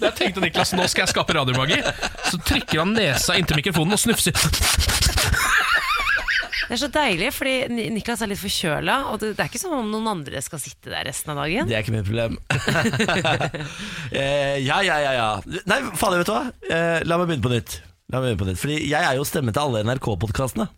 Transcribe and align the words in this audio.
Jeg 0.00 0.12
tenkte 0.16 0.42
Niklas, 0.42 0.72
nå 0.76 0.86
skal 0.90 1.04
jeg 1.06 1.12
skape 1.14 1.36
radiomagi. 1.36 1.80
Så 2.30 2.40
trykker 2.44 2.82
han 2.82 2.94
nesa 2.96 3.36
inntil 3.38 3.60
mikrofonen 3.60 3.96
og 3.96 4.00
snufser. 4.00 4.36
Det 6.70 6.76
er 6.76 6.80
så 6.84 6.88
deilig, 6.94 7.32
fordi 7.34 7.88
Niklas 7.90 8.20
er 8.22 8.30
litt 8.30 8.38
forkjøla, 8.38 8.96
og 9.10 9.16
det, 9.18 9.32
det 9.34 9.42
er 9.42 9.48
ikke 9.50 9.58
som 9.58 9.72
om 9.74 9.88
noen 9.90 10.06
andre 10.12 10.38
skal 10.44 10.60
sitte 10.62 10.92
der 10.92 11.02
resten 11.08 11.32
av 11.32 11.40
dagen. 11.42 11.66
Det 11.66 11.74
er 11.74 11.82
ikke 11.82 11.96
mitt 11.96 12.06
problem. 12.06 12.36
eh, 14.20 14.60
ja, 14.62 14.76
ja, 14.86 15.00
ja, 15.02 15.14
ja. 15.16 15.30
Nei, 15.66 15.80
fader, 15.98 16.22
vet 16.22 16.30
du 16.30 16.34
hva? 16.36 16.44
Eh, 16.70 17.00
la 17.10 17.18
meg 17.18 17.32
begynne 17.32 17.46
på 17.48 17.52
nytt. 17.56 17.80
La 18.14 18.20
meg 18.20 18.28
begynne 18.28 18.42
på 18.44 18.48
nytt 18.52 18.62
Fordi 18.62 18.78
jeg 18.86 19.00
er 19.00 19.18
jo 19.18 19.26
stemmen 19.26 19.56
til 19.56 19.64
alle 19.64 19.82
NRK-podkastene. 19.88 20.68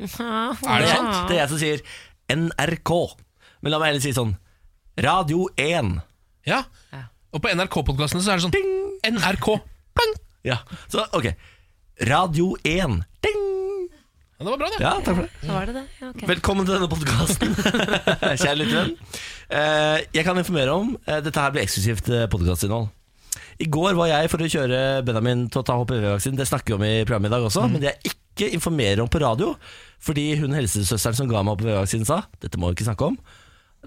Er 0.00 0.06
det 0.06 0.92
sant? 0.94 1.18
Det 1.26 1.34
er 1.34 1.40
jeg 1.40 1.50
som 1.50 1.60
sier 1.60 1.82
NRK. 2.30 2.92
Men 3.60 3.74
la 3.74 3.82
meg 3.82 3.90
heller 3.90 4.06
si 4.06 4.14
sånn 4.14 4.36
Radio 5.02 5.48
1. 5.58 5.96
Ja. 6.46 6.62
Ja. 6.94 7.02
Og 7.30 7.38
på 7.42 7.50
NRK-podkastene 7.54 8.22
så 8.24 8.32
er 8.32 8.40
det 8.40 8.46
sånn 8.48 9.14
NRK. 9.14 9.48
Pang! 9.96 10.14
Ja, 10.46 10.58
så 10.90 11.04
ok. 11.14 11.28
Radio 12.08 12.56
1. 12.66 12.96
Ding! 13.22 13.44
Ja, 14.40 14.46
det 14.46 14.48
var 14.48 14.58
bra, 14.58 14.70
det. 14.72 14.80
Ja, 14.82 14.92
takk 15.04 15.18
for 15.18 15.26
det. 15.26 15.42
Så 15.44 15.52
var 15.54 15.68
det 15.68 15.74
det? 15.76 15.82
Ja, 16.00 16.08
ok. 16.10 16.24
Velkommen 16.30 16.66
til 16.66 16.74
denne 16.74 16.88
podkasten, 16.90 17.52
kjære 18.40 18.56
lyttervenn. 18.58 18.96
Eh, 19.52 19.98
jeg 20.16 20.24
kan 20.26 20.40
informere 20.40 20.74
om 20.74 20.94
eh, 21.04 21.20
Dette 21.22 21.44
her 21.44 21.52
blir 21.54 21.62
eksklusivt 21.62 22.10
eh, 22.16 22.24
podkastinnhold. 22.32 22.88
I 23.60 23.68
går 23.68 23.94
var 23.98 24.08
jeg 24.10 24.30
for 24.32 24.42
å 24.42 24.48
kjøre 24.50 24.80
Benjamin 25.06 25.44
til 25.52 25.60
å 25.60 25.66
ta 25.68 25.76
HPV-vaksinen. 25.76 26.38
Det 26.40 26.48
snakker 26.48 26.72
vi 26.72 26.78
om 26.78 26.86
i 26.88 27.04
programmet 27.04 27.30
i 27.30 27.34
dag 27.36 27.46
også, 27.46 27.66
men 27.68 27.84
det 27.84 27.92
jeg 27.92 28.14
ikke 28.14 28.48
informerer 28.56 29.04
om 29.04 29.10
på 29.12 29.20
radio, 29.22 29.52
fordi 30.02 30.32
hun 30.40 30.56
helsesøsteren 30.56 31.18
som 31.20 31.30
ga 31.30 31.44
meg 31.44 31.60
HPV-vaksinen 31.60 32.08
sa 32.08 32.22
dette 32.40 32.58
må 32.58 32.72
vi 32.72 32.80
ikke 32.80 32.88
snakke 32.88 33.12
om, 33.12 33.20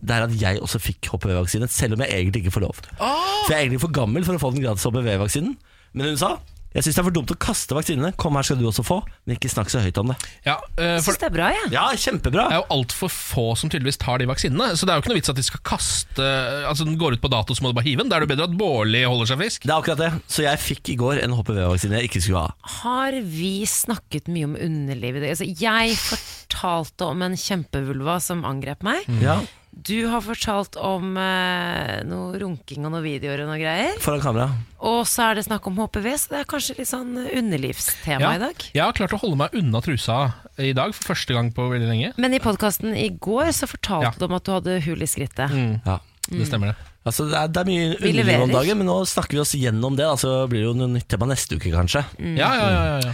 det 0.02 0.16
er 0.16 0.26
at 0.26 0.34
jeg 0.42 0.62
også 0.64 0.80
fikk 0.82 1.12
HPV-vaksine, 1.14 1.68
selv 1.70 1.94
om 1.98 2.02
jeg 2.06 2.16
egentlig 2.18 2.44
ikke 2.46 2.56
får 2.58 2.66
lov. 2.66 2.82
For 2.98 3.52
jeg 3.54 3.60
er 3.60 3.66
egentlig 3.68 3.84
for 3.86 3.94
gammel 3.94 4.26
for 4.26 4.40
å 4.40 4.42
få 4.42 4.54
den 4.56 4.64
gratis 4.66 4.88
HPV-vaksinen. 4.90 5.54
Men 5.94 6.14
hun 6.14 6.18
sa 6.18 6.38
jeg 6.74 6.88
syns 6.88 6.96
det 6.98 7.02
er 7.04 7.06
for 7.06 7.14
dumt 7.14 7.30
å 7.30 7.36
kaste 7.38 7.76
vaksinene. 7.78 8.10
Kom 8.18 8.34
her 8.34 8.46
skal 8.48 8.58
du 8.58 8.64
også 8.66 8.82
få, 8.82 8.96
men 9.30 9.36
ikke 9.36 9.46
snakk 9.52 9.70
så 9.70 9.78
høyt 9.84 9.98
om 10.02 10.08
det. 10.10 10.16
Ja, 10.42 10.56
Jeg 10.74 11.04
for 11.06 11.12
syns 11.14 11.20
det 11.22 11.28
er 11.28 11.34
bra, 11.36 11.50
jeg. 11.54 11.68
Ja, 11.76 11.84
kjempebra. 12.02 12.48
det 12.50 12.56
er 12.56 12.62
jo 12.64 12.74
altfor 12.74 13.12
få 13.14 13.44
som 13.62 13.70
tydeligvis 13.70 14.00
tar 14.02 14.18
de 14.18 14.26
vaksinene. 14.26 14.72
Så 14.74 14.88
det 14.90 14.90
er 14.90 14.98
jo 14.98 15.04
ikke 15.04 15.12
noe 15.14 15.20
vits 15.20 15.30
at 15.30 15.38
de 15.38 15.46
skal 15.46 15.62
kaste 15.70 16.26
Altså 16.66 16.88
Den 16.90 16.98
går 16.98 17.14
ut 17.14 17.22
på 17.22 17.30
dato, 17.30 17.54
så 17.54 17.62
må 17.62 17.70
du 17.70 17.78
bare 17.78 17.86
hive 17.86 18.02
den. 18.02 18.10
Da 18.10 18.18
er 18.18 18.26
det 18.26 18.32
bedre 18.34 18.48
at 18.50 18.58
Bårli 18.58 19.04
holder 19.06 19.30
seg 19.30 19.44
frisk. 19.44 19.68
Det 19.68 19.70
er 19.70 19.84
akkurat 19.84 20.02
det. 20.02 20.10
Så 20.26 20.48
jeg 20.48 20.64
fikk 20.66 20.90
i 20.90 20.98
går 20.98 21.22
en 21.22 21.38
HPV-vaksine 21.38 22.00
jeg 22.02 22.10
ikke 22.10 22.24
skulle 22.26 22.42
ha. 22.48 22.58
Har 22.82 23.20
vi 23.22 23.54
snakket 23.70 24.34
mye 24.34 24.50
om 24.50 24.58
underlivet? 24.58 25.30
Altså, 25.30 25.46
jeg 25.46 25.94
fortalte 26.02 27.06
om 27.14 27.22
en 27.30 27.38
kjempevulva 27.38 28.18
som 28.24 28.42
angrep 28.50 28.82
meg. 28.82 29.06
Ja, 29.22 29.44
Du 29.74 30.06
har 30.08 30.22
fortalt 30.22 30.78
om 30.78 31.16
eh, 31.18 32.04
noe 32.06 32.38
runking 32.40 32.86
og 32.86 32.94
noen 32.94 33.04
videoer 33.04 33.42
og 33.44 33.50
noe 33.50 33.58
greier. 33.60 33.96
Foran 34.04 34.22
kamera. 34.24 34.46
Og 34.86 35.02
så 35.10 35.26
er 35.32 35.40
det 35.40 35.46
snakk 35.48 35.66
om 35.68 35.80
HPV, 35.82 36.08
så 36.22 36.30
det 36.36 36.40
er 36.44 36.48
kanskje 36.54 36.76
litt 36.78 36.92
sånn 36.92 37.16
underlivstema 37.26 38.22
Ja, 38.22 38.32
i 38.38 38.42
dag. 38.44 38.64
jeg 38.76 38.84
har 38.84 38.94
klart 38.96 39.16
å 39.18 39.20
holde 39.24 39.40
meg 39.42 39.56
unna 39.58 39.82
trusa 39.84 40.20
i 40.62 40.72
dag 40.78 40.94
for 40.96 41.10
første 41.16 41.34
gang 41.36 41.50
på 41.56 41.66
veldig 41.72 41.90
lenge. 41.90 42.14
Men 42.22 42.38
i 42.38 42.42
podkasten 42.44 42.94
i 42.96 43.10
går 43.18 43.50
så 43.58 43.68
fortalte 43.72 44.12
Ja. 44.14 44.14
du 44.20 44.26
om 44.30 44.38
at 44.38 44.46
du 44.46 44.52
hadde 44.54 44.80
hull 44.86 45.02
i 45.02 45.10
skrittet. 45.10 45.52
Ja. 45.88 46.00
Det 46.30 46.48
stemmer, 46.48 46.72
det. 46.72 46.90
Altså, 47.04 47.26
det, 47.28 47.36
er, 47.36 47.48
det 47.52 47.60
er 47.60 47.68
mye 47.68 47.88
Vi 48.00 48.12
underliv 48.14 48.42
om 48.46 48.52
dagen, 48.54 48.78
men 48.80 48.88
nå 48.88 49.02
snakker 49.10 49.36
vi 49.36 49.42
oss 49.44 49.52
gjennom 49.60 49.98
det. 49.98 50.06
Da, 50.08 50.16
så 50.16 50.48
blir 50.48 50.62
det 50.64 50.70
jo 50.70 50.76
noe 50.80 50.94
nytt 50.94 51.10
tema 51.12 51.28
neste 51.28 51.58
uke, 51.60 51.74
kanskje. 51.74 52.06
Ja, 52.38 52.54
ja, 52.56 52.70
ja, 52.72 52.84
ja, 52.94 53.00
ja. 53.10 53.14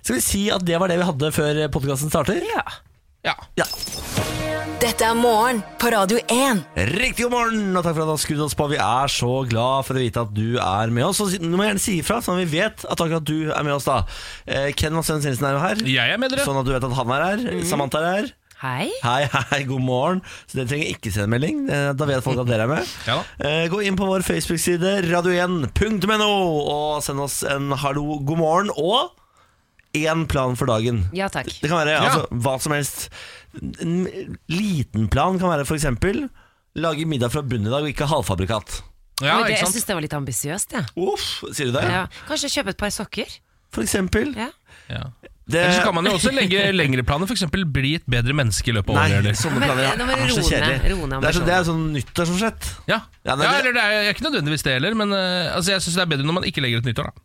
Skal 0.00 0.16
vi 0.16 0.22
si 0.24 0.44
at 0.54 0.62
det 0.64 0.78
var 0.80 0.88
det 0.88 0.96
vi 1.02 1.04
hadde 1.10 1.32
før 1.34 1.60
podkasten 1.74 2.08
starter? 2.08 2.38
Ja. 2.46 2.62
Ja. 3.26 3.34
Ja. 3.58 3.66
Dette 4.76 5.06
er 5.08 5.16
morgen 5.16 5.62
på 5.80 5.88
Radio 5.90 6.18
1. 6.30 6.58
Riktig 6.92 7.24
god 7.24 7.32
morgen, 7.32 7.76
og 7.78 7.82
takk 7.86 7.94
for 7.96 8.04
at 8.04 8.10
du 8.10 8.12
har 8.12 8.20
skrudd 8.20 8.42
oss 8.44 8.54
på. 8.58 8.66
Vi 8.74 8.76
er 8.82 9.08
så 9.12 9.30
glad 9.48 9.86
for 9.88 9.96
å 9.96 10.02
vite 10.02 10.20
at 10.26 10.34
du 10.36 10.58
er 10.60 10.92
med 10.92 11.06
oss. 11.08 11.20
Og 11.24 11.32
du 11.32 11.56
må 11.56 11.64
gjerne 11.64 11.80
si 11.82 11.96
ifra, 12.02 12.18
sånn 12.22 12.36
at 12.38 12.44
vi 12.44 12.58
vet 12.60 12.84
at 12.84 13.00
akkurat 13.02 13.24
du 13.26 13.48
er 13.56 13.64
med 13.66 13.72
oss 13.78 13.88
da. 13.88 14.02
Eh, 14.46 14.68
Ken 14.76 14.94
Vassøen 14.98 15.24
Sinsen 15.24 15.48
er 15.48 15.56
jo 15.56 15.62
her, 15.64 15.80
Jeg 15.88 16.12
er 16.12 16.20
med 16.20 16.30
dere. 16.34 16.44
sånn 16.44 16.60
at 16.60 16.68
du 16.68 16.74
vet 16.76 16.84
at 16.84 16.96
han 17.00 17.14
er 17.16 17.24
her. 17.30 17.64
Samantha 17.64 18.02
er 18.04 18.10
her. 18.20 18.30
Hei. 18.60 18.86
Hei, 19.02 19.24
hei, 19.50 19.62
god 19.68 19.82
morgen. 19.84 20.22
Så 20.48 20.60
dere 20.60 20.68
trenger 20.70 20.92
ikke 20.94 21.10
sende 21.12 21.32
melding. 21.34 21.64
Eh, 21.72 21.90
Da 21.96 22.06
vet 22.08 22.24
folk 22.24 22.38
at 22.44 22.48
dere 22.52 22.68
er 22.68 22.74
med. 22.76 22.94
Ja 23.08 23.18
da. 23.22 23.48
Eh, 23.48 23.66
Gå 23.72 23.80
inn 23.84 23.96
på 23.96 24.06
vår 24.12 24.24
Facebook-side 24.28 24.98
radio1.no 25.08 26.30
og 26.68 27.02
send 27.04 27.20
oss 27.24 27.42
en 27.48 27.72
hallo, 27.80 28.20
god 28.28 28.38
morgen 28.44 28.70
og 28.76 29.12
én 30.04 30.26
plan 30.28 30.56
for 30.58 30.66
dagen. 30.70 31.04
Ja 31.16 31.28
takk. 31.32 31.48
Det 31.60 31.68
kan 31.70 31.78
være 31.80 31.96
Ja. 31.96 32.02
altså, 32.04 32.26
hva 32.44 32.56
som 32.60 32.72
helst. 32.76 33.08
En 33.80 34.06
liten 34.52 35.08
plan 35.12 35.38
kan 35.40 35.48
være 35.52 35.64
f.eks. 35.64 35.86
lage 36.76 37.06
middag 37.08 37.32
fra 37.32 37.42
bunnen 37.42 37.66
i 37.70 37.72
dag 37.72 37.82
og 37.86 37.88
ikke 37.88 38.08
halvfabrikat. 38.10 38.82
Ja, 39.24 39.38
Oi, 39.38 39.46
det, 39.46 39.54
ikke 39.56 39.62
jeg 39.64 39.72
syns 39.72 39.86
det 39.88 39.94
var 39.96 40.04
litt 40.04 40.12
ambisiøst, 40.18 40.72
Ja. 40.76 40.82
Uff, 41.00 41.28
sier 41.56 41.70
du 41.70 41.72
det? 41.78 41.86
Ja. 41.88 42.02
Kanskje 42.28 42.50
kjøpe 42.52 42.74
et 42.74 42.76
par 42.82 42.90
sokker? 42.92 43.30
For 43.72 43.82
eksempel. 43.82 44.34
Ja. 44.36 44.50
Ja. 44.92 45.06
Det, 45.46 45.60
Eller 45.62 45.76
så 45.78 45.82
kan 45.86 45.94
man 45.94 46.04
jo 46.04 46.12
også 46.18 46.32
legge 46.34 46.58
lengre 46.74 47.04
planer, 47.06 47.24
f.eks. 47.30 47.44
bli 47.54 47.94
et 47.96 48.04
bedre 48.10 48.34
menneske 48.34 48.68
i 48.68 48.74
løpet 48.74 48.90
av 48.90 48.98
året. 48.98 49.24
Nei, 49.24 49.32
sånne 49.38 49.62
planer 49.62 49.96
nå 49.96 50.06
må 50.08 50.16
er 50.16 50.32
så 50.34 50.42
roe 50.42 50.42
ned- 50.42 50.50
kjedelig. 50.50 50.90
roe 50.98 51.06
ned 51.06 51.20
Det 51.22 51.28
er, 51.28 51.36
så, 51.38 51.44
det 51.46 51.54
er 51.54 51.64
sånn 51.68 51.84
nyttårsforsett. 51.94 52.68
Ja, 52.90 52.98
Ja, 53.24 53.36
ja, 53.38 53.52
eller 53.60 53.72
det 53.72 53.84
er 53.86 54.10
ikke 54.12 54.26
nødvendigvis 54.26 54.62
det 54.66 54.72
heller, 54.76 54.94
men 54.98 55.14
uh, 55.14 55.54
altså, 55.56 55.70
jeg 55.76 55.80
syns 55.86 55.94
det 55.96 56.02
er 56.02 56.10
bedre 56.12 56.26
når 56.26 56.34
man 56.40 56.44
ikke 56.50 56.60
legger 56.66 56.82
et 56.82 56.90
nyttår. 56.90 57.08
da 57.14 57.22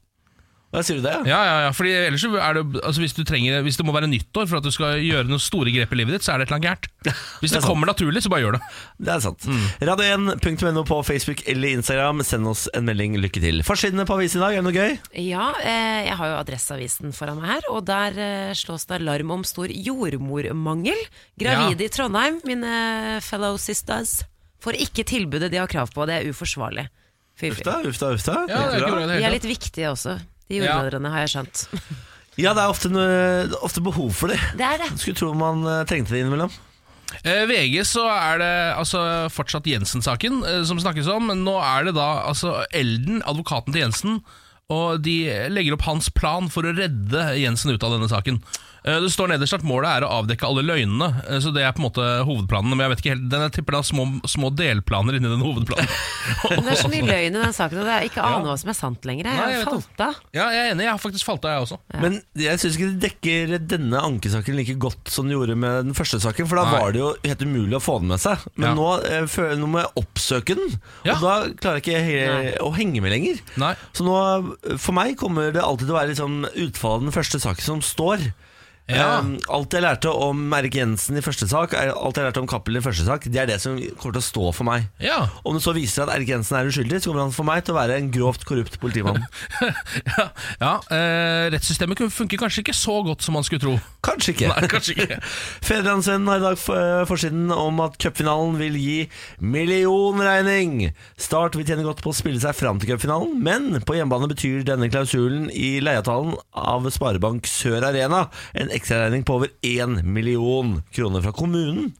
Hva 0.71 0.81
sier 0.87 1.01
du 1.01 1.03
det? 1.03 1.13
Ja, 1.27 1.39
ja, 1.43 1.55
ja, 1.65 1.71
fordi 1.75 1.91
ellers 2.07 2.23
er 2.23 2.55
det 2.55 2.61
altså, 2.79 3.01
hvis, 3.03 3.15
du 3.17 3.25
trenger, 3.27 3.59
hvis 3.65 3.75
det 3.75 3.83
må 3.83 3.91
være 3.91 4.07
nyttår 4.07 4.47
for 4.47 4.61
at 4.61 4.63
du 4.63 4.71
skal 4.71 5.01
gjøre 5.03 5.27
noen 5.27 5.41
store 5.43 5.73
grep 5.75 5.91
i 5.91 5.99
livet 5.99 6.15
ditt, 6.15 6.23
så 6.23 6.31
er 6.31 6.39
det 6.39 6.47
et 6.47 6.53
eller 6.53 6.61
annet 6.61 6.69
gærent. 6.69 6.87
Hvis 7.41 7.51
Det 7.51 7.59
det 7.59 7.67
kommer 7.67 7.89
naturlig, 7.89 8.21
så 8.23 8.29
bare 8.31 8.43
gjør 8.43 8.55
det. 8.55 8.61
Det 9.01 9.11
er 9.11 9.23
sant. 9.23 9.47
Mm. 9.49 9.65
Radio1.no 9.89 10.83
på 10.87 10.99
Facebook 11.03 11.41
eller 11.49 11.73
Instagram. 11.75 12.21
Send 12.23 12.47
oss 12.47 12.67
en 12.77 12.85
melding. 12.87 13.17
Lykke 13.19 13.41
til. 13.41 13.63
Forsidene 13.65 14.05
på 14.07 14.15
avisen 14.15 14.39
i 14.39 14.43
dag, 14.45 14.55
er 14.55 14.61
det 14.61 14.67
noe 14.69 14.75
gøy? 14.77 14.95
Ja, 15.25 15.49
eh, 15.59 16.05
jeg 16.07 16.15
har 16.21 16.31
jo 16.31 16.37
Adresseavisen 16.39 17.15
foran 17.17 17.41
meg 17.41 17.55
her, 17.55 17.67
og 17.73 17.83
der 17.89 18.21
eh, 18.21 18.53
slås 18.57 18.85
det 18.87 19.01
alarm 19.01 19.33
om 19.35 19.45
stor 19.47 19.73
jordmormangel. 19.73 21.03
Gravide 21.41 21.89
i 21.89 21.91
Trondheim, 21.91 22.39
mine 22.47 23.19
fellow 23.25 23.57
sisters, 23.59 24.21
får 24.61 24.79
ikke 24.87 25.07
tilbudet 25.09 25.51
de 25.51 25.59
har 25.59 25.71
krav 25.71 25.91
på. 25.91 26.05
Det 26.07 26.21
er 26.21 26.31
uforsvarlig. 26.31 26.87
Uff 27.41 27.61
da, 27.65 27.79
uff 27.87 27.97
da, 27.97 28.11
uff 28.13 28.25
da. 28.27 28.35
Ja, 28.49 28.61
det 29.09 29.23
er 29.23 29.33
litt 29.33 29.47
viktige 29.49 29.89
også, 29.89 30.19
de 30.51 30.59
jordmødrene, 30.61 31.11
har 31.13 31.23
jeg 31.25 31.33
skjønt. 31.35 31.63
Ja, 32.39 32.53
det 32.55 32.63
er 32.63 32.71
ofte, 32.71 32.91
noe, 32.91 33.47
ofte 33.65 33.83
behov 33.83 34.11
for 34.15 34.31
det. 34.31 34.39
Det 34.57 34.65
er 34.67 34.79
det. 34.79 34.91
Skulle 35.01 35.19
tro 35.19 35.31
man 35.37 35.65
eh, 35.67 35.81
trengte 35.89 36.15
det 36.15 36.21
innimellom. 36.23 36.51
Eh, 37.25 37.43
VG 37.49 37.81
så 37.89 38.05
er 38.07 38.39
det 38.39 38.53
altså 38.79 39.01
fortsatt 39.33 39.67
Jensen-saken 39.67 40.39
eh, 40.47 40.61
som 40.67 40.79
snakkes 40.79 41.09
om. 41.11 41.27
men 41.31 41.43
Nå 41.47 41.57
er 41.59 41.89
det 41.89 41.95
da 41.99 42.07
altså 42.29 42.61
Elden, 42.71 43.19
advokaten 43.27 43.75
til 43.75 43.83
Jensen, 43.83 44.21
og 44.71 45.03
de 45.03 45.17
legger 45.51 45.75
opp 45.75 45.83
hans 45.89 46.07
plan 46.15 46.47
for 46.51 46.63
å 46.63 46.71
redde 46.77 47.25
Jensen 47.41 47.73
ut 47.75 47.83
av 47.83 47.97
denne 47.97 48.07
saken. 48.11 48.39
Eh, 48.83 48.97
Det 49.01 49.11
står 49.13 49.29
nederst 49.35 49.53
at 49.53 49.61
målet 49.67 49.89
er 49.91 50.01
å 50.07 50.09
avdekke 50.23 50.47
alle 50.47 50.63
løgnene, 50.65 51.09
eh, 51.29 51.37
så 51.43 51.51
det 51.53 51.61
er 51.61 51.71
på 51.77 51.83
en 51.83 51.85
måte 51.91 52.05
hovedplanen. 52.25 52.73
Men 52.73 52.79
jeg 52.87 52.89
vet 52.95 53.01
ikke 53.03 53.11
helt, 53.13 53.27
den 53.29 53.41
jeg 53.45 53.51
tipper 53.59 53.75
det 53.77 53.79
er 53.83 53.89
små, 53.91 54.05
små 54.25 54.49
delplaner 54.57 55.17
inni 55.19 55.29
den 55.29 55.43
hovedplanen. 55.45 55.91
Men 56.49 56.65
det 56.65 56.73
er 56.73 56.81
så 56.81 56.89
mye 56.89 57.05
løgn 57.11 57.37
i 57.37 57.43
den 57.43 57.53
saken, 57.53 57.77
og 57.83 57.85
det 57.85 57.93
er 57.93 58.07
ikke 58.09 58.25
aner 58.25 58.47
hva 58.49 58.55
som 58.57 58.71
er 58.73 58.77
sant 58.79 59.05
lenger. 59.05 59.29
Jeg 59.29 59.37
Nei, 59.37 59.43
har 59.45 59.53
jeg 59.53 59.61
vet 59.61 59.69
falt 59.69 60.03
av. 60.07 60.17
Ja, 60.33 60.47
jeg 60.55 60.63
er 60.65 60.71
enig, 60.73 60.85
jeg 60.87 60.91
har 60.95 61.01
faktisk 61.05 61.29
falt 61.29 61.45
av, 61.45 61.53
jeg 61.53 61.67
også. 61.67 61.79
Men 62.01 62.17
jeg 62.41 62.61
syns 62.63 62.79
ikke 62.79 62.89
det 62.89 63.01
dekker 63.05 63.55
denne 63.75 64.01
ankesaken 64.09 64.57
like 64.57 64.77
godt 64.81 65.13
som 65.13 65.29
det 65.29 65.37
gjorde 65.37 65.59
med 65.61 65.85
den 65.91 65.97
første 66.01 66.17
saken. 66.25 66.49
For 66.49 66.57
da 66.61 66.65
Nei. 66.65 66.79
var 66.81 66.91
det 66.97 67.03
jo 67.03 67.11
helt 67.27 67.45
umulig 67.45 67.77
å 67.77 67.83
få 67.85 67.99
den 68.01 68.09
med 68.15 68.21
seg. 68.25 68.41
Men 68.55 68.69
Ja. 68.71 68.75
nå, 68.81 68.89
jeg- 69.05 69.57
nå 69.61 69.67
må 69.69 69.81
jeg 69.85 69.93
oppsøke 70.01 70.55
den, 70.57 70.81
Ja. 71.05 71.15
og 71.15 71.21
da 71.21 71.33
klarer 71.61 71.81
jeg 71.81 71.85
ikke 71.85 72.01
he 72.01 72.57
å 72.57 72.73
henge 72.73 73.01
med 73.01 73.11
lenger. 73.13 73.37
Nei. 73.57 73.75
Så 73.93 74.01
nå, 74.05 74.57
for 74.79 74.91
meg 74.97 75.17
kommer 75.17 75.53
det 75.53 75.61
alltid 75.61 75.85
til 75.85 75.93
å 75.95 75.99
være 76.01 76.09
liksom 76.15 76.45
utfallet 76.49 76.97
av 76.97 77.01
den 77.05 77.11
første 77.13 77.37
saken 77.39 77.61
som 77.61 77.81
står. 77.81 78.33
Ja. 78.89 79.19
Um, 79.21 79.35
alt 79.53 79.75
jeg 79.75 79.83
lærte 79.85 80.11
om 80.11 80.39
Erik 80.57 80.75
Jensen 80.75 81.17
i 81.19 81.23
første 81.23 81.47
sak, 81.47 81.75
er 81.77 81.93
alt 81.93 82.17
jeg 82.17 82.27
lærte 82.27 82.41
om 82.41 82.47
Cappelen 82.49 82.81
i 82.81 82.83
første 82.83 83.05
sak, 83.07 83.27
det 83.31 83.39
er 83.39 83.47
det 83.49 83.59
som 83.63 83.77
kommer 83.99 84.17
til 84.17 84.21
å 84.21 84.25
stå 84.25 84.47
for 84.57 84.67
meg. 84.67 84.87
Ja. 85.03 85.19
Om 85.47 85.55
det 85.57 85.63
så 85.63 85.73
viser 85.75 86.05
at 86.05 86.15
Erik 86.15 86.31
Jensen 86.33 86.57
er 86.57 86.67
uskyldig, 86.67 86.99
så 86.99 87.11
kommer 87.11 87.27
han 87.27 87.35
for 87.35 87.47
meg 87.47 87.63
til 87.65 87.75
å 87.75 87.79
være 87.79 87.99
en 88.01 88.09
grovt 88.13 88.43
korrupt 88.47 88.79
politimann. 88.81 89.23
ja, 90.17 90.27
ja 90.63 90.73
eh, 90.97 91.51
Rettssystemet 91.53 92.03
funker 92.11 92.41
kanskje 92.41 92.65
ikke 92.65 92.75
så 92.75 92.97
godt 93.05 93.23
som 93.25 93.37
man 93.37 93.47
skulle 93.47 93.63
tro. 93.63 93.77
Kanskje 94.03 94.33
ikke. 94.35 94.49
Nei, 94.49 94.69
kanskje 94.71 94.95
ikke 94.95 95.19
Fedrelandsvennen 95.67 96.29
har 96.31 96.41
i 96.41 96.45
dag 96.47 96.57
eh, 96.73 97.03
forsiden 97.09 97.53
om 97.53 97.83
at 97.85 97.99
cupfinalen 98.01 98.57
vil 98.59 98.77
gi 98.81 98.97
millionregning. 99.39 100.91
Start 101.21 101.55
vil 101.57 101.67
tjene 101.69 101.85
godt 101.85 102.03
på 102.03 102.11
å 102.11 102.17
spille 102.17 102.41
seg 102.41 102.57
fram 102.57 102.81
til 102.81 102.91
cupfinalen, 102.91 103.37
men 103.45 103.85
på 103.85 103.95
hjemmebane 103.97 104.31
betyr 104.31 104.65
denne 104.67 104.89
klausulen 104.91 105.47
i 105.53 105.77
leieavtalen 105.83 106.35
av 106.57 106.89
Sparebank 106.91 107.47
Sør 107.49 107.85
Arena 107.91 108.25
en 108.57 108.70
ekstraregning 108.75 109.25
på 109.27 109.37
over 109.39 109.51
1 109.65 110.01
million 110.05 110.79
kroner 110.95 111.23
fra 111.25 111.33
kommunen. 111.35 111.91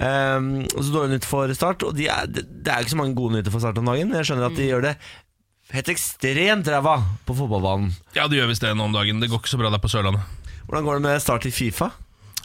Um, 0.00 0.50
så 0.70 0.88
dårlig 0.92 1.18
nytt 1.18 1.28
for 1.28 1.52
Start, 1.56 1.84
og 1.86 1.96
de 1.98 2.08
er, 2.10 2.28
det 2.30 2.70
er 2.70 2.82
ikke 2.82 2.94
så 2.94 3.00
mange 3.00 3.16
gode 3.18 3.36
nyheter 3.36 3.54
for 3.54 3.62
Start 3.62 3.80
om 3.80 3.90
dagen. 3.90 4.14
Jeg 4.16 4.28
skjønner 4.28 4.48
at 4.48 4.58
de 4.58 4.68
gjør 4.68 4.86
det 4.88 4.94
helt 5.74 5.90
ekstremt 5.92 6.68
ræva 6.70 6.96
på 7.28 7.36
fotballbanen. 7.38 7.92
Ja, 8.16 8.26
det 8.26 8.40
gjør 8.40 8.50
visst 8.50 8.64
det 8.64 8.74
nå 8.76 8.88
om 8.88 8.96
dagen. 8.96 9.22
Det 9.22 9.30
går 9.30 9.42
ikke 9.42 9.52
så 9.52 9.60
bra 9.60 9.72
der 9.72 9.82
på 9.82 9.90
Sørlandet. 9.92 10.38
Hvordan 10.66 10.86
går 10.86 10.98
det 10.98 11.06
med 11.08 11.22
Start 11.22 11.46
i 11.46 11.54
Fifa? 11.54 11.90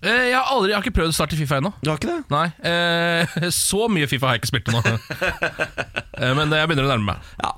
Eh, 0.05 0.27
jeg, 0.29 0.35
har 0.37 0.51
aldri, 0.53 0.69
jeg 0.69 0.77
har 0.77 0.85
ikke 0.85 0.95
prøvd 0.99 1.13
å 1.13 1.17
starte 1.17 1.37
Fifa 1.39 1.57
ennå. 1.57 1.71
Du 1.81 1.89
har 1.89 1.97
ikke 1.97 2.11
det? 2.11 2.19
Nei, 2.29 2.45
eh, 2.69 3.35
Så 3.55 3.87
mye 3.89 4.09
Fifa 4.11 4.29
har 4.29 4.37
jeg 4.37 4.43
ikke 4.43 4.51
spilt 4.51 4.69
ennå. 4.69 4.83
nå. 4.85 4.95
eh, 6.21 6.31
men 6.37 6.53
jeg 6.53 6.69
begynner 6.69 6.85
å 6.85 6.91
nærme 6.93 7.15
meg. 7.15 7.33
Ja, 7.41 7.51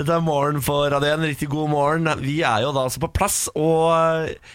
Dette 0.00 0.18
er 0.18 0.26
morgen 0.26 0.62
for 0.66 0.90
Radio 0.90 1.14
1. 1.14 1.26
Riktig 1.30 1.50
god 1.52 1.70
morgen. 1.70 2.10
Vi 2.24 2.40
er 2.42 2.66
jo 2.66 2.74
da 2.74 2.88
altså 2.88 3.02
på 3.04 3.12
plass, 3.14 3.44
og 3.54 3.92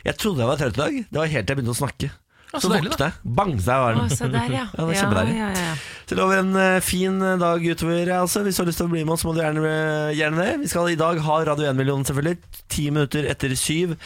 jeg 0.04 0.20
trodde 0.20 0.44
jeg 0.44 0.52
var 0.52 0.60
trøtt 0.60 0.80
i 0.80 0.84
dag. 0.84 1.04
Det 1.08 1.22
var 1.24 1.36
helt 1.38 1.48
til 1.48 1.56
jeg 1.56 1.62
begynte 1.62 1.78
å 1.78 1.84
snakke. 1.86 2.12
Så 2.48 2.62
så 2.64 2.70
våknet 2.72 3.02
jeg. 3.04 3.16
Bang, 3.38 3.50
jeg 3.60 3.80
var 3.84 3.98
Å, 3.98 4.04
den. 4.06 4.14
se 4.16 4.28
der, 4.32 4.52
ja. 4.54 4.62
Ja, 4.78 4.84
det 4.88 4.94
er 4.96 5.00
kjempedeilig. 5.02 5.34
ja, 5.36 5.48
ja, 5.52 5.64
ja. 5.68 6.04
Til 6.08 6.22
over 6.24 6.40
en 6.40 6.54
fin 6.80 7.18
dag 7.42 7.66
utover. 7.68 8.12
Altså. 8.16 8.44
Hvis 8.46 8.56
du 8.56 8.62
har 8.64 8.70
lyst 8.70 8.80
til 8.80 8.88
å 8.88 8.94
bli 8.94 9.02
med 9.04 9.18
oss, 9.18 9.26
må 9.28 9.34
du 9.36 9.42
gjerne, 9.44 9.74
gjerne 10.16 10.40
det. 10.46 10.54
Vi 10.64 10.70
skal 10.72 10.94
i 10.94 11.00
dag 11.00 11.20
ha 11.26 11.40
Radio 11.52 11.68
1-millionen, 11.68 12.08
selvfølgelig. 12.08 12.64
Ti 12.72 12.86
minutter 12.96 13.28
etter 13.28 13.56
syv 13.60 13.98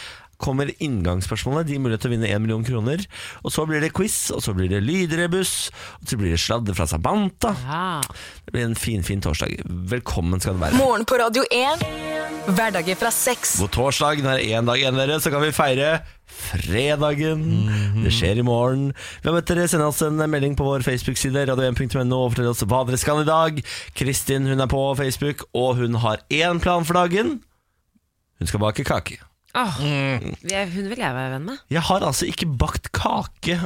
kommer 0.41 0.71
inngangsspørsmålet. 0.81 1.69
De 1.69 1.79
mulighet 1.81 2.03
til 2.05 2.11
å 2.11 2.15
vinne 2.15 2.29
1 2.31 2.43
million 2.43 2.65
kroner. 2.65 3.03
Og 3.45 3.53
så 3.53 3.65
blir 3.69 3.83
det 3.83 3.93
quiz, 3.95 4.17
og 4.35 4.43
så 4.45 4.55
blir 4.57 4.71
det 4.71 4.81
lydrebuss, 4.85 5.69
og 6.01 6.09
så 6.09 6.19
blir 6.19 6.33
det 6.35 6.41
sladder 6.41 6.77
fra 6.77 6.87
Sabanta. 6.89 7.53
Ja. 7.65 7.83
Det 8.45 8.55
blir 8.55 8.67
en 8.67 8.77
fin, 8.79 9.05
fin 9.05 9.21
torsdag. 9.23 9.61
Velkommen 9.91 10.41
skal 10.43 10.57
du 10.57 10.65
være. 10.65 10.79
Morgen 10.81 11.05
på 11.07 11.19
Radio 11.21 11.45
1. 11.51 11.85
Hverdager 12.51 12.97
fra 12.97 13.11
seks. 13.13 13.59
God 13.61 13.73
torsdag, 13.75 14.21
Det 14.21 14.31
er 14.31 14.41
det 14.41 14.49
én 14.57 14.65
dag 14.65 14.81
igjen, 14.81 14.97
dere, 14.97 15.19
så 15.21 15.31
kan 15.33 15.43
vi 15.45 15.53
feire 15.53 16.01
fredagen. 16.31 17.43
Det 18.03 18.11
skjer 18.15 18.41
i 18.41 18.45
morgen. 18.45 18.91
Vi 19.21 19.29
har 19.29 19.35
møtt 19.35 19.49
dere, 19.51 19.67
Send 19.71 19.85
oss 19.85 20.01
en 20.05 20.17
melding 20.17 20.55
på 20.57 20.65
vår 20.65 20.85
Facebook-side, 20.85 21.45
radio1.no, 21.51 22.23
og 22.25 22.33
fortell 22.33 22.51
oss 22.51 22.63
hva 22.65 22.83
dere 22.87 22.99
skal 23.01 23.23
i 23.23 23.29
dag. 23.29 23.61
Kristin 23.97 24.49
hun 24.49 24.63
er 24.63 24.71
på 24.71 24.81
Facebook, 24.99 25.45
og 25.53 25.77
hun 25.81 25.99
har 26.03 26.23
én 26.33 26.61
plan 26.63 26.87
for 26.87 26.97
dagen. 26.97 27.39
Hun 28.41 28.49
skal 28.49 28.63
bake 28.63 28.87
kake. 28.87 29.19
Åh, 29.57 29.81
vi 29.83 30.53
er- 30.55 30.69
Hun 30.71 30.87
vil 30.91 31.01
jeg 31.03 31.13
være 31.17 31.33
venn 31.37 31.45
med. 31.51 31.57
Jeg 31.73 31.81
har 31.89 32.05
altså 32.07 32.27
ikke 32.29 32.47
bakt 32.61 32.91
kake 32.95 33.57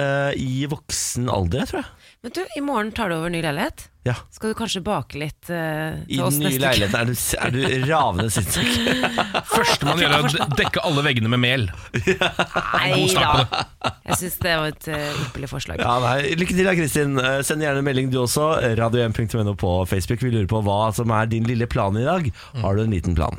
uh, 0.00 0.32
i 0.36 0.64
voksen 0.70 1.28
alder, 1.32 1.66
tror 1.68 1.82
jeg. 1.82 1.92
Men 2.24 2.32
du, 2.34 2.40
i 2.56 2.60
morgen 2.64 2.88
tar 2.96 3.08
du 3.12 3.14
over 3.20 3.30
ny 3.30 3.38
leilighet. 3.44 3.84
Ja. 4.06 4.14
Skal 4.34 4.50
du 4.52 4.56
kanskje 4.58 4.80
bake 4.86 5.18
litt 5.18 5.48
I 5.50 6.14
til 6.14 6.20
oss 6.22 6.36
den 6.38 6.44
nye 6.46 6.52
neste 6.54 6.58
uke? 6.58 6.62
leiligheten 6.62 6.98
er 7.00 7.06
du, 7.10 7.60
er 7.66 7.82
du 7.82 7.86
ravende 7.90 8.30
sinnssyk. 8.30 8.68
Første 9.56 9.86
man 9.88 9.98
gjør, 10.00 10.14
er 10.14 10.26
å 10.46 10.48
dekke 10.58 10.82
alle 10.86 11.02
veggene 11.06 11.30
med 11.32 11.42
mel. 11.42 11.66
Nei 11.94 13.06
start 13.10 13.30
på 13.30 13.46
da. 13.50 13.92
Jeg 14.06 14.18
syns 14.22 14.38
det 14.42 14.54
var 14.62 14.70
et 14.72 14.88
uh, 14.90 15.22
ypperlig 15.26 15.50
forslag. 15.50 15.82
Ja, 15.82 15.96
nei, 16.02 16.34
Lykke 16.38 16.54
til, 16.56 16.66
da, 16.66 16.74
Kristin. 16.78 17.18
Uh, 17.18 17.40
Send 17.46 17.62
gjerne 17.66 17.82
en 17.82 17.88
melding 17.88 18.10
du 18.14 18.20
også. 18.22 18.48
Radio1.no 18.78 19.54
på 19.58 19.74
Facebook. 19.90 20.22
Vi 20.22 20.32
lurer 20.34 20.50
på 20.50 20.62
hva 20.66 20.80
som 20.96 21.10
er 21.14 21.30
din 21.30 21.46
lille 21.50 21.66
plan 21.70 21.98
i 21.98 22.06
dag. 22.06 22.30
Har 22.62 22.78
du 22.78 22.84
en 22.86 22.94
liten 22.94 23.14
plan? 23.18 23.38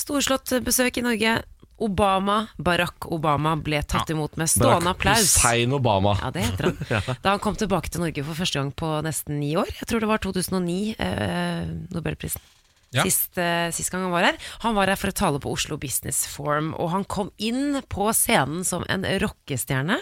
Storslått 0.00 0.52
besøk 0.64 1.00
i 1.00 1.06
Norge. 1.06 1.40
Obama, 1.80 2.42
Barack 2.60 3.06
Obama, 3.08 3.54
ble 3.56 3.80
tatt 3.88 4.10
imot 4.12 4.36
med 4.36 4.50
stående 4.52 4.92
applaus. 4.92 5.22
Hussein 5.38 5.72
Obama. 5.72 6.12
Ja, 6.20 6.28
det 6.34 6.44
heter 6.44 6.68
han. 6.68 7.16
Da 7.24 7.32
han 7.32 7.40
kom 7.40 7.56
tilbake 7.56 7.88
til 7.88 8.04
Norge 8.04 8.24
for 8.26 8.36
første 8.36 8.60
gang 8.60 8.72
på 8.76 8.90
nesten 9.06 9.40
ni 9.40 9.54
år. 9.56 9.70
Jeg 9.80 9.88
tror 9.88 10.04
det 10.04 10.10
var 10.10 10.20
2009, 10.20 10.80
eh, 11.00 11.70
Nobelprisen. 11.96 12.44
Ja. 12.92 13.04
Sist, 13.06 13.38
eh, 13.38 13.70
sist 13.72 13.92
gang 13.94 14.02
han 14.02 14.12
var 14.12 14.26
her. 14.28 14.38
Han 14.66 14.76
var 14.76 14.90
her 14.90 14.98
for 15.00 15.12
å 15.12 15.16
tale 15.16 15.40
på 15.40 15.52
Oslo 15.54 15.78
Business 15.80 16.24
Forum, 16.28 16.74
og 16.74 16.90
han 16.92 17.06
kom 17.08 17.30
inn 17.38 17.80
på 17.88 18.10
scenen 18.12 18.64
som 18.66 18.84
en 18.90 19.06
rockestjerne. 19.22 20.00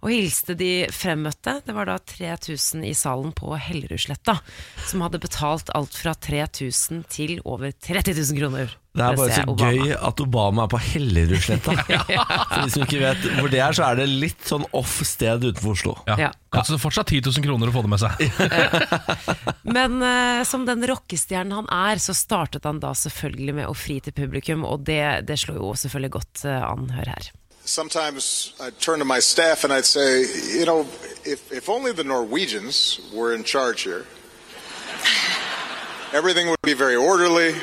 Og 0.00 0.12
hilste 0.14 0.56
de 0.56 0.88
fremmøtte. 0.94 1.58
Det 1.66 1.74
var 1.76 1.90
da 1.90 1.98
3000 2.00 2.86
i 2.88 2.94
salen 2.96 3.34
på 3.36 3.52
Hellerudsletta 3.60 4.38
som 4.88 5.02
hadde 5.04 5.20
betalt 5.22 5.72
alt 5.76 5.96
fra 5.96 6.14
3000 6.16 7.02
til 7.12 7.36
over 7.44 7.72
30 7.72 8.16
000 8.16 8.38
kroner. 8.40 8.76
Det 8.90 9.04
er 9.06 9.14
bare 9.14 9.34
så 9.36 9.42
Obama. 9.46 9.70
gøy 9.70 9.92
at 9.94 10.20
Obama 10.24 10.64
er 10.64 10.70
på 10.72 10.80
Hellerudsletta. 10.82 11.74
For 11.84 12.64
de 12.64 12.72
som 12.74 12.86
ikke 12.86 13.02
vet 13.04 13.26
hvor 13.36 13.52
det 13.52 13.60
er, 13.62 13.76
så 13.76 13.84
er 13.86 14.00
det 14.00 14.06
litt 14.10 14.48
sånn 14.48 14.64
off 14.76 14.96
sted 15.06 15.44
utenfor 15.44 15.76
Oslo. 15.76 15.94
Ja. 16.08 16.16
Ja. 16.24 16.30
Koster 16.50 16.80
fortsatt 16.82 17.12
10 17.12 17.28
000 17.28 17.46
kroner 17.46 17.70
å 17.70 17.76
få 17.76 17.84
det 17.86 17.92
med 17.92 18.02
seg. 18.02 18.24
Men 19.76 20.00
uh, 20.02 20.40
som 20.48 20.64
den 20.66 20.82
rockestjernen 20.90 21.54
han 21.60 21.70
er, 21.70 22.02
så 22.02 22.16
startet 22.16 22.66
han 22.66 22.80
da 22.82 22.90
selvfølgelig 22.98 23.60
med 23.60 23.70
å 23.70 23.76
fri 23.78 24.00
til 24.02 24.16
publikum, 24.16 24.66
og 24.66 24.88
det, 24.88 25.04
det 25.28 25.38
slår 25.38 25.60
jo 25.60 25.70
selvfølgelig 25.78 26.16
godt 26.16 26.44
eh, 26.48 26.66
an. 26.66 26.90
Hør 26.96 27.12
her. 27.14 27.30
Sometimes 27.70 28.52
I'd 28.60 28.76
turn 28.80 28.98
to 28.98 29.04
my 29.04 29.20
staff 29.20 29.62
and 29.64 29.72
I'd 29.72 29.84
say, 29.84 30.08
you 30.58 30.64
know, 30.66 30.80
if, 31.24 31.40
if 31.52 31.68
only 31.68 31.92
the 31.92 32.02
Norwegians 32.02 32.98
were 33.14 33.32
in 33.32 33.44
charge 33.44 33.82
here, 33.82 34.04
everything 36.12 36.48
would 36.50 36.60
be 36.62 36.74
very 36.74 36.96
orderly, 36.96 37.54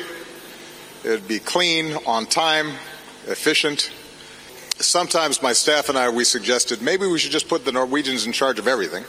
it'd 1.04 1.28
be 1.28 1.38
clean, 1.38 1.84
on 2.06 2.24
time, 2.26 2.68
efficient. 3.26 3.90
Sometimes 4.80 5.42
my 5.42 5.52
staff 5.52 5.90
and 5.90 5.98
I, 5.98 6.08
we 6.08 6.24
suggested 6.24 6.80
maybe 6.80 7.06
we 7.06 7.18
should 7.18 7.32
just 7.32 7.48
put 7.48 7.64
the 7.66 7.72
Norwegians 7.72 8.24
in 8.26 8.32
charge 8.32 8.58
of 8.58 8.66
everything. 8.66 9.04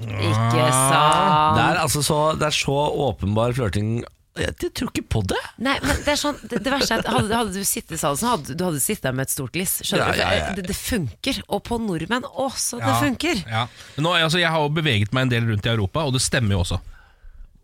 Ikke 0.00 0.10
Det 0.52 0.72
sant? 0.72 1.58
er 1.58 1.78
altså 1.80 2.02
så, 2.02 2.32
det 2.32 2.42
er 2.42 2.50
så 2.50 2.70
åpenbar 3.08 3.52
flørting. 3.52 4.04
Jeg, 4.36 4.54
jeg 4.62 4.72
tror 4.76 4.90
ikke 4.92 5.04
på 5.16 5.22
det. 5.32 5.38
Nei, 5.64 5.76
men 5.82 6.00
det 6.04 6.12
er 6.12 6.18
sånn 6.20 6.36
Det, 6.42 6.58
det 6.64 6.72
verste 6.72 6.96
er 6.98 7.04
at 7.04 7.08
hadde, 7.14 7.32
hadde 7.38 7.54
du 7.56 7.64
sittet 7.68 7.96
i 7.96 8.00
salen, 8.00 8.20
hadde 8.28 8.56
du 8.58 8.64
hadde 8.66 8.80
sittet 8.84 9.06
der 9.08 9.16
med 9.16 9.28
et 9.28 9.32
stort 9.34 9.54
gliss. 9.54 9.78
Skjønner 9.82 10.12
du? 10.12 10.20
Ja, 10.20 10.28
ja, 10.32 10.40
ja. 10.42 10.50
Det, 10.58 10.66
det 10.68 10.76
funker. 10.76 11.40
Og 11.48 11.62
på 11.66 11.78
nordmenn 11.82 12.26
også, 12.28 12.78
det 12.82 12.90
Ja. 12.92 12.98
funker. 13.00 13.40
Ja. 13.48 13.64
Men 13.96 14.08
Nå, 14.08 14.12
altså, 14.26 14.38
jeg 14.42 14.50
har 14.52 14.60
jo 14.66 14.68
beveget 14.76 15.14
meg 15.16 15.26
en 15.28 15.32
del 15.32 15.48
rundt 15.50 15.66
i 15.66 15.72
Europa, 15.72 16.04
og 16.06 16.12
det 16.18 16.22
stemmer 16.24 16.56
jo 16.58 16.64
også. 16.66 16.80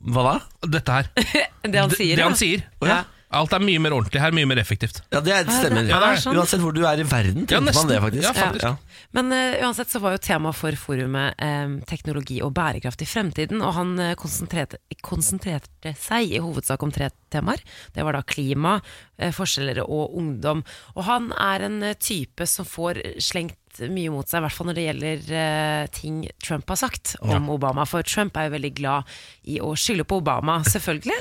Hva 0.02 0.22
da? 0.26 0.34
Dette 0.78 0.96
her. 1.00 1.10
Det 1.72 1.78
han 1.78 1.92
sier. 1.94 2.16
det 2.16 2.24
ja. 2.24 2.26
han 2.26 2.34
sier. 2.38 2.64
Ja. 2.82 3.02
Alt 3.32 3.54
er 3.56 3.62
mye 3.64 3.80
mer 3.80 3.94
ordentlig 3.96 4.20
her, 4.20 4.34
mye 4.36 4.48
mer 4.48 4.60
effektivt. 4.60 5.00
Ja, 5.12 5.20
det 5.24 5.32
er- 5.32 5.48
stemmer. 5.48 5.86
Ja, 5.88 6.00
det 6.02 6.08
er 6.10 6.20
sånn. 6.20 6.36
Uansett 6.36 6.60
hvor 6.60 6.74
du 6.76 6.82
er 6.84 7.00
i 7.00 7.06
verden, 7.08 7.46
Ja, 7.48 7.60
man 7.60 7.88
det 7.88 8.00
faktisk. 8.02 8.22
Ja, 8.22 8.32
faktisk. 8.36 8.64
Ja. 8.64 8.76
Men 9.12 9.32
uh, 9.32 9.66
uansett 9.66 9.88
så 9.92 10.00
var 10.00 10.12
jo 10.12 10.18
tema 10.18 10.52
for 10.52 10.72
forumet 10.76 11.34
um, 11.40 11.80
teknologi 11.88 12.40
og 12.44 12.52
bærekraft 12.56 13.02
i 13.02 13.08
fremtiden, 13.08 13.60
og 13.64 13.74
han 13.76 13.94
uh, 13.98 14.12
konsentrerte, 14.20 14.78
konsentrerte 15.02 15.94
seg 16.00 16.32
i 16.36 16.40
hovedsak 16.44 16.82
om 16.82 16.92
tre 16.92 17.10
temaer. 17.32 17.60
Det 17.92 18.04
var 18.04 18.16
da 18.16 18.22
klima, 18.22 18.78
uh, 19.20 19.30
forskjeller 19.32 19.82
og 19.84 20.16
ungdom. 20.16 20.62
Og 20.96 21.04
han 21.08 21.32
er 21.32 21.66
en 21.68 21.80
type 22.00 22.46
som 22.48 22.68
får 22.68 23.00
slengt 23.20 23.56
mye 23.88 24.12
mot 24.12 24.28
seg, 24.28 24.40
i 24.40 24.44
hvert 24.44 24.56
fall 24.56 24.68
når 24.68 24.78
det 24.78 24.84
gjelder 24.86 25.22
uh, 25.32 25.86
ting 25.94 26.18
Trump 26.44 26.68
har 26.72 26.80
sagt 26.80 27.14
om 27.24 27.48
Obama. 27.52 27.86
For 27.88 28.04
Trump 28.06 28.36
er 28.36 28.48
jo 28.48 28.54
veldig 28.56 28.72
glad 28.78 29.14
i 29.48 29.58
å 29.64 29.72
skylde 29.78 30.06
på 30.08 30.20
Obama, 30.20 30.58
selvfølgelig. 30.74 31.18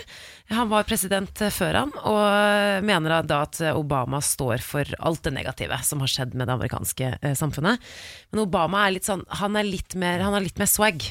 Han 0.51 0.67
var 0.72 0.88
president 0.89 1.41
eh, 1.46 1.53
før 1.53 1.77
han, 1.79 1.93
og 2.03 2.84
mener 2.84 3.22
da 3.24 3.43
at 3.46 3.62
Obama 3.72 4.20
står 4.25 4.60
for 4.65 4.98
alt 5.00 5.24
det 5.24 5.36
negative 5.38 5.77
som 5.88 6.03
har 6.03 6.12
skjedd 6.12 6.36
med 6.36 6.50
det 6.50 6.58
amerikanske 6.58 7.13
uh, 7.22 7.31
samfunnet. 7.39 7.79
Men 8.34 8.43
Obama 8.43 8.86
er 8.86 8.98
litt 8.98 9.08
sånn 9.08 9.24
Han, 9.39 9.55
er 9.55 9.67
litt 9.67 9.96
mer, 9.96 10.20
han 10.24 10.36
har 10.36 10.43
litt 10.43 10.60
mer 10.60 10.70
swag. 10.70 11.05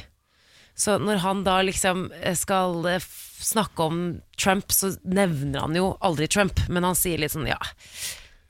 Så 0.80 0.96
når 0.98 1.20
han 1.24 1.44
da 1.44 1.58
liksom 1.66 2.08
eh, 2.22 2.36
skal 2.38 2.86
eh, 2.88 3.04
snakke 3.40 3.82
om 3.84 4.00
Trump, 4.40 4.72
så 4.72 4.94
nevner 5.04 5.60
han 5.60 5.76
jo 5.76 5.92
aldri 6.00 6.28
Trump, 6.30 6.62
men 6.68 6.86
han 6.86 6.96
sier 6.96 7.20
litt 7.20 7.34
sånn 7.34 7.48
ja 7.50 7.60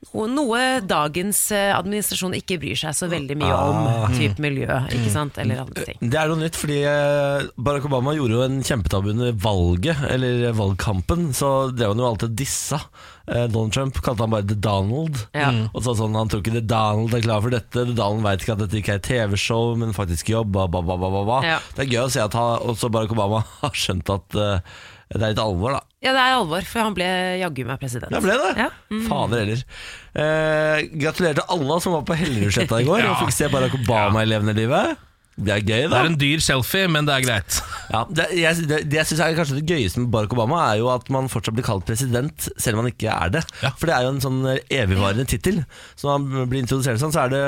noe, 0.09 0.59
dagens 0.81 1.39
eh, 1.53 1.69
administrasjon 1.75 2.33
ikke 2.39 2.57
bryr 2.61 2.79
seg 2.79 2.95
så 2.97 3.07
veldig 3.11 3.37
mye 3.37 3.53
om. 3.53 4.09
Typ 4.15 4.41
miljø, 4.41 4.67
ikke 4.89 5.11
sant, 5.13 5.37
eller 5.41 5.61
andre 5.61 5.85
ting. 5.87 5.99
Det 6.01 6.17
er 6.17 6.31
noe 6.31 6.41
nytt, 6.41 6.57
fordi 6.57 6.79
eh, 6.89 7.47
Barack 7.61 7.85
Obama 7.87 8.15
gjorde 8.17 8.37
jo 8.39 8.43
en 8.47 8.59
kjempetabbe 8.65 9.13
under 9.13 9.35
valget, 9.45 10.01
eller 10.09 10.47
valgkampen. 10.57 11.29
Så 11.37 11.51
drev 11.75 11.93
han 11.93 12.01
jo 12.01 12.07
alltid 12.09 12.33
dissa. 12.39 12.81
Eh, 13.29 13.45
Donald 13.45 13.75
Trump 13.77 13.99
kalte 14.01 14.25
han 14.25 14.33
bare 14.33 14.47
The 14.49 14.57
Donald. 14.57 15.21
Ja. 15.37 15.51
Og 15.71 15.85
sa 15.85 15.93
sånn, 15.97 16.17
Han 16.17 16.31
tror 16.31 16.41
ikke 16.41 16.57
The 16.57 16.65
Donald 16.65 17.13
er 17.15 17.25
klar 17.27 17.45
for 17.45 17.53
dette. 17.53 17.85
The 17.85 17.93
Donald 17.93 18.25
veit 18.25 18.41
ikke 18.41 18.57
at 18.57 18.63
dette 18.65 18.81
ikke 18.81 18.97
er 18.97 19.05
TV-show, 19.05 19.75
men 19.79 19.93
faktisk 19.97 20.33
jobb. 20.33 20.57
Ba, 20.57 20.65
ba, 20.67 20.81
ba. 20.81 21.43
Ja. 21.45 21.59
Det 21.77 21.85
er 21.85 21.93
gøy 21.93 22.01
å 22.07 22.09
se 22.11 22.25
at 22.25 22.35
han, 22.37 22.57
også 22.73 22.89
Barack 22.89 23.13
Obama 23.13 23.45
har 23.61 23.77
skjønt 23.77 24.09
at 24.17 24.39
eh, 24.41 24.81
Det 25.11 25.21
er 25.21 25.33
litt 25.33 25.41
alvor, 25.43 25.75
da. 25.75 25.81
Ja, 26.01 26.13
det 26.15 26.21
er 26.23 26.35
alvor, 26.39 26.63
for 26.65 26.81
han 26.87 26.93
ble 26.97 27.07
jaggu 27.41 27.65
meg 27.67 27.79
president. 27.81 28.11
Det 28.15 28.21
ble 28.23 28.37
det? 28.39 28.51
Ja. 28.57 28.69
Mm. 28.89 29.01
Fader 29.09 29.41
heller. 29.43 29.63
Eh, 30.15 30.83
gratulerer 31.03 31.39
til 31.41 31.55
alle 31.57 31.77
som 31.83 31.93
var 31.97 32.05
på 32.07 32.15
Hellerudsletta 32.17 32.79
i 32.81 32.87
går 32.87 33.03
Ja. 33.03 33.11
og 33.11 33.25
fikk 33.25 33.35
se 33.35 33.49
Barack 33.53 33.75
Obama 33.77 34.23
i 34.23 34.29
levende 34.31 34.55
livet. 34.57 34.97
Det 35.41 35.53
er 35.55 35.61
gøy, 35.65 35.83
da. 35.89 35.89
Det 35.89 35.99
er 35.99 36.09
en 36.11 36.17
dyr 36.21 36.41
selfie, 36.45 36.87
men 36.91 37.07
det 37.09 37.15
er 37.19 37.23
greit. 37.27 37.61
Ja, 37.91 38.05
det, 38.07 38.23
jeg, 38.39 38.55
det, 38.69 38.77
det 38.87 38.95
jeg 39.01 39.07
synes 39.09 39.19
er 39.25 39.33
kanskje 39.35 39.55
det 39.57 39.65
gøyeste 39.67 39.99
med 39.99 40.11
Barack 40.13 40.31
Obama, 40.31 40.61
er 40.71 40.77
jo 40.79 40.85
at 40.93 41.09
man 41.11 41.25
fortsatt 41.27 41.57
blir 41.57 41.65
kalt 41.67 41.83
president, 41.89 42.45
selv 42.55 42.77
om 42.77 42.85
man 42.85 42.91
ikke 42.93 43.09
er 43.11 43.33
det. 43.33 43.41
Ja. 43.59 43.73
For 43.75 43.89
det 43.89 43.95
er 43.97 44.05
jo 44.05 44.13
en 44.13 44.21
sånn 44.23 44.37
evigvarende 44.71 45.25
tittel. 45.27 45.57
Så 45.99 46.07
når 46.07 46.21
man 46.23 46.47
blir 46.53 46.63
introdusert 46.63 47.01
sånn, 47.01 47.11
så 47.11 47.25
er 47.25 47.33
det, 47.33 47.41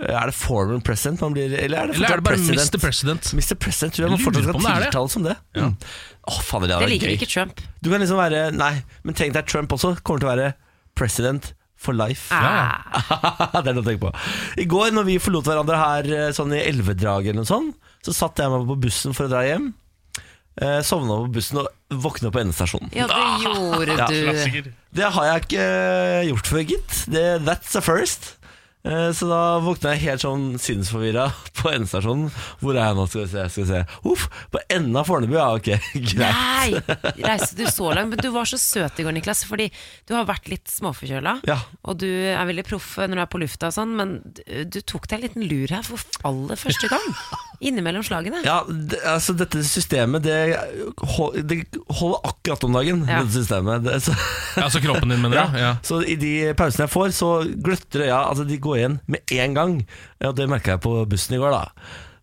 er 0.00 0.30
det 0.32 0.36
former 0.38 0.80
president 0.86 1.20
man 1.20 1.36
blir 1.36 1.52
Eller 1.52 1.82
er 1.82 1.90
det 1.92 1.98
Eller 1.98 2.14
er 2.14 2.22
det 2.22 2.26
bare 2.30 2.38
president? 2.40 2.72
Mr. 2.72 2.80
President? 2.86 3.28
Mr. 3.36 3.58
President 3.60 3.92
tror 3.98 4.06
jeg 4.06 4.14
man 4.14 4.24
fortsatt 4.24 4.48
skal 4.48 4.80
tiltales 4.86 5.16
som 5.18 5.28
det. 5.28 5.36
Mm. 5.60 5.74
Oh, 6.32 6.40
fader, 6.48 6.72
det 6.72 6.80
Det 6.80 6.90
liker 6.94 7.12
gøy. 7.12 7.18
ikke 7.20 7.28
Trump. 7.34 7.60
Du 7.84 7.92
kan 7.92 8.00
liksom 8.00 8.22
være 8.22 8.46
Nei, 8.56 8.72
men 9.04 9.20
tenk 9.20 9.36
deg 9.36 9.50
Trump 9.52 9.76
også 9.76 9.98
kommer 10.00 10.24
til 10.24 10.30
å 10.30 10.32
være 10.32 10.52
president 10.96 11.52
for 11.80 11.96
life. 11.96 12.28
Ah. 12.34 12.80
det 13.64 13.70
er 13.70 13.76
noe 13.76 13.84
å 13.84 13.86
tenke 13.86 14.08
på. 14.08 14.14
I 14.60 14.66
går 14.68 14.92
når 14.92 15.06
vi 15.08 15.20
forlot 15.22 15.48
hverandre 15.48 15.78
her 15.80 16.10
eh, 16.16 16.32
sånn 16.36 16.52
i 16.56 16.64
elvedraget 16.66 17.32
eller 17.32 17.42
noe 17.42 17.48
sånt, 17.48 17.92
så 18.04 18.14
satt 18.16 18.40
jeg 18.40 18.52
meg 18.52 18.66
på 18.68 18.76
bussen 18.84 19.16
for 19.16 19.28
å 19.28 19.32
dra 19.32 19.44
hjem. 19.46 19.70
Eh, 20.60 20.80
Sovna 20.84 21.22
på 21.22 21.30
bussen 21.38 21.62
og 21.62 21.70
våkna 22.04 22.32
på 22.34 22.42
endestasjonen. 22.42 22.92
Ja, 22.96 23.06
det 23.08 23.22
gjorde 23.46 23.96
du. 24.10 24.18
Ja. 24.20 24.64
Det 25.00 25.12
har 25.16 25.30
jeg 25.30 25.46
ikke 25.46 25.64
eh, 25.64 26.28
gjort 26.28 26.52
før, 26.52 26.66
gitt. 26.74 27.00
That's 27.48 27.78
a 27.78 27.84
first. 27.84 28.34
Eh, 28.82 29.10
Så 29.12 29.26
da 29.28 29.58
våkna 29.60 29.90
jeg 29.92 30.06
helt 30.06 30.22
sånn 30.24 30.44
sinnsforvirra 30.60 31.26
på 31.60 31.68
endestasjonen. 31.74 32.30
Hvor 32.62 32.72
er 32.78 32.86
jeg 32.88 32.96
nå? 32.96 33.04
Skal 33.10 33.24
vi 33.26 33.28
se. 33.34 33.44
Skal 33.52 33.64
vi 33.66 33.68
se. 33.74 33.80
Uff, 34.08 34.24
på 34.54 34.62
enden 34.72 34.96
av 34.96 35.04
Fornebu, 35.10 35.36
ja, 35.36 35.50
ok, 35.58 35.68
greit. 36.14 36.16
Nei! 36.22 36.80
Reiste 37.20 37.58
du 37.60 37.66
så 37.68 37.90
langt? 37.92 38.14
Men 38.14 38.22
du 38.24 38.30
var 38.32 38.48
så 38.48 38.56
søt 38.60 38.96
i 39.02 39.04
går, 39.04 39.16
Niklas. 39.18 39.44
Fordi 39.50 39.68
du 40.08 40.14
har 40.16 40.24
vært 40.30 40.48
litt 40.52 40.70
småforkjøla. 40.72 41.36
Ja. 41.50 41.58
Og 41.84 42.00
du 42.00 42.08
er 42.08 42.40
veldig 42.48 42.64
proff 42.70 42.94
når 43.02 43.18
du 43.20 43.24
er 43.26 43.30
på 43.36 43.42
lufta 43.44 43.68
og 43.68 43.76
sånn, 43.76 43.92
men 44.00 44.16
du, 44.24 44.42
du 44.72 44.80
tok 44.80 45.10
deg 45.10 45.18
en 45.20 45.26
liten 45.28 45.48
lur 45.50 45.76
her 45.76 45.84
for 45.86 46.00
aller 46.32 46.60
første 46.60 46.88
gang. 46.92 47.08
Innimellom 47.60 48.04
slagene. 48.06 48.40
Ja, 48.46 48.62
det, 48.68 48.98
altså 49.04 49.34
dette 49.36 49.60
systemet 49.68 50.24
det, 50.24 50.36
det 51.44 51.58
holder 52.00 52.22
akkurat 52.30 52.64
om 52.64 52.76
dagen. 52.78 53.02
Ja. 53.04 53.20
Dette 53.20 53.36
systemet 53.42 53.84
det, 53.84 53.98
så, 54.06 54.14
Altså 54.56 54.80
kroppen 54.84 55.12
din, 55.12 55.20
mener 55.20 55.36
du? 55.52 55.58
Ja. 55.60 55.74
så 55.84 56.00
i 56.08 56.16
de 56.20 56.34
pausene 56.56 56.86
jeg 56.88 56.94
får, 56.94 57.12
så 57.16 57.32
gløtter 57.60 58.06
øya. 58.08 58.22
Altså 58.30 58.46
de 58.48 58.56
går 58.64 58.78
igjen 58.80 59.00
med 59.12 59.34
en 59.36 59.58
gang. 59.58 59.74
Ja, 60.24 60.32
det 60.32 60.48
merka 60.48 60.78
jeg 60.78 60.84
på 60.86 60.94
bussen 61.10 61.36
i 61.36 61.42
går. 61.42 61.52
da 61.52 61.66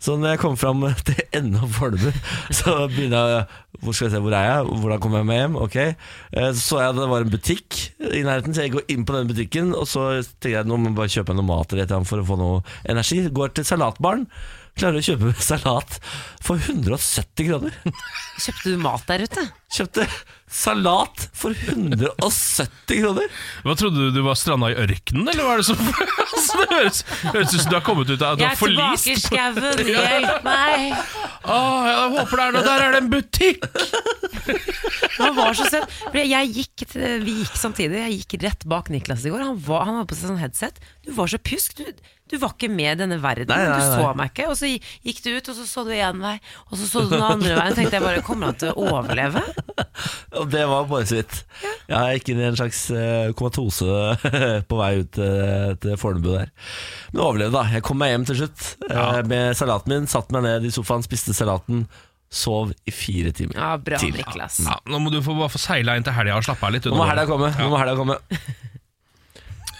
Så 0.02 0.18
når 0.18 0.34
jeg 0.36 0.42
kommer 0.42 0.58
fram 0.62 0.84
til 1.06 1.22
enden 1.34 1.62
av 1.62 1.70
Fornebu, 1.78 2.10
så 2.60 2.76
begynner 2.90 3.32
jeg 3.38 3.48
Hvor 3.82 3.94
skal 3.94 4.08
jeg 4.10 4.16
se, 4.18 4.20
hvor 4.26 4.34
er 4.34 4.46
jeg? 4.50 4.66
Hvordan 4.82 5.00
kommer 5.06 5.22
jeg 5.22 5.30
meg 5.30 5.42
hjem? 5.44 5.56
Ok 5.62 5.76
Eh, 5.78 6.52
Så 6.58 6.62
så 6.68 6.82
jeg 6.82 6.90
at 6.96 6.98
det 7.04 7.10
var 7.14 7.22
en 7.26 7.34
butikk 7.38 7.78
i 8.10 8.24
nærheten, 8.26 8.54
så 8.58 8.66
jeg 8.66 8.74
går 8.74 8.90
inn 8.94 9.06
på 9.06 9.14
den 9.14 9.30
butikken. 9.30 9.74
Og 9.78 9.86
så 9.90 10.10
tenker 10.42 10.64
jeg 10.64 10.70
nå 10.70 10.78
må 10.82 10.90
jeg 10.90 10.98
bare 10.98 11.14
kjøpe 11.14 11.38
noe 11.38 11.46
mat 11.46 11.70
eller 11.74 11.86
et 11.86 11.92
eller 11.92 12.02
annet 12.02 12.10
for 12.10 12.26
å 12.26 12.28
få 12.34 12.38
noe 12.42 12.64
energi. 12.90 13.22
Går 13.30 13.54
til 13.58 13.66
salatbaren. 13.70 14.26
Klarer 14.78 15.00
å 15.00 15.06
kjøpe 15.06 15.32
salat 15.42 15.98
for 16.46 16.62
170 16.62 17.48
kroner. 17.48 17.78
Kjøpte 18.38 18.74
du 18.74 18.82
mat 18.82 19.06
der 19.10 19.24
ute? 19.26 19.44
Kjøpte 19.74 20.06
salat 20.48 21.24
for 21.36 21.52
170 21.58 23.02
kroner! 23.02 23.32
Hva 23.66 23.76
Trodde 23.80 24.06
du 24.06 24.14
du 24.16 24.22
var 24.24 24.38
stranda 24.40 24.70
i 24.72 24.78
ørkenen, 24.80 25.28
eller 25.28 25.44
hva 25.44 25.56
er 25.58 25.64
det 25.64 25.68
som 25.68 25.82
Så 26.48 26.62
Det 26.62 26.68
høres, 26.72 27.02
høres 27.34 27.56
ut 27.56 27.62
som 27.64 27.72
du 27.72 27.76
har 27.76 27.84
kommet 27.84 28.12
ut 28.14 28.22
av 28.22 28.36
at 28.36 28.40
du 28.40 28.44
Jeg 28.46 28.54
er 28.54 28.60
tilbake 28.62 28.94
i 28.94 29.02
forlist. 29.02 29.26
skauen, 29.26 29.82
hjelp 29.92 30.46
meg! 30.46 30.86
Åh, 31.48 31.90
jeg 31.90 32.14
håper 32.14 32.38
det 32.40 32.46
er 32.46 32.56
noe 32.56 32.66
Der 32.70 32.86
er 32.86 32.94
det 32.96 33.02
en 33.02 33.12
butikk! 33.12 33.68
Han 35.18 35.34
var 35.36 35.58
så 35.58 35.66
søt. 35.72 35.90
For 36.06 36.20
Jeg 36.22 36.52
gikk 36.54 36.86
til, 36.94 37.24
vi 37.26 37.40
gikk 37.42 37.58
samtidig. 37.58 37.98
Jeg 38.06 38.20
gikk 38.22 38.38
rett 38.46 38.66
bak 38.70 38.92
Niklas 38.94 39.26
i 39.26 39.32
går. 39.34 39.42
Han, 39.44 39.58
var, 39.66 39.88
han 39.90 39.98
hadde 39.98 40.10
på 40.12 40.18
seg 40.20 40.30
sånn 40.30 40.40
headset. 40.42 40.78
Du 41.08 41.10
var 41.18 41.32
så 41.32 41.40
pjusk. 41.42 41.80
Du, 41.82 41.90
du 42.28 42.36
var 42.42 42.54
ikke 42.56 42.70
med 42.72 42.90
i 42.92 43.00
denne 43.00 43.18
verden. 43.24 43.50
Nei, 43.52 43.68
nei, 43.70 43.78
Du 43.80 43.96
så 44.02 44.14
meg 44.18 44.32
ikke. 44.34 44.48
Og 44.52 44.58
så 44.60 44.70
gikk 44.70 45.22
du 45.24 45.30
ut, 45.32 45.50
og 45.52 45.58
så 45.58 45.68
så 45.70 45.84
du 45.88 45.94
én 45.96 46.22
vei, 46.24 46.36
og 46.68 46.80
så 46.80 46.90
så 46.90 47.04
du 47.06 47.14
den 47.16 47.24
andre 47.24 47.54
veien. 47.58 47.78
tenkte 47.78 48.00
jeg 48.00 48.06
bare 48.06 48.24
Kommer 48.28 48.52
han 48.52 48.60
til 48.60 48.74
å 48.74 48.88
overleve? 48.98 49.44
Og 50.40 50.50
det 50.52 50.64
var 50.70 50.88
bare 50.90 51.08
så 51.10 51.18
vidt. 51.20 51.38
Jeg 51.88 52.18
gikk 52.18 52.32
inn 52.34 52.42
i 52.42 52.48
en 52.50 52.58
slags 52.60 52.82
eh, 52.94 53.30
komatose 53.38 53.86
på 54.70 54.80
vei 54.80 54.92
ut 55.02 55.20
eh, 55.24 55.72
til 55.82 55.96
Fornebu 56.00 56.30
der. 56.34 56.52
Men 57.14 57.24
overlevde, 57.24 57.56
da. 57.56 57.64
Jeg 57.78 57.86
kom 57.88 58.02
meg 58.02 58.12
hjem 58.14 58.28
til 58.30 58.42
slutt 58.44 58.68
ja. 58.92 59.08
med 59.28 59.56
salaten 59.58 59.94
min. 59.94 60.10
Satte 60.12 60.36
meg 60.36 60.46
ned 60.46 60.68
i 60.68 60.74
sofaen, 60.74 61.06
spiste 61.06 61.36
salaten. 61.38 61.86
Sov 62.28 62.74
i 62.84 62.92
fire 62.92 63.32
timer. 63.32 63.56
Ja, 63.56 63.76
bra, 63.80 64.00
til. 64.02 64.12
Niklas. 64.18 64.60
Ja, 64.66 64.76
nå 64.92 65.00
må 65.00 65.14
du 65.14 65.22
få, 65.24 65.38
bare 65.38 65.54
få 65.54 65.62
seila 65.64 65.96
inn 65.96 66.04
til 66.04 66.16
helga 66.18 66.42
og 66.42 66.48
slappe 66.48 66.68
av 66.68 66.76
litt. 66.76 66.90
Nå 66.92 67.00
må 67.00 67.08
helga 67.08 67.24
komme. 67.30 67.54
Nå 67.56 67.70
må 67.72 67.80
helga 67.80 67.96
komme. 68.02 68.20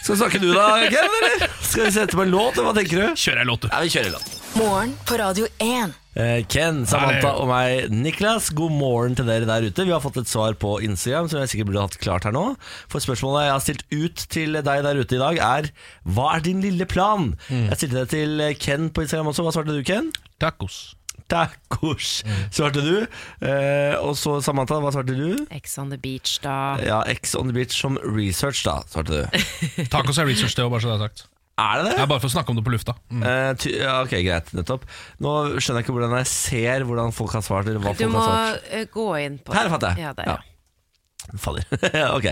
Skal 0.08 0.16
vi 0.16 0.22
snakke 0.22 0.40
du 0.40 0.54
da, 0.56 0.66
Ken? 0.88 1.04
eller? 1.04 1.50
Skal 1.68 1.84
vi 1.84 1.90
sette 1.92 2.16
på 2.16 2.24
en 2.24 2.30
låt, 2.32 2.54
eller 2.56 2.70
hva 2.70 2.76
tenker 2.78 3.02
du? 3.02 3.18
Kjører 3.20 3.42
jeg 3.42 3.48
låt, 3.50 3.66
du. 3.66 3.68
Ja, 3.74 3.80
vi 3.84 3.90
kjører 3.92 4.08
en 4.08 4.14
låt. 4.14 4.36
Morgen 4.56 4.94
på 5.04 5.18
Radio 5.20 5.50
1. 5.60 5.96
Eh, 6.16 6.38
Ken, 6.48 6.80
Samantha 6.88 7.34
og 7.42 7.50
meg, 7.50 7.90
Niklas, 7.92 8.48
god 8.56 8.72
morgen 8.72 9.18
til 9.20 9.28
dere 9.28 9.44
der 9.50 9.68
ute. 9.68 9.84
Vi 9.84 9.92
har 9.92 10.00
fått 10.00 10.22
et 10.22 10.32
svar 10.32 10.56
på 10.56 10.78
Instagram 10.88 11.28
som 11.28 11.42
jeg 11.44 11.52
sikkert 11.52 11.74
burde 11.74 11.84
hatt 11.90 12.00
klart 12.00 12.24
her 12.24 12.32
nå. 12.38 12.46
For 12.88 13.04
spørsmålet 13.04 13.50
jeg 13.50 13.54
har 13.58 13.66
stilt 13.66 13.84
ut 13.92 14.24
til 14.32 14.56
deg 14.62 14.88
der 14.88 15.02
ute 15.04 15.20
i 15.20 15.22
dag, 15.26 15.42
er 15.44 15.68
Hva 16.08 16.30
er 16.38 16.48
din 16.48 16.64
lille 16.64 16.88
plan? 16.88 17.34
Mm. 17.52 17.68
Jeg 17.74 17.82
stilte 17.82 18.06
det 18.06 18.08
til 18.16 18.46
Ken 18.64 18.88
på 18.88 19.04
Instagram 19.04 19.34
også. 19.34 19.44
Hva 19.44 19.58
svarte 19.58 19.76
du, 19.76 19.84
Ken? 19.92 20.08
Tacos. 20.40 20.86
Tacos, 21.28 22.24
Mm. 22.26 22.44
svarte 22.56 22.82
du. 22.86 23.08
Eh, 23.46 23.96
og 24.00 24.16
så 24.16 24.38
Samantha, 24.44 24.80
hva 24.80 24.92
svarte 24.96 25.16
du? 25.18 25.46
Ex 25.52 25.78
on 25.78 25.90
the 25.92 25.98
beach, 25.98 26.38
da. 26.44 26.78
Ja, 26.84 27.02
X 27.08 27.36
on 27.36 27.48
the 27.50 27.54
beach 27.54 27.76
som 27.76 27.98
research, 28.04 28.64
da, 28.64 28.80
svarte 28.88 29.12
du. 29.12 29.42
Tacos 29.94 30.18
er 30.20 30.26
research, 30.30 30.56
det 30.56 30.64
òg, 30.66 30.72
bare 30.72 30.82
så 30.86 30.94
det 30.94 31.00
er 31.02 31.08
sagt. 31.10 31.26
Er 31.58 31.80
det 31.82 31.86
Det 31.90 31.94
Jeg 31.98 32.04
er 32.06 32.10
bare 32.12 32.22
for 32.22 32.30
å 32.30 32.34
snakke 32.36 32.50
om 32.54 32.58
det 32.60 32.64
på 32.68 32.72
lufta. 32.76 32.94
Mm. 33.10 33.24
Eh, 33.26 33.54
ty 33.58 33.72
ja, 33.80 33.96
ok, 34.06 34.12
greit, 34.22 34.52
nettopp. 34.54 34.84
Nå 35.26 35.32
skjønner 35.58 35.82
jeg 35.82 35.88
ikke 35.88 35.96
hvordan 35.98 36.14
jeg 36.20 36.28
ser 36.30 36.86
hvordan 36.86 37.16
folk 37.18 37.34
har 37.34 37.42
svart. 37.42 37.66
Eller 37.72 37.82
hva 37.82 37.96
Du 37.98 38.04
folk 38.04 38.14
må 38.14 38.22
har 38.22 38.52
svart. 38.60 38.68
eh, 38.78 38.86
gå 38.94 39.08
inn 39.26 39.40
på 39.42 39.56
Her 39.58 39.70
fant 39.74 39.88
jeg. 39.90 39.98
Ja, 40.06 40.12
der, 40.14 40.30
ja. 40.36 40.38
Fader. 41.36 41.66
ok. 42.18 42.28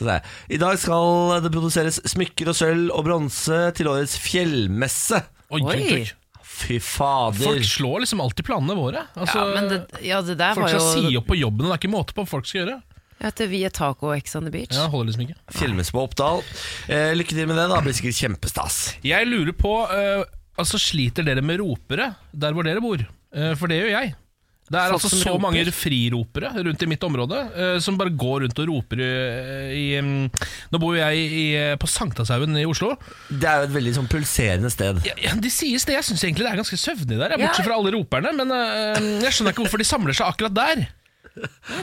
Så 0.00 0.06
sier 0.06 0.14
jeg. 0.16 0.24
I 0.56 0.60
dag 0.64 0.78
skal 0.80 1.42
det 1.44 1.52
produseres 1.54 2.00
smykker 2.08 2.48
og 2.50 2.56
sølv 2.58 2.88
og 2.96 3.04
bronse 3.06 3.60
til 3.78 3.86
årets 3.92 4.16
fjellmesse. 4.24 5.20
Oi, 5.52 5.60
oi, 5.60 5.76
Oi. 5.76 6.00
Fy 6.60 6.78
fader. 6.84 7.44
Folk 7.44 7.64
slår 7.66 8.04
liksom 8.04 8.20
alltid 8.24 8.46
planene 8.46 8.76
våre. 8.78 9.06
Altså, 9.14 9.38
ja, 9.40 9.54
men 9.56 9.68
det, 9.72 9.80
ja, 10.06 10.20
det 10.24 10.36
der 10.40 10.54
folk 10.58 10.66
var 10.68 10.76
skal 10.76 11.08
si 11.08 11.16
opp 11.18 11.28
på 11.30 11.38
jobben, 11.38 11.66
det 11.66 11.74
er 11.74 11.82
ikke 11.82 11.92
måte 11.92 12.16
på 12.16 12.24
hva 12.24 12.32
folk 12.36 12.48
skal 12.50 12.62
gjøre. 12.64 12.78
Ja, 13.20 13.30
Vi 13.36 13.60
er 13.68 13.72
taco 13.76 14.08
og 14.08 14.16
Ex 14.16 14.34
on 14.38 14.46
the 14.48 14.52
beach. 14.52 14.72
Ja, 14.72 14.86
holder 14.88 15.10
liksom 15.12 15.26
ikke. 15.26 15.36
Filmes 15.52 15.90
på 15.92 16.00
Oppdal. 16.06 16.40
Eh, 16.88 17.10
lykke 17.18 17.36
til 17.36 17.48
med 17.50 17.58
det. 17.60 17.66
da 17.68 17.76
Det 17.80 17.88
blir 17.90 17.96
sikkert 17.98 18.16
kjempestas. 18.16 18.78
Jeg 19.04 19.28
lurer 19.28 19.52
på 19.56 19.74
eh, 19.92 20.24
Altså 20.60 20.80
Sliter 20.80 21.24
dere 21.24 21.42
med 21.44 21.60
ropere 21.60 22.14
der 22.32 22.56
hvor 22.56 22.64
dere 22.66 22.80
bor? 22.84 23.00
Eh, 23.32 23.52
for 23.60 23.68
det 23.70 23.82
gjør 23.82 23.92
jeg. 23.92 24.14
Det 24.70 24.78
er 24.78 24.92
Folk 24.92 25.00
altså 25.00 25.08
så 25.18 25.32
roper. 25.32 25.42
mange 25.42 25.72
friropere 25.74 26.50
rundt 26.62 26.82
i 26.84 26.88
mitt 26.92 27.02
område 27.02 27.40
uh, 27.56 27.78
som 27.82 27.96
bare 27.98 28.12
går 28.14 28.44
rundt 28.44 28.60
og 28.62 28.68
roper 28.70 29.02
eh, 29.02 29.72
i 29.74 29.86
um, 29.98 30.28
Nå 30.70 30.78
bor 30.78 30.94
jo 30.94 31.00
jeg 31.02 31.24
i, 31.40 31.46
på 31.82 31.88
Sankthanshaugen 31.90 32.54
i 32.60 32.62
Oslo. 32.70 32.92
Det 33.28 33.48
er 33.50 33.64
jo 33.64 33.68
et 33.70 33.74
veldig 33.74 33.96
sånn 33.98 34.08
pulserende 34.12 34.70
sted. 34.70 35.02
Ja, 35.08 35.16
ja, 35.18 35.34
De 35.42 35.50
sies 35.50 35.82
det. 35.88 35.96
Jeg 35.98 36.06
syns 36.06 36.22
egentlig 36.22 36.46
det 36.46 36.52
er 36.52 36.62
ganske 36.62 36.78
søvnig 36.78 37.18
der, 37.18 37.34
jeg, 37.34 37.42
bortsett 37.42 37.66
fra 37.66 37.80
alle 37.80 37.92
roperne. 37.96 38.32
Men 38.38 38.54
eh, 38.54 39.10
jeg 39.26 39.34
skjønner 39.34 39.56
ikke 39.56 39.66
hvorfor 39.66 39.82
de 39.82 39.88
samler 39.90 40.16
seg 40.20 40.30
akkurat 40.30 40.54
der. 40.60 40.86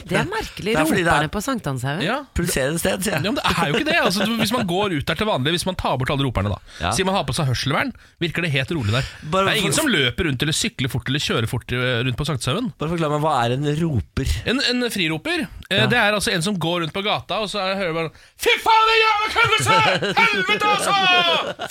Det 0.08 0.16
er 0.18 0.26
merkelig. 0.28 0.72
Det 0.74 0.80
er 0.80 0.84
fordi 0.88 1.02
det 1.02 1.08
er- 1.08 1.14
Roperne 1.18 1.30
på 1.32 1.40
Sankthanshaugen. 1.42 2.02
Ja 2.04 2.18
Pulserende 2.36 2.78
sted, 2.78 3.00
sier 3.02 3.16
Ja, 3.16 3.20
men 3.24 3.34
Det 3.38 3.44
er 3.48 3.68
jo 3.70 3.74
ikke 3.78 3.88
det. 3.88 3.96
Altså, 4.02 4.26
du- 4.28 4.36
hvis 4.36 4.52
man 4.52 4.66
går 4.68 4.92
ut 4.98 5.06
der 5.08 5.14
til 5.14 5.26
vanlig, 5.26 5.54
hvis 5.56 5.66
man 5.66 5.74
tar 5.74 5.96
bort 5.98 6.10
alle 6.10 6.24
roperne, 6.26 6.50
da 6.52 6.58
Ja. 6.84 6.90
sier 6.92 7.04
man 7.08 7.14
har 7.16 7.24
på 7.24 7.34
seg 7.34 7.46
hørselvern, 7.48 7.92
virker 8.20 8.42
det 8.44 8.50
helt 8.52 8.70
rolig 8.76 8.92
der. 8.92 9.02
Bare 9.32 9.44
det 9.46 9.52
er 9.54 9.60
ingen 9.62 9.72
for- 9.72 9.80
som 9.82 9.90
løper 9.90 10.28
rundt 10.28 10.42
eller 10.42 10.52
sykler 10.52 10.88
fort 10.92 11.08
eller 11.08 11.18
kjører 11.18 11.48
fort 11.48 11.72
eh, 11.72 12.02
rundt 12.04 12.16
på 12.20 12.26
Sankthanshaugen. 12.28 12.72
Bare 12.78 12.90
forklar 12.92 13.10
meg, 13.10 13.20
hva 13.24 13.34
er 13.44 13.56
en 13.56 13.66
roper? 13.82 14.26
En, 14.46 14.60
en 14.60 14.90
friroper, 14.90 15.46
eh, 15.70 15.86
det 15.88 15.98
er 15.98 16.12
altså 16.12 16.32
en 16.34 16.42
som 16.42 16.56
går 16.58 16.82
rundt 16.84 16.92
på 16.92 17.02
gata, 17.02 17.40
og 17.40 17.48
så 17.48 17.58
er- 17.64 17.76
hører 17.76 17.94
man 17.94 18.10
Fy 18.38 18.52
faen, 18.62 18.84
det 18.88 18.96
jævla 19.02 19.28
køddelse! 19.34 20.14
Helvete, 20.18 20.66
altså! 20.76 20.94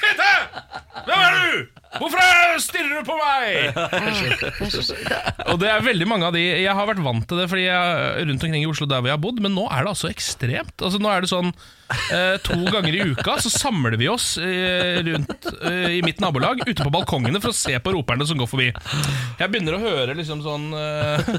Fitte! 0.01 0.31
Hvem 1.05 1.19
er 1.19 1.31
du? 1.37 1.67
Hvorfor 1.95 2.59
stirrer 2.61 2.99
du 2.99 3.07
på 3.07 3.15
meg? 3.15 3.77
Og 5.51 5.57
det 5.61 5.69
er 5.71 5.85
veldig 5.85 6.07
mange 6.09 6.27
av 6.27 6.35
de 6.35 6.43
Jeg 6.43 6.75
har 6.75 6.89
vært 6.89 7.01
vant 7.05 7.25
til 7.29 7.39
det 7.39 7.47
fordi 7.51 7.65
jeg 7.67 8.27
rundt 8.27 8.43
omkring 8.43 8.65
i 8.65 8.69
Oslo 8.69 8.89
der 8.89 9.07
jeg 9.07 9.15
har 9.15 9.23
bodd, 9.23 9.39
men 9.43 9.55
nå 9.55 9.65
er 9.71 9.85
det 9.85 9.93
altså 9.95 10.11
ekstremt. 10.11 10.75
Altså 10.83 10.99
Nå 11.01 11.11
er 11.13 11.23
det 11.23 11.31
sånn 11.31 11.53
to 12.43 12.57
ganger 12.71 12.95
i 12.95 13.01
uka 13.11 13.37
så 13.41 13.49
samler 13.49 13.97
vi 13.97 14.09
oss 14.11 14.37
eh, 14.37 14.99
rundt 15.03 15.47
eh, 15.63 15.97
i 15.97 16.01
mitt 16.03 16.19
nabolag 16.19 16.61
ute 16.65 16.83
på 16.83 16.91
balkongene 16.91 17.39
for 17.43 17.53
å 17.53 17.57
se 17.57 17.73
på 17.79 17.93
roperne 17.95 18.27
som 18.27 18.39
går 18.39 18.49
forbi. 18.51 18.67
Jeg 19.39 19.51
begynner 19.53 19.77
å 19.77 19.81
høre 19.81 20.15
liksom 20.17 20.43
sånn 20.45 20.67
eh, 20.75 21.31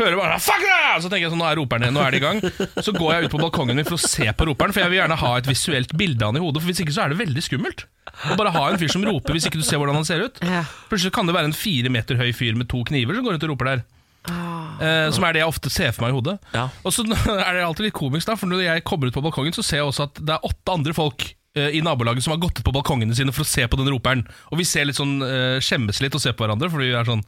Hører 0.00 0.18
bare 0.18 0.40
Fuck 0.42 0.64
deg! 0.64 1.02
Så 1.04 1.10
tenker 1.10 1.26
jeg 1.26 1.32
sånn, 1.32 1.42
nå 1.42 1.48
er 1.48 1.58
roperne 1.60 1.92
Nå 1.94 2.02
er 2.02 2.14
de 2.14 2.20
i 2.20 2.24
gang. 2.24 2.42
Så 2.82 2.94
går 2.96 3.14
jeg 3.14 3.28
ut 3.28 3.36
på 3.36 3.42
balkongen 3.42 3.78
min 3.78 3.88
for 3.88 3.98
å 3.98 4.02
se 4.02 4.26
på 4.26 4.48
roperen, 4.48 4.74
for 4.74 4.84
jeg 4.84 4.92
vil 4.92 5.02
gjerne 5.02 5.20
ha 5.22 5.32
et 5.38 5.48
visuelt 5.50 5.94
bilde 5.98 6.26
av 6.26 6.32
han 6.32 6.40
i 6.40 6.44
hodet. 6.44 6.62
For 6.62 6.72
hvis 6.72 6.82
ikke 6.84 6.94
så 6.96 7.06
er 7.06 7.12
det 7.14 7.20
veldig 7.22 7.44
skummelt. 7.44 7.86
Å 8.32 8.36
bare 8.38 8.52
ha 8.54 8.66
en 8.68 8.80
fyr 8.80 8.90
som 8.92 9.04
roper 9.06 9.36
hvis 9.36 9.46
ikke 9.48 9.60
du 9.60 9.66
ser 9.66 9.80
hvordan 9.80 10.00
han 10.00 10.08
ser 10.08 10.26
ut. 10.26 10.42
Plutselig 10.90 11.14
kan 11.14 11.28
det 11.28 11.36
være 11.36 11.50
en 11.52 11.56
fire 11.56 11.92
meter 11.92 12.18
høy 12.20 12.30
fyr 12.36 12.58
med 12.58 12.70
to 12.72 12.82
kniver 12.88 13.16
som 13.16 13.26
går 13.26 13.36
rundt 13.36 13.46
og 13.46 13.54
roper 13.54 13.70
der. 13.72 13.84
Eh, 14.28 15.08
som 15.14 15.24
er 15.26 15.34
det 15.34 15.42
jeg 15.42 15.50
ofte 15.50 15.70
ser 15.72 15.92
for 15.94 16.04
meg 16.06 16.12
i 16.12 16.16
hodet. 16.18 16.36
Ja. 16.54 16.68
Og 16.86 16.94
så 16.94 17.04
er 17.08 17.58
det 17.58 17.64
alltid 17.66 17.88
litt 17.88 17.96
komisk, 17.98 18.28
da 18.28 18.36
for 18.38 18.50
når 18.50 18.64
jeg 18.66 18.84
kommer 18.88 19.10
ut 19.10 19.16
på 19.16 19.22
balkongen, 19.24 19.54
så 19.56 19.64
ser 19.66 19.82
jeg 19.82 19.88
også 19.90 20.08
at 20.10 20.20
det 20.22 20.36
er 20.36 20.46
åtte 20.48 20.74
andre 20.74 20.94
folk 20.96 21.26
eh, 21.56 21.72
i 21.78 21.82
nabolaget 21.84 22.24
som 22.26 22.34
har 22.36 22.42
gått 22.42 22.60
ut 22.60 22.66
på 22.66 22.74
balkongene 22.74 23.16
sine 23.18 23.34
for 23.34 23.46
å 23.46 23.50
se 23.50 23.66
på 23.66 23.80
den 23.80 23.90
roperen. 23.92 24.24
Og 24.52 24.60
vi 24.62 24.68
ser 24.68 24.86
litt 24.88 24.98
sånn 25.00 25.18
eh, 25.26 25.58
skjemmes 25.64 26.02
litt 26.04 26.14
og 26.18 26.22
ser 26.24 26.36
på 26.38 26.46
hverandre, 26.46 26.70
fordi 26.72 26.92
vi 26.92 26.98
er 27.00 27.08
sånn 27.08 27.24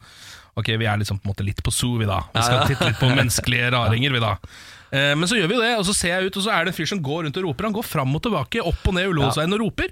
Ok, 0.55 0.69
vi 0.79 0.85
er 0.87 0.95
liksom 0.95 1.17
på 1.19 1.27
en 1.27 1.33
måte 1.33 1.43
litt 1.43 1.57
på 1.59 1.71
zoo, 1.75 1.97
vi 1.99 2.05
da. 2.07 2.21
Vi 2.31 2.39
skal 2.39 2.61
titte 2.69 2.85
litt 2.87 2.99
på 3.01 3.09
menneskelige 3.17 3.73
raringer, 3.73 4.13
vi 4.15 4.21
da. 4.23 4.29
Eh, 4.87 5.11
Men 5.19 5.27
så 5.27 5.35
gjør 5.35 5.49
vi 5.51 5.57
jo 5.57 5.63
det, 5.65 5.73
og 5.75 5.83
så 5.83 5.91
ser 5.97 6.13
jeg 6.13 6.29
ut, 6.29 6.37
og 6.39 6.45
så 6.45 6.53
er 6.55 6.63
det 6.63 6.71
en 6.71 6.77
fyr 6.77 6.87
som 6.93 7.01
går 7.03 7.25
rundt 7.25 7.39
og 7.41 7.43
roper. 7.49 7.67
Han 7.67 7.75
går 7.75 7.83
fram 7.83 8.15
og 8.15 8.23
tilbake, 8.23 8.63
opp 8.63 8.87
og 8.87 8.95
ned 8.95 9.09
Ullevålsveien 9.11 9.51
og 9.57 9.59
roper. 9.65 9.91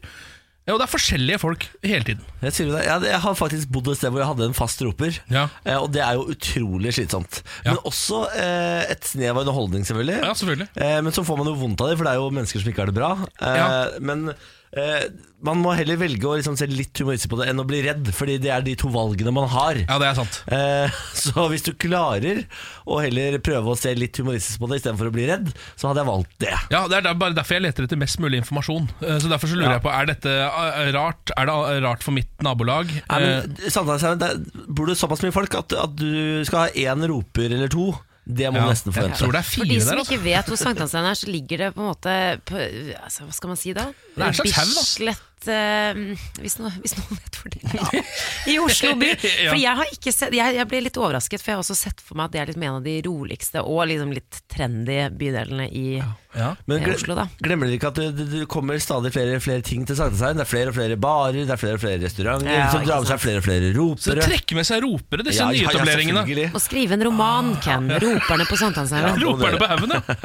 Ja, 0.64 0.74
og 0.74 0.80
det 0.80 0.86
er 0.86 0.92
forskjellige 0.94 1.40
folk 1.42 1.66
hele 1.84 2.06
tiden. 2.08 2.24
Jeg. 2.40 2.54
Jeg, 2.72 3.04
jeg 3.10 3.20
har 3.26 3.34
faktisk 3.36 3.68
bodd 3.76 3.90
et 3.92 4.00
sted 4.00 4.14
hvor 4.14 4.22
jeg 4.24 4.30
hadde 4.30 4.46
en 4.48 4.56
fast 4.56 4.80
roper. 4.86 5.18
Ja. 5.34 5.50
Eh, 5.68 5.76
og 5.76 5.90
det 5.92 6.00
er 6.06 6.16
jo 6.16 6.24
utrolig 6.32 6.94
slitsomt. 6.96 7.42
Ja. 7.66 7.74
Men 7.74 7.82
også 7.90 8.22
eh, 8.32 8.86
et 8.94 9.04
snev 9.10 9.34
av 9.36 9.42
underholdning, 9.44 9.84
selvfølgelig. 9.90 10.22
Ja, 10.24 10.32
selvfølgelig. 10.40 10.70
Eh, 10.80 10.98
men 11.04 11.16
så 11.16 11.26
får 11.28 11.42
man 11.42 11.52
jo 11.52 11.58
vondt 11.66 11.84
av 11.84 11.92
det, 11.92 11.98
for 12.00 12.08
det 12.08 12.14
er 12.16 12.22
jo 12.24 12.32
mennesker 12.40 12.64
som 12.64 12.72
ikke 12.72 12.86
har 12.86 12.94
det 12.94 13.00
bra. 13.02 13.12
Eh, 13.44 13.58
Ja. 13.60 13.68
Men 14.00 14.30
eh, 14.78 15.06
man 15.44 15.60
må 15.60 15.74
heller 15.76 15.98
velge 16.00 16.24
å 16.24 16.38
liksom 16.40 16.56
se 16.56 16.66
litt 16.72 16.96
humoristisk 17.02 17.30
på 17.34 17.38
det 17.42 17.50
enn 17.52 17.60
å 17.60 17.66
bli 17.68 17.82
redd, 17.84 18.08
fordi 18.16 18.38
det 18.40 18.52
er 18.56 18.62
de 18.64 18.76
to 18.80 18.88
valgene 18.94 19.34
man 19.36 19.50
har. 19.52 19.76
Ja, 19.84 19.98
det 20.00 20.08
er 20.08 20.16
sant. 20.16 20.38
Eh, 20.48 20.94
så 21.26 21.48
hvis 21.52 21.66
du 21.68 21.74
klarer 21.76 22.46
å 22.88 23.02
heller 23.04 23.36
prøve 23.44 23.74
å 23.74 23.78
se 23.80 23.92
litt 23.98 24.16
humoristisk 24.22 24.62
på 24.64 24.70
det 24.72 24.80
istedenfor 24.80 25.10
å 25.12 25.16
bli 25.16 25.26
redd, 25.28 25.52
så 25.76 25.90
hadde 25.92 26.00
jeg 26.06 26.10
valgt 26.14 26.38
det. 26.46 26.54
Ja, 26.72 26.86
Det 26.88 26.98
er 27.02 27.08
der- 27.10 27.20
bare 27.20 27.36
derfor 27.36 27.58
jeg 27.60 27.66
leter 27.68 27.84
etter 27.90 28.00
mest 28.00 28.20
mulig 28.24 28.40
informasjon. 28.44 28.88
Eh, 29.04 29.20
Så 29.20 29.30
Derfor 29.34 29.48
så 29.52 29.56
lurer 29.60 29.74
Ja. 29.74 29.78
jeg 29.80 29.84
på, 29.84 29.92
er 29.94 30.06
dette 30.14 30.32
eh, 30.32 30.92
rart 30.96 31.32
Er 31.38 31.46
det 31.52 31.54
eh, 31.76 31.82
rart 31.90 32.04
for 32.04 32.12
mitt 32.16 32.32
nabolag? 32.42 32.88
Nei, 33.10 33.22
Eh, 33.24 33.44
men 33.48 33.70
samtidig, 33.70 34.18
det 34.20 34.32
bor 34.74 34.88
det 34.88 34.98
såpass 34.98 35.22
mye 35.24 35.32
folk 35.36 35.54
at, 35.56 35.74
at 35.74 35.96
du 35.96 36.44
skal 36.48 36.66
ha 36.66 36.68
én 36.74 37.04
roper 37.08 37.52
eller 37.52 37.68
to. 37.72 37.92
Det 38.24 38.48
må 38.54 38.60
ja, 38.62 38.64
du 38.64 38.72
nesten 38.72 38.92
Jeg 38.94 38.96
forvente. 39.02 39.20
tror 39.20 39.32
det 39.36 39.40
er 39.42 39.48
For 39.50 39.68
de 39.68 39.80
som 39.82 39.90
der, 39.90 40.00
altså. 40.00 40.14
ikke 40.14 40.24
vet 40.24 40.46
hvor 40.48 40.60
Sankthanshaugen 40.62 41.10
er, 41.10 41.14
så 41.20 41.28
ligger 41.28 41.58
det 41.58 41.68
på 41.76 41.82
en 41.84 41.88
måte 41.92 42.14
på, 42.48 42.56
altså, 42.56 43.26
Hva 43.28 43.34
skal 43.36 43.52
man 43.52 43.60
si 43.60 43.74
da? 43.76 43.86
Det 44.16 44.24
er 44.24 44.28
en 44.32 44.38
slags 44.40 44.56
haug, 44.62 45.08
da. 45.10 45.16
Eh, 45.52 46.00
hvis, 46.42 46.58
noen, 46.62 46.76
hvis 46.84 46.96
noen 47.00 47.20
vet 47.20 47.40
hvor 47.40 47.54
det 47.54 47.62
er. 47.68 48.12
I 48.54 48.58
Oslo 48.64 48.94
by. 49.00 49.12
For 49.52 49.60
jeg 49.60 49.78
har 49.80 49.94
ikke 49.94 50.14
sett 50.16 50.36
jeg, 50.36 50.58
jeg 50.58 50.70
ble 50.72 50.82
litt 50.88 51.00
overrasket, 51.00 51.42
for 51.44 51.52
jeg 51.52 51.58
har 51.60 51.64
også 51.64 51.76
sett 51.78 52.02
for 52.04 52.18
meg 52.20 52.30
at 52.30 52.36
det 52.36 52.42
er 52.42 52.50
liksom 52.52 52.64
en 52.68 52.78
av 52.80 52.86
de 52.86 52.96
roligste 53.06 53.64
og 53.64 53.86
liksom 53.90 54.14
litt 54.16 54.42
trendy 54.52 55.00
bydelene 55.20 55.70
i 55.70 55.88
Ja. 56.34 56.56
Men 56.66 56.82
glem, 56.82 56.96
Oslo, 56.98 57.14
da. 57.14 57.28
glemmer 57.46 57.70
dere 57.70 57.78
ikke 57.78 57.92
at 57.92 58.00
det, 58.00 58.08
det, 58.18 58.26
det 58.32 58.46
kommer 58.50 58.80
stadig 58.82 59.12
flere 59.14 59.38
flere 59.44 59.62
ting 59.66 59.84
til 59.86 59.98
Sankthanshaugen? 60.00 60.40
Det 60.40 60.46
er 60.48 60.50
flere 60.50 60.72
og 60.72 60.78
flere 60.80 60.98
barer, 60.98 61.38
det 61.44 61.54
er 61.54 61.62
flere 61.62 61.78
og 61.78 61.84
flere 61.84 62.00
restauranter 62.02 62.50
Ja, 62.50 62.70
som 62.74 62.86
drar 62.88 63.04
med 63.04 63.12
seg 63.12 63.22
flere 63.22 63.42
og 63.42 63.46
flere 63.46 63.70
ropere. 63.76 64.06
Så 64.08 64.16
trekker 64.18 64.58
med 64.58 64.70
seg 64.70 64.82
ropere, 64.86 65.28
disse 65.28 65.44
Ja, 65.44 65.52
ja, 65.54 65.68
ja, 65.68 65.74
nyetableringene. 65.74 66.48
Og 66.50 66.64
skrive 66.64 66.98
en 66.98 67.06
roman, 67.06 67.54
Ken. 67.64 67.92
'Roperne 68.04 68.48
på 68.50 68.58
Sankthanshaugen'. 68.64 69.14
Ja. 69.14 69.28
Roperne 69.28 69.62
på 69.62 69.70
haugen, 69.70 69.94
ja. 69.94 70.18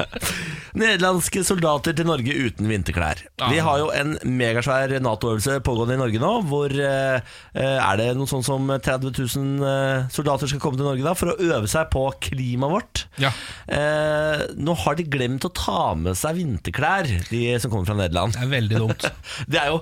Nederlandske 0.79 1.43
soldater 1.45 1.95
til 1.97 2.07
Norge 2.09 2.33
uten 2.33 2.69
vinterklær. 2.69 3.21
Ja. 3.39 3.49
Vi 3.53 3.61
har 3.65 3.79
jo 3.81 3.89
en 3.93 4.17
megasvær 4.25 4.93
Nato-øvelse 5.09 5.59
pågående 5.65 5.97
i 5.97 6.01
Norge 6.01 6.21
nå, 6.21 6.31
hvor 6.49 6.73
eh, 6.73 7.19
eh, 7.53 7.77
er 7.77 7.99
det 7.99 8.09
noe 8.17 8.29
sånn 8.29 8.45
som 8.45 8.69
30 8.69 9.11
000 9.11 9.69
eh, 9.69 10.09
soldater 10.13 10.51
skal 10.51 10.63
komme 10.63 10.79
til 10.79 10.87
Norge 10.87 11.05
da 11.05 11.15
for 11.17 11.33
å 11.33 11.37
øve 11.49 11.69
seg 11.69 11.89
på 11.93 12.05
klimaet 12.29 12.75
vårt. 12.75 13.05
Ja. 13.21 13.33
Eh, 13.67 14.47
nå 14.59 14.75
har 14.85 14.99
de 14.99 15.07
glemt 15.11 15.47
å 15.47 15.53
ta 15.55 15.93
med 15.99 16.17
seg 16.19 16.39
vinterklær, 16.39 17.09
de 17.31 17.45
som 17.59 17.73
kommer 17.73 17.89
fra 17.89 17.97
Nederland. 17.99 18.37
Det 18.37 18.45
er 18.45 18.53
veldig 18.55 18.83
dumt. 18.85 19.09
Det 19.51 19.59
er 19.61 19.73
jo 19.73 19.81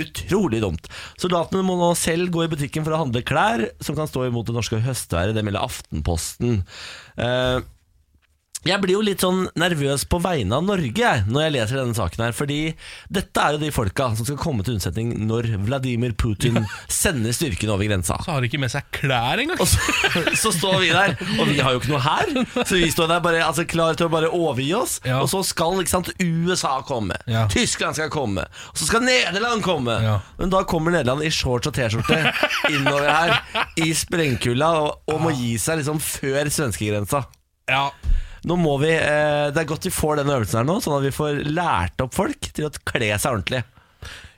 utrolig 0.00 0.60
dumt. 0.60 0.90
Soldatene 1.20 1.64
må 1.64 1.78
nå 1.80 1.92
selv 1.96 2.28
gå 2.34 2.44
i 2.44 2.50
butikken 2.52 2.84
for 2.84 2.92
å 2.92 3.00
handle 3.04 3.24
klær 3.24 3.64
som 3.80 3.96
kan 3.96 4.08
stå 4.10 4.26
imot 4.28 4.48
det 4.48 4.56
norske 4.56 4.80
høstværet. 4.84 5.36
Det 5.36 5.44
melder 5.46 5.64
Aftenposten. 5.64 6.60
Eh, 7.16 7.58
jeg 8.68 8.82
blir 8.82 8.96
jo 8.96 9.04
litt 9.04 9.22
sånn 9.24 9.46
nervøs 9.58 10.04
på 10.10 10.20
vegne 10.22 10.58
av 10.58 10.64
Norge 10.66 11.12
når 11.28 11.44
jeg 11.46 11.54
leser 11.56 11.80
denne 11.80 11.96
saken 11.96 12.24
her. 12.26 12.34
Fordi 12.36 12.58
dette 13.12 13.42
er 13.42 13.56
jo 13.56 13.62
de 13.62 13.70
folka 13.74 14.08
som 14.18 14.28
skal 14.28 14.38
komme 14.40 14.66
til 14.66 14.76
unnsetning 14.76 15.12
når 15.28 15.48
Vladimir 15.66 16.14
Putin 16.18 16.62
sender 16.92 17.34
styrkene 17.36 17.74
over 17.74 17.88
grensa. 17.88 18.18
Så 18.24 18.34
har 18.34 18.42
de 18.42 18.50
ikke 18.50 18.60
med 18.62 18.72
seg 18.72 18.88
klær 18.96 19.42
engang. 19.42 19.60
Og 19.62 19.70
så, 19.70 20.24
så 20.46 20.52
står 20.54 20.78
vi 20.84 20.90
der, 20.94 21.16
og 21.36 21.50
vi 21.50 21.60
har 21.62 21.76
jo 21.76 21.82
ikke 21.82 21.92
noe 21.94 22.02
her. 22.04 22.34
Så 22.62 22.78
vi 22.78 22.90
står 22.92 23.10
der 23.12 23.22
bare 23.24 23.44
altså, 23.46 23.66
klar 23.68 23.98
til 23.98 24.08
å 24.08 24.12
bare 24.12 24.30
overgi 24.32 24.68
oss. 24.78 24.98
Ja. 25.06 25.20
Og 25.22 25.30
så 25.32 25.42
skal 25.46 25.82
sant, 25.90 26.12
USA 26.22 26.76
komme. 26.86 27.18
Ja. 27.30 27.46
Tyskland 27.52 27.98
skal 27.98 28.10
komme. 28.12 28.46
Og 28.72 28.80
så 28.80 28.88
skal 28.88 29.04
Nederland 29.06 29.64
komme. 29.66 29.98
Ja. 30.04 30.18
Men 30.40 30.52
da 30.52 30.64
kommer 30.68 30.94
Nederland 30.94 31.24
i 31.26 31.32
shorts 31.32 31.70
og 31.70 31.76
T-skjorte 31.76 32.20
innover 32.72 33.08
her 33.10 33.74
i 33.82 33.92
sprengkulda 33.96 34.70
og, 34.82 35.10
og 35.12 35.22
må 35.22 35.34
gi 35.36 35.56
seg 35.60 35.80
liksom 35.82 36.00
før 36.02 36.50
svenskegrensa. 36.52 37.26
Ja. 37.70 37.88
Nå 38.46 38.56
må 38.60 38.76
vi, 38.82 38.92
eh, 38.94 39.50
Det 39.50 39.62
er 39.64 39.70
godt 39.72 39.88
vi 39.88 39.94
får 39.94 40.20
den 40.22 40.30
øvelsen 40.30 40.60
her 40.60 40.68
nå, 40.68 40.78
sånn 40.84 40.98
at 41.00 41.06
vi 41.06 41.14
får 41.14 41.40
lært 41.50 42.04
opp 42.04 42.14
folk 42.14 42.52
til 42.54 42.68
å 42.68 42.74
kle 42.86 43.10
seg 43.18 43.32
ordentlig. 43.32 43.64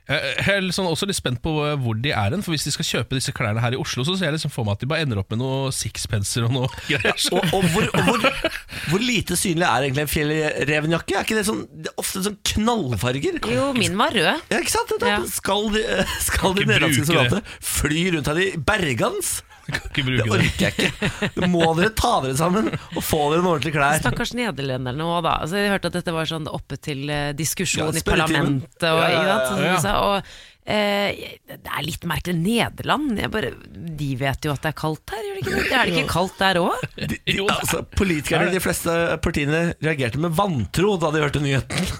Jeg 0.09 0.49
er 0.55 0.63
liksom 0.65 0.87
også 0.89 1.05
litt 1.05 1.19
spent 1.19 1.43
på 1.45 1.51
hvor 1.53 1.99
de 2.01 2.15
er 2.17 2.33
hen. 2.33 2.41
For 2.41 2.55
Hvis 2.55 2.65
de 2.65 2.71
skal 2.73 2.87
kjøpe 2.89 3.19
disse 3.19 3.33
klærne 3.37 3.61
her 3.61 3.75
i 3.77 3.81
Oslo, 3.81 4.07
så 4.09 4.15
ser 4.17 4.31
jeg 4.31 4.39
liksom 4.39 4.53
for 4.55 4.65
meg 4.65 4.79
at 4.79 4.81
de 4.81 4.89
bare 4.89 5.05
ender 5.05 5.19
opp 5.21 5.29
med 5.35 5.43
noe 5.43 5.69
sixpenser 5.77 6.47
og 6.47 6.55
noe 6.55 6.71
greier. 6.87 7.13
Og, 7.37 7.45
og, 7.53 7.67
hvor, 7.75 7.85
og 7.93 8.07
hvor, 8.07 8.55
hvor 8.89 9.05
lite 9.05 9.37
synlig 9.37 9.67
er 9.69 9.85
egentlig 9.85 10.07
en 10.07 10.13
fjellrevenjakke? 10.15 11.13
Er 11.19 11.29
ikke 11.29 11.37
det, 11.37 11.45
sånn, 11.51 11.61
det 11.85 11.93
er 11.93 12.01
ofte 12.01 12.25
sånn 12.25 12.39
knallfarger? 12.55 13.37
Jo, 13.53 13.67
min 13.77 14.01
var 14.01 14.17
rød. 14.17 14.49
Ja, 14.49 14.63
ikke 14.65 14.73
sant? 14.79 14.97
Da 14.97 15.13
Ja. 15.13 15.21
Skal 15.29 15.69
de, 15.77 15.85
skal 16.31 16.57
de 16.57 16.65
nederlandske 16.65 17.05
det. 17.05 17.11
soldatene 17.13 17.45
fly 17.77 18.07
rundt 18.17 18.33
her 18.33 18.41
i 18.47 18.49
bergans? 18.73 19.35
Kan 19.73 19.81
ikke 19.85 20.03
Det 20.03 20.05
bruke 20.09 20.25
det. 20.25 20.35
orker 20.35 20.65
jeg 20.65 20.73
ikke. 20.75 21.31
Det 21.39 21.49
må 21.53 21.65
dere 21.77 21.91
ta 21.99 22.13
dere 22.25 22.37
sammen 22.41 22.71
og 22.73 23.03
få 23.05 23.23
dere 23.33 23.43
noen 23.43 23.51
ordentlige 23.55 23.77
klær. 23.77 23.99
Stakkars 24.01 24.33
nederlenderne 24.39 25.05
òg, 25.09 25.19
da. 25.27 25.35
Altså, 25.45 25.59
jeg 25.61 25.73
hørte 25.75 25.91
at 25.93 25.99
dette 26.01 26.15
var 26.17 26.31
sånn 26.31 26.49
oppe 26.49 26.79
til 26.81 27.03
eh, 27.13 27.33
diskusjon 27.37 27.91
Ja, 27.93 28.01
i 28.01 28.05
parlamentet. 28.07 28.87
Og, 28.89 29.03
Ja, 29.03 29.11
ja, 29.13 29.27
ja, 29.29 29.37
Sånn 29.49 29.83
sa, 29.85 29.93
og 30.07 30.17
eh, 30.65 31.37
det 31.53 31.59
er 31.69 31.85
litt 31.85 32.09
merkelig. 32.09 32.39
Nederland 32.41 33.21
jeg 33.21 33.31
bare, 33.35 33.53
De 34.01 34.09
vet 34.21 34.49
jo 34.49 34.55
at 34.57 34.65
det 34.65 34.73
er 34.73 34.79
kaldt 34.81 35.13
her, 35.15 35.23
gjør 35.29 35.37
de 35.37 35.45
ikke 35.45 35.55
det? 35.59 35.69
Er 35.83 35.85
det 35.93 35.95
ikke 35.99 36.13
kaldt 36.17 36.41
der 36.41 36.61
òg? 36.65 36.89
De, 36.99 37.21
de, 37.29 37.39
altså, 37.45 37.83
politikerne 38.01 38.49
i 38.49 38.57
de 38.57 38.65
fleste 38.65 38.97
partiene 39.25 39.63
reagerte 39.85 40.21
med 40.25 40.33
vantro 40.39 40.97
da 41.05 41.13
de 41.15 41.25
hørte 41.27 41.45
nyheten. 41.45 41.93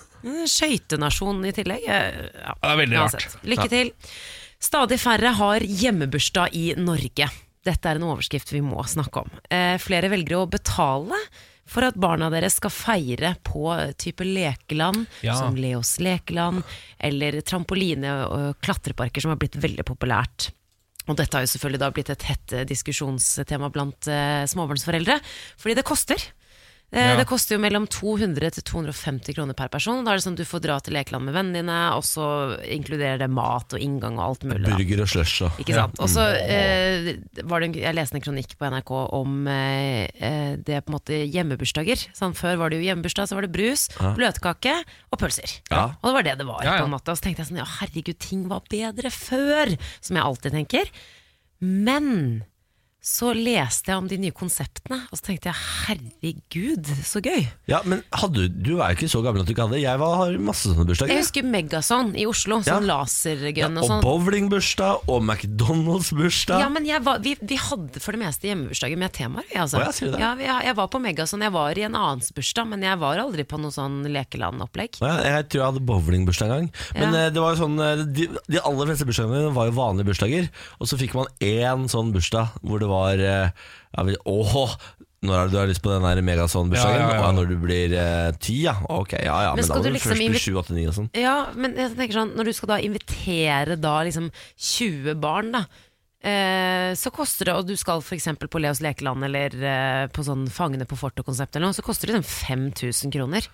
Skøytenasjon 0.49 1.45
i 1.47 1.53
tillegg. 1.55 1.85
Ja, 1.87 2.01
det 2.59 2.73
er 2.73 2.81
veldig 2.81 2.99
rart. 3.05 3.29
Lykke 3.49 3.69
til. 3.73 3.93
Stadig 4.59 4.97
færre 4.99 5.31
har 5.39 5.63
hjemmebursdag 5.63 6.57
i 6.59 6.65
Norge. 6.83 7.29
Dette 7.69 7.91
er 7.93 8.01
en 8.01 8.09
overskrift 8.09 8.53
vi 8.55 8.63
må 8.65 8.81
snakke 8.89 9.25
om. 9.27 9.33
Eh, 9.53 9.77
flere 9.83 10.09
velger 10.13 10.39
å 10.41 10.49
betale 10.51 11.19
for 11.69 11.85
at 11.85 11.99
barna 12.01 12.31
deres 12.33 12.57
skal 12.57 12.73
feire 12.73 13.35
på 13.45 13.67
type 14.01 14.25
lekeland, 14.25 15.05
Ja. 15.21 15.35
som 15.37 15.57
Leos 15.61 15.99
lekeland, 16.01 16.63
eller 16.99 17.43
trampoline- 17.45 18.15
og 18.25 18.57
klatreparker, 18.65 19.21
som 19.21 19.35
har 19.35 19.37
blitt 19.43 19.59
veldig 19.61 19.85
populært. 19.85 20.49
Og 21.09 21.17
dette 21.17 21.37
har 21.37 21.45
jo 21.45 21.53
selvfølgelig 21.53 21.81
da 21.81 21.91
blitt 21.91 22.11
et 22.13 22.25
hett 22.29 22.53
eh, 22.57 22.65
diskusjonstema 22.69 23.71
blant 23.73 24.09
eh, 24.09 24.45
småbarnsforeldre, 24.49 25.21
fordi 25.61 25.77
det 25.77 25.85
koster. 25.89 26.25
Eh, 26.91 27.05
Ja. 27.11 27.17
Det 27.21 27.27
koster 27.29 27.57
jo 27.57 27.61
mellom 27.61 27.85
200 27.87 28.51
til 28.57 28.63
250 28.65 29.35
kroner 29.37 29.53
per 29.53 29.69
person. 29.69 30.05
Da 30.07 30.13
er 30.15 30.17
det 30.17 30.25
sånn 30.25 30.33
at 30.39 30.41
du 30.41 30.49
får 30.49 30.63
dra 30.65 30.79
til 30.81 30.95
lekeland 30.97 31.27
med 31.27 31.35
vennene 31.37 31.61
dine, 31.61 31.77
og 31.93 32.01
så 32.07 32.57
inkluderer 32.65 33.19
det 33.21 33.29
mat 33.29 33.75
og 33.77 33.83
inngang 33.85 34.17
og 34.17 34.25
alt 34.25 34.47
mulig. 34.49 34.65
Da. 34.65 34.77
Burger 34.79 35.03
og 35.05 35.11
slush 35.13 35.43
og 35.45 35.61
Ikke 35.61 35.77
sant? 35.77 36.01
Og 36.01 36.09
så 36.09 36.25
eh, 36.41 37.11
var 37.45 37.61
det 37.61 37.69
en, 37.69 37.77
Jeg 37.83 37.95
leste 37.99 38.17
en 38.17 38.25
kronikk 38.25 38.57
på 38.57 38.71
NRK 38.73 38.95
om 39.21 39.47
eh, 39.53 40.09
eh, 40.17 40.57
det 40.57 40.81
på 40.87 40.89
en 40.89 40.97
måte 40.97 41.21
hjemmebursdager. 41.29 42.09
Sånn, 42.17 42.33
før 42.39 42.57
var 42.65 42.71
det 42.73 42.81
jo 42.81 42.89
hjemmebursdag, 42.89 43.29
så 43.29 43.37
var 43.37 43.45
det 43.45 43.53
brus, 43.53 43.89
bløtkake 44.17 44.79
og 45.13 45.21
pølser. 45.21 45.59
Ja. 45.69 45.91
Og 46.01 46.09
det 46.09 46.17
var 46.17 46.29
det 46.31 46.39
det 46.41 46.49
var. 46.49 46.65
Ja, 46.65 46.79
ja. 46.79 46.87
på 46.87 46.89
en 46.89 46.97
måte 46.97 47.13
Og 47.13 47.21
så 47.21 47.29
tenkte 47.29 47.45
jeg 47.45 47.53
sånn, 47.53 47.61
ja 47.61 47.69
herregud, 47.83 48.17
ting 48.19 48.49
var 48.49 48.65
bedre 48.73 49.13
før, 49.13 49.77
som 50.01 50.17
jeg 50.17 50.25
alltid 50.25 50.57
tenker. 50.57 50.89
Men 51.61 52.45
så 53.01 53.31
leste 53.33 53.93
jeg 53.93 54.01
om 54.03 54.09
de 54.11 54.17
nye 54.21 54.35
konseptene, 54.35 54.99
og 55.09 55.17
så 55.21 55.29
tenkte 55.29 55.49
jeg 55.53 55.59
herregud, 55.87 56.89
så 57.07 57.23
gøy. 57.23 57.45
Ja, 57.71 57.79
men 57.89 58.03
hadde, 58.11 58.49
du 58.51 58.81
er 58.83 58.93
jo 58.93 58.99
ikke 58.99 59.09
så 59.13 59.21
gammel 59.25 59.45
at 59.45 59.49
du 59.49 59.53
ikke 59.55 59.69
hadde 59.69 59.79
Jeg 59.81 60.01
var, 60.03 60.17
har 60.19 60.35
masse 60.43 60.67
sånne 60.67 60.85
bursdager. 60.89 61.15
Jeg 61.15 61.23
husker 61.23 61.47
Megason 61.47 62.11
i 62.19 62.27
Oslo, 62.29 62.59
Ja. 62.67 62.75
sånn 62.77 62.89
lasergun 62.91 63.57
ja, 63.57 63.69
og 63.71 63.87
sånn. 63.87 64.03
og 64.03 64.05
bowlingbursdag 64.27 65.07
og 65.09 65.23
McDonald's-bursdag. 65.23 66.61
Ja, 66.65 66.69
men 66.75 66.89
jeg 66.89 67.03
var, 67.07 67.21
vi, 67.25 67.37
vi 67.41 67.59
hadde 67.63 68.03
for 68.03 68.17
det 68.17 68.23
meste 68.25 68.51
hjemmebursdager 68.51 68.99
med 69.01 69.15
temaer. 69.17 69.47
Altså. 69.55 69.79
Oh, 69.79 70.13
det? 70.13 70.21
Ja, 70.21 70.33
vi, 70.39 70.49
jeg 70.51 70.77
var 70.83 70.91
på 70.93 71.01
Megason, 71.03 71.47
jeg 71.47 71.55
var 71.55 71.79
i 71.79 71.87
en 71.87 71.97
annens 71.99 72.33
bursdag, 72.35 72.69
men 72.75 72.83
jeg 72.85 72.99
var 73.01 73.23
aldri 73.23 73.47
på 73.49 73.61
noe 73.63 73.75
sånn 73.75 74.03
lekelandopplegg. 74.11 74.99
Ja, 75.05 75.15
jeg 75.39 75.49
tror 75.49 75.63
jeg 75.63 75.69
hadde 75.71 75.85
bowlingbursdag 75.89 76.51
en 76.51 76.55
gang. 76.57 76.71
Men 76.99 77.15
eh, 77.15 77.31
det 77.33 77.43
var 77.47 77.55
jo 77.55 77.63
sånn 77.63 77.79
eh, 77.85 78.05
de, 78.19 78.29
de 78.51 78.63
aller 78.65 78.91
fleste 78.93 79.09
bursdagene 79.09 79.39
mine 79.39 79.55
var 79.57 79.71
jo 79.71 79.77
vanlige 79.79 80.11
bursdager. 80.11 80.51
Og 80.83 80.91
så 80.91 80.99
fikk 81.01 81.15
man 81.19 81.31
én 81.45 81.87
sånn 81.93 82.13
bursdag 82.15 82.59
hvor 82.63 82.83
det 82.83 82.88
var 82.91 83.21
eh, 83.23 83.51
ja, 83.97 84.05
vi- 84.09 84.19
Åh, 84.25 84.75
når 85.27 85.35
er 85.35 85.49
det 85.49 85.51
du 85.51 85.59
har 85.59 85.67
lyst 85.67 85.83
på 85.83 85.91
den 85.91 86.05
der 86.07 86.21
megasånn-bursdagen? 86.23 87.01
Ja, 87.03 87.09
ja, 87.17 87.23
ja. 87.25 87.31
Når 87.35 87.49
du 87.51 87.57
blir 87.59 87.95
eh, 87.99 88.29
ti, 88.39 88.61
ja. 88.69 88.77
Ok, 88.89 89.17
ja 89.19 89.39
ja. 89.49 89.55
Men 89.57 89.65
Men, 89.65 89.69
da 89.69 89.75
var 89.75 89.83
må 89.83 89.89
du 89.89 89.97
liksom 89.97 90.13
først 90.15 90.31
bli 90.31 90.43
sju, 90.45 90.53
åtte, 90.61 90.77
ni 90.77 90.85
og 90.87 90.95
sånn. 90.95 91.09
Ja, 91.19 91.37
men 91.59 91.75
jeg 91.75 91.97
tenker 91.99 92.21
sånn, 92.21 92.35
når 92.39 92.51
du 92.51 92.53
skal 92.55 92.71
da 92.75 92.79
invitere 92.87 93.77
da 93.83 93.97
liksom 94.07 94.31
20 94.55 95.17
barn, 95.19 95.51
da. 95.57 95.65
eh, 96.23 96.93
så 96.99 97.11
koster 97.15 97.51
det, 97.51 97.55
og 97.59 97.67
du 97.67 97.75
skal 97.79 97.99
f.eks. 98.03 98.29
på 98.47 98.61
Leos 98.63 98.81
lekeland 98.85 99.27
eller 99.27 99.55
eh, 99.59 100.05
på 100.15 100.23
sånn 100.27 100.47
Fangene 100.51 100.87
på 100.89 100.99
fortet-konsept, 100.99 101.57
eller 101.57 101.67
noe, 101.71 101.77
så 101.79 101.83
koster 101.87 102.11
det 102.13 102.19
sånn 102.21 102.31
5000 102.31 103.15
kroner. 103.15 103.47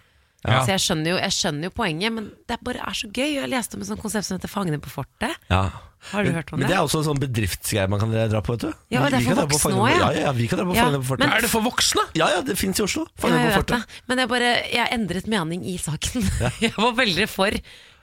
Ja. 0.44 0.60
Så 0.66 0.74
jeg 0.74 0.82
skjønner, 0.84 1.14
jo, 1.14 1.18
jeg 1.22 1.32
skjønner 1.32 1.70
jo 1.70 1.72
poenget, 1.72 2.12
men 2.12 2.26
det 2.50 2.58
bare 2.60 2.82
er 2.84 2.92
så 2.92 3.08
gøy. 3.08 3.30
Jeg 3.38 3.48
leste 3.48 3.78
om 3.78 3.84
et 3.84 3.88
sånt 3.88 4.02
konsept 4.04 4.26
som 4.28 4.36
heter 4.36 4.52
Fangene 4.52 4.76
på 4.84 4.92
fortet. 4.92 5.32
Ja. 5.48 5.62
Har 6.10 6.26
du 6.26 6.32
hørt 6.34 6.52
om 6.52 6.58
men 6.60 6.66
det? 6.66 6.72
det 6.72 6.78
er 6.78 6.84
også 6.84 7.00
en 7.02 7.06
sånn 7.08 7.22
bedriftsgreie 7.22 7.88
man 7.90 8.02
kan 8.02 8.12
dra 8.12 8.42
på, 8.44 8.56
vet 8.56 8.66
du. 8.66 8.82
Ja, 8.92 9.04
og 9.04 9.14
det 9.14 9.22
er 9.22 9.28
for 9.30 9.48
voksne 9.54 9.80
òg, 9.80 9.88
ja. 9.94 10.10
ja. 10.12 10.26
ja, 10.28 10.34
vi 10.36 10.50
kan 10.50 10.60
dra 10.60 10.68
på 10.68 10.76
Ja, 10.76 10.84
Fangene 10.84 11.00
på 11.02 11.08
fortet. 11.12 11.24
men- 11.24 11.36
Er 11.38 11.46
det 11.46 11.50
for 11.52 11.64
voksne? 11.64 12.04
Ja, 12.18 12.28
ja, 12.34 12.42
det 12.44 12.58
fins 12.60 12.80
i 12.80 12.84
Oslo. 12.84 13.06
Fangene 13.20 13.46
jeg 13.46 13.54
på 13.54 13.62
vet 13.64 13.72
det. 13.72 13.80
fortet. 13.80 13.98
Men 14.10 14.22
jeg, 14.24 14.28
bare, 14.34 14.52
jeg 14.74 14.94
endret 14.98 15.26
mening 15.32 15.66
i 15.66 15.78
saken. 15.80 16.30
jeg 16.64 16.76
var 16.76 16.94
veldig 17.00 17.28
for 17.32 17.60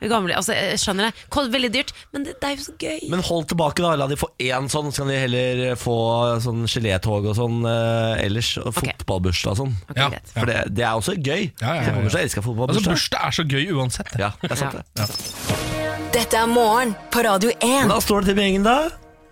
gamle 0.09 0.33
Altså, 0.33 0.55
jeg 0.57 0.79
skjønner 0.81 1.09
det. 1.11 1.25
Veldig 1.51 1.69
dyrt, 1.73 1.91
men 2.13 2.23
det, 2.25 2.33
det 2.41 2.47
er 2.47 2.55
jo 2.55 2.63
så 2.65 2.73
gøy. 2.81 3.03
Men 3.11 3.21
hold 3.27 3.45
tilbake, 3.51 3.83
da. 3.85 3.91
La 3.99 4.07
de 4.09 4.17
få 4.17 4.31
én 4.41 4.69
sånn, 4.71 4.89
så 4.89 5.03
kan 5.03 5.11
de 5.11 5.19
heller 5.21 5.75
få 5.77 5.95
sånn 6.41 6.63
gelétog 6.65 7.27
og 7.29 7.35
sånn 7.37 7.59
uh, 7.67 8.17
ellers. 8.21 8.55
Og 8.63 8.71
okay. 8.71 8.95
fotballbursdag 8.95 9.53
og 9.53 9.61
sånn. 9.61 9.75
Okay, 9.91 10.01
Ja. 10.01 10.23
For 10.33 10.49
det, 10.49 10.57
det 10.73 10.87
er 10.87 10.95
også 10.97 11.17
gøy. 11.17 11.51
Ja, 11.61 11.75
ja, 11.77 11.85
ja, 11.85 11.93
ja. 12.01 12.07
Jeg 12.09 12.31
elsker 12.31 12.45
fotballbursdag. 12.45 12.81
Altså, 12.81 12.81
fotballbursdag. 12.81 12.97
Bursdag 12.97 13.29
er 13.29 13.37
så 13.37 13.45
gøy 13.45 13.77
uansett. 13.77 14.17
Ja, 14.17 14.33
det 14.41 14.51
er 14.57 14.61
sant 14.63 14.81
Ja. 14.81 15.05
det. 15.05 15.80
Dette 16.12 16.36
er 16.39 16.47
morgen 16.52 16.93
på 17.13 17.21
Radio 17.26 17.52
1. 17.56 17.62
Hvordan 17.88 18.04
står 18.04 18.24
det 18.26 18.32
til 18.32 18.38
med 18.39 18.47
gjengen, 18.50 18.65
da? 18.67 18.78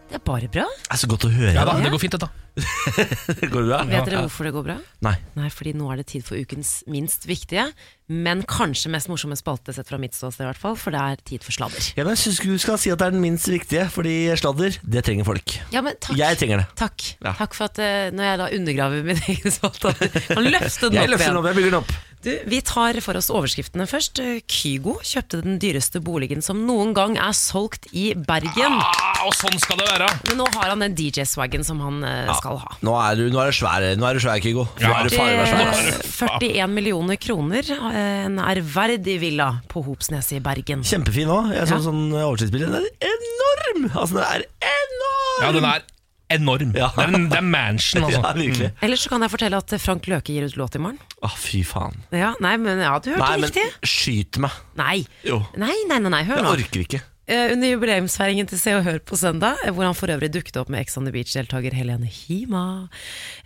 Det 0.09 0.17
er 0.17 0.21
bare 0.25 0.47
bra. 0.49 0.63
Det 0.65 0.93
er 0.95 0.99
så 1.03 1.07
godt 1.11 1.25
å 1.27 1.31
høre. 1.33 1.51
Ja 1.53 1.65
da, 1.67 1.75
det 1.83 1.91
går 1.93 2.01
fint, 2.01 2.15
dette. 2.15 2.29
Går 3.53 3.61
det 3.61 3.67
bra? 3.69 3.77
Vet 3.87 4.07
dere 4.09 4.21
hvorfor 4.25 4.47
det 4.47 4.51
går 4.51 4.63
bra? 4.65 4.73
Nei. 5.05 5.13
Nei, 5.37 5.47
fordi 5.53 5.71
nå 5.79 5.85
er 5.93 6.01
det 6.01 6.07
tid 6.09 6.25
for 6.27 6.35
ukens 6.35 6.71
minst 6.91 7.23
viktige, 7.29 7.67
men 8.11 8.41
kanskje 8.49 8.89
mest 8.91 9.07
morsomme 9.07 9.37
spalte 9.39 9.71
sett 9.75 9.87
fra 9.87 9.99
mitt 10.01 10.17
ståsted, 10.17 10.43
i 10.43 10.49
hvert 10.49 10.59
fall, 10.59 10.75
for 10.81 10.91
det 10.95 10.99
er 11.13 11.21
tid 11.29 11.45
for 11.45 11.55
sladder. 11.55 11.85
Ja, 11.95 12.03
men 12.03 12.17
jeg 12.17 12.23
syns 12.25 12.41
du 12.43 12.57
skal 12.59 12.81
si 12.81 12.91
at 12.91 12.99
det 12.99 13.07
er 13.07 13.15
den 13.15 13.23
minst 13.23 13.47
viktige, 13.53 13.85
fordi 13.93 14.15
sladder, 14.41 14.75
det 14.81 15.05
trenger 15.07 15.29
folk. 15.29 15.55
Ja, 15.71 15.85
men 15.85 15.95
takk. 16.03 16.17
Jeg 16.19 16.41
trenger 16.41 16.63
det. 16.65 16.67
Takk, 16.81 17.05
Ja. 17.21 17.35
takk 17.39 17.55
for 17.55 17.69
at 17.69 17.79
eh, 17.85 18.09
når 18.17 18.27
jeg 18.31 18.41
da 18.43 18.49
undergraver 18.59 19.07
min 19.07 19.23
egen 19.37 19.55
spalte, 19.55 19.93
kan 20.33 20.49
løfte 20.49 20.89
den 20.89 20.99
Jeg 20.99 21.13
løfter 21.13 21.31
den 21.31 21.39
opp, 21.43 21.51
jeg 21.53 21.59
bygger 21.61 21.75
den 21.77 21.79
opp. 21.83 21.95
Du, 22.21 22.33
vi 22.51 22.57
tar 22.67 22.97
for 22.99 23.15
oss 23.15 23.29
overskriftene 23.31 23.85
først. 23.87 24.19
Eh, 24.19 24.41
Kygo 24.51 24.97
kjøpte 25.07 25.37
den 25.45 25.55
dyreste 25.61 26.01
boligen 26.03 26.41
som 26.43 26.65
noen 26.67 26.91
gang 26.97 27.13
er 27.15 27.31
solgt 27.37 27.87
i 27.95 28.09
Bergen. 28.13 28.75
Ah, 28.75 29.21
og 29.23 29.31
sånn 29.39 29.55
skal 29.63 29.79
det 29.79 29.85
være! 29.87 30.09
Men 30.27 30.41
nå 30.41 30.47
har 30.57 30.73
han 30.73 30.83
den 30.83 30.97
DJ-swagen 30.99 31.63
som 31.63 31.79
han 31.79 32.01
eh, 32.03 32.27
skal 32.41 32.59
ha. 32.59 32.73
Nå 32.83 32.95
er 32.99 33.15
du, 33.21 33.23
nå 33.31 33.39
er 33.39 33.53
du 33.53 33.55
svær, 33.55 33.85
nå 33.95 34.09
er 34.09 34.19
du 34.19 34.23
svær 34.25 34.41
Kygo. 34.43 34.65
Nå 34.81 34.83
Ja. 34.83 34.97
er 34.99 35.07
du 35.07 35.15
farlig 35.15 35.37
å 35.37 35.45
være 35.45 35.53
svær. 35.53 35.93
Eh, 35.95 36.41
41 36.59 36.75
millioner 36.75 37.15
kroner. 37.23 37.71
eh, 37.93 38.25
En 38.29 38.35
ærverdig 38.43 39.15
villa 39.23 39.47
på 39.71 39.85
Hopsnes 39.87 40.33
i 40.35 40.41
Bergen. 40.43 40.83
Kjempefin 40.83 41.31
òg. 41.31 41.53
Jeg 41.55 41.67
så 41.71 41.79
Ja. 41.79 41.85
sånn 41.87 42.11
oversiktsbilde. 42.11 42.67
Den 42.67 42.83
er 42.83 43.15
enorm! 43.15 43.87
Altså, 43.95 44.19
den 44.19 44.27
er 44.27 44.43
enorm! 44.75 45.39
Ja, 45.45 45.51
den 45.55 45.63
er 45.71 45.87
enorm. 46.33 46.71
Ja. 46.77 46.91
Det, 46.95 47.03
er 47.07 47.15
en, 47.17 47.27
det 47.31 47.37
er 47.39 47.45
mansion, 47.47 48.03
altså. 48.07 48.21
Ja, 48.23 48.33
virkelig. 48.37 48.71
Ellers 48.85 49.03
så 49.05 49.11
kan 49.13 49.25
jeg 49.25 49.33
fortelle 49.33 49.59
at 49.61 49.75
Frank 49.83 50.07
Løke 50.11 50.33
gir 50.35 50.45
ut 50.49 50.57
låt 50.59 50.75
i 50.77 50.81
morgen. 50.83 50.99
Å, 51.25 51.31
fy 51.35 51.63
faen. 51.67 51.95
Ja, 52.15 52.33
nei, 52.43 52.55
men 52.61 52.81
ja, 52.83 52.95
du 53.01 53.11
hørte 53.13 53.23
Nei, 53.25 53.37
men 53.41 53.49
riktig. 53.49 53.65
skyt 53.89 54.39
meg. 54.45 54.57
Nei. 54.79 54.97
Jo. 55.27 55.41
Nei, 55.59 55.73
nei, 55.89 55.99
nei, 56.05 56.13
nei, 56.19 56.23
hør 56.29 56.41
Jeg 56.41 56.47
nå. 56.47 56.53
orker 56.57 56.85
ikke. 56.85 57.01
Eh, 57.29 57.51
Under 57.53 57.69
jubileumsfeiringen 57.69 58.47
til 58.49 58.57
Se 58.57 58.71
og 58.73 58.85
Hør 58.87 58.95
på 59.05 59.17
søndag, 59.19 59.59
eh, 59.65 59.69
hvor 59.75 59.85
han 59.85 59.93
for 59.97 60.09
øvrig 60.09 60.31
dukket 60.33 60.55
opp 60.57 60.71
med 60.73 60.81
Ex 60.81 60.97
on 60.97 61.05
the 61.05 61.11
Beach-deltaker 61.13 61.75
Helene 61.77 62.07
Hima, 62.09 62.63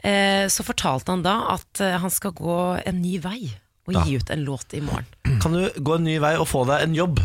eh, 0.03 0.45
så 0.47 0.63
fortalte 0.63 1.11
han 1.11 1.25
da 1.25 1.33
at 1.57 1.81
eh, 1.83 1.97
han 1.99 2.13
skal 2.13 2.31
gå 2.37 2.55
en 2.87 3.01
ny 3.03 3.17
vei 3.23 3.41
og 3.83 3.97
gi 4.07 4.15
ut 4.21 4.29
en 4.31 4.45
låt 4.47 4.71
i 4.77 4.79
morgen. 4.79 5.03
Kan 5.43 5.51
du 5.57 5.65
gå 5.83 5.97
en 5.97 6.05
ny 6.07 6.15
vei 6.23 6.37
og 6.39 6.47
få 6.47 6.61
deg 6.69 6.85
en 6.85 6.95
jobb? 6.95 7.19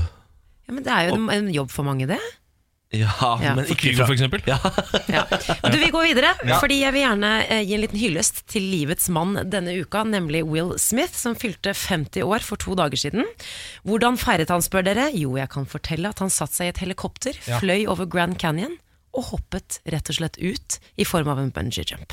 Ja, 0.66 0.74
Men 0.74 0.82
det 0.82 0.90
er 0.96 1.06
jo 1.12 1.14
en, 1.20 1.28
en 1.30 1.46
jobb 1.54 1.70
for 1.70 1.86
mange, 1.86 2.08
det. 2.10 2.18
Ja, 2.90 3.10
Ja. 3.42 3.50
men 3.54 3.66
ikke 3.68 3.90
Kygo, 3.92 4.06
for 4.08 4.14
eksempel. 4.14 4.40
ja. 4.48 4.56
Ja. 5.12 5.24
Du, 5.68 5.76
Vi 5.76 5.90
går 5.92 6.06
videre, 6.08 6.30
fordi 6.60 6.78
jeg 6.80 6.94
vil 6.94 7.02
gjerne 7.04 7.32
eh, 7.44 7.60
gi 7.68 7.74
en 7.76 7.82
liten 7.82 8.00
hyllest 8.00 8.46
til 8.48 8.64
livets 8.64 9.10
mann 9.12 9.36
denne 9.52 9.74
uka, 9.82 10.04
nemlig 10.08 10.40
Will 10.48 10.72
Smith, 10.80 11.12
som 11.12 11.36
fylte 11.36 11.74
50 11.76 12.24
år 12.24 12.40
for 12.46 12.56
to 12.56 12.74
dager 12.80 12.96
siden. 12.96 13.28
Hvordan 13.84 14.16
feiret 14.16 14.48
han, 14.48 14.64
spør 14.64 14.86
dere? 14.88 15.10
Jo, 15.12 15.36
jeg 15.36 15.50
kan 15.52 15.68
fortelle 15.68 16.08
at 16.08 16.18
han 16.24 16.32
satte 16.32 16.56
seg 16.62 16.70
i 16.70 16.72
et 16.72 16.80
helikopter, 16.86 17.36
Ja. 17.46 17.60
fløy 17.60 17.84
over 17.92 18.08
Grand 18.08 18.38
Canyon 18.40 18.78
og 19.12 19.24
hoppet 19.34 19.80
rett 19.88 20.08
og 20.08 20.16
slett 20.16 20.36
ut 20.40 20.78
i 20.96 21.04
form 21.04 21.28
av 21.28 21.38
en 21.44 21.50
bungee 21.52 21.84
jump. 21.84 22.12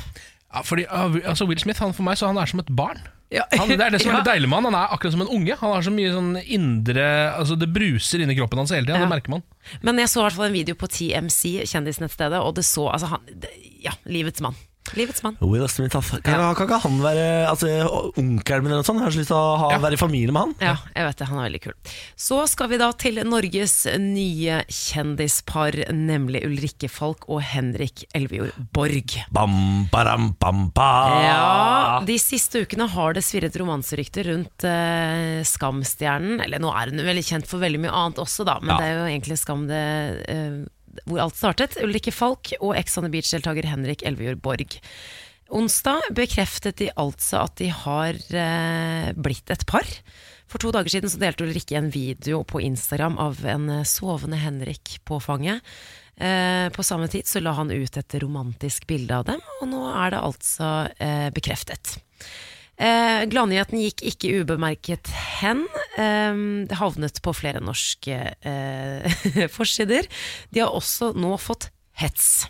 Ja, 0.52 0.62
fordi 0.64 0.86
ah, 0.92 1.08
altså 1.28 1.48
Will 1.48 1.60
Smith 1.60 1.80
han 1.84 1.94
for 1.96 2.04
meg 2.08 2.20
så 2.20 2.28
han 2.28 2.38
er 2.40 2.48
som 2.52 2.60
et 2.64 2.70
barn. 2.76 3.00
Ja. 3.34 3.46
Han, 3.58 3.72
det 3.72 3.82
er 3.82 3.96
det 3.96 4.00
som 4.04 4.12
er 4.14 4.18
litt 4.22 4.30
deilig 4.30 4.50
med 4.52 4.60
han. 4.62 4.68
Han 4.70 4.78
er 4.84 4.94
akkurat 4.96 5.16
som 5.16 5.24
en 5.26 5.32
unge. 5.34 5.58
Han 5.60 5.74
har 5.74 5.86
så 5.86 5.94
mye 5.94 6.12
sånn 6.14 6.36
indre 6.44 7.08
Altså 7.34 7.58
Det 7.60 7.68
bruser 7.74 8.22
inni 8.22 8.38
kroppen 8.38 8.62
hans 8.62 8.74
hele 8.76 8.86
tida. 8.86 9.00
Ja. 9.00 9.08
Det 9.08 9.12
merker 9.12 9.34
man. 9.34 9.44
Men 9.86 10.00
jeg 10.02 10.12
så 10.12 10.22
i 10.22 10.28
hvert 10.28 10.38
fall 10.38 10.50
en 10.52 10.58
video 10.60 10.78
på 10.78 10.90
TMC, 10.92 11.66
kjendisnettstedet, 11.72 12.40
og 12.40 12.56
det 12.60 12.68
så 12.68 12.90
altså 12.94 13.16
han, 13.16 13.26
det, 13.34 13.52
Ja, 13.86 13.96
livets 14.10 14.42
mann. 14.46 14.58
Livets 14.94 15.24
mann. 15.26 15.36
Will 15.42 15.68
Smith, 15.68 15.96
altså. 15.98 16.22
kan, 16.22 16.40
Ja. 16.40 16.54
kan 16.54 16.68
ikke 16.68 16.82
han 16.84 17.00
være 17.02 17.48
altså, 17.50 17.68
onkelen 18.22 18.64
min 18.64 18.72
eller 18.72 18.84
noe 18.84 18.86
sånt? 18.86 19.00
Jeg 19.02 19.08
har 19.08 19.12
så 19.16 19.20
lyst 19.24 19.32
til 19.34 19.38
å 19.40 19.58
ha, 19.58 19.70
Ja. 19.74 19.80
være 19.80 19.94
i 19.94 19.98
familie 19.98 20.32
med 20.32 20.42
han. 20.42 20.56
Ja, 20.62 20.76
jeg 20.96 21.06
vet 21.08 21.18
det, 21.18 21.28
han 21.28 21.40
er 21.40 21.50
veldig 21.50 21.62
kul. 21.64 21.74
Så 22.16 22.48
skal 22.48 22.68
vi 22.70 22.78
da 22.78 22.92
til 22.92 23.16
Norges 23.26 23.88
nye 23.98 24.64
kjendispar, 24.70 25.72
nemlig 25.92 26.44
Ulrikke 26.46 26.90
Falk 26.90 27.26
og 27.28 27.42
Henrik 27.42 28.06
Elvejord 28.14 28.54
Borg. 28.72 29.16
Bam, 29.32 29.88
baram, 29.92 30.36
bam, 30.40 30.70
ba. 30.76 30.92
Ja, 31.26 32.00
De 32.06 32.18
siste 32.22 32.62
ukene 32.66 32.88
har 32.90 33.14
det 33.14 33.24
svirret 33.24 33.56
romanserykter 33.58 34.30
rundt 34.30 34.64
eh, 34.70 35.42
Skam-stjernen. 35.44 36.40
Eller 36.46 36.60
nå 36.60 36.70
er 36.76 36.92
hun 36.94 37.02
veldig 37.06 37.26
kjent 37.26 37.48
for 37.50 37.60
veldig 37.64 37.80
mye 37.86 37.92
annet 37.92 38.22
også, 38.22 38.46
da, 38.46 38.60
men 38.62 38.76
Ja. 38.76 38.78
det 38.78 38.86
er 38.86 38.96
jo 39.00 39.10
egentlig 39.20 39.38
Skam 39.42 39.68
det 39.68 40.26
eh, 40.30 40.66
hvor 41.04 41.22
alt 41.26 41.38
startet. 41.38 41.78
Ulrikke 41.84 42.14
Falk 42.16 42.54
og 42.62 42.76
Ex 42.80 42.98
on 43.00 43.08
the 43.08 43.12
Beach-deltaker 43.14 43.68
Henrik 43.70 44.06
Elvejord 44.08 44.42
Borg. 44.46 44.80
Onsdag 45.54 46.08
bekreftet 46.18 46.80
de 46.82 46.90
altså 46.98 47.44
at 47.46 47.60
de 47.62 47.70
har 47.70 48.18
eh, 48.18 49.12
blitt 49.14 49.52
et 49.54 49.66
par. 49.70 49.86
For 50.50 50.62
to 50.62 50.72
dager 50.74 50.94
siden 50.94 51.12
så 51.12 51.20
delte 51.22 51.46
Ulrikke 51.46 51.78
en 51.78 51.92
video 51.94 52.44
på 52.48 52.62
Instagram 52.66 53.20
av 53.22 53.44
en 53.50 53.70
eh, 53.80 53.86
sovende 53.86 54.40
Henrik 54.42 54.98
på 55.06 55.20
fanget. 55.22 55.62
Eh, 56.18 56.70
på 56.74 56.84
samme 56.86 57.10
tid 57.12 57.28
så 57.28 57.42
la 57.44 57.54
han 57.58 57.74
ut 57.74 57.98
et 57.98 58.18
romantisk 58.24 58.88
bilde 58.88 59.18
av 59.18 59.26
dem, 59.28 59.42
og 59.62 59.70
nå 59.70 59.82
er 59.92 60.16
det 60.16 60.22
altså 60.24 60.70
eh, 60.96 61.30
bekreftet. 61.36 61.98
Eh, 62.76 63.24
Gladnyheten 63.32 63.80
gikk 63.80 64.04
ikke 64.12 64.34
ubemerket 64.42 65.12
hen. 65.40 65.64
Eh, 65.96 66.42
det 66.70 66.80
havnet 66.80 67.22
på 67.24 67.36
flere 67.36 67.64
norske 67.64 68.18
eh, 68.36 69.22
forsider. 69.58 70.10
De 70.52 70.64
har 70.66 70.76
også 70.76 71.14
nå 71.16 71.36
fått 71.42 71.70
hets. 72.02 72.46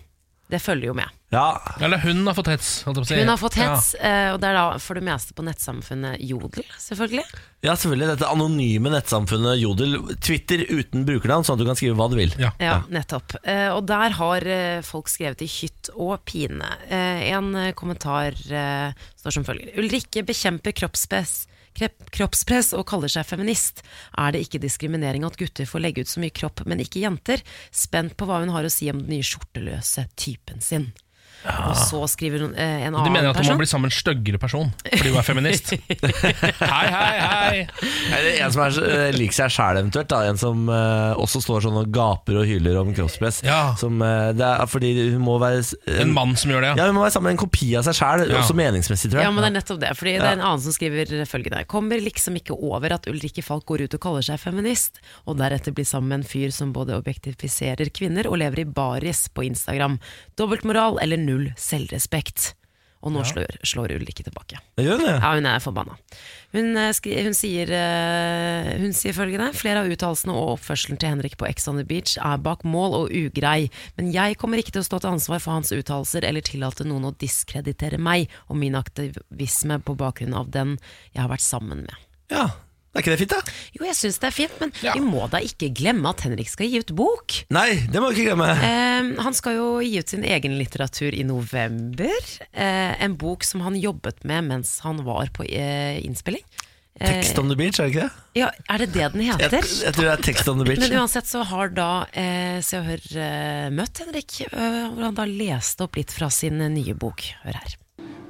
Det 0.51 0.59
følger 0.61 0.91
jo 0.91 0.93
med. 0.93 1.09
Ja, 1.33 1.57
Eller 1.81 1.97
hun 2.03 2.19
har 2.29 2.35
fått 2.37 2.47
hets. 2.51 2.67
holdt 2.85 2.99
på 2.99 3.03
å 3.03 3.07
si. 3.09 3.15
Hun 3.17 3.27
har 3.31 3.39
fått 3.41 3.55
hets, 3.57 3.87
ja. 3.97 4.33
og 4.35 4.37
det 4.39 4.51
er 4.51 4.55
da 4.55 4.77
for 4.79 4.95
det 4.95 5.01
meste 5.03 5.33
på 5.35 5.43
nettsamfunnet 5.43 6.21
Jodel, 6.21 6.63
selvfølgelig. 6.79 7.23
ja, 7.65 7.73
selvfølgelig. 7.73 8.07
Dette 8.13 8.29
anonyme 8.29 8.91
nettsamfunnet 8.93 9.57
Jodel. 9.59 9.97
Twitter 10.23 10.61
uten 10.69 11.03
brukernavn, 11.09 11.43
sånn 11.47 11.57
at 11.57 11.63
du 11.65 11.67
kan 11.67 11.79
skrive 11.79 11.97
hva 11.97 12.07
du 12.13 12.15
vil. 12.21 12.31
Ja. 12.39 12.53
Ja, 12.61 12.77
nettopp. 12.93 13.35
Eh, 13.41 13.67
og 13.73 13.83
der 13.89 14.15
har 14.21 14.47
eh, 14.47 14.79
folk 14.85 15.09
skrevet 15.11 15.41
i 15.43 15.49
hytt 15.49 15.89
og 15.95 16.21
pine. 16.29 16.69
Eh, 16.87 17.25
en 17.33 17.49
eh, 17.65 17.73
kommentar 17.75 18.37
eh, 18.37 18.93
står 19.17 19.39
som 19.39 19.49
følger. 19.49 19.73
Ulrikke 19.81 20.23
bekjemper 20.29 20.77
kroppspress, 20.77 21.47
kroppspress 21.75 22.73
og 22.77 22.87
kaller 22.89 23.11
seg 23.11 23.27
feminist. 23.27 23.83
Er 24.17 24.35
det 24.35 24.45
ikke 24.45 24.63
diskriminering 24.63 25.25
at 25.27 25.37
gutter 25.39 25.69
får 25.69 25.83
legge 25.83 26.05
ut 26.05 26.11
så 26.11 26.23
mye 26.23 26.35
kropp, 26.35 26.65
men 26.65 26.83
ikke 26.83 27.03
jenter? 27.03 27.43
Spent 27.71 28.17
på 28.17 28.27
hva 28.29 28.41
hun 28.43 28.53
har 28.55 28.67
å 28.67 28.73
si 28.73 28.89
om 28.91 29.03
den 29.03 29.17
nye 29.17 29.25
skjorteløse 29.25 30.07
typen 30.19 30.63
sin. 30.63 30.91
Og 31.45 31.75
så 31.77 31.99
skriver 32.09 32.41
hun 32.45 32.53
eh, 32.57 32.85
en 32.87 32.95
Du 32.97 33.09
mener 33.11 33.29
at 33.29 33.37
hun 33.39 33.47
må 33.53 33.57
bli 33.61 33.67
sammen 33.69 33.87
med 33.89 33.93
en 33.93 33.99
styggere 33.99 34.39
person 34.41 34.71
fordi 34.85 35.11
hun 35.11 35.19
er 35.19 35.25
feminist. 35.27 35.71
hei, 35.75 36.85
hei, 36.89 37.17
hei! 37.21 37.59
Eller 38.15 38.39
en 38.45 38.53
som 38.55 38.63
er, 38.65 38.77
eh, 38.87 39.09
liker 39.15 39.35
seg 39.37 39.53
sjæl, 39.53 39.79
eventuelt. 39.81 40.09
Da. 40.11 40.21
En 40.29 40.39
som 40.41 40.63
eh, 40.71 41.19
også 41.21 41.41
står 41.43 41.65
sånn 41.67 41.77
og 41.81 41.91
gaper 41.95 42.39
og 42.41 42.47
hyler 42.49 42.79
om 42.81 42.93
kroppspress. 42.95 43.41
Ja. 43.45 43.59
Som, 43.79 43.99
eh, 44.05 44.31
det 44.37 44.45
er 44.47 44.65
fordi 44.71 44.93
hun 45.13 45.21
må 45.25 45.37
være 45.41 45.61
s- 45.65 45.75
En 46.01 46.13
mann 46.15 46.35
som 46.39 46.51
gjør 46.53 46.65
det, 46.69 46.71
Ja, 46.79 46.87
hun 46.89 46.95
må 46.97 47.03
være 47.05 47.15
sammen 47.17 47.29
med 47.31 47.37
en 47.37 47.43
kopi 47.45 47.69
av 47.77 47.85
seg 47.87 47.97
sjæl, 47.99 48.25
Ja. 48.31 48.39
også 48.41 48.55
meningsmessig, 48.57 49.11
tror 49.11 49.21
jeg. 49.21 49.27
Ja, 49.27 49.33
men 49.35 49.43
det 49.45 49.51
er 49.51 49.57
nettopp 49.59 49.81
det. 49.83 49.91
Fordi 49.99 50.15
det 50.17 50.25
er 50.29 50.37
en 50.39 50.45
annen 50.47 50.63
som 50.65 50.73
skriver 50.75 51.13
følgende. 51.29 51.65
Kommer 51.69 52.01
liksom 52.01 52.39
ikke 52.39 52.55
over 52.57 52.95
at 52.95 53.09
Ulrikke 53.11 53.43
Falk 53.45 53.65
går 53.69 53.85
ut 53.85 53.97
og 53.99 54.03
kaller 54.07 54.25
seg 54.25 54.39
feminist, 54.41 55.01
og 55.27 55.37
deretter 55.41 55.75
blir 55.75 55.85
sammen 55.85 56.09
med 56.15 56.23
en 56.23 56.27
fyr 56.29 56.53
som 56.55 56.71
både 56.73 56.95
objektifiserer 56.97 57.91
kvinner 57.93 58.29
og 58.31 58.39
lever 58.41 58.63
i 58.63 58.69
baris 58.69 59.27
på 59.35 59.45
Instagram. 59.49 59.99
Dobbeltmoral 60.39 60.97
eller 61.03 61.17
null 61.21 61.34
selvrespekt. 61.59 62.53
Og 63.05 63.13
nå 63.13 63.21
slår, 63.27 63.59
slår 63.61 63.91
Ulrikke 63.99 64.23
tilbake. 64.25 64.57
Gjør 64.81 65.03
det. 65.03 65.11
Ja, 65.19 65.35
hun 65.37 65.45
er 65.45 65.61
forbanna. 65.61 65.93
Hun, 66.55 66.71
eh, 66.79 66.89
skri, 66.97 67.13
hun, 67.21 67.35
sier, 67.37 67.69
eh, 67.69 68.71
hun 68.81 68.95
sier 68.97 69.13
følgende 69.13 69.51
Flere 69.53 69.83
av 69.83 69.91
uttalelsene 69.93 70.33
og 70.33 70.55
oppførselen 70.55 70.97
til 70.97 71.13
Henrik 71.13 71.35
på 71.37 71.45
Ex 71.45 71.67
on 71.69 71.77
the 71.77 71.85
Beach 71.85 72.15
er 72.17 72.41
bak 72.41 72.65
mål 72.65 72.97
og 72.97 73.13
ugrei, 73.13 73.69
men 73.99 74.09
jeg 74.15 74.39
kommer 74.41 74.57
ikke 74.57 74.73
til 74.73 74.81
å 74.81 74.87
stå 74.87 75.03
til 75.03 75.13
ansvar 75.13 75.43
for 75.43 75.53
hans 75.53 75.73
uttalelser 75.75 76.25
eller 76.25 76.45
tillate 76.45 76.87
noen 76.87 77.11
å 77.11 77.15
diskreditere 77.21 78.01
meg 78.01 78.31
og 78.49 78.57
min 78.63 78.79
aktivisme 78.79 79.77
på 79.85 79.97
bakgrunn 79.99 80.33
av 80.33 80.49
den 80.55 80.79
jeg 81.13 81.21
har 81.21 81.29
vært 81.29 81.45
sammen 81.45 81.85
med. 81.85 82.07
Ja. 82.33 82.49
Er 82.95 83.03
ikke 83.03 83.11
det 83.11 83.19
fint, 83.19 83.33
da? 83.35 83.53
Jo, 83.75 83.85
jeg 83.89 83.95
syns 83.99 84.17
det 84.23 84.27
er 84.29 84.35
fint, 84.35 84.53
men 84.61 84.71
Ja. 84.81 84.93
vi 84.95 85.01
må 85.03 85.25
da 85.29 85.41
ikke 85.43 85.67
glemme 85.75 86.07
at 86.13 86.21
Henrik 86.23 86.47
skal 86.47 86.69
gi 86.71 86.79
ut 86.79 86.93
bok. 86.95 87.33
Nei, 87.51 87.75
det 87.91 87.99
må 87.99 88.07
vi 88.13 88.21
ikke 88.23 88.29
glemme. 88.31 88.47
Eh, 88.55 89.09
han 89.21 89.33
skal 89.35 89.57
jo 89.57 89.65
gi 89.83 89.99
ut 89.99 90.13
sin 90.13 90.23
egen 90.23 90.55
litteratur 90.57 91.11
i 91.13 91.23
november. 91.27 92.15
Eh, 92.53 93.03
en 93.03 93.17
bok 93.19 93.43
som 93.43 93.61
han 93.67 93.75
jobbet 93.75 94.23
med 94.23 94.47
mens 94.47 94.79
han 94.87 95.03
var 95.03 95.27
på 95.35 95.43
eh, 95.49 95.99
innspilling. 96.05 96.43
Eh, 97.01 97.09
Text 97.11 97.37
on 97.41 97.49
the 97.51 97.55
beach, 97.59 97.77
er 97.83 97.89
det 97.89 97.91
ikke 97.97 98.05
det? 98.07 98.39
ja, 98.39 98.49
er 98.71 98.77
det 98.79 98.93
det 98.93 99.11
den 99.11 99.21
heter? 99.27 99.59
jeg 99.59 99.91
tror 99.97 100.05
det 100.07 100.13
er 100.13 100.21
Text 100.23 100.47
on 100.47 100.61
the 100.61 100.65
beach. 100.69 100.79
Men 100.87 101.01
uansett 101.01 101.27
så 101.27 101.43
har 101.43 101.73
da 101.75 101.89
eh, 102.15 102.61
Se 102.63 102.79
og 102.79 102.87
Hør 102.87 103.03
eh, 103.19 103.65
møtt 103.75 103.99
Henrik, 103.99 104.37
hvor 104.53 105.03
han 105.03 105.17
da 105.19 105.25
leste 105.27 105.83
opp 105.83 105.99
litt 105.99 106.15
fra 106.15 106.29
sin 106.31 106.63
nye 106.71 106.95
bok. 106.95 107.27
Hør 107.43 107.59
her. 107.59 107.75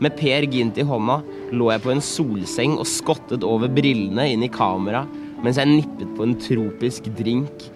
Med 0.04 0.18
Per 0.20 0.44
Gynt 0.52 0.78
i 0.78 0.84
hånda 0.84 1.22
lå 1.56 1.70
jeg 1.72 1.84
på 1.86 1.92
en 1.94 2.04
solseng 2.04 2.76
og 2.82 2.88
skottet 2.90 3.46
over 3.48 3.72
brillene 3.72 4.28
inn 4.34 4.44
i 4.44 4.52
kamera 4.52 5.06
mens 5.44 5.60
jeg 5.62 5.70
nippet 5.70 6.12
på 6.18 6.26
en 6.26 6.34
tropisk 6.42 7.08
drink. 7.20 7.68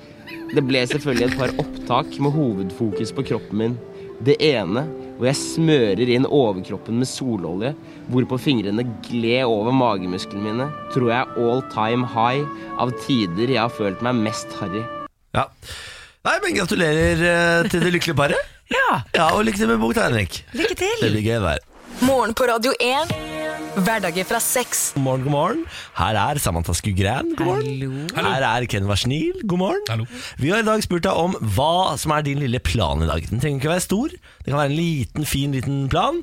Det 0.49 0.63
ble 0.65 0.81
selvfølgelig 0.89 1.27
et 1.29 1.37
par 1.39 1.53
opptak 1.61 2.15
med 2.23 2.33
hovedfokus 2.33 3.13
på 3.15 3.25
kroppen 3.29 3.61
min. 3.61 3.77
Det 4.25 4.35
ene 4.43 4.83
hvor 5.19 5.27
jeg 5.29 5.37
smører 5.39 6.09
inn 6.15 6.25
overkroppen 6.25 6.97
med 7.01 7.07
sololje, 7.07 7.73
hvorpå 8.11 8.39
fingrene 8.39 8.85
gled 9.05 9.45
over 9.51 9.75
magemusklene 9.75 10.43
mine, 10.47 10.67
tror 10.95 11.11
jeg 11.11 11.19
er 11.19 11.39
all 11.43 11.63
time 11.75 12.07
high 12.07 12.43
av 12.79 12.93
tider 13.05 13.51
jeg 13.51 13.59
har 13.61 13.73
følt 13.75 14.03
meg 14.05 14.19
mest 14.25 14.55
harry. 14.59 14.83
Ja. 15.35 15.45
Nei, 16.25 16.37
men 16.43 16.55
Gratulerer 16.57 17.25
eh, 17.31 17.69
til 17.71 17.83
det 17.85 17.93
lykkelige 17.95 18.19
paret. 18.19 18.55
Ja, 18.69 18.99
Ja, 19.15 19.31
Og 19.33 19.47
lykke 19.47 19.57
til 19.57 19.69
med 19.71 19.79
bok, 19.81 19.97
Henrik. 19.97 20.43
lykke 20.53 20.75
til! 20.77 20.99
Det 21.01 21.09
blir 21.15 21.25
gøy 21.25 21.39
der. 21.41 21.63
Morgen 22.05 22.33
på 22.37 22.45
Radio 22.47 22.71
1. 22.79 23.11
Hverdager 23.83 24.25
fra 24.27 24.39
seks. 24.43 24.91
God 24.95 25.03
morgen, 25.03 25.23
god 25.25 25.33
morgen. 25.33 25.61
Her 25.97 26.17
er 26.19 26.39
Samantha 26.41 26.73
Skugran. 26.75 27.33
God 27.37 27.47
morgen. 27.47 28.09
Hallo. 28.15 28.29
Her 28.31 28.45
er 28.47 28.65
Ken 28.71 28.87
Varsnil. 28.89 29.41
God 29.43 29.61
morgen. 29.61 29.83
Hallo. 29.89 30.05
Vi 30.39 30.51
har 30.53 30.63
i 30.63 30.67
dag 30.67 30.83
spurt 30.85 31.05
deg 31.05 31.19
om 31.19 31.35
hva 31.55 31.97
som 31.99 32.13
er 32.15 32.25
din 32.27 32.39
lille 32.43 32.61
plan 32.63 33.03
i 33.03 33.09
dag. 33.09 33.27
Den 33.31 33.43
trenger 33.43 33.61
ikke 33.61 33.73
være 33.73 33.85
stor. 33.85 34.15
Det 34.15 34.47
kan 34.51 34.59
være 34.61 34.71
en 34.71 34.77
liten, 34.79 35.27
fin 35.29 35.55
liten 35.55 35.83
plan. 35.91 36.21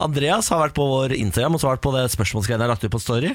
Andreas 0.00 0.48
har 0.52 0.62
vært 0.64 0.76
på 0.78 0.88
vår 0.88 1.14
Instagram 1.18 1.58
og 1.58 1.64
svart 1.64 1.84
på 1.84 1.92
det 1.96 2.06
spørsmålsgreiene 2.16 2.64
jeg 2.64 2.68
har 2.70 2.74
lagt 2.74 2.88
ut 2.88 2.94
på 2.96 3.02
Story. 3.04 3.32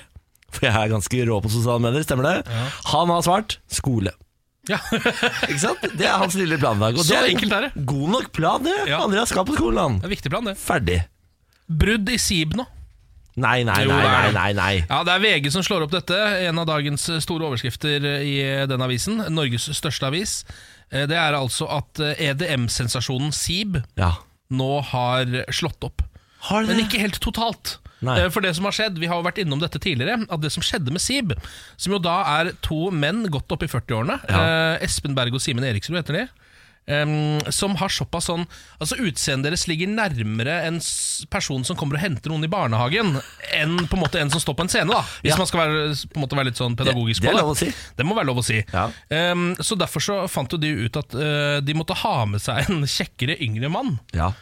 For 0.56 0.68
jeg 0.70 0.76
er 0.78 0.94
ganske 0.94 1.26
rå 1.30 1.40
på 1.44 1.52
sosiale 1.54 1.84
medier, 1.84 2.06
stemmer 2.06 2.30
det? 2.32 2.62
Han 2.94 3.12
har 3.14 3.26
svart 3.26 3.60
skole. 3.72 4.14
Ja. 4.70 4.80
Ikke 5.50 5.62
sant? 5.62 5.84
Det 5.94 6.08
er 6.10 6.18
hans 6.18 6.38
lille 6.40 6.58
plan 6.62 6.80
i 6.80 6.88
dag. 6.88 6.98
Og 6.98 7.06
Så 7.06 7.14
det 7.14 7.20
er 7.22 7.34
enkelt 7.36 7.54
er 7.54 7.68
det. 7.68 7.86
God 7.86 8.08
nok 8.18 8.32
plan, 8.34 8.64
det. 8.66 8.78
Ja. 8.90 9.04
Andreas 9.06 9.30
skal 9.34 9.46
på 9.46 9.58
skolen, 9.58 9.78
han. 9.82 10.00
Det 10.02 10.10
er 10.10 10.16
viktig 10.18 10.32
plan, 10.34 10.48
det. 10.50 10.56
Ferdig. 10.58 11.04
Brudd 11.70 12.10
i 12.14 12.18
SIB 12.22 12.56
nå. 12.60 12.66
Nei, 13.36 13.64
nei, 13.68 13.82
nei, 13.84 13.98
nei, 14.00 14.32
nei, 14.32 14.52
nei. 14.56 14.74
Ja, 14.88 15.02
Det 15.04 15.12
er 15.12 15.20
VG 15.20 15.50
som 15.52 15.64
slår 15.66 15.84
opp 15.84 15.92
dette. 15.92 16.16
En 16.48 16.60
av 16.62 16.68
dagens 16.70 17.04
store 17.26 17.50
overskrifter 17.50 18.06
i 18.24 18.38
den 18.70 18.82
avisen. 18.86 19.18
Norges 19.34 19.68
største 19.76 20.08
avis. 20.08 20.38
Eh, 20.92 21.04
Det 21.06 21.18
er 21.20 21.36
altså 21.36 21.68
at 21.70 22.00
eh, 22.00 22.30
EDM-sensasjonen 22.32 23.34
SIB 23.36 23.82
Ja. 24.00 24.14
nå 24.52 24.82
har 24.84 25.26
slått 25.52 25.84
opp. 25.84 26.02
Har 26.48 26.64
Men 26.64 26.80
ikke 26.86 27.00
helt 27.02 27.20
totalt. 27.20 27.78
Nei. 28.02 28.20
Eh, 28.22 28.30
For 28.30 28.40
det 28.40 28.56
som 28.56 28.64
har 28.66 28.72
skjedd, 28.72 28.98
Vi 29.00 29.08
har 29.08 29.18
jo 29.20 29.24
vært 29.28 29.42
innom 29.44 29.60
dette 29.60 29.80
tidligere. 29.80 30.26
At 30.30 30.40
det 30.40 30.52
som 30.54 30.64
skjedde 30.64 30.92
med 30.92 31.02
SIB, 31.02 31.34
som 31.76 31.92
jo 31.92 32.00
da 32.00 32.22
er 32.40 32.54
to 32.62 32.90
menn 32.92 33.26
godt 33.28 33.52
opp 33.52 33.64
i 33.64 33.68
40-årene 33.68 34.22
Ja. 34.30 34.76
eh, 34.76 34.86
Espen 34.86 35.14
Berg 35.16 35.34
og 35.34 35.42
Simen 35.42 35.64
Eriksrud 35.66 35.98
heter 35.98 36.14
de. 36.22 36.28
Em, 36.88 37.40
som 37.52 37.76
har 37.76 37.90
såpass 37.90 38.28
sånn 38.30 38.46
Altså 38.80 38.96
Utseendet 39.02 39.50
deres 39.50 39.64
ligger 39.68 39.88
nærmere 39.90 40.64
en 40.68 40.80
person 41.32 41.64
som 41.66 41.76
kommer 41.80 41.96
og 41.98 42.02
henter 42.04 42.30
noen 42.30 42.44
i 42.46 42.52
barnehagen, 42.52 43.16
enn 43.56 43.78
på 43.88 43.96
en 43.98 44.04
måte 44.04 44.20
en 44.22 44.30
som 44.30 44.40
står 44.44 44.56
på 44.60 44.66
en 44.66 44.70
scene. 44.70 44.92
da 44.92 45.02
Hvis 45.24 45.32
Ja. 45.34 45.38
man 45.38 45.48
skal 45.48 45.60
være, 45.64 45.96
på 46.14 46.16
en 46.20 46.22
måte 46.28 46.36
være 46.38 46.46
litt 46.52 46.58
sånn 46.62 46.76
pedagogisk 46.78 47.22
Det- 47.22 47.32
det 47.34 47.42
på 47.42 47.54
det. 47.56 47.58
si. 47.58 47.74
Det 47.98 48.06
må 48.06 48.16
være 48.16 48.26
lov 48.28 48.38
å 48.38 48.44
si. 48.44 48.64
Ja. 48.74 48.86
Um, 49.32 49.56
så 49.58 49.76
Derfor 49.78 50.00
så 50.00 50.30
fant 50.30 50.52
jo 50.52 50.58
de 50.58 50.68
ut 50.86 50.96
at 50.98 51.14
uh, 51.16 51.60
de 51.62 51.74
måtte 51.74 51.96
ha 51.96 52.26
med 52.26 52.42
seg 52.42 52.70
en 52.70 52.84
kjekkere 52.84 53.40
yngre 53.42 53.70
mann 53.72 54.00
Ja. 54.14 54.34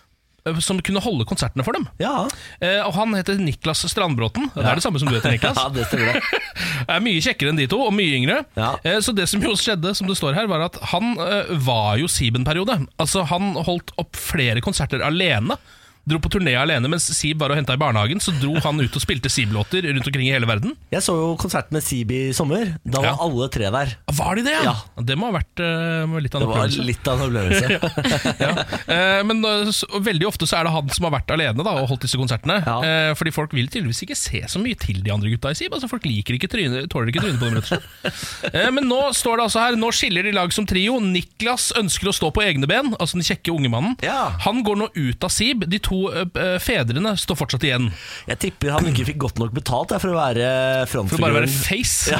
Eh, 0.48 0.60
som 0.64 0.80
kunne 0.86 1.02
holde 1.04 1.26
konsertene 1.30 1.66
for 1.66 1.78
dem. 1.78 1.88
Ja. 2.02 2.28
Eh, 2.60 2.80
og 2.84 2.94
Han 2.98 3.16
heter 3.18 3.40
Niklas 3.42 3.84
Strandbråten. 3.92 4.50
Det 4.56 4.64
er 4.66 4.80
det 4.80 4.86
samme 4.86 5.02
som 5.02 5.10
du 5.12 5.16
heter, 5.18 5.34
Niklas. 5.36 5.60
ja, 5.62 5.70
det 5.74 5.88
stemmer 5.90 6.14
det. 6.18 6.42
Er 6.88 7.04
mye 7.04 7.22
kjekkere 7.24 7.54
enn 7.54 7.62
de 7.62 7.70
to, 7.72 7.80
og 7.88 7.94
mye 7.96 8.18
yngre. 8.20 8.42
Ja. 8.60 8.74
Eh, 8.84 9.00
så 9.04 9.16
det 9.16 9.30
som 9.32 9.44
jo 9.44 9.56
skjedde, 9.60 9.94
som 9.98 10.10
det 10.10 10.18
står 10.20 10.38
her, 10.38 10.50
var 10.52 10.68
at 10.68 10.80
han 10.94 11.14
eh, 11.20 11.54
var 11.66 11.98
jo 12.02 12.10
Siben-periode. 12.12 12.82
Altså 13.02 13.26
Han 13.32 13.54
holdt 13.64 13.96
opp 14.02 14.18
flere 14.20 14.62
konserter 14.64 15.04
alene. 15.06 15.58
Dro 16.04 16.18
på 16.20 16.28
turné 16.34 16.52
alene 16.60 16.90
mens 16.92 17.06
Sib 17.16 17.40
var 17.40 17.54
og 17.54 17.56
henta 17.56 17.78
i 17.78 17.80
barnehagen. 17.80 18.20
Så 18.20 18.34
dro 18.42 18.58
han 18.60 18.80
ut 18.82 18.92
og 18.98 19.04
spilte 19.04 19.30
Sib-låter 19.32 19.86
rundt 19.88 20.08
omkring 20.10 20.26
i 20.28 20.34
hele 20.34 20.48
verden. 20.50 20.74
Jeg 20.92 21.04
så 21.06 21.14
jo 21.16 21.30
konsert 21.40 21.70
med 21.72 21.84
Sib 21.86 22.12
i 22.12 22.34
sommer. 22.36 22.74
Da 22.84 23.00
var 23.00 23.14
Ja. 23.14 23.18
alle 23.24 23.48
tre 23.54 23.70
der. 23.72 23.94
Var 24.12 24.36
de 24.36 24.44
det? 24.44 24.56
Ja. 24.66 24.74
Det 25.00 25.16
må 25.18 25.30
ha 25.32 25.38
vært 25.40 25.62
uh, 25.64 26.20
litt 26.20 26.36
av 26.36 26.42
Det 26.44 26.48
en 26.48 26.52
var 26.52 26.66
opplevelse. 26.66 26.88
litt 26.90 27.08
av 27.08 27.22
en 27.22 27.28
opplevelse. 27.30 27.70
ja. 28.44 28.52
uh, 28.90 29.22
Men 29.30 29.40
eh, 29.48 29.72
så, 29.72 29.88
veldig 30.04 30.28
ofte 30.28 30.48
så 30.50 30.60
er 30.60 30.68
det 30.68 30.74
han 30.76 30.90
som 30.98 31.08
har 31.08 31.14
vært 31.16 31.32
alene 31.38 31.64
da, 31.64 31.76
og 31.80 31.88
holdt 31.94 32.04
disse 32.08 32.20
konsertene. 32.20 32.60
Ja. 32.68 32.76
Eh, 32.84 33.14
fordi 33.16 33.32
folk 33.36 33.56
vil 33.56 33.72
tydeligvis 33.72 34.04
ikke 34.04 34.20
se 34.20 34.44
så 34.52 34.60
mye 34.60 34.76
til 34.80 35.00
de 35.06 35.14
andre 35.16 35.32
gutta 35.32 35.54
i 35.54 35.58
SIB. 35.58 35.72
Altså 35.78 35.88
Folk 35.92 36.04
liker 36.10 36.36
ikke 36.36 36.52
tryne, 36.52 36.84
tåler 36.92 37.14
ikke 37.14 37.24
trynet 37.24 37.40
på 37.40 37.48
dem. 37.48 37.62
rett 37.62 37.72
og 37.72 37.80
slett. 37.80 38.68
Men 38.76 38.90
nå 38.92 39.00
står 39.16 39.40
det 39.40 39.48
altså 39.48 39.64
her 39.64 39.80
Nå 39.80 39.90
skiller 39.96 40.28
de 40.28 40.36
lag 40.36 40.52
som 40.56 40.68
trio. 40.68 41.00
Niklas 41.00 41.72
ønsker 41.80 42.12
å 42.12 42.16
stå 42.20 42.34
på 42.36 42.44
egne 42.44 42.68
ben, 42.68 42.92
altså 43.00 43.16
den 43.22 43.28
kjekke 43.28 43.56
unge 43.56 43.72
mannen. 43.72 43.96
Ja. 44.04 44.34
Han 44.44 44.64
går 44.68 44.82
nå 44.84 44.92
ut 45.00 45.24
av 45.24 45.32
SIB. 45.32 45.64
De 45.72 45.80
to 45.80 45.93
eh, 46.14 46.56
fedrene 46.64 47.14
står 47.20 47.38
fortsatt 47.40 47.66
igjen. 47.68 47.90
Jeg 48.30 48.40
tipper 48.44 48.74
han 48.76 48.90
ikke 48.90 49.06
fikk 49.12 49.20
godt 49.24 49.42
nok 49.42 49.54
betalt 49.56 49.94
for 49.96 50.12
å 50.14 50.18
være 50.18 50.48
frontfiguren. 50.92 51.10
For 51.12 51.22
å 51.22 51.28
bare 51.28 51.40
være 51.40 51.52
face. 51.54 52.20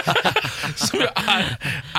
som 0.84 1.02
jo 1.02 1.08
er, 1.08 1.50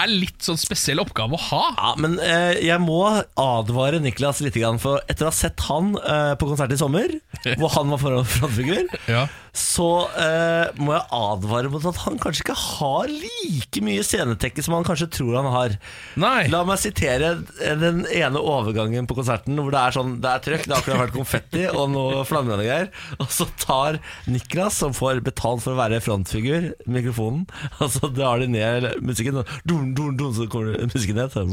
er 0.04 0.12
litt 0.12 0.42
sånn 0.46 0.60
spesiell 0.62 1.02
oppgave 1.04 1.38
å 1.38 1.44
ha. 1.50 1.64
Ja, 1.78 1.94
men 2.02 2.18
eh, 2.24 2.60
jeg 2.66 2.82
må 2.84 3.02
advare 3.40 4.02
Niklas 4.04 4.42
litt, 4.46 4.58
for 4.82 5.02
etter 5.08 5.28
å 5.28 5.32
ha 5.32 5.36
sett 5.36 5.62
han 5.70 5.94
eh, 6.00 6.34
på 6.40 6.50
konsert 6.50 6.74
i 6.76 6.80
sommer, 6.80 7.14
hvor 7.60 7.74
han 7.78 7.94
var 7.94 8.02
foran 8.02 8.28
frontfigur, 8.38 8.88
Ja. 9.12 9.28
Så 9.52 9.88
eh, 10.16 10.70
må 10.80 10.94
jeg 10.96 11.04
advare 11.12 11.70
mot 11.74 11.84
at 11.90 11.98
han 12.06 12.16
kanskje 12.24 12.46
ikke 12.46 12.56
har 12.56 13.10
like 13.12 13.82
mye 13.84 14.04
scenetekke 14.06 14.64
som 14.64 14.78
han 14.78 14.86
kanskje 14.88 15.10
tror 15.12 15.36
han 15.42 15.50
har. 15.52 15.76
Nei. 16.22 16.46
La 16.54 16.62
meg 16.68 16.80
sitere 16.80 17.34
den 17.82 18.06
ene 18.08 18.40
overgangen 18.40 19.10
på 19.10 19.18
konserten 19.20 19.60
hvor 19.60 19.74
det 19.74 19.82
er 19.82 19.96
sånn 19.96 20.14
Det 20.24 20.30
er 20.32 20.44
trøkk, 20.46 20.64
det 20.68 20.76
har 20.76 20.80
akkurat 20.84 21.02
vært 21.04 21.18
konfetti 21.18 21.66
og 21.68 21.92
noe 21.92 22.24
flammer 22.28 22.62
og 22.62 22.68
greier. 22.70 22.88
Og 23.20 23.28
så 23.34 23.48
tar 23.60 24.00
Niklas, 24.32 24.80
som 24.80 24.96
får 24.96 25.20
betalt 25.26 25.66
for 25.66 25.76
å 25.76 25.80
være 25.82 26.00
frontfigur, 26.04 26.72
mikrofonen, 26.88 27.44
og 27.82 27.92
så 27.92 28.08
drar 28.14 28.40
de 28.42 28.48
ned 28.56 28.88
musikken. 29.04 29.42
Og 29.42 29.52
dun, 29.68 29.92
dun, 29.98 30.16
dun, 30.20 30.32
så 30.38 30.48
kommer 30.52 30.80
musikken 30.88 31.20
ned. 31.20 31.36
Så, 31.36 31.44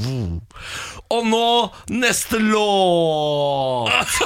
og 1.14 1.26
nå 1.26 1.44
neste 1.98 2.38
låt! 2.42 3.90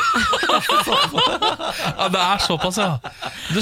Ja, 1.92 2.08
Det 2.12 2.20
er 2.20 2.38
såpass, 2.42 2.76
ja. 2.80 2.98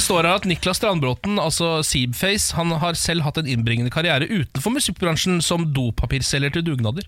Det 0.00 0.06
står 0.06 0.24
her 0.24 0.38
at 0.38 0.46
Niklas 0.48 0.78
Strandbråten, 0.80 1.34
altså 1.36 1.82
Seabface, 1.84 2.54
han 2.56 2.70
har 2.80 2.96
selv 2.96 3.20
hatt 3.26 3.36
en 3.36 3.48
innbringende 3.52 3.90
karriere 3.92 4.24
utenfor 4.30 4.72
musikkbransjen 4.72 5.42
som 5.44 5.66
dopapirselger 5.76 6.54
til 6.54 6.64
dugnader. 6.70 7.04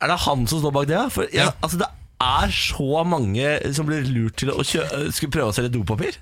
Er 0.00 0.08
det 0.08 0.16
han 0.24 0.46
som 0.48 0.62
står 0.62 0.72
bak 0.72 0.86
det? 0.88 1.02
For 1.12 1.28
jeg, 1.28 1.44
Ja. 1.44 1.50
altså, 1.60 1.82
det 1.82 1.88
er 2.24 2.48
så 2.48 3.04
mange 3.04 3.74
som 3.76 3.84
blir 3.90 4.08
lurt 4.08 4.40
til 4.40 4.48
å 4.54 4.64
skulle 4.64 5.34
prøve 5.34 5.52
å 5.52 5.56
selge 5.58 5.74
dopapir. 5.76 6.16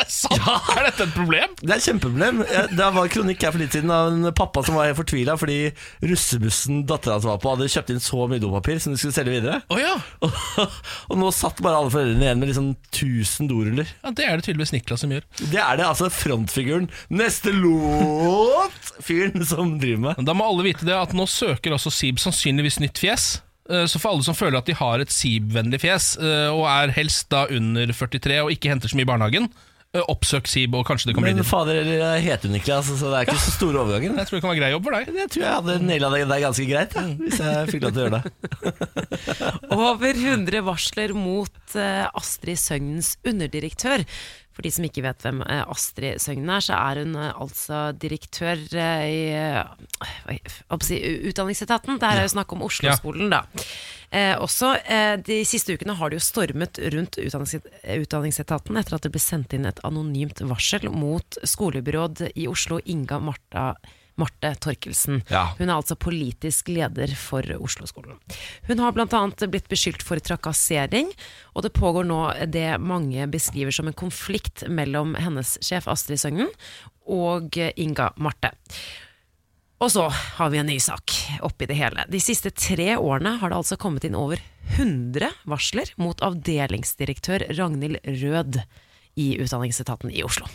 Er 0.00 0.06
det 0.08 0.14
sant? 0.14 0.48
Er 0.74 0.86
dette 0.88 1.04
et 1.06 1.12
problem? 1.14 1.52
Det 1.60 1.70
er 1.70 1.76
et 1.76 1.86
kjempeproblem. 1.86 2.40
Det 2.72 2.86
var 2.96 3.04
en 3.06 3.12
kronikk 3.12 3.44
her 3.44 3.52
for 3.54 3.60
litt 3.62 3.74
siden 3.76 3.92
av 3.94 4.08
en 4.14 4.30
pappa 4.36 4.62
som 4.66 4.78
var 4.78 4.88
helt 4.88 4.98
fortvila 4.98 5.36
fordi 5.40 5.58
russebussen 6.10 6.82
dattera 6.88 7.18
hans 7.18 7.26
var 7.28 7.38
på, 7.42 7.52
hadde 7.52 7.68
kjøpt 7.72 7.92
inn 7.94 8.00
så 8.02 8.24
mye 8.30 8.40
dopapir 8.42 8.80
som 8.82 8.94
de 8.94 9.00
skulle 9.00 9.16
selge 9.16 9.34
videre. 9.36 9.60
Oh, 9.70 9.80
ja. 9.80 9.94
Og, 10.26 10.78
og 11.10 11.20
nå 11.20 11.28
satt 11.34 11.60
bare 11.64 11.78
alle 11.80 11.92
foreldrene 11.92 12.26
igjen 12.26 12.40
med 12.42 12.50
liksom 12.50 12.70
1000 12.94 13.50
doruller. 13.50 13.88
ja. 14.02 14.14
Det 14.16 14.26
er 14.26 14.36
det 14.40 14.46
tydeligvis 14.48 14.72
Niklas 14.74 15.04
som 15.04 15.12
gjør. 15.14 15.24
Det 15.40 15.60
er 15.62 15.78
det 15.80 15.86
altså 15.86 16.08
frontfiguren, 16.12 16.88
neste 17.12 17.52
låt, 17.56 18.90
fyren 19.04 19.44
som 19.46 19.76
driver 19.80 20.02
med. 20.08 20.24
Da 20.26 20.34
må 20.36 20.46
alle 20.50 20.66
vite 20.66 20.86
det 20.88 20.96
at 20.96 21.14
nå 21.16 21.26
søker 21.30 21.76
også 21.76 21.92
Sib 21.94 22.20
sannsynligvis 22.22 22.80
nytt 22.82 23.00
fjes. 23.00 23.28
Eh, 23.70 23.84
Så 23.90 24.00
for 24.02 24.12
alle 24.14 24.26
som 24.26 24.34
føler 24.36 24.58
at 24.60 24.66
de 24.68 24.74
har 24.76 25.00
et 25.02 25.12
Sib-vennlig 25.14 25.80
fjes, 25.82 26.12
eh, 26.20 26.48
og 26.52 26.66
er 26.70 26.92
helst 26.96 27.28
da 27.32 27.46
under 27.50 27.92
43 27.94 28.40
og 28.44 28.52
ikke 28.54 28.72
henter 28.72 28.90
så 28.90 28.98
mye 28.98 29.06
i 29.06 29.10
barnehagen, 29.12 29.48
eh, 29.50 29.69
oppsøk 29.90 30.46
SIBO 30.46 30.84
og 30.84 30.86
kanskje 30.86 31.08
det 31.10 31.16
kan 31.16 31.24
bli 31.24 31.32
Men 31.34 31.46
fader, 31.46 31.80
jeg 31.82 32.22
heter 32.22 32.52
ikke, 32.54 32.74
altså, 32.76 32.94
så 32.98 33.08
det 33.10 33.16
er 33.18 33.26
ikke 33.26 33.42
så 33.42 33.54
store 33.56 33.80
overgangen. 33.80 34.18
Jeg 34.20 34.28
tror 34.28 34.36
det 34.36 34.42
kan 34.44 34.52
være 34.52 34.60
grei 34.60 34.70
jobb 34.70 34.84
for 34.86 34.94
deg. 34.94 35.08
Jeg 35.18 35.30
tror 35.34 35.42
jeg 35.42 35.54
hadde 35.56 35.74
naila 35.82 36.10
det 36.14 36.20
der 36.30 36.44
ganske 36.44 36.66
greit, 36.68 36.94
ja, 36.94 37.02
hvis 37.18 37.40
jeg 37.42 37.72
fikk 37.72 37.86
lov 37.86 37.96
til 37.96 38.02
å 38.02 38.04
gjøre 38.04 38.20
det. 38.20 38.22
Over 39.80 40.22
100 40.22 40.62
varsler 40.68 41.14
mot 41.18 41.74
eh, 41.74 42.06
Astrid 42.22 42.62
Søgnens 42.62 43.16
underdirektør. 43.26 44.06
For 44.60 44.68
de 44.68 44.74
som 44.76 44.84
ikke 44.84 45.00
vet 45.06 45.22
hvem 45.24 45.38
eh, 45.46 45.62
Astrid 45.72 46.20
Søgnen 46.20 46.50
er, 46.52 46.60
så 46.60 46.76
er 46.76 46.98
hun 47.00 47.14
eh, 47.16 47.30
altså 47.40 47.78
direktør 47.96 48.60
eh, 48.76 49.06
i 49.08 50.36
si, 50.84 50.98
Utdanningsetaten. 51.30 51.96
Det 51.96 52.10
her 52.10 52.20
er 52.20 52.26
jo 52.26 52.34
snakk 52.34 52.52
om 52.52 52.66
Oslo-skolen, 52.66 53.32
da. 53.32 53.40
Eh, 54.12 54.34
også, 54.36 54.74
eh, 54.84 55.14
De 55.24 55.38
siste 55.48 55.72
ukene 55.72 55.96
har 55.96 56.12
det 56.12 56.18
jo 56.18 56.26
stormet 56.26 56.76
rundt 56.92 57.16
utdannings 57.22 57.56
Utdanningsetaten 58.04 58.76
etter 58.76 58.98
at 58.98 59.08
det 59.08 59.14
ble 59.14 59.22
sendt 59.24 59.56
inn 59.56 59.64
et 59.70 59.80
anonymt 59.86 60.44
varsel 60.44 60.90
mot 60.92 61.40
skolebyråd 61.40 62.26
i 62.34 62.44
Oslo, 62.50 62.82
Inga 62.84 63.22
Marta 63.30 63.70
Marte 64.20 64.52
Torkelsen. 64.62 65.22
Ja. 65.32 65.48
Hun 65.58 65.68
er 65.68 65.76
altså 65.78 65.96
politisk 66.00 66.70
leder 66.72 67.12
for 67.18 67.46
Oslo-skolen. 67.58 68.20
Hun 68.68 68.82
har 68.84 68.94
bl.a. 68.96 69.22
blitt 69.50 69.70
beskyldt 69.72 70.04
for 70.06 70.20
trakassering, 70.22 71.12
og 71.54 71.66
det 71.66 71.74
pågår 71.76 72.08
nå 72.08 72.22
det 72.52 72.78
mange 72.82 73.26
beskriver 73.32 73.74
som 73.74 73.90
en 73.90 73.96
konflikt 73.96 74.66
mellom 74.68 75.16
hennes 75.18 75.56
sjef 75.64 75.88
Astrid 75.90 76.20
Søgnen 76.22 76.50
og 77.10 77.56
Inga 77.56 78.12
Marte. 78.20 78.52
Og 79.80 79.88
så 79.94 80.06
har 80.12 80.50
vi 80.52 80.60
en 80.60 80.68
ny 80.68 80.76
sak 80.82 81.14
oppi 81.40 81.64
det 81.68 81.78
hele. 81.78 82.04
De 82.12 82.20
siste 82.20 82.52
tre 82.52 82.98
årene 83.00 83.38
har 83.40 83.48
det 83.48 83.60
altså 83.62 83.78
kommet 83.80 84.04
inn 84.04 84.18
over 84.18 84.40
100 84.76 85.30
varsler 85.48 85.88
mot 85.96 86.20
avdelingsdirektør 86.20 87.46
Ragnhild 87.56 88.02
Rød 88.04 88.60
i 89.20 89.32
Utdanningsetaten 89.40 90.12
i 90.12 90.20
Oslo. 90.26 90.50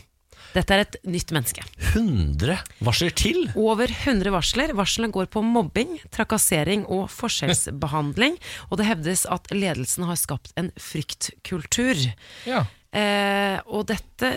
Dette 0.55 0.71
er 0.75 0.85
et 0.85 0.97
nytt 1.03 1.33
menneske. 1.35 1.65
100 1.91 2.55
varsler 2.85 3.15
til? 3.17 3.41
Over 3.59 3.91
100 3.91 4.31
varsler. 4.31 4.71
Varslene 4.77 5.11
går 5.13 5.27
på 5.33 5.43
mobbing, 5.43 5.97
trakassering 6.15 6.85
og 6.87 7.09
forskjellsbehandling. 7.11 8.37
Og 8.69 8.79
det 8.79 8.87
hevdes 8.87 9.25
at 9.31 9.51
ledelsen 9.51 10.07
har 10.07 10.19
skapt 10.19 10.55
en 10.59 10.71
fryktkultur. 10.79 12.07
Ja. 12.47 12.63
Eh, 12.95 13.57
og 13.67 13.89
dette 13.89 14.29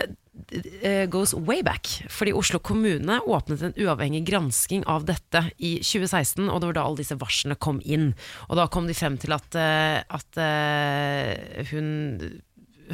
eh, 0.83 1.05
goes 1.11 1.31
way 1.33 1.63
back, 1.63 1.87
fordi 2.11 2.33
Oslo 2.35 2.59
kommune 2.59 3.21
åpnet 3.23 3.63
en 3.63 3.77
uavhengig 3.79 4.25
gransking 4.27 4.83
av 4.91 5.07
dette 5.07 5.45
i 5.55 5.77
2016, 5.79 6.49
og 6.49 6.59
det 6.59 6.71
var 6.71 6.79
da 6.81 6.85
alle 6.89 6.99
disse 6.99 7.17
varslene 7.19 7.55
kom 7.55 7.79
inn. 7.85 8.11
Og 8.49 8.59
da 8.59 8.67
kom 8.67 8.89
de 8.89 8.97
frem 8.97 9.15
til 9.21 9.35
at, 9.37 9.55
eh, 9.55 10.03
at 10.03 10.43
eh, 10.43 11.63
hun 11.71 12.41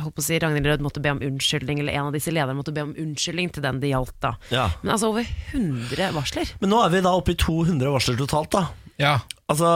holdt 0.01 0.15
på 0.17 0.23
å 0.23 0.27
si, 0.27 0.39
Ragnhild 0.41 0.69
Rød 0.69 0.85
måtte 0.85 1.03
be 1.03 1.13
om 1.15 1.21
unnskyldning, 1.23 1.81
eller 1.83 1.97
en 1.97 2.09
av 2.09 2.15
disse 2.15 2.33
lederne 2.33 2.57
måtte 2.59 2.73
be 2.75 2.85
om 2.85 2.95
unnskyldning 3.05 3.51
til 3.55 3.65
den 3.65 3.81
det 3.83 3.93
gjaldt. 3.93 4.17
da. 4.23 4.35
Ja. 4.53 4.69
Men 4.83 4.95
altså 4.95 5.11
over 5.13 5.27
100 5.53 6.11
varsler. 6.15 6.55
Men 6.63 6.73
nå 6.73 6.81
er 6.85 6.95
vi 6.95 7.05
da 7.05 7.15
oppe 7.17 7.35
i 7.35 7.39
200 7.39 7.93
varsler 7.95 8.19
totalt, 8.19 8.51
da. 8.55 8.67
Ja. 9.01 9.19
Altså, 9.45 9.67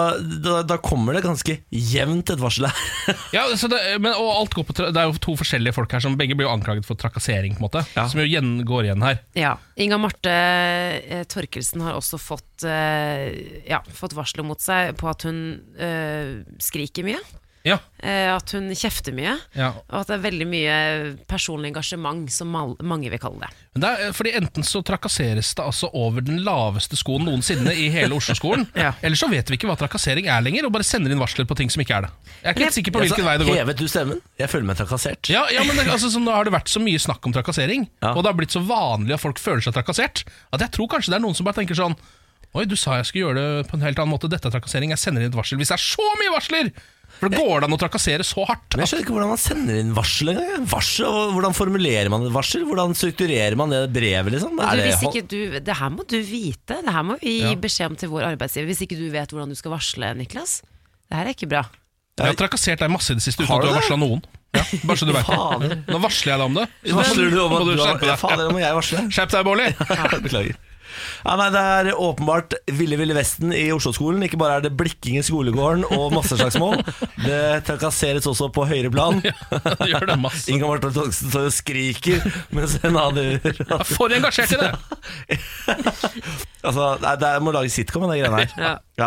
da, 0.41 0.61
da 0.65 0.79
kommer 0.81 1.13
det 1.13 1.21
ganske 1.21 1.59
jevnt 1.69 2.31
et 2.33 2.41
varsel 2.41 2.65
her. 2.69 2.77
Ja, 3.35 3.43
så 3.59 3.67
det, 3.69 3.77
men, 4.01 4.15
og 4.17 4.29
alt 4.31 4.55
går 4.57 4.65
på 4.65 4.73
Det 4.79 4.97
er 4.97 5.09
jo 5.09 5.19
to 5.21 5.35
forskjellige 5.37 5.75
folk 5.75 5.91
her 5.93 6.01
som 6.01 6.15
begge 6.17 6.37
blir 6.37 6.47
jo 6.47 6.53
anklaget 6.53 6.87
for 6.87 6.97
trakassering, 6.97 7.53
på 7.57 7.61
en 7.61 7.67
måte. 7.67 7.83
Ja. 7.93 8.07
Som 8.09 8.21
jo 8.23 8.25
igjen 8.25 8.63
går 8.67 8.87
igjen 8.87 9.05
her. 9.05 9.19
Ja. 9.37 9.53
Inga 9.77 9.99
Marte 10.01 10.33
eh, 10.33 11.25
Torkelsen 11.29 11.83
har 11.85 11.99
også 11.99 12.17
fått, 12.21 12.65
eh, 12.65 13.27
ja, 13.69 13.83
fått 13.93 14.17
varsler 14.17 14.47
mot 14.47 14.61
seg 14.63 14.95
på 14.97 15.11
at 15.11 15.27
hun 15.27 15.43
eh, 15.77 16.39
skriker 16.63 17.05
mye. 17.05 17.21
Ja, 17.67 17.77
Eh, 17.99 18.29
at 18.31 18.51
hun 18.55 18.69
kjefter 18.71 19.11
mye. 19.11 19.33
ja. 19.53 19.73
Og 19.91 19.97
at 19.99 20.07
det 20.07 20.13
er 20.15 20.21
veldig 20.31 20.45
mye 20.47 20.75
personlig 21.27 21.73
engasjement, 21.73 22.29
som 22.31 22.47
mal- 22.47 22.77
mange 22.81 23.09
vil 23.11 23.19
kalle 23.19 23.41
det. 23.41 23.49
Men 23.75 23.81
det 23.83 23.89
er, 23.99 24.13
fordi 24.15 24.31
Enten 24.39 24.63
så 24.63 24.79
trakasseres 24.81 25.49
det 25.53 25.65
altså 25.65 25.89
over 25.93 26.21
den 26.23 26.39
laveste 26.45 26.95
skoen 26.95 27.25
noensinne 27.27 27.73
i 27.75 27.89
hele 27.91 28.15
Oslo-skolen, 28.15 28.63
Ja. 28.79 28.93
eller 29.03 29.17
så 29.19 29.27
vet 29.29 29.49
vi 29.51 29.57
ikke 29.57 29.67
hva 29.67 29.75
trakassering 29.75 30.27
er 30.31 30.39
lenger, 30.41 30.65
og 30.65 30.71
bare 30.71 30.87
sender 30.87 31.11
inn 31.11 31.19
varsler 31.19 31.43
på 31.45 31.57
ting 31.59 31.69
som 31.69 31.81
ikke 31.83 31.97
er 31.97 32.01
det. 32.07 32.11
Jeg 32.39 32.45
er 32.47 32.53
ikke 32.55 32.63
helt 32.69 32.77
sikker 32.79 32.91
på 32.95 32.99
hvilken 33.03 33.25
vei 33.27 33.35
det 33.37 33.47
går. 33.49 33.55
Hevet 33.59 33.77
du 33.83 33.87
stemmen? 33.91 34.21
Jeg 34.39 34.49
føler 34.49 34.65
meg 34.71 34.77
trakassert. 34.79 35.29
Ja, 35.29 35.43
ja 35.51 35.63
men 35.67 35.75
det, 35.75 35.87
altså, 35.91 36.07
så 36.07 36.23
Nå 36.23 36.31
har 36.31 36.45
det 36.47 36.53
vært 36.55 36.71
så 36.71 36.79
mye 36.79 36.99
snakk 37.03 37.25
om 37.27 37.33
trakassering, 37.35 37.89
Ja. 38.01 38.13
og 38.13 38.23
det 38.23 38.31
har 38.31 38.39
blitt 38.39 38.55
så 38.55 38.63
vanlig 38.65 39.13
at 39.13 39.19
folk 39.19 39.37
føler 39.37 39.59
seg 39.67 39.73
trakassert, 39.75 40.23
at 40.53 40.61
jeg 40.63 40.71
tror 40.71 40.87
kanskje 40.87 41.11
det 41.11 41.19
er 41.19 41.25
noen 41.27 41.35
som 41.35 41.43
bare 41.43 41.59
tenker 41.59 41.75
sånn 41.75 41.97
Oi, 42.55 42.63
du 42.65 42.73
sa 42.75 42.95
jeg 42.97 43.05
skulle 43.05 43.27
gjøre 43.27 43.41
det 43.61 43.67
på 43.69 43.75
en 43.77 43.81
helt 43.85 43.99
annen 43.99 44.09
måte. 44.09 44.25
Dette 44.27 44.47
er 44.47 44.49
trakassering. 44.55 44.89
Jeg 44.89 44.97
sender 44.97 45.21
inn 45.21 45.29
et 45.29 45.35
varsel. 45.37 45.59
Hvis 45.61 45.69
det 45.69 45.75
er 45.77 45.83
så 45.85 46.01
mye 46.17 46.31
varsler! 46.33 46.71
For 47.19 47.31
det 47.31 47.39
går 47.41 47.61
det 47.61 47.67
an 47.67 47.75
å 47.75 47.79
trakassere 47.81 48.23
så 48.23 48.45
hardt. 48.47 48.67
Men 48.73 48.85
jeg 48.85 48.91
skjønner 48.91 49.03
ikke 49.05 49.15
hvordan 49.17 49.31
man 49.33 49.41
sender 49.41 49.79
inn 49.81 49.91
varsel 49.95 50.31
engang. 50.33 50.67
Varsel, 50.71 51.17
Hvordan 51.35 51.55
formulerer 51.57 52.11
man 52.13 52.23
et 52.27 52.33
varsel? 52.35 52.63
Hvordan 52.67 52.95
strukturerer 52.95 53.57
man 53.59 53.75
det 53.75 53.81
brevet? 53.95 54.31
liksom? 54.35 54.55
Men 54.55 54.65
Er 54.69 54.79
du, 54.79 54.83
det 54.83 54.93
hvis 54.93 55.03
ikke 55.09 55.25
du, 55.27 55.59
det 55.67 55.75
her 55.81 55.91
må 55.91 56.07
du 56.07 56.17
vite. 56.23 56.79
Det 56.79 56.95
her 56.95 57.05
må 57.05 57.19
vi 57.19 57.35
gi 57.43 57.53
beskjed 57.59 57.91
om 57.91 57.99
til 57.99 58.13
vår 58.13 58.29
arbeidsgiver. 58.31 58.69
Hvis 58.71 58.85
ikke 58.87 58.99
du 58.99 59.05
vet 59.11 59.35
hvordan 59.35 59.51
du 59.51 59.59
skal 59.59 59.75
varsle, 59.75 60.13
Niklas. 60.21 60.61
Det 61.09 61.19
her 61.19 61.27
er 61.27 61.35
ikke 61.35 61.51
bra. 61.51 61.65
jeg 62.19 62.31
har 62.31 62.39
trakassert 62.39 62.79
deg 62.79 62.91
masse 62.93 63.11
i 63.11 63.19
det 63.19 63.25
siste 63.25 63.43
uten 63.43 63.51
Har 63.51 63.59
at 63.59 63.67
du 63.67 63.67
du 63.67 63.73
har 63.73 63.81
varsla 63.81 63.99
noen. 63.99 64.23
Ja, 64.55 64.63
bare 64.87 64.97
så 64.97 65.05
du 65.05 65.13
vet 65.13 65.27
det. 65.29 65.77
Nå 65.91 65.99
varsler 66.01 66.31
jeg 66.33 66.39
deg 66.39 66.47
om 66.47 66.55
det. 66.57 66.65
Varsler 66.97 67.29
du 67.29 67.37
om 67.43 67.53
at 67.53 67.67
du 67.67 67.75
ja, 67.75 67.93
deg. 68.01 68.15
Fader, 68.17 68.49
må 68.49 68.63
jeg 68.63 68.79
varsle. 68.79 69.03
Skjerp 69.13 69.35
deg, 69.35 69.45
Bårli! 69.45 69.67
Beklager. 70.25 70.57
Ja, 71.25 71.35
nei, 71.39 71.49
Det 71.53 71.61
er 71.61 71.89
åpenbart 71.99 72.55
Ville 72.79 72.97
Ville 72.99 73.15
Vesten 73.17 73.53
i 73.55 73.67
Oslo-skolen. 73.75 74.23
Ikke 74.25 74.39
bare 74.41 74.59
er 74.59 74.67
det 74.67 74.73
blikking 74.79 75.19
i 75.19 75.25
skolegården 75.25 75.85
og 75.97 76.13
masse 76.15 76.37
slagsmål. 76.39 76.81
Det 77.23 77.41
trakasseres 77.67 78.27
også 78.29 78.49
på 78.55 78.67
høyre 78.69 78.91
plan. 78.93 79.21
Gjør 79.21 80.07
det 80.13 80.19
masse. 80.21 80.47
Inga 80.51 80.69
Marte 80.69 80.93
Togsen 80.95 81.31
står 81.33 81.49
og 81.49 81.55
skriker 81.55 82.29
mens 82.55 82.77
en 82.83 82.97
annen 82.99 83.39
Jeg 83.43 83.65
er 83.65 83.87
for 83.87 84.13
engasjert 84.15 84.55
i 84.55 84.61
det! 84.63 84.71
Altså, 86.59 86.89
nei, 86.99 87.13
det 87.15 87.23
er, 87.23 87.39
må 87.39 87.53
lage 87.55 87.71
sitcom 87.71 88.03
med 88.03 88.17
de 88.17 88.17
greiene 88.19 88.41
her. 88.41 88.53
Ja. 88.59 88.71
Ja. 88.99 89.05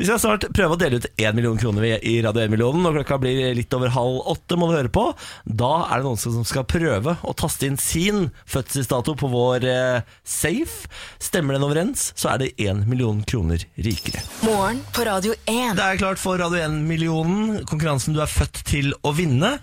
Vi 0.00 0.06
skal 0.08 0.20
snart 0.22 0.46
prøve 0.56 0.72
å 0.72 0.80
dele 0.80 0.96
ut 1.02 1.08
én 1.20 1.36
million 1.36 1.58
kroner 1.60 1.84
i 1.84 2.14
Radio 2.24 2.46
1-millionen. 2.46 2.80
Når 2.86 3.02
klokka 3.02 3.18
blir 3.20 3.50
litt 3.58 3.74
over 3.76 3.92
halv 3.92 4.22
åtte, 4.32 4.56
må 4.56 4.70
du 4.70 4.76
høre 4.78 4.92
på. 4.92 5.04
Da 5.44 5.72
er 5.84 6.00
det 6.00 6.06
noen 6.08 6.20
som 6.20 6.46
skal 6.48 6.64
prøve 6.68 7.16
å 7.20 7.34
taste 7.36 7.68
inn 7.68 7.76
sin 7.80 8.30
fødselsdato 8.48 9.18
på 9.20 9.28
vår 9.34 9.66
eh, 9.68 10.14
safe. 10.24 10.88
Stemmer 11.24 11.56
den 11.56 11.64
overens, 11.64 12.10
så 12.20 12.34
er 12.34 12.42
det 12.42 12.50
én 12.60 12.82
million 12.84 13.22
kroner 13.24 13.62
rikere. 13.80 14.20
Morgen 14.44 14.82
på 14.92 15.06
Radio 15.08 15.32
1. 15.48 15.72
Det 15.78 15.84
er 15.86 15.96
klart 16.00 16.20
for 16.20 16.36
Radio 16.36 16.60
1-millionen, 16.66 17.62
konkurransen 17.70 18.12
du 18.12 18.20
er 18.20 18.28
født 18.28 18.60
til 18.68 18.90
å 19.00 19.14
vinne. 19.16 19.54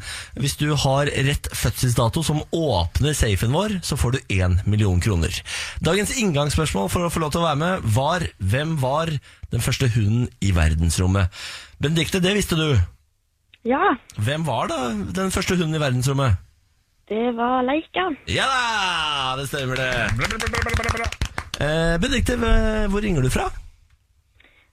Hvis 0.41 0.57
du 0.57 0.71
har 0.73 1.11
rett 1.27 1.51
fødselsdato 1.53 2.23
som 2.25 2.41
åpner 2.57 3.13
safen 3.17 3.53
vår, 3.53 3.77
så 3.85 3.97
får 3.99 4.17
du 4.17 4.33
én 4.39 4.57
million 4.65 4.97
kroner. 5.03 5.37
Dagens 5.85 6.15
inngangsspørsmål 6.17 6.89
for 6.89 7.05
å 7.05 7.13
få 7.13 7.21
lov 7.21 7.35
til 7.35 7.43
å 7.43 7.49
være 7.51 7.61
med 7.61 7.85
var 7.93 8.25
hvem 8.41 8.73
var 8.81 9.13
den 9.53 9.61
første 9.61 9.91
hunden 9.93 10.25
i 10.41 10.53
verdensrommet? 10.57 11.29
Benedicte, 11.81 12.23
det 12.25 12.33
visste 12.39 12.57
du. 12.57 12.71
Ja, 13.69 13.93
Hvem 14.17 14.41
var 14.47 14.71
da 14.71 14.87
den 15.13 15.29
første 15.29 15.53
hunden 15.59 15.77
i 15.77 15.83
verdensrommet? 15.83 16.39
det 17.11 17.33
var 17.35 17.59
Leika. 17.67 18.05
Ja 18.31 18.45
da, 18.47 19.33
det 19.35 19.49
stemmer 19.51 19.75
det. 19.75 19.89
Eh, 19.91 20.13
Benedikte, 20.15 21.30
eh, 21.59 22.87
hvor 22.91 23.01
ringer 23.03 23.21
du 23.21 23.29
fra? 23.29 23.49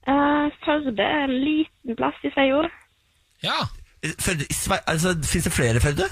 Eh, 0.08 0.46
Førde 0.64 1.02
er 1.02 1.24
en 1.28 1.34
liten 1.44 1.96
plass 1.96 2.14
i 2.24 2.30
Sveio. 2.36 2.62
Ja, 3.42 3.58
Eh, 4.02 4.12
Førde, 4.22 4.44
i 4.46 4.54
Sve- 4.54 4.84
altså, 4.86 5.08
Fins 5.26 5.44
det 5.44 5.52
flere 5.52 5.80
Førde? 5.82 6.06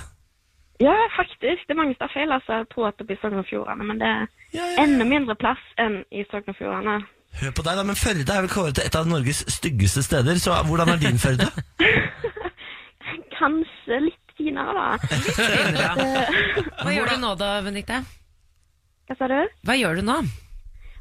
Ja, 0.81 0.95
faktisk. 1.17 1.61
Det 1.67 1.71
er 1.71 1.75
mange 1.83 1.95
steder 1.95 2.33
altså, 2.35 2.53
jeg 2.59 2.67
tror 2.75 2.89
at 2.89 2.95
det 2.99 3.07
blir 3.07 3.17
Sogn 3.23 3.39
og 3.39 3.47
Fjordane, 3.47 3.85
men 3.87 3.97
det 4.01 4.09
er 4.09 4.27
Ja, 4.55 4.65
ja. 4.75 4.83
enda 4.83 5.05
mindre 5.05 5.37
plass 5.39 5.63
enn 5.79 6.03
i 6.11 6.25
Sogn 6.31 6.49
og 6.51 6.57
Fjordane. 6.59 6.97
Hør 7.41 7.51
på 7.55 7.63
deg 7.63 7.77
da, 7.79 7.83
men 7.87 7.95
Førde 7.97 8.27
er 8.35 8.41
vel 8.43 8.51
kåret 8.51 8.75
til 8.75 8.85
et 8.87 8.97
av 8.99 9.07
Norges 9.07 9.45
styggeste 9.55 10.03
steder, 10.03 10.35
så 10.43 10.59
hvordan 10.67 10.89
er 10.89 10.97
din 10.99 11.19
Førde? 11.19 11.47
Kanskje 13.39 14.01
litt 14.09 14.35
finere, 14.37 14.73
da. 14.75 14.99
Hva 16.83 16.93
gjør 16.95 17.13
du 17.15 17.17
nå 17.23 17.35
da, 17.39 17.51
Benedikte? 17.65 18.03
Hva 19.07 19.17
sa 19.21 19.29
du? 19.31 19.39
Hva 19.63 19.77
gjør 19.79 20.01
du 20.01 20.03
nå? 20.11 20.19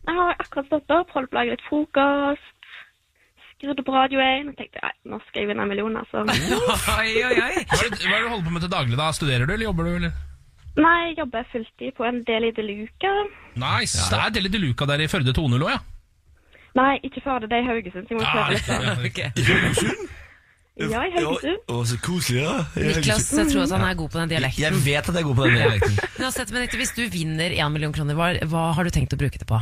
Jeg 0.05 0.15
har 0.19 0.35
akkurat 0.39 0.67
stått 0.69 0.93
opp, 0.93 1.09
holdt 1.15 1.31
på 1.31 1.35
å 1.35 1.39
lage 1.39 1.55
litt 1.55 1.65
frokost, 1.65 2.51
skrudd 3.55 3.81
på 3.87 3.95
Radio 3.95 4.21
1, 4.21 4.51
og 4.51 4.59
tenkte 4.59 4.83
nei, 4.83 4.93
nå 5.09 5.19
skal 5.25 5.41
jeg 5.43 5.49
vinne 5.49 5.65
en 5.65 5.71
million, 5.71 5.95
altså. 5.97 6.21
Oi, 6.99 7.11
oi, 7.25 7.33
oi. 7.33 7.63
Hva 7.71 7.79
er, 7.81 7.89
det, 7.89 8.05
hva 8.05 8.13
er 8.13 8.21
det 8.21 8.27
du 8.27 8.31
holder 8.35 8.47
på 8.49 8.53
med 8.57 8.65
til 8.67 8.73
daglig? 8.75 8.99
da? 8.99 9.09
Studerer 9.17 9.45
du, 9.49 9.53
eller 9.55 9.69
jobber 9.69 9.89
du? 9.89 9.95
eller? 10.01 10.15
Nei, 10.75 10.95
jeg 11.07 11.17
jobber 11.21 11.45
fulltid 11.53 11.95
på 11.95 12.03
en 12.03 12.17
del 12.27 12.49
i 12.49 12.51
De 12.57 12.63
Luca. 12.67 13.11
Nice, 13.63 14.01
Det 14.11 14.17
er 14.19 14.33
Deli 14.35 14.49
de 14.51 14.59
Luca 14.59 14.87
der 14.89 15.05
i 15.05 15.07
Førde 15.07 15.31
2.0 15.31 15.55
òg, 15.63 15.69
ja. 15.71 15.79
Nei, 16.75 16.97
ikke 17.07 17.23
Førde, 17.23 17.47
det 17.47 17.61
er 17.61 17.69
Haugesund, 17.69 18.05
så 18.09 18.11
jeg 18.11 18.19
må 18.19 18.27
kjøre 18.27 18.51
litt. 18.51 18.67
ja, 18.67 18.75
da. 18.83 19.93
ja. 20.91 21.05
I 21.07 21.13
Haugesund. 21.15 21.63
Å, 21.71 21.79
så 21.87 21.95
koselig, 22.03 22.43
da. 22.43 22.57
Niklas 22.75 23.29
jeg 23.31 23.47
tror 23.53 23.63
at 23.63 23.71
han 23.77 23.87
er 23.87 23.95
god 24.01 24.11
på 24.11 24.19
den 24.19 24.33
dialekten. 24.35 24.65
Jeg 24.65 24.81
vet 24.83 25.07
at 25.07 25.15
jeg 25.15 25.23
er 25.23 25.29
god 25.29 25.39
på 25.39 25.47
den 25.47 25.55
dialekten. 25.61 25.95
Men 26.17 26.27
uansett, 26.27 26.51
Benedikte, 26.51 26.81
hvis 26.83 26.91
du 26.99 27.05
vinner 27.13 27.55
1 27.55 27.71
million 27.71 27.95
kroner, 27.95 28.19
hva, 28.19 28.33
hva 28.51 28.65
har 28.75 28.83
du 28.83 28.91
tenkt 28.99 29.15
å 29.15 29.21
bruke 29.23 29.39
det 29.39 29.47
på? 29.47 29.61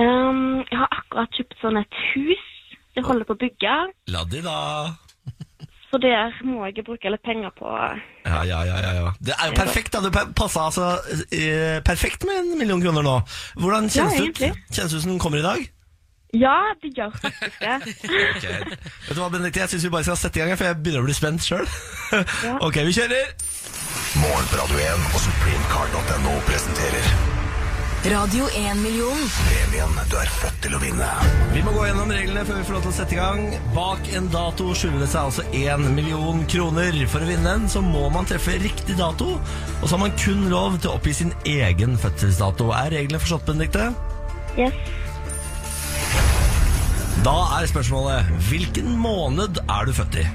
Um, 0.00 0.62
jeg 0.70 0.78
har 0.80 0.90
akkurat 0.96 1.36
kjøpt 1.36 1.60
sånn 1.60 1.80
et 1.80 2.02
hus. 2.14 2.48
Jeg 2.96 3.06
holder 3.06 3.28
på 3.28 3.36
å 3.36 3.40
bygge. 3.40 3.76
La 4.14 4.24
de 4.28 4.42
da. 4.44 4.58
Så 5.90 5.98
der 5.98 6.36
må 6.46 6.62
jeg 6.68 6.84
bruke 6.86 7.10
litt 7.10 7.22
penger 7.26 7.50
på. 7.58 7.66
Ja, 8.22 8.44
ja, 8.46 8.60
ja, 8.68 8.76
ja, 8.78 8.92
ja. 9.00 9.10
Det 9.18 9.34
er 9.34 9.50
jo 9.50 9.56
perfekt, 9.58 9.90
da. 9.96 10.04
Det 10.04 10.22
passa 10.38 10.68
altså 10.68 10.92
eh, 11.34 11.80
perfekt 11.86 12.24
med 12.28 12.44
en 12.44 12.52
million 12.60 12.82
kroner 12.84 13.02
nå. 13.02 13.16
Hvordan 13.58 13.90
kjennes 13.90 14.14
Ja, 14.20 14.28
det 14.28 14.50
ut? 14.52 14.62
Kjennes 14.70 14.94
ut 14.94 15.02
som 15.02 15.10
den 15.10 15.22
kommer 15.22 15.42
i 15.42 15.46
dag? 15.46 15.66
Ja, 16.38 16.54
det 16.82 16.92
gjør 16.94 17.10
faktisk 17.18 17.58
det. 17.58 17.74
okay. 18.36 18.62
Vet 19.08 19.16
du 19.16 19.18
hva, 19.18 19.32
Benedikte, 19.34 19.64
jeg 19.64 19.74
syns 19.74 19.88
vi 19.88 19.92
bare 19.96 20.06
skal 20.06 20.20
sette 20.20 20.38
i 20.38 20.44
gang, 20.44 20.54
for 20.54 20.70
jeg 20.70 20.78
begynner 20.78 21.02
å 21.02 21.10
bli 21.10 21.18
spent 21.18 21.42
sjøl. 21.42 21.66
ok, 22.66 22.80
vi 22.86 22.94
kjører. 23.00 23.34
Morgen 24.22 24.48
på 24.50 24.62
Radio 24.62 24.82
1 24.86 25.10
og 25.10 25.26
supremecard.no 25.26 26.38
presenterer 26.46 27.39
Radio 28.00 28.46
1-million. 28.56 29.18
Premien 29.44 29.90
du 30.08 30.14
er 30.16 30.30
født 30.32 30.62
til 30.64 30.72
å 30.72 30.78
vinne. 30.80 31.08
Vi 31.52 31.60
må 31.60 31.74
gå 31.74 31.82
gjennom 31.84 32.08
reglene 32.08 32.46
før 32.48 32.56
vi 32.56 32.64
får 32.64 32.76
lov 32.78 32.86
til 32.86 32.92
å 32.94 32.96
sette 32.96 33.12
i 33.12 33.18
gang. 33.18 33.42
Bak 33.76 34.08
en 34.16 34.30
dato 34.32 34.70
skjuler 34.72 35.02
det 35.02 35.08
seg 35.12 35.28
altså 35.28 35.44
1 35.52 35.84
million 35.98 36.40
kroner. 36.48 36.96
For 37.12 37.20
å 37.20 37.28
vinne 37.28 37.44
den 37.44 37.68
så 37.68 37.82
må 37.84 38.06
man 38.14 38.24
treffe 38.24 38.56
riktig 38.62 38.96
dato, 38.96 39.34
og 39.36 39.84
så 39.84 39.98
har 39.98 40.02
man 40.06 40.16
kun 40.16 40.48
lov 40.48 40.80
til 40.80 40.88
å 40.88 40.96
oppgi 40.96 41.12
sin 41.18 41.34
egen 41.44 42.00
fødselsdato. 42.00 42.70
Er 42.72 42.88
reglene 42.96 43.20
forstått, 43.20 43.44
Benedikte? 43.50 43.90
Yes. 44.56 44.80
Da 47.20 47.36
er 47.58 47.68
spørsmålet 47.68 48.32
hvilken 48.48 48.96
måned 48.96 49.60
er 49.66 49.84
du 49.84 49.92
født 49.92 50.22
i? 50.24 50.30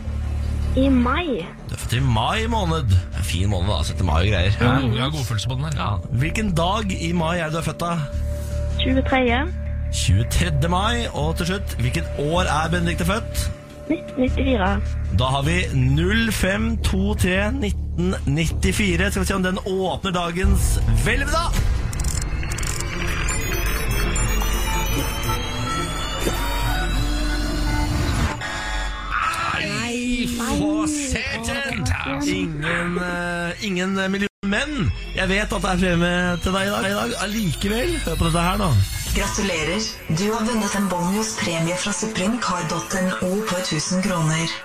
I 0.75 0.89
mai. 0.91 1.45
Du 1.69 1.73
er 1.75 1.79
født 1.79 1.93
i 1.93 1.99
mai 2.03 2.47
måned. 2.51 2.91
En 3.17 3.23
fin 3.23 3.49
måned, 3.49 3.69
da. 3.71 3.83
17. 3.83 4.05
mai 4.05 4.25
og 4.25 4.31
greier. 4.33 4.57
Ja, 4.59 4.73
jeg 4.83 5.03
har 5.03 5.11
godfølelse 5.13 5.47
på 5.47 5.55
den 5.55 5.63
her. 5.69 5.77
Ja. 5.79 6.17
Hvilken 6.19 6.51
dag 6.55 6.91
i 7.01 7.11
mai 7.15 7.37
er 7.39 7.45
det 7.45 7.53
du 7.53 7.57
er 7.61 7.67
født 7.69 7.79
da? 7.79 7.93
23. 8.83 9.37
23. 9.95 10.69
mai. 10.69 11.05
Og 11.13 11.35
til 11.39 11.47
slutt, 11.53 11.77
hvilket 11.79 12.03
år 12.19 12.41
er 12.41 12.69
Benedicte 12.73 13.07
født? 13.07 13.45
1994. 13.87 14.95
Da 15.19 15.29
har 15.31 15.41
vi 15.47 15.57
0523 15.71 17.37
1994. 17.47 19.11
Skal 19.11 19.21
vi 19.21 19.27
se 19.27 19.35
om 19.35 19.43
den 19.43 19.59
åpner 19.65 20.11
dagens 20.11 20.75
hvelv, 21.05 21.31
da. 21.31 21.45
Satan! 30.87 31.83
Ingen, 32.27 32.97
uh, 32.97 33.65
ingen 33.65 33.95
million. 34.11 34.31
Men 34.45 34.91
jeg 35.15 35.29
vet 35.29 35.53
at 35.53 35.63
det 35.63 35.71
er 35.71 35.81
premie 35.81 36.37
til 36.43 36.53
deg 36.53 36.67
i 36.67 36.73
dag. 36.73 36.85
I 36.85 36.93
dag. 36.99 37.15
Allikevel, 37.25 37.97
hør 38.05 38.19
på 38.19 38.29
dette 38.29 38.45
her, 38.45 38.61
da. 38.61 38.69
Gratulerer. 39.15 39.89
Du 40.11 40.25
har 40.33 40.45
vunnet 40.45 40.77
en 40.77 40.87
bonus 40.91 41.35
premie 41.39 41.77
fra 41.81 41.93
supremecard.no 41.95 43.31
på 43.49 43.59
1000 43.63 44.03
kroner. 44.05 44.55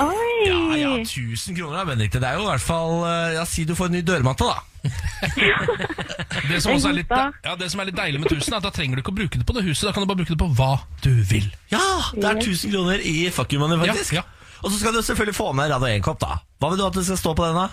Oi! 0.00 0.46
Ja, 0.46 0.76
ja, 0.76 0.92
1000 1.00 1.56
kroner, 1.56 1.84
da, 1.84 1.94
Det 1.94 2.22
er 2.22 2.34
jo 2.36 2.44
i 2.44 2.48
hvert 2.50 2.60
fall 2.62 3.00
eh, 3.08 3.34
Ja, 3.34 3.44
Si 3.48 3.64
du 3.64 3.74
får 3.74 3.88
en 3.88 3.96
ny 3.96 4.02
dørmatte, 4.06 4.44
da. 4.44 4.60
Det 6.50 6.60
som, 6.62 6.76
også 6.76 6.92
er 6.92 6.98
litt, 7.00 7.10
ja, 7.10 7.54
det 7.58 7.70
som 7.72 7.80
er 7.82 7.88
litt 7.88 7.96
deilig 7.98 8.20
med 8.22 8.30
1000, 8.30 8.52
er 8.52 8.58
at 8.60 8.66
da 8.68 8.70
trenger 8.74 8.98
du 8.98 9.02
ikke 9.02 9.14
å 9.14 9.16
bruke 9.16 9.40
det 9.40 9.46
på 9.48 9.54
det 9.56 9.64
huset. 9.66 9.88
Da 9.88 9.94
kan 9.96 10.04
du 10.04 10.10
bare 10.10 10.20
bruke 10.20 10.34
det 10.34 10.38
på 10.38 10.50
hva 10.58 10.76
du 11.02 11.10
vil. 11.26 11.48
Ja, 11.72 11.82
det 12.14 12.28
er 12.28 12.38
1000 12.38 12.74
kroner 12.74 13.02
i 13.02 13.16
fuck 13.34 13.54
you 13.56 13.62
money, 13.62 13.80
faktisk. 13.80 14.14
Ja, 14.20 14.22
Og 14.62 14.70
så 14.70 14.78
skal 14.78 14.94
du 14.96 15.02
selvfølgelig 15.02 15.36
få 15.36 15.50
med 15.56 15.70
Radio 15.72 15.90
1-kopp, 15.96 16.20
da. 16.22 16.38
Hva 16.60 16.70
vil 16.72 16.80
du 16.80 16.86
at 16.86 16.96
det 16.96 17.04
skal 17.08 17.18
stå 17.20 17.34
på 17.38 17.44
den, 17.48 17.58
da? 17.58 17.66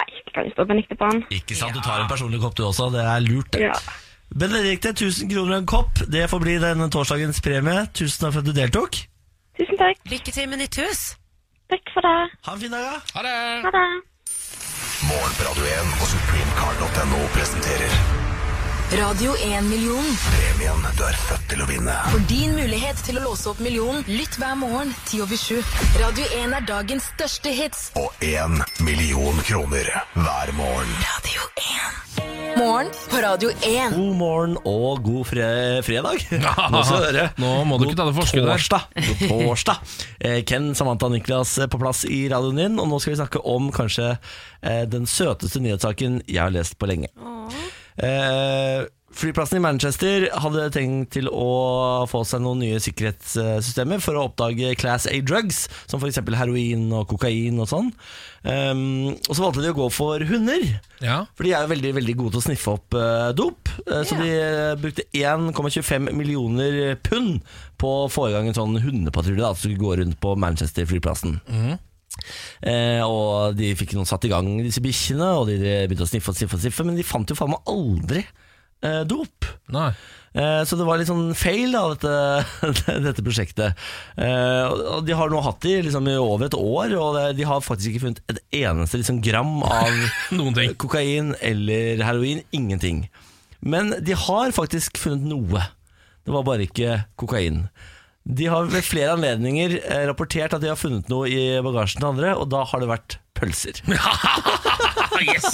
Nei, 0.00 0.08
det 0.24 0.32
kan 0.34 0.46
jo 0.48 0.54
stå 0.54 0.64
Benedikte 0.70 0.96
på 1.00 1.10
den. 1.12 1.24
Ikke 1.36 1.56
sant, 1.58 1.76
du 1.76 1.82
tar 1.84 2.00
en 2.02 2.08
personlig 2.10 2.40
kopp 2.42 2.56
du 2.56 2.64
også. 2.66 2.88
Det 2.94 3.02
er 3.04 3.20
lurt. 3.26 3.50
det. 3.52 3.66
Ja. 3.68 3.74
Benedikte, 4.32 4.94
1000 4.96 5.28
kroner 5.32 5.58
og 5.58 5.58
en 5.62 5.66
kopp. 5.68 6.04
Det 6.08 6.24
får 6.30 6.40
bli 6.40 6.54
denne 6.62 6.88
torsdagens 6.90 7.42
premie. 7.44 7.84
Tusen 7.92 8.24
takk 8.24 8.32
for 8.38 8.40
at 8.40 8.48
du 8.48 8.54
deltok. 8.56 9.02
Tusen 9.60 9.76
takk. 9.80 10.00
Lykke 10.08 10.32
til 10.32 10.48
med 10.48 10.62
nytt 10.64 10.80
hus. 10.80 11.02
Takk 11.72 11.92
for 11.92 12.08
det. 12.08 12.16
Ha 12.48 12.56
en 12.56 12.64
fin 12.64 12.72
dag, 12.72 12.88
da. 12.88 12.96
Ha 13.18 13.26
det! 13.28 13.36
Ha 13.68 13.74
det. 13.76 13.86
Morgen 15.10 15.32
på 15.36 15.48
Radio 15.50 15.64
1 15.76 15.94
og 16.00 16.10
supremecard.no 16.14 17.22
presenterer 17.36 18.21
Radio 18.92 19.32
1-million. 19.32 20.04
premien 20.20 20.82
du 20.98 21.02
er 21.06 21.16
født 21.16 21.46
til 21.48 21.62
å 21.64 21.66
vinne. 21.68 21.94
For 22.12 22.24
din 22.28 22.52
mulighet 22.52 22.98
til 23.06 23.16
å 23.16 23.22
låse 23.24 23.48
opp 23.48 23.62
millionen, 23.64 24.02
lytt 24.04 24.36
hver 24.36 24.52
morgen 24.60 24.92
10 25.08 25.22
over 25.24 25.40
7. 25.40 25.62
Radio 26.02 26.26
1 26.36 26.52
er 26.58 26.66
dagens 26.68 27.06
største 27.14 27.54
hits. 27.56 27.86
Og 27.96 28.12
én 28.20 28.60
million 28.84 29.40
kroner 29.48 29.88
hver 30.12 30.52
morgen. 30.58 30.92
Radio 31.08 31.48
1. 32.20 32.60
Morgen 32.60 32.92
på 33.08 33.24
Radio 33.24 33.54
1. 33.64 33.96
God 33.96 34.14
morgen 34.20 34.56
og 34.68 35.00
god 35.08 35.24
fre 35.30 35.48
fredag. 35.88 36.26
Nå. 36.76 36.84
Nå 37.40 37.56
må 37.64 37.80
du 37.80 37.88
ikke 37.88 37.96
ta 38.02 38.10
det 38.10 38.16
forskuddet 38.20 38.50
der. 38.50 38.60
Torsdag. 38.60 38.88
God 39.08 39.36
torsdag. 39.48 39.92
Eh, 40.20 40.40
Ken, 40.44 40.74
Samantha 40.76 41.08
og 41.08 41.16
Niklas 41.16 41.56
eh, 41.64 41.70
på 41.72 41.80
plass 41.80 42.04
i 42.04 42.26
radioen 42.28 42.60
din, 42.60 42.76
og 42.82 42.92
nå 42.92 43.00
skal 43.00 43.16
vi 43.16 43.22
snakke 43.24 43.40
om 43.56 43.72
kanskje 43.72 44.18
eh, 44.18 44.82
den 44.84 45.08
søteste 45.08 45.64
nyhetssaken 45.64 46.26
jeg 46.28 46.44
har 46.44 46.52
lest 46.52 46.76
på 46.76 46.92
lenge. 46.92 47.08
Eh, 47.16 47.62
Flyplassen 49.12 49.58
i 49.58 49.62
Manchester 49.62 50.24
hadde 50.40 50.70
tenkt 50.72 51.10
til 51.18 51.26
å 51.28 52.06
få 52.08 52.22
seg 52.24 52.40
noen 52.40 52.62
nye 52.64 52.78
sikkerhetssystemer 52.80 54.00
for 54.00 54.16
å 54.16 54.22
oppdage 54.30 54.70
Class 54.80 55.04
A-drugs, 55.10 55.66
som 55.90 56.00
f.eks. 56.00 56.22
heroin 56.38 56.86
og 56.96 57.10
kokain 57.10 57.60
og 57.60 57.68
sånn. 57.68 57.90
Um, 58.42 59.12
og 59.28 59.36
så 59.36 59.44
valgte 59.44 59.66
de 59.66 59.74
å 59.74 59.76
gå 59.82 59.90
for 59.92 60.24
hunder. 60.30 60.64
Ja. 61.04 61.18
For 61.36 61.44
de 61.44 61.52
er 61.52 61.66
jo 61.66 61.72
veldig 61.74 61.92
veldig 62.00 62.16
gode 62.22 62.34
til 62.38 62.40
å 62.40 62.46
sniffe 62.48 62.72
opp 62.78 62.96
eh, 62.96 63.28
dop. 63.36 63.68
Eh, 63.84 64.00
Så 64.08 64.16
de 64.18 64.32
eh, 64.32 64.72
brukte 64.80 65.04
1,25 65.12 66.08
millioner 66.16 66.96
pund 67.04 67.44
på 67.82 67.92
å 68.06 68.10
få 68.12 68.30
i 68.30 68.34
gang 68.38 68.48
en 68.48 68.56
sånn 68.56 68.80
hundepatrulje 68.80 69.44
som 69.52 69.60
skulle 69.60 69.82
gå 69.82 69.96
rundt 70.00 70.16
på 70.24 70.32
Manchester-flyplassen. 70.40 71.36
Eh, 72.62 73.00
og 73.02 73.56
de 73.58 73.72
fikk 73.78 73.94
noen 73.96 74.06
satt 74.08 74.24
i 74.28 74.32
gang 74.32 74.48
disse 74.62 74.82
bikkjene, 74.84 75.28
og 75.40 75.48
de 75.50 75.58
begynte 75.88 76.06
å 76.06 76.10
sniffe 76.10 76.32
og 76.32 76.38
sniffe, 76.38 76.58
og 76.58 76.64
sniffe 76.64 76.86
men 76.86 76.98
de 76.98 77.06
fant 77.06 77.28
jo 77.32 77.38
faen 77.38 77.54
meg 77.54 77.70
aldri 77.72 78.22
eh, 78.82 79.02
dop. 79.08 79.48
Nei. 79.72 79.90
Eh, 80.34 80.62
Så 80.64 80.78
det 80.80 80.86
var 80.88 80.96
litt 81.00 81.10
sånn 81.10 81.34
feil, 81.36 81.74
da, 81.74 81.82
dette, 81.92 83.00
dette 83.08 83.24
prosjektet. 83.26 83.76
Eh, 84.16 84.64
og- 84.70 85.04
de 85.06 85.16
har 85.18 85.28
nå 85.32 85.42
hatt 85.44 85.60
det 85.64 85.82
liksom 85.88 86.08
i 86.08 86.16
over 86.20 86.46
et 86.48 86.56
år, 86.58 86.94
og 87.00 87.18
de 87.36 87.44
har 87.48 87.60
faktisk 87.64 87.92
ikke 87.92 88.04
funnet 88.06 88.22
et 88.32 88.40
eneste 88.62 89.00
liksom, 89.02 89.20
gram 89.24 89.60
av 89.66 89.92
kokain 90.82 91.34
eller 91.40 92.02
heroin. 92.06 92.42
Ingenting. 92.52 93.06
Men 93.62 93.92
de 94.02 94.16
har 94.18 94.50
faktisk 94.56 94.96
funnet 94.98 95.28
noe. 95.30 95.62
Det 96.26 96.32
var 96.34 96.42
bare 96.46 96.64
ikke 96.66 97.00
kokain. 97.18 97.64
De 98.22 98.46
har 98.46 98.68
ved 98.70 98.84
flere 98.86 99.16
anledninger 99.16 99.78
eh, 99.80 100.04
rapportert 100.06 100.54
at 100.54 100.62
de 100.62 100.70
har 100.70 100.78
funnet 100.78 101.10
noe 101.10 101.26
i 101.30 101.58
bagasjen 101.64 102.02
til 102.02 102.12
andre, 102.12 102.36
og 102.38 102.50
da 102.52 102.62
har 102.70 102.82
det 102.82 102.90
vært 102.90 103.18
pølser. 103.42 103.80
yes! 105.26 105.48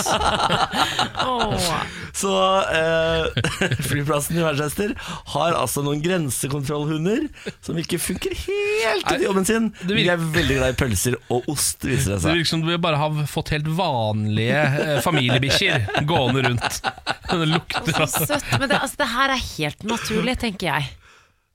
Så 2.19 2.33
eh, 2.75 3.49
flyplassen 3.89 4.39
i 4.39 4.45
Manchester 4.45 4.95
har 5.33 5.57
altså 5.57 5.85
noen 5.87 6.03
grensekontrollhunder 6.05 7.29
som 7.65 7.79
ikke 7.81 8.01
funker 8.03 8.35
helt 8.43 9.13
i 9.15 9.23
jobben 9.25 9.49
sin. 9.49 9.71
De 9.89 10.05
er 10.05 10.21
veldig 10.21 10.59
glad 10.59 10.75
i 10.75 10.79
pølser 10.79 11.19
og 11.33 11.49
ost, 11.53 11.87
viser 11.87 12.17
det 12.17 12.21
Det 12.27 12.37
virker 12.41 12.53
som 12.53 12.65
du 12.67 12.73
bare 12.77 13.01
har 13.01 13.25
fått 13.31 13.55
helt 13.57 13.71
vanlige 13.79 14.63
eh, 14.85 14.95
familiebikkjer 15.05 16.05
gående 16.09 16.45
rundt. 16.51 16.81
Det 17.29 17.51
lukter 17.55 18.03
altså 18.03 18.27
søtt. 18.35 18.55
Men 18.59 18.69
det, 18.69 18.81
altså, 18.83 19.01
det 19.01 19.13
her 19.15 19.37
er 19.37 19.45
helt 19.57 19.87
naturlig, 19.89 20.39
tenker 20.45 20.73
jeg. 20.75 20.98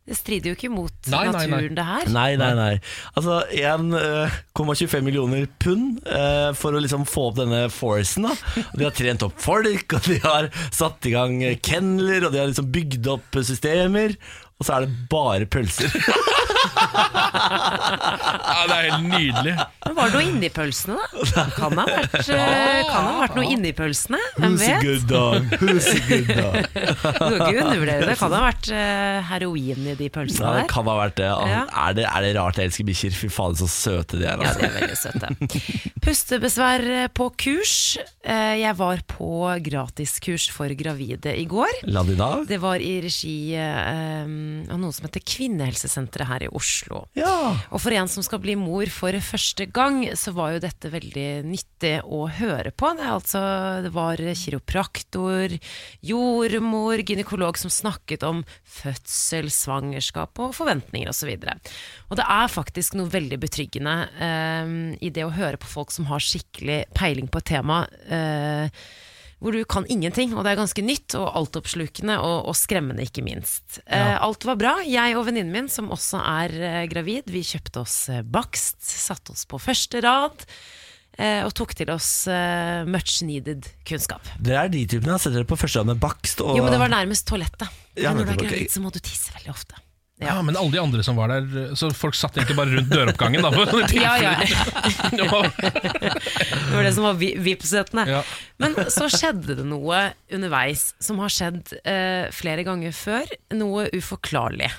Det 0.04 0.18
strider 0.20 0.52
jo 0.52 0.56
ikke 0.58 0.68
mot 0.68 1.08
Nei, 1.08 1.22
nei, 1.32 1.32
nei. 1.32 1.44
naturen, 1.48 1.76
det 1.78 1.84
her. 1.88 2.10
Nei, 2.12 2.32
nei, 2.36 2.50
nei. 2.58 2.74
Altså 3.16 3.38
1,25 3.56 5.06
millioner 5.06 5.46
pund 5.64 6.02
eh, 6.04 6.50
for 6.60 6.76
å 6.76 6.82
liksom 6.84 7.06
få 7.08 7.30
opp 7.30 7.38
denne 7.40 7.62
forcen. 7.72 8.28
da 8.28 8.66
De 8.76 8.84
har 8.84 8.96
trent 8.98 9.24
opp 9.24 9.40
folk, 9.40 9.96
og 9.96 10.10
de 10.10 10.18
har 10.26 10.50
satt 10.76 11.08
i 11.08 11.14
gang 11.16 11.38
kenneler, 11.64 12.28
og 12.28 12.36
de 12.36 12.42
har 12.42 12.52
liksom 12.52 12.68
bygd 12.76 13.08
opp 13.16 13.40
systemer. 13.48 14.18
Og 14.64 14.68
så 14.70 14.78
er 14.80 14.86
det 14.88 14.94
bare 15.12 15.46
pølser. 15.52 15.92
ja, 17.34 18.60
Det 18.68 18.76
er 18.76 18.86
helt 18.88 19.08
nydelig. 19.10 19.54
Men 19.84 19.96
var 19.98 20.10
det 20.10 20.16
noe 20.16 20.24
inni 20.30 20.50
pølsene, 20.54 20.96
da? 20.96 21.44
Kan 21.58 21.76
det 21.76 21.84
ha 21.84 21.88
vært, 21.90 22.30
eh, 22.32 22.82
kan 22.88 23.04
det 23.04 23.12
ha 23.12 23.18
vært 23.20 23.36
noe 23.38 23.48
inni 23.52 23.72
pølsene? 23.76 24.20
Hvem 24.38 24.56
Who's 24.56 24.68
a 24.70 24.78
good 24.84 25.04
dog? 25.10 25.50
Who's 25.62 25.90
a 25.92 26.00
good 26.08 26.30
dog? 26.32 26.54
Du 26.74 27.20
kan 27.20 27.50
ikke 27.50 27.66
undervurdere 27.66 28.08
det. 28.08 28.16
Kan 28.22 28.32
det 28.34 28.40
ha 28.40 28.46
vært 28.48 28.70
eh, 28.78 29.20
heroin 29.32 29.84
i 29.92 29.96
de 30.00 30.08
Ja, 30.10 30.14
pølsene 30.16 30.54
det 30.54 30.62
der? 30.64 30.70
kan 30.74 30.90
ha 30.90 30.96
vært 31.02 31.18
det. 31.20 31.30
Ja. 31.54 31.62
Er, 31.84 31.98
det 32.00 32.08
er 32.10 32.26
det 32.28 32.32
rart 32.40 32.60
jeg 32.62 32.72
elsker 32.72 32.88
bikkjer? 32.90 33.18
Fy 33.24 33.30
faen, 33.34 33.58
så 33.60 33.68
søte 33.72 34.22
de 34.22 34.26
er. 34.30 34.38
Ja, 34.40 34.40
Altså. 34.44 34.60
de 34.60 34.66
er 34.68 34.76
veldig 34.80 35.00
søte. 35.04 35.26
Pustebesvær 36.04 36.88
eh, 37.02 37.08
på 37.16 37.30
kurs. 37.44 37.76
Eh, 38.24 38.56
Jeg 38.64 38.78
var 38.80 39.04
på 39.10 39.30
gratiskurs 39.66 40.48
for 40.54 40.72
gravide 40.80 41.34
i 41.40 41.46
går. 41.50 41.84
La 41.92 42.04
de 42.08 42.16
da? 42.20 42.32
Det 42.48 42.60
var 42.64 42.80
i 42.84 42.96
regi 43.04 43.36
eh, 43.60 44.24
av 44.72 44.80
noe 44.82 44.94
som 44.96 45.08
heter 45.08 45.24
Kvinnehelsesenteret 45.28 46.30
her 46.30 46.46
i 46.46 46.50
Oslo. 46.56 47.04
Ja. 47.18 47.54
Og 47.74 47.82
for 47.84 47.96
en 47.96 48.10
som 48.12 48.26
skal 48.26 48.42
bli 48.44 48.56
mor 48.60 48.90
for 48.94 49.16
første 49.24 49.68
gang, 49.74 50.02
så 50.20 50.34
var 50.36 50.56
jo 50.56 50.64
dette 50.64 50.92
veldig 50.94 51.28
nyttig 51.48 51.96
å 52.04 52.26
høre 52.40 52.74
på. 52.76 52.94
Det, 52.98 53.10
altså, 53.16 53.44
det 53.86 53.94
var 53.96 54.22
kiropraktor, 54.44 55.58
jordmor, 56.06 57.04
gynekolog 57.04 57.60
som 57.60 57.74
snakket 57.74 58.26
om 58.28 58.44
fødsel, 58.64 59.52
svangerskap 59.54 60.40
og 60.44 60.56
forventninger 60.58 61.12
osv. 61.12 61.34
Og, 61.36 61.72
og 62.10 62.20
det 62.20 62.28
er 62.40 62.54
faktisk 62.54 62.98
noe 63.00 63.12
veldig 63.14 63.40
betryggende 63.44 63.96
eh, 64.18 64.76
i 65.04 65.14
det 65.14 65.28
å 65.28 65.34
høre 65.36 65.62
på 65.62 65.70
folk 65.70 65.94
som 65.94 66.10
har 66.12 66.24
skikkelig 66.24 66.84
peiling 66.98 67.30
på 67.32 67.42
et 67.42 67.52
tema. 67.56 67.84
Eh, 68.08 68.84
hvor 69.44 69.52
du 69.56 69.62
kan 69.68 69.84
ingenting, 69.92 70.32
og 70.38 70.46
det 70.48 70.54
er 70.54 70.60
ganske 70.62 70.84
nytt 70.88 71.18
og 71.20 71.28
altoppslukende 71.42 72.16
og, 72.24 72.48
og 72.48 72.56
skremmende, 72.56 73.04
ikke 73.04 73.26
minst. 73.26 73.82
Eh, 73.84 74.16
alt 74.24 74.48
var 74.48 74.56
bra. 74.62 74.72
Jeg 74.88 75.18
og 75.20 75.28
venninnen 75.28 75.52
min, 75.52 75.68
som 75.72 75.92
også 75.92 76.22
er 76.24 76.56
eh, 76.64 76.84
gravid, 76.92 77.28
vi 77.34 77.44
kjøpte 77.44 77.84
oss 77.84 77.98
eh, 78.14 78.24
bakst, 78.24 78.80
satte 78.88 79.36
oss 79.36 79.44
på 79.52 79.60
første 79.60 80.00
rad. 80.08 80.46
eh, 81.20 81.44
og 81.46 81.52
tok 81.54 81.76
til 81.78 81.92
oss 81.94 82.08
eh, 82.32 82.88
much 82.90 83.20
needed 83.28 83.68
kunnskap. 83.86 84.24
Dere 84.40 84.64
er 84.66 84.74
de 84.74 84.86
typene. 84.90 85.20
Setter 85.20 85.42
dere 85.44 85.50
på 85.52 85.60
første 85.60 85.84
rad 85.84 85.92
med 85.92 86.00
bakst 86.02 86.40
og 86.42 86.56
Jo, 86.58 86.64
men 86.66 86.74
det 86.74 86.80
var 86.82 86.96
nærmest 86.96 87.28
toalettet. 87.30 87.68
Ja, 88.00 88.16
når 88.16 88.32
du 88.32 88.38
er 88.38 88.44
gravid, 88.48 88.72
så 88.74 88.82
må 88.82 88.90
du 88.96 88.98
tisse 89.04 89.36
veldig 89.36 89.52
ofte. 89.54 89.83
Ja, 90.22 90.36
Men 90.46 90.56
alle 90.56 90.72
de 90.72 90.78
andre 90.80 91.04
som 91.04 91.18
var 91.18 91.28
der 91.34 91.74
Så 91.76 91.90
folk 91.98 92.16
satt 92.16 92.38
egentlig 92.38 92.56
bare 92.56 92.76
rundt 92.78 92.92
døroppgangen. 92.94 93.42
Da, 93.42 93.50
Ja, 93.98 94.14
ja. 94.22 94.36
Det 95.18 95.26
var- 95.32 96.84
Det 96.84 96.94
som 96.94 97.04
var 97.08 97.14
vi- 97.20 97.36
Vipps-setene. 97.38 98.06
Ja. 98.08 98.22
Men 98.62 98.76
så 98.94 99.10
skjedde 99.12 99.58
det 99.58 99.66
noe 99.66 100.14
underveis 100.32 100.94
som 101.02 101.20
har 101.20 101.34
skjedd 101.34 101.74
eh, 101.84 102.30
flere 102.32 102.64
ganger 102.64 102.94
før. 102.96 103.26
Noe 103.58 103.90
uforklarlig. 103.94 104.70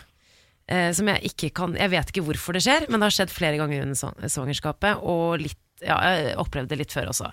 Eh, 0.71 0.93
som 0.97 1.09
jeg 1.13 1.21
ikke 1.35 1.51
kan 1.53 1.75
Jeg 1.77 1.91
vet 1.93 2.09
ikke 2.15 2.25
hvorfor 2.25 2.57
det 2.57 2.63
skjer, 2.65 2.87
men 2.89 3.01
det 3.03 3.11
har 3.11 3.17
skjedd 3.19 3.35
flere 3.35 3.59
ganger 3.61 3.83
under 3.85 4.29
svangerskapet. 4.33 5.03
Og 5.03 5.43
litt 5.43 5.59
ja, 5.85 5.99
jeg 6.15 6.37
opplevde 6.41 6.71
det 6.71 6.79
litt 6.85 6.93
før 6.95 7.11
også. 7.11 7.27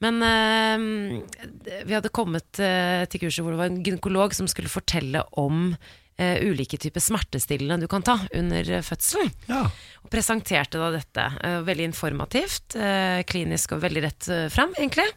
Men 0.00 0.22
eh, 0.24 1.82
vi 1.84 1.92
hadde 1.98 2.08
kommet 2.14 2.60
eh, 2.62 3.02
til 3.10 3.20
kurset 3.26 3.42
hvor 3.44 3.52
det 3.52 3.60
var 3.60 3.68
en 3.72 3.82
gynekolog 3.84 4.32
som 4.38 4.46
skulle 4.48 4.70
fortelle 4.72 5.20
om 5.42 5.74
eh, 6.20 6.42
ulike 6.44 6.76
typer 6.80 7.00
smertestillende 7.02 7.86
du 7.86 7.88
kan 7.90 8.04
ta 8.06 8.18
under 8.36 8.68
fødselen. 8.84 9.32
Ja. 9.48 9.62
Og 10.04 10.10
presenterte 10.12 10.80
da 10.82 10.90
dette. 10.94 11.24
eh, 11.42 11.60
veldig 11.66 11.88
informativt, 11.90 12.76
eh, 12.76 13.22
klinisk 13.28 13.72
og 13.78 13.82
veldig 13.86 14.04
rett 14.04 14.28
eh, 14.28 14.48
frem, 14.52 14.74
egentlig. 14.78 15.08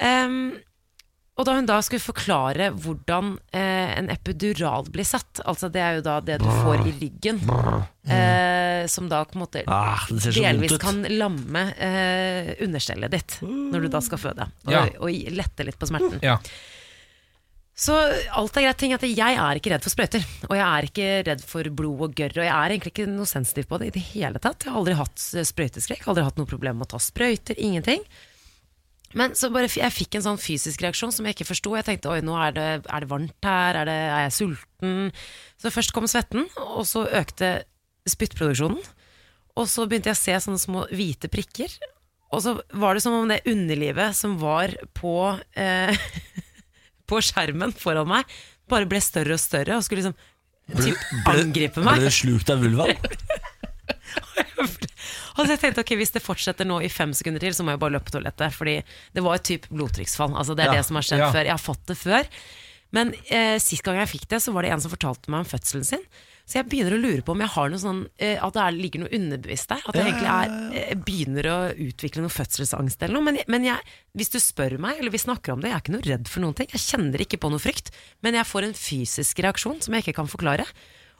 Um, 0.00 0.56
og 1.40 1.46
da 1.48 1.54
hun 1.56 1.64
da 1.68 1.78
skulle 1.84 2.02
forklare 2.04 2.66
hvordan 2.82 3.30
eh, 3.56 3.92
en 3.96 4.10
epidural 4.12 4.84
blir 4.92 5.06
satt, 5.08 5.40
altså 5.48 5.70
det 5.72 5.80
er 5.80 5.94
jo 5.98 6.02
da 6.04 6.18
det 6.24 6.36
du 6.42 6.48
får 6.48 6.82
i 6.90 6.92
ryggen, 7.00 7.38
eh, 8.10 8.84
som 8.92 9.08
da 9.08 9.22
på 9.24 9.38
en 9.38 9.44
måte 9.46 9.62
Ah, 9.70 10.02
delvis 10.10 10.74
kan 10.82 11.00
lamme 11.08 11.62
eh, 11.80 12.50
understellet 12.64 13.14
ditt 13.14 13.38
når 13.44 13.86
du 13.86 13.88
da 13.92 14.02
skal 14.04 14.20
føde, 14.20 14.50
og, 14.66 14.72
Ja. 14.74 14.84
og 15.00 15.32
lette 15.32 15.64
litt 15.64 15.78
på 15.80 15.88
smerten. 15.88 16.20
Ja. 16.24 16.36
Så 17.80 17.94
alt 17.96 18.58
er 18.60 18.66
greit. 18.66 18.78
ting 18.80 18.92
at 18.92 19.04
Jeg 19.08 19.36
er 19.40 19.56
ikke 19.56 19.70
redd 19.72 19.84
for 19.84 19.94
sprøyter. 19.94 20.24
Og 20.50 20.56
jeg 20.58 20.64
er 20.66 20.88
ikke 20.88 21.08
redd 21.30 21.44
for 21.48 21.68
blod 21.72 22.02
og 22.08 22.16
gørr. 22.18 22.34
Og 22.36 22.44
jeg 22.44 22.52
er 22.52 22.74
egentlig 22.74 22.92
ikke 22.92 23.08
noe 23.08 23.28
sensitiv 23.28 23.70
på 23.70 23.78
det 23.80 23.88
i 23.88 23.94
det 23.96 24.02
hele 24.12 24.42
tatt. 24.42 24.66
Jeg 24.66 24.74
har 24.74 24.82
aldri 24.82 24.98
hatt 24.98 25.22
eh, 25.32 25.46
sprøyteskrekk, 25.48 26.04
aldri 26.04 26.26
hatt 26.26 26.40
noe 26.40 26.50
problem 26.50 26.80
med 26.80 26.90
å 26.90 26.92
ta 26.92 27.00
sprøyter. 27.00 27.56
Ingenting. 27.56 28.04
Men 29.16 29.32
så 29.34 29.48
bare, 29.50 29.70
jeg 29.72 29.96
fikk 29.96 30.18
en 30.18 30.26
sånn 30.28 30.38
fysisk 30.38 30.84
reaksjon 30.84 31.14
som 31.14 31.26
jeg 31.26 31.38
ikke 31.38 31.48
forsto. 31.48 31.72
Jeg 31.78 31.88
tenkte 31.88 32.12
oi, 32.12 32.20
nå 32.22 32.36
er 32.38 32.52
det, 32.54 32.68
er 32.84 33.02
det 33.02 33.10
varmt 33.10 33.48
her, 33.48 33.80
er, 33.80 33.88
det, 33.88 33.96
er 34.12 34.26
jeg 34.28 34.36
sulten? 34.36 34.98
Så 35.58 35.72
først 35.74 35.94
kom 35.96 36.06
svetten, 36.10 36.46
og 36.76 36.84
så 36.86 37.06
økte 37.08 37.54
spyttproduksjonen. 38.08 38.84
Og 39.58 39.66
så 39.72 39.88
begynte 39.88 40.12
jeg 40.12 40.18
å 40.18 40.20
se 40.20 40.36
sånne 40.44 40.62
små 40.62 40.84
hvite 40.92 41.32
prikker. 41.32 41.74
Og 42.30 42.44
så 42.44 42.54
var 42.78 42.94
det 42.94 43.02
som 43.02 43.16
om 43.16 43.26
det 43.26 43.42
underlivet 43.50 44.14
som 44.14 44.36
var 44.38 44.76
på 44.94 45.14
eh, 45.58 45.90
på 47.10 47.20
skjermen 47.24 47.74
foran 47.76 48.08
meg, 48.10 48.38
bare 48.70 48.88
ble 48.88 49.00
større 49.02 49.34
og 49.36 49.42
større 49.42 49.78
og 49.78 49.86
skulle 49.86 50.04
liksom 50.04 50.16
typ 50.78 51.28
angripe 51.30 51.82
meg. 51.82 51.98
Ble 51.98 52.10
du 52.10 52.14
slukt 52.14 52.52
av 52.54 52.62
vulvaen? 52.62 52.96
Og 55.40 55.46
så 55.46 55.54
jeg 55.54 55.60
tenkte 55.62 55.80
ok, 55.84 55.92
hvis 55.96 56.12
det 56.12 56.20
fortsetter 56.20 56.66
nå 56.68 56.80
i 56.84 56.90
fem 56.92 57.12
sekunder 57.16 57.40
til, 57.40 57.54
så 57.56 57.64
må 57.64 57.72
jeg 57.72 57.80
bare 57.80 57.94
løpe 57.94 58.10
på 58.10 58.16
toalettet. 58.16 58.52
Fordi 58.52 58.74
det 59.16 59.22
var 59.24 59.38
et 59.38 59.46
type 59.46 59.70
blodtrykksfall. 59.72 60.34
Altså 60.36 60.56
det 60.58 60.66
er 60.66 60.74
Ja, 60.74 60.80
det 60.80 60.88
som 60.88 60.98
har 60.98 61.06
skjedd 61.06 61.22
ja. 61.22 61.30
før. 61.32 61.46
Jeg 61.48 61.54
har 61.54 61.62
fått 61.62 61.84
det 61.88 61.96
før. 61.96 62.28
Men 62.96 63.14
eh, 63.30 63.56
sist 63.62 63.86
gang 63.86 64.00
jeg 64.02 64.10
fikk 64.10 64.26
det, 64.32 64.42
så 64.44 64.52
var 64.52 64.66
det 64.66 64.74
en 64.74 64.82
som 64.84 64.92
fortalte 64.92 65.32
meg 65.32 65.46
om 65.46 65.48
fødselen 65.48 65.86
sin. 65.86 66.04
Så 66.50 66.58
jeg 66.58 66.66
begynner 66.66 66.96
å 66.96 66.98
lure 66.98 67.22
på 67.22 67.34
om 67.36 67.42
jeg 67.44 67.52
har 67.54 67.68
noe 67.70 67.78
sånn 67.78 68.00
eh, 68.18 68.40
At 68.42 68.56
det 68.56 68.62
er, 68.64 68.74
ligger 68.74 69.04
noe 69.04 69.12
underbevisst 69.14 69.70
der. 69.70 69.84
At 69.86 69.98
jeg 69.98 70.08
egentlig 70.08 70.30
er, 70.32 70.54
eh, 70.80 70.94
begynner 70.98 71.46
å 71.46 71.58
utvikle 71.86 72.24
noe 72.24 72.34
fødselsangst 72.34 73.04
eller 73.06 73.14
noe. 73.16 73.26
Men, 73.28 73.38
men 73.54 73.68
jeg, 73.68 73.92
hvis 74.18 74.32
du 74.34 74.40
spør 74.42 74.74
meg, 74.82 74.98
eller 74.98 75.14
vi 75.14 75.22
snakker 75.22 75.54
om 75.54 75.62
det, 75.62 75.70
jeg 75.70 75.78
er 75.78 75.84
ikke 75.84 75.94
noe 75.94 76.08
redd 76.08 76.32
for 76.32 76.42
noen 76.42 76.56
ting. 76.58 76.70
Jeg 76.74 76.82
kjenner 76.88 77.22
ikke 77.22 77.38
på 77.44 77.52
noe 77.54 77.62
frykt. 77.62 77.92
Men 78.26 78.40
jeg 78.40 78.50
får 78.50 78.66
en 78.66 78.74
fysisk 78.80 79.44
reaksjon 79.46 79.78
som 79.86 79.94
jeg 79.94 80.06
ikke 80.06 80.18
kan 80.18 80.32
forklare. 80.32 80.66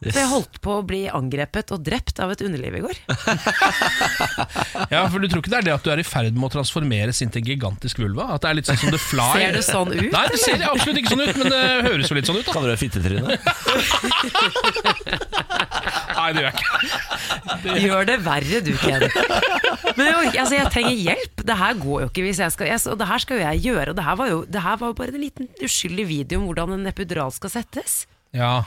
For 0.00 0.16
jeg 0.16 0.28
holdt 0.30 0.54
på 0.64 0.74
å 0.78 0.82
bli 0.88 1.02
angrepet 1.12 1.74
og 1.76 1.82
drept 1.84 2.16
av 2.24 2.30
et 2.32 2.40
underliv 2.40 2.78
i 2.78 2.80
går. 2.80 2.96
ja, 4.94 5.02
for 5.12 5.20
du 5.20 5.26
tror 5.28 5.42
ikke 5.42 5.52
det 5.52 5.58
er 5.58 5.66
det 5.66 5.74
at 5.74 5.84
du 5.84 5.90
er 5.92 6.00
i 6.00 6.06
ferd 6.08 6.32
med 6.38 6.46
å 6.48 6.52
transformeres 6.54 7.20
inn 7.20 7.32
til 7.34 7.42
en 7.42 7.50
gigantisk 7.50 8.00
vulva? 8.00 8.30
At 8.32 8.46
det 8.46 8.48
er 8.48 8.56
litt 8.56 8.70
sånn 8.70 8.80
som 8.80 8.94
The 8.94 9.02
Fly? 9.02 9.28
Ser 9.36 9.58
det 9.58 9.64
sånn 9.66 9.92
ut, 9.92 10.06
Nei, 10.14 10.22
det 10.32 10.40
ser 10.40 10.64
absolutt 10.70 11.02
ikke 11.02 11.12
sånn 11.12 11.24
ut, 11.26 11.36
men 11.42 11.52
det 11.52 11.60
høres 11.84 12.08
jo 12.08 12.16
litt 12.16 12.30
sånn 12.30 12.38
ut. 12.40 12.46
da 12.48 12.54
Kaller 12.56 12.68
du 12.70 12.72
det 12.72 12.80
fittetryne? 12.80 13.28
Nei, 16.16 16.28
det 16.32 16.40
gjør 16.40 16.48
jeg 16.48 16.54
ikke. 16.56 17.74
Gjør 17.84 18.08
det 18.08 18.16
verre 18.24 18.62
du, 18.64 18.72
Ken. 18.80 19.04
Men 19.98 20.08
jo, 20.08 20.18
altså, 20.30 20.54
jeg 20.56 20.72
trenger 20.72 20.96
hjelp. 20.96 21.44
Det 21.50 21.56
her 21.60 21.76
går 21.82 21.98
jo 22.06 22.08
ikke 22.08 22.24
hvis 22.24 22.40
jeg 22.40 22.54
skal 22.56 22.70
jeg, 22.70 22.80
Og 22.88 22.96
det 23.00 23.10
her 23.10 23.20
skal 23.24 23.36
jo 23.36 23.44
jeg 23.44 23.62
gjøre. 23.68 23.92
Og 23.92 24.00
det 24.00 24.06
her 24.08 24.16
var 24.22 24.32
jo 24.32 24.40
det 24.48 24.64
her 24.64 24.80
var 24.80 24.94
jo 24.94 24.96
bare 25.02 25.12
en 25.12 25.24
liten 25.26 25.52
uskyldig 25.60 26.08
video 26.08 26.40
om 26.40 26.48
hvordan 26.48 26.78
en 26.78 26.88
epidural 26.88 27.36
skal 27.36 27.52
settes. 27.52 28.00
Ja. 28.32 28.62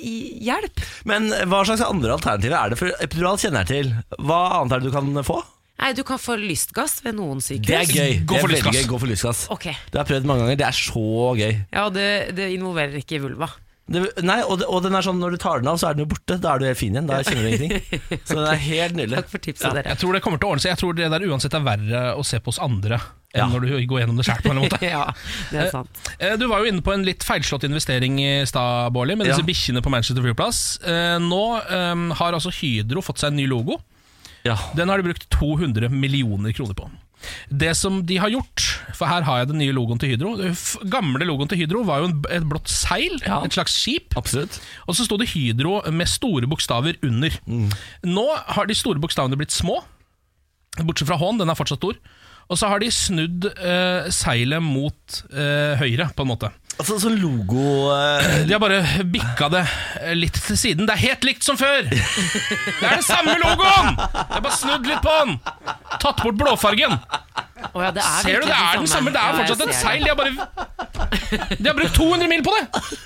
I- 0.00 0.38
Hjelp! 0.48 0.82
Men 1.08 1.28
hva 1.50 1.62
slags 1.68 1.84
andre 1.86 2.14
alternativer 2.16 2.56
er 2.58 2.72
det? 2.74 2.78
For 2.80 2.92
epidural 3.04 3.40
kjenner 3.40 3.64
jeg 3.64 3.70
til. 3.72 3.94
Hva 4.18 4.40
annet 4.60 4.76
er 4.76 4.84
det 4.84 4.90
du 4.90 4.94
kan 4.96 5.24
få? 5.26 5.40
Nei, 5.80 5.94
du 5.96 6.02
kan 6.04 6.18
få 6.20 6.34
lystgass 6.36 6.98
ved 7.04 7.14
noen 7.16 7.38
sykehus. 7.40 7.64
Det 7.70 7.78
er 7.78 7.88
gøy. 7.88 8.18
Gå 8.28 8.40
for 8.42 8.52
lystgass. 8.52 8.76
gøy. 8.76 8.86
Gå 8.90 8.98
for 9.00 9.08
lystgass. 9.08 9.38
Okay. 9.54 9.72
Det 9.88 9.96
har 9.96 10.04
jeg 10.04 10.10
prøvd 10.12 10.28
mange 10.28 10.44
ganger. 10.44 10.58
Det 10.60 10.66
er 10.68 10.76
så 10.76 11.04
gøy. 11.40 11.54
Ja, 11.72 11.84
det, 11.94 12.06
det 12.36 12.48
involverer 12.56 12.98
ikke 13.00 13.20
vulva. 13.24 13.48
Det, 13.90 14.02
nei, 14.22 14.36
og, 14.44 14.60
det, 14.60 14.68
og 14.70 14.84
den 14.84 14.94
er 14.94 15.02
sånn 15.02 15.18
når 15.18 15.34
du 15.34 15.38
tar 15.42 15.62
den 15.64 15.70
av, 15.72 15.78
så 15.80 15.88
er 15.88 15.96
den 15.96 16.04
jo 16.04 16.10
borte. 16.12 16.36
Da 16.38 16.52
er 16.52 16.60
du 16.62 16.66
helt 16.68 16.78
fin 16.78 16.94
igjen. 16.94 17.08
Da 17.08 17.22
kjenner 17.26 17.42
du 17.42 17.48
ingenting. 17.56 18.20
Så 18.28 18.36
den 18.36 18.44
er 18.52 18.60
helt 18.66 18.98
nydelig. 19.00 19.16
Takk 19.22 19.32
for 19.32 19.42
tipset, 19.46 19.72
dere. 19.74 19.88
Jeg 19.94 20.02
tror 20.04 20.14
det 20.14 20.22
kommer 20.26 20.38
til 20.42 20.46
å 20.46 20.52
ordne 20.54 20.62
seg. 20.66 20.74
Jeg 20.76 20.82
tror 20.84 20.98
det 21.00 21.08
der 21.16 21.26
uansett 21.32 21.56
er 21.58 21.64
verre 21.66 22.02
å 22.20 22.26
se 22.28 22.38
på 22.44 22.52
oss 22.52 22.60
andre 22.62 23.00
Ja. 23.36 23.46
når 23.46 23.60
du 23.62 23.86
går 23.86 24.00
gjennom 24.02 24.16
det 24.18 24.24
sjøl. 24.26 24.40
på 24.42 24.50
en 24.50 24.58
måte. 24.64 24.78
Ja, 24.90 25.04
det 25.52 25.60
er 25.60 25.70
sant. 25.70 26.00
Eh, 26.18 26.36
Du 26.36 26.48
var 26.50 26.64
jo 26.64 26.70
inne 26.72 26.82
på 26.82 26.92
en 26.92 27.04
litt 27.06 27.22
feilslått 27.22 27.62
investering 27.68 28.18
i 28.18 28.30
stad, 28.50 28.90
Bårli, 28.92 29.14
med 29.16 29.26
disse 29.30 29.38
Ja. 29.44 29.46
bikkjene 29.46 29.82
på 29.84 29.90
Manchester 29.92 30.22
flyplass. 30.24 30.80
Eh, 30.82 31.18
Nå 31.22 31.42
eh, 31.62 32.14
har 32.18 32.32
altså 32.34 32.50
Hydro 32.50 33.00
fått 33.06 33.18
seg 33.22 33.30
en 33.30 33.36
ny 33.38 33.46
logo. 33.46 33.78
Ja. 34.42 34.56
Den 34.74 34.88
har 34.88 34.98
de 34.98 35.04
brukt 35.12 35.28
200 35.30 35.88
millioner 35.92 36.50
kroner 36.56 36.74
på. 36.74 36.88
Det 37.52 37.74
som 37.76 37.98
de 38.08 38.16
har 38.16 38.30
gjort, 38.32 38.62
for 38.96 39.04
her 39.06 39.22
har 39.26 39.42
jeg 39.42 39.48
den 39.50 39.58
nye 39.60 39.74
logoen 39.76 39.98
til 40.00 40.08
Hydro 40.14 40.30
Den 40.40 40.54
gamle 40.88 41.26
logoen 41.28 41.50
til 41.52 41.58
Hydro 41.60 41.82
var 41.84 42.00
jo 42.00 42.08
et 42.32 42.46
blått 42.48 42.66
seil, 42.72 43.18
Ja. 43.26 43.42
et 43.44 43.52
slags 43.52 43.74
skip. 43.76 44.16
Absolutt. 44.16 44.56
Og 44.88 44.96
så 44.96 45.04
sto 45.04 45.18
det 45.20 45.28
Hydro 45.34 45.82
med 45.92 46.08
store 46.08 46.48
bokstaver 46.48 46.96
under. 47.04 47.30
Nå 48.08 48.24
har 48.56 48.64
de 48.66 48.74
store 48.74 48.98
bokstavene 48.98 49.36
blitt 49.36 49.52
små, 49.52 49.82
bortsett 50.80 51.06
fra 51.12 51.18
H-en, 51.20 51.38
den 51.38 51.50
er 51.52 51.58
fortsatt 51.60 51.78
stor. 51.82 51.94
Og 52.50 52.58
så 52.58 52.66
har 52.66 52.82
de 52.82 52.88
snudd 52.90 53.46
eh, 53.52 54.08
seilet 54.14 54.62
mot 54.64 55.20
eh, 55.30 55.78
høyre, 55.78 56.08
på 56.16 56.24
en 56.26 56.30
måte. 56.32 56.50
Altså 56.80 56.96
sånn 57.02 57.18
logo 57.20 57.90
eh, 57.92 58.46
De 58.48 58.54
har 58.54 58.60
bare 58.62 59.04
bikka 59.12 59.50
det 59.52 59.62
eh, 60.00 60.14
litt 60.16 60.38
til 60.46 60.58
siden. 60.58 60.88
Det 60.88 60.96
er 60.96 61.02
helt 61.10 61.26
likt 61.28 61.46
som 61.46 61.58
før! 61.60 61.86
Det 61.90 62.00
er 62.88 62.96
den 62.96 63.06
samme 63.06 63.36
logoen! 63.42 63.92
Jeg 64.00 64.32
har 64.34 64.42
bare 64.46 64.56
snudd 64.58 64.88
litt 64.88 65.02
på 65.04 65.16
den. 65.20 65.36
Tatt 66.00 66.24
bort 66.24 66.40
blåfargen. 66.40 66.96
Å 67.74 67.82
ja, 67.84 67.90
det 67.94 68.02
er 68.02 68.22
Ser 68.24 68.40
du, 68.40 68.46
det 68.48 68.56
er 68.56 68.78
den 68.80 68.88
samme. 68.90 69.10
Det 69.14 69.20
er 69.20 69.30
Ja, 69.30 69.38
fortsatt 69.40 69.62
et 69.68 69.76
seil. 69.78 70.04
De 70.04 70.10
har 70.10 70.16
bare 70.18 70.32
De 71.60 71.66
har 71.68 71.76
brukt 71.76 71.94
200 71.96 72.28
mil 72.30 72.42
på 72.46 72.52
det! 72.56 72.62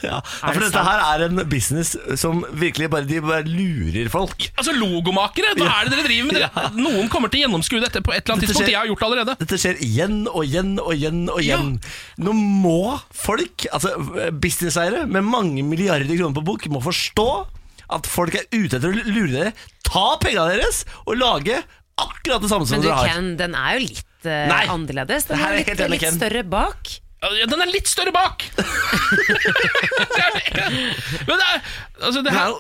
ja. 0.06 0.18
ja, 0.20 0.52
For 0.54 0.60
dette 0.64 0.82
her 0.86 1.02
er 1.08 1.24
en 1.28 1.40
business 1.50 1.94
som 2.20 2.40
virkelig 2.58 2.88
bare, 2.92 3.06
de 3.08 3.20
bare 3.24 3.44
lurer 3.48 4.08
folk. 4.12 4.46
Altså 4.58 4.74
Logomakere, 4.76 5.52
hva 5.58 5.68
er 5.80 5.88
det 5.90 5.98
dere 5.98 6.06
driver 6.08 6.28
med? 6.30 6.38
Dere? 6.40 6.70
Noen 6.78 7.10
kommer 7.12 7.32
til 7.32 7.42
å 7.42 7.46
gjennomskue 7.46 7.82
dette 7.84 8.02
på 8.04 8.14
et 8.14 8.22
eller 8.24 8.36
annet 8.36 8.46
Dette 8.46 8.52
tidspunkt. 8.54 8.68
skjer- 8.68 8.74
Jeg 8.74 8.80
har 8.80 8.90
gjort 8.92 9.04
det 9.04 9.08
allerede. 9.10 9.36
Dette 9.44 9.60
skjer 9.64 9.82
igjen 9.88 10.16
og 10.30 10.40
igjen 10.46 10.72
og 10.82 10.92
igjen 10.96 11.20
og 11.34 11.40
igjen. 11.44 11.70
Nå 12.24 12.34
må 12.38 12.76
folk, 13.14 13.66
altså 13.74 13.94
businesseiere 14.32 15.04
med 15.10 15.24
mange 15.28 15.62
milliarder 15.66 16.10
kroner 16.16 16.34
på 16.40 16.44
bok, 16.52 16.66
må 16.72 16.82
forstå 16.84 17.28
at 17.94 18.06
folk 18.08 18.34
er 18.38 18.46
ute 18.54 18.78
etter 18.78 18.90
å 18.90 19.04
lure 19.12 19.30
dere. 19.34 19.52
Ta 19.86 20.14
pengene 20.22 20.54
deres 20.56 20.84
og 21.04 21.18
lage 21.20 21.60
akkurat 22.00 22.42
det 22.42 22.50
samme 22.50 22.66
som 22.66 22.78
Men 22.80 22.82
du, 22.82 22.88
dere 22.88 22.96
har. 22.98 23.12
Ken, 23.12 23.28
den 23.38 23.54
er 23.54 23.76
jo 23.78 23.84
litt 23.86 24.02
eh, 24.26 24.44
Nei. 24.50 24.64
annerledes. 24.72 25.26
Det 25.28 25.34
Den 25.36 25.42
her 25.44 25.48
er 25.48 25.54
er 25.54 25.58
litt, 25.62 25.68
helt 25.72 25.80
enig, 25.86 25.90
litt 25.98 26.06
Ken. 26.08 26.18
større 26.20 26.44
bak. 26.44 26.94
Ja, 27.24 27.46
Den 27.48 27.62
er 27.64 27.70
litt 27.72 27.88
større 27.88 28.12
bak! 28.12 28.42
Det 28.56 30.22
er 30.22 30.38
det. 30.38 30.70
Men 31.26 31.40
det 31.40 31.46
er, 31.48 31.60
altså 32.04 32.22
det 32.24 32.32
er 32.32 32.36
her, 32.38 32.54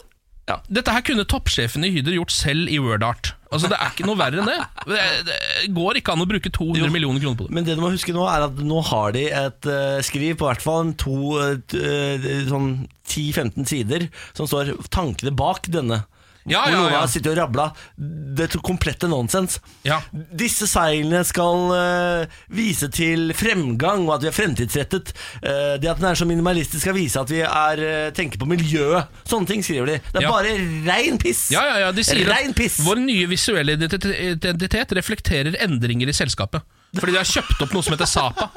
ja. 0.48 0.56
Dette 0.76 0.92
her 0.92 1.00
kunne 1.06 1.24
toppsjefen 1.28 1.84
i 1.86 1.90
Hydro 1.94 2.18
gjort 2.18 2.32
selv 2.34 2.68
i 2.72 2.76
WordArt. 2.82 3.30
Altså 3.54 3.68
Det 3.70 3.76
er 3.78 3.92
ikke 3.94 4.04
noe 4.08 4.18
verre 4.18 4.42
enn 4.42 4.48
det. 4.50 4.56
Det, 4.90 5.04
det 5.28 5.68
går 5.76 6.00
ikke 6.00 6.12
an 6.16 6.24
å 6.24 6.26
bruke 6.28 6.50
200 6.52 6.82
Jo. 6.82 6.88
millioner 6.92 7.22
kroner 7.22 7.38
på 7.38 7.46
det. 7.46 7.54
Men 7.54 7.64
det 7.68 7.76
du 7.78 7.82
må 7.84 7.92
huske 7.94 8.12
nå, 8.16 8.24
er 8.28 8.44
at 8.48 8.58
nå 8.66 8.80
har 8.90 9.14
de 9.14 9.22
et 9.30 9.68
eh, 9.70 10.00
skriv 10.04 10.34
på 10.40 10.48
hvert 10.50 10.64
fall 10.64 10.82
en 10.88 10.94
to 11.00 11.14
eh, 11.40 11.54
t- 11.70 11.78
eh, 11.80 12.26
sånn 12.50 12.72
10-15 13.08 13.68
sider 13.70 14.08
som 14.34 14.48
står 14.50 14.74
tankene 14.92 15.32
bak 15.38 15.68
denne 15.72 16.02
Ja, 16.44 16.62
ja, 16.68 16.80
ja. 16.90 16.98
har 17.00 17.08
sittet 17.08 17.32
og 17.32 17.38
rabla 17.38 17.70
det 17.96 18.50
komplette 18.64 19.08
nonsens. 19.08 19.58
Ja. 19.86 20.00
Disse 20.12 20.66
seilene 20.68 21.22
skal 21.24 21.70
uh, 21.72 22.34
vise 22.52 22.90
til 22.92 23.32
fremgang, 23.36 24.04
og 24.08 24.16
at 24.18 24.26
vi 24.26 24.28
er 24.28 24.36
fremtidsrettet. 24.36 25.14
Uh, 25.40 25.76
det 25.80 25.88
at 25.88 26.02
den 26.02 26.08
er 26.10 26.18
så 26.20 26.28
minimalistisk 26.28 26.84
skal 26.84 26.96
vise 26.98 27.20
at 27.22 27.32
vi 27.32 27.40
er, 27.46 27.84
uh, 27.84 28.10
tenker 28.16 28.40
på 28.42 28.48
miljøet. 28.50 29.08
Sånne 29.28 29.48
ting 29.48 29.64
skriver 29.64 29.94
de. 29.94 29.98
Det 30.10 30.20
er 30.20 30.26
Ja. 30.28 30.34
bare 30.34 30.52
rein 30.88 31.18
piss. 31.22 31.46
Ja, 31.54 31.64
ja, 31.70 31.78
ja, 31.86 31.92
de 31.96 32.04
sier 32.04 32.28
Rein 32.28 32.50
at 32.52 32.56
piss. 32.60 32.78
vår 32.84 33.00
nye 33.04 33.26
visuelle 33.30 33.78
identitet, 33.78 34.92
reflekterer 35.00 35.56
endringer 35.64 36.08
i 36.08 36.16
selskapet. 36.16 36.62
Fordi 36.94 37.12
de 37.12 37.18
har 37.18 37.26
kjøpt 37.26 37.62
opp 37.64 37.72
noe 37.74 37.82
som 37.82 37.96
heter 37.96 38.06
Sapa. 38.06 38.50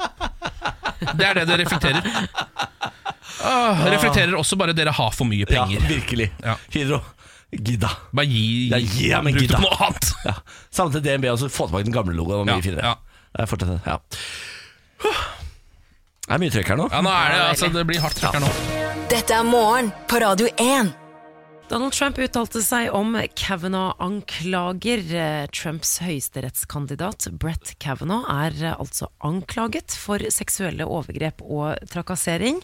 Det 1.16 1.24
er 1.26 1.40
det 1.40 1.46
det 1.48 1.56
reflekterer. 1.64 2.02
Det 3.38 3.90
reflekterer 3.92 4.34
også 4.38 4.56
bare 4.58 4.74
dere 4.74 4.92
har 4.94 5.12
for 5.14 5.28
mye 5.28 5.46
penger. 5.46 5.78
Ja, 5.78 5.88
virkelig. 5.88 6.30
Ja. 6.42 6.56
Hydro, 6.74 7.00
gidda. 7.52 7.90
Bare 8.12 8.26
gi, 8.28 8.68
Ja, 8.72 8.78
gi 8.82 9.10
ham 9.12 9.26
en 9.26 9.34
bruk 9.34 9.40
det 9.42 9.48
gidda. 9.48 9.56
på 9.56 9.66
noe 9.68 9.78
annet. 9.88 10.10
Ja. 10.28 10.34
Samme 10.74 10.92
til 10.92 11.02
DNB, 11.06 11.24
og 11.32 11.38
så 11.40 11.48
få 11.48 11.68
tilbake 11.68 11.84
den 11.88 11.94
gamle 11.94 12.14
logoen. 12.16 12.44
Var 12.44 12.50
mye 12.50 12.58
Ja, 12.58 12.60
finere. 12.64 12.82
ja. 12.82 12.94
Det 13.38 13.62
er 13.62 13.80
ja. 13.86 13.98
Det 16.28 16.34
er 16.34 16.40
mye 16.42 16.50
trøkk 16.52 16.68
her 16.72 16.76
nå. 16.80 16.88
Ja, 16.92 17.00
nå 17.04 17.10
er 17.12 17.28
det, 17.32 17.42
altså, 17.54 17.68
det 17.72 17.86
blir 17.88 18.00
hardt 18.04 18.18
trøkk 18.20 18.34
her 18.36 18.42
nå. 18.44 18.50
Dette 19.08 19.32
er 19.38 19.44
morgen 19.48 19.92
på 20.10 20.18
Radio 20.20 20.48
1. 20.60 20.90
Donald 21.68 21.92
Trump 21.92 22.16
uttalte 22.24 22.60
seg 22.64 22.88
om 22.96 23.12
Kavanaugh-anklager. 23.36 25.02
Trumps 25.52 25.98
høyesterettskandidat 26.04 27.28
Brett 27.40 27.74
Kavanaugh 27.80 28.24
er 28.32 28.74
altså 28.78 29.08
anklaget 29.24 29.92
for 29.96 30.18
seksuelle 30.32 30.86
overgrep 30.88 31.42
og 31.44 31.76
trakassering. 31.92 32.60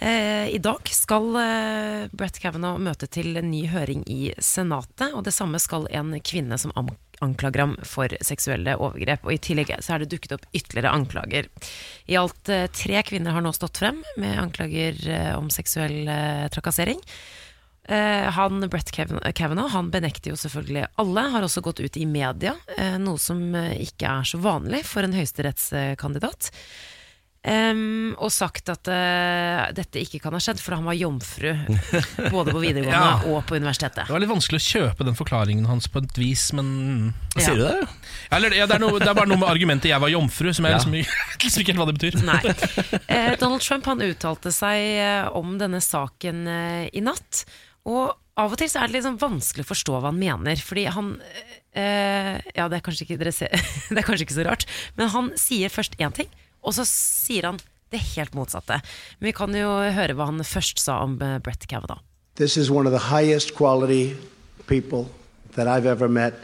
Eh, 0.00 0.48
I 0.48 0.58
dag 0.58 0.88
skal 0.88 1.36
eh, 1.36 2.08
Brett 2.12 2.38
Kavanaugh 2.40 2.80
møte 2.80 3.04
til 3.12 3.36
ny 3.44 3.66
høring 3.68 4.00
i 4.08 4.32
Senatet, 4.40 5.12
og 5.12 5.26
det 5.26 5.34
samme 5.36 5.60
skal 5.60 5.84
en 5.92 6.14
kvinne 6.24 6.56
som 6.60 6.72
anklager 7.20 7.60
ham 7.60 7.74
for 7.84 8.14
seksuelle 8.24 8.78
overgrep. 8.80 9.26
Og 9.28 9.34
I 9.34 9.42
tillegg 9.44 9.74
så 9.84 9.94
er 9.94 10.00
det 10.00 10.08
dukket 10.14 10.32
opp 10.38 10.46
ytterligere 10.56 10.94
anklager. 10.96 11.50
I 12.08 12.16
alt 12.16 12.48
eh, 12.48 12.64
tre 12.72 13.02
kvinner 13.04 13.36
har 13.36 13.44
nå 13.44 13.52
stått 13.52 13.82
frem 13.82 14.00
med 14.16 14.40
anklager 14.40 14.96
om 15.36 15.52
seksuell 15.52 16.08
trakassering. 16.54 17.02
Han, 17.90 18.60
Brett 18.70 18.92
Kavanaugh 18.94 19.72
han 19.72 19.88
benekter 19.90 20.30
jo 20.30 20.36
selvfølgelig 20.38 20.84
alle, 21.02 21.24
har 21.32 21.42
også 21.42 21.62
gått 21.64 21.80
ut 21.82 21.96
i 21.98 22.04
media, 22.06 22.52
noe 23.02 23.18
som 23.18 23.40
ikke 23.56 24.06
er 24.06 24.28
så 24.30 24.38
vanlig 24.38 24.84
for 24.86 25.02
en 25.02 25.16
høyesterettskandidat. 25.16 26.52
Em, 27.40 28.10
og 28.20 28.28
sagt 28.28 28.68
at 28.68 28.84
uh, 28.92 29.70
dette 29.72 29.96
ikke 30.02 30.18
kan 30.20 30.34
ha 30.36 30.40
skjedd, 30.44 30.58
for 30.60 30.76
han 30.76 30.84
var 30.84 30.92
jomfru 30.98 31.54
både 32.34 32.52
på 32.52 32.60
videregående 32.60 32.92
Ja. 32.92 33.14
og 33.32 33.46
på 33.48 33.56
universitetet. 33.56 34.04
Det 34.10 34.12
var 34.12 34.20
litt 34.20 34.28
vanskelig 34.28 34.60
å 34.60 34.66
kjøpe 34.66 35.06
den 35.08 35.16
forklaringen 35.16 35.64
hans 35.70 35.88
på 35.88 36.02
et 36.04 36.20
vis, 36.20 36.50
men 36.52 37.14
Sier 37.38 37.56
du 37.56 37.64
det? 37.64 37.86
Eller, 38.36 38.52
ja, 38.58 38.66
det, 38.68 38.76
er 38.76 38.84
noe, 38.84 39.00
det 39.00 39.08
er 39.08 39.16
bare 39.16 39.30
noe 39.32 39.40
med 39.40 39.48
argumentet 39.48 39.88
'jeg 39.88 40.02
var 40.04 40.12
jomfru', 40.12 40.52
som 40.52 40.68
jeg 40.68 40.74
Ja. 40.74 40.82
liksom, 40.82 40.92
liksom 41.46 41.62
ikke 41.64 41.72
helt 41.72 41.80
hva 41.80 41.88
det 41.88 41.96
betyr. 41.96 42.18
Nei. 42.28 43.00
Eh, 43.08 43.36
Donald 43.40 43.64
Trump 43.64 43.88
han 43.88 44.04
uttalte 44.04 44.52
seg 44.52 44.76
eh, 45.00 45.30
om 45.32 45.56
denne 45.56 45.80
saken 45.80 46.44
uh, 46.46 46.84
i 46.92 47.00
natt. 47.00 47.46
Og 47.88 48.12
av 48.36 48.52
og 48.52 48.58
til 48.60 48.68
så 48.68 48.84
er 48.84 48.92
det 48.92 49.00
sånn 49.04 49.16
vanskelig 49.20 49.64
å 49.64 49.70
forstå 49.72 49.96
hva 49.96 50.12
han 50.12 50.20
mener. 50.20 50.60
Fordi 50.60 50.84
han 50.92 51.14
eh, 51.72 52.36
Ja, 52.52 52.68
det 52.68 52.80
er, 52.80 52.84
kanskje 52.84 53.08
ikke, 53.08 53.18
dere 53.24 53.32
ser, 53.32 53.48
det 53.88 53.96
er 53.96 54.06
kanskje 54.06 54.28
ikke 54.28 54.38
så 54.42 54.46
rart, 54.48 54.68
men 55.00 55.08
han 55.08 55.32
sier 55.40 55.72
først 55.72 55.96
én 55.96 56.12
ting, 56.12 56.28
og 56.62 56.76
så 56.76 56.86
sier 56.88 57.50
han 57.50 57.60
det 57.90 58.00
helt 58.14 58.34
motsatte. 58.38 58.80
Men 59.18 59.30
vi 59.30 59.34
kan 59.34 59.54
jo 59.56 59.70
høre 59.94 60.14
hva 60.14 60.28
han 60.30 60.44
først 60.46 60.78
sa 60.82 61.00
om 61.04 61.18
eh, 61.22 61.38
Brett 61.42 61.66
Kavanaugh. 61.66 62.02
This 62.36 62.56
is 62.56 62.70
one 62.70 62.86
of 62.86 62.92
the 62.92 63.10
highest 63.10 63.54
quality 63.54 64.16
people 64.66 65.10
that 65.56 65.66
I've 65.66 65.86
ever 65.86 66.08
met. 66.08 66.34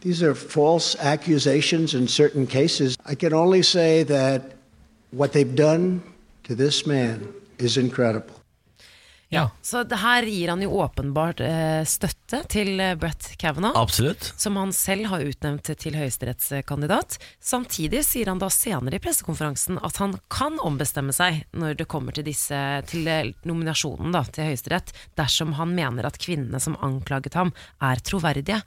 These 0.00 0.22
are 0.22 0.34
false 0.34 0.96
accusations 0.98 1.94
in 1.94 2.08
certain 2.08 2.46
cases. 2.46 2.96
I 3.06 3.14
can 3.14 3.32
only 3.32 3.62
say 3.62 4.02
that 4.04 4.42
what 5.10 5.32
they've 5.32 5.54
done 5.54 6.02
to 6.44 6.54
this 6.54 6.86
man 6.86 7.28
is 7.58 7.76
incredible. 7.76 8.39
Ja. 9.30 9.44
Så 9.62 9.84
det 9.86 10.00
her 10.02 10.26
gir 10.26 10.48
han 10.50 10.62
jo 10.64 10.72
åpenbart 10.82 11.38
eh, 11.46 11.84
støtte 11.86 12.40
til 12.50 12.80
eh, 12.82 12.96
Brett 12.98 13.28
Kavanaugh. 13.38 13.78
Absolutt. 13.78 14.32
som 14.36 14.56
han 14.58 14.72
selv 14.74 15.06
har 15.12 15.22
utnevnt 15.22 15.70
til 15.78 15.94
høyesterettskandidat. 15.94 17.18
Samtidig 17.38 18.02
sier 18.08 18.26
han 18.32 18.40
da 18.42 18.48
senere 18.50 18.98
i 18.98 19.02
pressekonferansen 19.04 19.78
at 19.86 19.96
han 20.02 20.16
kan 20.34 20.58
ombestemme 20.66 21.14
seg 21.14 21.44
når 21.54 21.78
det 21.78 21.86
kommer 21.92 22.12
til, 22.16 22.26
disse, 22.26 22.58
til 22.90 23.06
eh, 23.06 23.30
nominasjonen 23.46 24.10
da, 24.14 24.24
til 24.26 24.50
Høyesterett, 24.50 24.90
dersom 25.20 25.54
han 25.60 25.74
mener 25.78 26.10
at 26.10 26.18
kvinnene 26.18 26.58
som 26.60 26.74
anklaget 26.82 27.38
ham, 27.38 27.54
er 27.80 28.02
troverdige. 28.02 28.58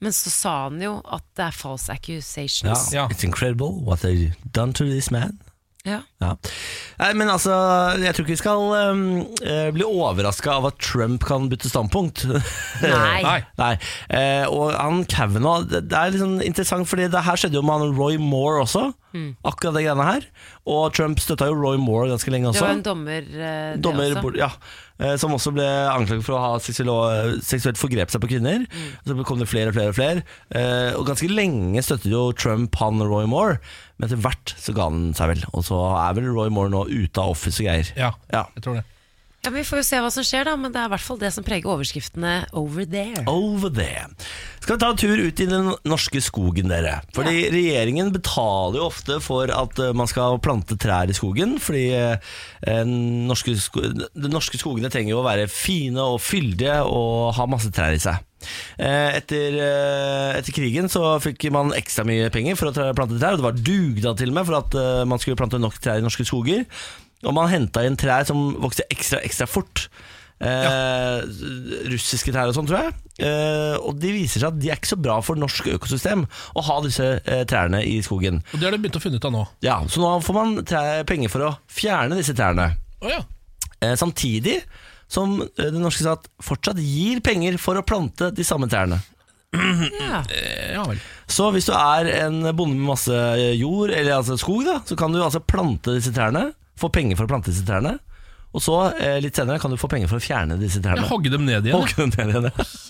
Men 0.00 0.14
så 0.14 0.30
sa 0.30 0.52
han 0.68 0.80
jo 0.80 1.00
at 1.04 1.24
det 1.36 1.48
er 1.50 1.56
false 1.58 1.90
Ja. 1.90 1.96
accusations. 1.98 2.92
It's 2.94 3.24
incredible 3.26 3.72
what 3.84 4.00
they've 4.00 4.32
done 4.52 4.72
to 4.72 4.84
this 4.84 5.10
man. 5.10 5.36
Ja. 5.88 6.00
Ja. 6.22 6.34
Nei, 6.98 7.10
men 7.18 7.30
altså, 7.30 7.54
jeg 8.02 8.14
tror 8.14 8.26
ikke 8.26 8.34
vi 8.34 8.40
skal 8.40 8.62
um, 8.92 9.02
bli 9.74 9.86
overraska 9.86 10.56
av 10.58 10.68
at 10.72 10.80
Trump 10.82 11.24
kan 11.28 11.46
bytte 11.50 11.70
standpunkt. 11.70 12.24
Nei. 12.82 13.20
Nei. 13.28 13.38
Nei. 13.60 13.72
Eh, 14.10 14.44
og 14.50 14.74
han 14.74 15.04
Kavanaugh, 15.10 15.66
det, 15.70 15.86
er 15.88 16.14
litt 16.14 16.22
sånn 16.22 16.40
interessant, 16.44 16.88
Fordi 16.90 17.08
det 17.12 17.24
her 17.26 17.38
skjedde 17.40 17.60
jo 17.60 17.64
med 17.66 17.80
han 17.82 17.98
Roy 17.98 18.18
Moore 18.22 18.64
også. 18.66 18.88
Akkurat 19.46 19.74
det 19.74 19.86
greiene 19.86 20.04
her. 20.04 20.26
Og 20.68 20.92
Trump 20.96 21.20
støtta 21.22 21.48
jo 21.48 21.56
Roy 21.56 21.78
Moore 21.80 22.10
ganske 22.12 22.32
lenge 22.32 22.50
også. 22.50 22.60
Det 22.60 22.68
var 22.68 22.76
en 22.76 22.84
dommer, 22.86 23.24
eh, 23.24 23.70
det 23.74 23.82
Dommer, 23.84 24.18
også. 24.20 24.34
ja, 24.38 24.50
som 25.20 25.34
også 25.36 25.52
ble 25.54 25.64
anklaget 25.92 26.24
for 26.26 26.34
å 26.34 26.42
ha 26.42 26.50
seksuelt 26.62 27.78
forgrepet 27.78 28.14
seg 28.16 28.22
på 28.24 28.30
kvinner. 28.32 28.64
Mm. 28.66 28.88
Så 29.06 29.16
kom 29.28 29.38
det 29.38 29.48
flere 29.50 29.70
og 29.70 29.76
flere 29.78 29.92
og 29.92 29.98
flere. 29.98 30.24
Eh, 30.50 30.90
og 30.98 31.06
ganske 31.06 31.30
lenge 31.30 31.82
støttet 31.86 32.10
jo 32.10 32.24
Trump 32.34 32.74
han 32.82 32.98
Roy 33.06 33.28
Moore, 33.30 33.60
men 33.98 34.08
etter 34.08 34.20
hvert 34.24 34.54
så 34.58 34.74
ga 34.74 34.88
han 34.90 35.12
seg 35.18 35.34
vel. 35.34 35.44
Og 35.54 35.66
så 35.68 35.78
er 36.02 36.18
vel 36.18 36.30
Roy 36.34 36.50
Moore 36.50 36.72
nå 36.74 36.84
ute 36.90 37.22
av 37.22 37.34
office 37.36 37.62
og 37.62 37.68
greier. 37.70 37.92
Ja, 37.98 38.12
Ja. 38.34 38.46
jeg 38.56 38.64
tror 38.66 38.80
det. 38.80 38.84
Ja, 39.44 39.52
Vi 39.54 39.62
får 39.64 39.78
jo 39.80 39.86
se 39.86 39.98
hva 40.02 40.10
som 40.10 40.24
skjer, 40.26 40.48
da, 40.48 40.56
men 40.58 40.72
det 40.74 40.80
er 40.80 40.88
i 40.88 40.92
hvert 40.92 41.04
fall 41.04 41.18
det 41.20 41.30
som 41.32 41.44
preger 41.46 41.70
overskriftene 41.70 42.48
'over 42.50 42.84
there'. 42.90 43.22
Over 43.30 43.70
there. 43.70 44.08
Skal 44.60 44.76
vi 44.76 44.80
ta 44.82 44.90
en 44.90 44.98
tur 44.98 45.16
ut 45.16 45.40
i 45.40 45.46
den 45.46 45.70
norske 45.86 46.20
skogen, 46.20 46.68
dere? 46.68 46.98
Fordi 47.14 47.46
regjeringen 47.54 48.10
betaler 48.12 48.76
jo 48.80 48.88
ofte 48.90 49.20
for 49.22 49.48
at 49.48 49.78
eh, 49.78 49.94
man 49.96 50.10
skal 50.10 50.40
plante 50.42 50.76
trær 50.76 51.08
i 51.08 51.16
skogen. 51.16 51.56
Fordi 51.62 51.86
eh, 51.94 52.84
norske 52.84 53.54
sko 53.56 53.80
de 53.80 54.28
norske 54.28 54.58
skogene 54.58 54.90
trenger 54.90 55.14
jo 55.14 55.22
å 55.22 55.28
være 55.28 55.48
fine 55.48 56.02
og 56.02 56.20
fyldige 56.20 56.82
og 56.84 57.32
ha 57.38 57.46
masse 57.46 57.70
trær 57.70 57.94
i 57.94 58.02
seg. 58.02 58.18
Eh, 58.76 59.16
Etter, 59.22 59.54
eh, 59.54 60.36
etter 60.38 60.52
krigen 60.52 60.90
så 60.90 61.16
fikk 61.22 61.48
man 61.54 61.72
ekstra 61.72 62.04
mye 62.04 62.28
penger 62.34 62.58
for 62.58 62.68
å 62.68 62.92
plante 62.92 63.16
trær, 63.16 63.38
og 63.38 63.40
det 63.40 63.48
var 63.48 63.64
dugnad 63.64 64.18
til 64.18 64.28
og 64.34 64.34
med 64.34 64.46
for 64.50 64.60
at 64.60 65.06
man 65.08 65.18
skulle 65.22 65.38
plante 65.38 65.62
nok 65.62 65.78
trær 65.78 66.02
i 66.02 66.04
norske 66.04 66.26
skoger. 66.26 66.66
Og 67.26 67.34
man 67.34 67.50
henta 67.50 67.82
inn 67.86 67.96
trær 67.98 68.26
som 68.28 68.52
vokste 68.62 68.86
ekstra, 68.92 69.18
ekstra 69.26 69.48
fort. 69.50 69.88
Eh, 70.38 71.24
Russiske 71.90 72.30
trær 72.34 72.50
og 72.50 72.54
sånn, 72.54 72.68
tror 72.70 72.84
jeg. 72.84 72.92
Eh, 73.26 73.74
og 73.82 73.96
de 73.98 74.12
viser 74.14 74.44
seg 74.44 74.52
at 74.52 74.60
de 74.62 74.70
er 74.70 74.78
ikke 74.78 74.92
så 74.92 75.00
bra 75.02 75.16
for 75.24 75.40
norsk 75.40 75.66
økosystem 75.74 76.22
å 76.54 76.62
ha 76.68 76.76
disse 76.84 77.08
eh, 77.24 77.42
trærne 77.50 77.80
i 77.82 77.96
skogen. 78.06 78.38
Og 78.52 78.60
det 78.60 78.68
har 78.68 78.76
de 78.76 78.82
begynt 78.84 79.00
å 79.00 79.02
finne 79.02 79.18
ut 79.18 79.26
av 79.26 79.34
nå. 79.34 79.42
Ja, 79.66 79.80
Så 79.90 80.02
nå 80.04 80.12
får 80.22 80.38
man 80.38 80.54
penger 81.08 81.32
for 81.32 81.48
å 81.48 81.54
fjerne 81.66 82.18
disse 82.20 82.36
trærne. 82.38 82.70
Oh, 83.02 83.10
ja. 83.10 83.24
Eh, 83.82 83.96
samtidig 83.98 84.60
som 85.10 85.40
eh, 85.42 85.70
den 85.72 85.82
norske 85.82 86.04
stat 86.06 86.30
fortsatt 86.44 86.78
gir 86.82 87.22
penger 87.24 87.58
for 87.58 87.78
å 87.80 87.86
plante 87.86 88.30
de 88.34 88.46
samme 88.46 88.70
trærne. 88.70 89.00
Ja. 89.98 90.22
Ja 90.74 90.82
vel. 90.84 90.98
Så 91.32 91.46
hvis 91.54 91.66
du 91.68 91.72
er 91.72 92.08
en 92.20 92.42
bonde 92.52 92.76
med 92.76 92.84
masse 92.90 93.16
jord, 93.56 93.90
eller 93.96 94.18
altså 94.18 94.36
skog, 94.40 94.60
da, 94.68 94.78
så 94.86 94.96
kan 94.98 95.12
du 95.14 95.18
altså 95.24 95.40
plante 95.40 95.94
disse 95.96 96.12
trærne. 96.14 96.50
Få 96.78 96.90
penger 96.94 97.18
for 97.18 97.26
å 97.28 97.32
plante 97.34 97.50
disse 97.52 97.66
trærne. 97.66 97.98
Og 98.56 98.62
så, 98.64 98.74
eh, 98.96 99.18
litt 99.20 99.36
senere, 99.36 99.60
kan 99.60 99.70
du 99.70 99.76
få 99.76 99.90
penger 99.92 100.08
for 100.08 100.16
å 100.16 100.24
fjerne 100.24 100.56
disse 100.60 100.80
trærne. 100.80 101.02
Jeg 101.04 101.10
hogge 101.10 101.30
dem 101.34 101.44
ned 101.44 101.66
igjen. 101.68 101.76
Hogge 101.76 101.98
dem 102.00 102.14
ned 102.16 102.30
igjen. 102.32 102.46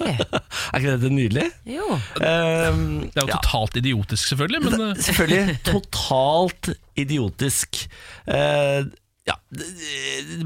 Yeah. 0.07 0.21
Er 0.73 0.79
ikke 0.79 0.93
dette 0.95 1.11
nydelig? 1.11 1.47
Jo. 1.67 1.89
Um, 2.23 2.85
Det 3.09 3.19
er 3.19 3.25
jo 3.25 3.33
ja. 3.33 3.39
totalt 3.41 3.79
idiotisk, 3.81 4.31
selvfølgelig, 4.31 4.61
men 4.69 4.85
eh, 4.87 5.03
Selvfølgelig 5.09 5.59
totalt 5.73 6.71
idiotisk. 7.03 7.83
Eh, 8.31 8.87
ja, 9.29 9.35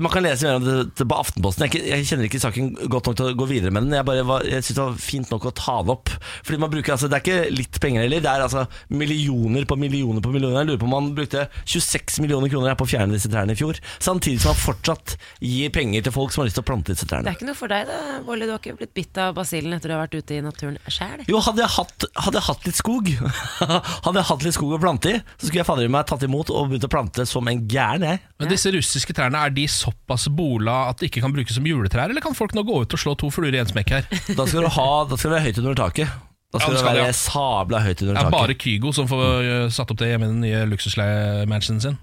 man 0.02 0.10
kan 0.12 0.24
lese 0.24 0.46
mer 0.48 0.56
om 0.58 0.64
det 0.66 1.04
på 1.06 1.14
Aftenposten. 1.18 1.64
Jeg, 1.66 1.70
ikke- 1.72 1.88
jeg 1.92 2.06
kjenner 2.08 2.26
ikke 2.28 2.40
saken 2.42 2.70
godt 2.90 3.06
nok 3.10 3.16
til 3.20 3.28
å 3.30 3.34
gå 3.38 3.46
videre 3.48 3.70
med 3.74 3.84
den. 3.86 3.92
Jeg, 3.94 4.04
bare 4.08 4.24
var- 4.26 4.42
jeg 4.46 4.62
synes 4.64 4.74
det 4.78 4.84
var 4.86 4.96
fint 4.98 5.30
nok 5.30 5.44
å 5.46 5.52
ta 5.54 5.76
det 5.82 5.90
opp. 5.94 6.08
Fordi 6.42 6.58
man 6.58 6.70
bruker, 6.70 6.92
altså, 6.96 7.08
Det 7.12 7.18
er 7.20 7.24
ikke 7.46 7.56
litt 7.56 7.78
penger 7.80 8.02
heller, 8.02 8.20
det 8.20 8.30
er 8.32 8.42
altså 8.42 8.66
millioner 8.90 9.64
på 9.68 9.76
millioner 9.78 10.20
på 10.24 10.32
millioner. 10.32 10.62
Jeg 10.64 10.68
lurer 10.72 10.80
på 10.82 10.88
om 10.88 10.94
man 10.96 11.14
brukte 11.14 11.48
26 11.64 12.20
millioner 12.24 12.48
kroner 12.48 12.74
på 12.74 12.86
å 12.86 12.90
fjerne 12.90 13.12
disse 13.12 13.28
trærne 13.30 13.52
i 13.52 13.58
fjor. 13.58 13.78
Samtidig 14.00 14.40
som 14.40 14.50
man 14.52 14.60
fortsatt 14.62 15.16
gir 15.40 15.70
penger 15.70 16.02
til 16.02 16.12
folk 16.12 16.32
som 16.32 16.42
har 16.42 16.48
lyst 16.50 16.58
til 16.58 16.64
å 16.64 16.68
plante 16.72 16.92
disse 16.94 17.06
trærne. 17.06 17.24
Det 17.24 17.32
er 17.34 17.38
ikke 17.38 17.46
noe 17.52 17.58
for 17.58 17.68
deg, 17.68 17.86
da, 17.86 18.20
Bolle. 18.26 18.46
Du 18.48 18.50
har 18.56 18.58
ikke 18.58 18.76
blitt 18.80 18.94
bitt 18.94 19.18
av 19.22 19.34
basillen 19.36 19.74
etter 19.76 19.92
du 19.92 19.94
har 19.94 20.06
vært 20.08 20.18
ute 20.18 20.34
i 20.38 20.40
naturen 20.42 20.78
sjæl? 20.88 21.22
Jo, 21.28 21.38
hadde 21.40 21.62
jeg, 21.62 21.70
hatt, 21.76 22.04
hadde 22.16 22.40
jeg 22.40 22.46
hatt 22.48 22.66
litt 22.66 22.80
skog 22.80 23.12
Hadde 24.06 24.18
jeg 24.18 24.28
hatt 24.32 24.42
litt 24.48 24.54
skog 24.56 24.72
å 24.74 24.80
plante 24.82 25.12
i, 25.12 25.20
så 25.38 25.46
skulle 25.46 25.62
jeg 25.62 25.68
fader 25.68 25.88
meg 25.92 26.06
tatt 26.08 26.24
imot 26.26 26.50
og 26.50 26.70
begynt 26.72 26.86
å 26.88 26.90
plante 26.90 27.26
som 27.28 27.46
en 27.48 27.62
gæren, 27.68 28.02
jeg. 28.08 28.20
Men 28.40 28.48
disse 28.50 28.71
disse 28.72 28.96
russiske 28.96 29.14
trærne 29.16 29.38
er 29.46 29.52
de 29.54 29.64
såpass 29.70 30.28
bola 30.32 30.88
at 30.90 31.00
de 31.00 31.08
ikke 31.10 31.22
kan 31.24 31.32
brukes 31.34 31.54
som 31.56 31.66
juletrær, 31.66 32.10
eller 32.10 32.24
kan 32.24 32.34
folk 32.36 32.54
nå 32.56 32.64
gå 32.66 32.82
ut 32.82 32.96
og 32.96 33.00
slå 33.00 33.14
to 33.20 33.30
fluer 33.32 33.54
i 33.54 33.60
en 33.62 33.68
smekk 33.70 33.92
her? 33.96 34.08
Da 34.38 34.46
skal, 34.48 34.64
du 34.64 34.70
ha, 34.72 34.90
da 35.08 35.18
skal 35.18 35.32
det 35.32 35.36
være 35.38 35.46
høyt 35.48 35.60
under 35.62 35.78
taket. 35.82 36.14
Da 36.52 36.60
skal 36.60 36.74
Ja, 36.74 36.80
skal 36.82 36.96
det, 36.96 37.02
være 37.02 37.12
ja. 37.12 37.16
sabla 37.16 37.78
høyt 37.84 38.02
under 38.04 38.16
Det 38.18 38.24
er 38.26 38.34
bare 38.34 38.56
Kygo 38.60 38.92
som 38.96 39.08
får 39.08 39.22
øh, 39.28 39.68
satt 39.72 39.92
opp 39.94 40.00
det 40.02 40.10
hjemme 40.12 40.28
i 40.28 40.32
den 40.34 40.42
nye 40.44 40.64
luksusleie-mansionen 40.72 41.80
sin. 41.84 42.00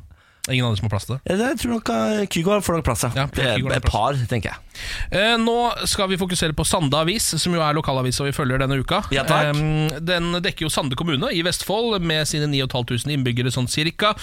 Ingen 0.50 0.66
andre 0.66 0.80
som 0.80 0.88
har 0.88 0.94
plass 0.96 1.06
til 1.06 1.20
det. 1.20 1.38
Jeg 1.38 1.60
tror 1.62 1.76
nok 1.76 1.92
eh, 1.94 2.24
Kygo 2.34 2.58
får 2.66 2.80
nok 2.80 2.88
plass, 2.88 3.06
ja. 3.06 3.12
Ja, 3.28 3.28
Et 3.76 3.86
par, 3.86 4.18
tenker 4.32 4.50
jeg. 4.54 4.69
Eh, 5.12 5.36
nå 5.42 5.58
skal 5.90 6.10
vi 6.12 6.20
fokusere 6.20 6.56
på 6.58 6.66
Sande 6.68 6.98
Avis, 7.00 7.32
som 7.42 7.56
jo 7.56 7.64
er 7.64 7.78
lokalavisa 7.78 8.28
vi 8.28 8.36
følger 8.36 8.62
denne 8.62 8.80
uka. 8.82 9.04
Ja, 9.14 9.26
den 9.26 10.32
dekker 10.44 10.68
jo 10.68 10.74
Sande 10.74 10.98
kommune 11.00 11.32
i 11.34 11.44
Vestfold, 11.46 12.00
med 12.02 12.28
sine 12.30 12.50
9500 12.50 13.14
innbyggere 13.14 13.54
sånn 13.54 13.70
cirka. 13.72 14.16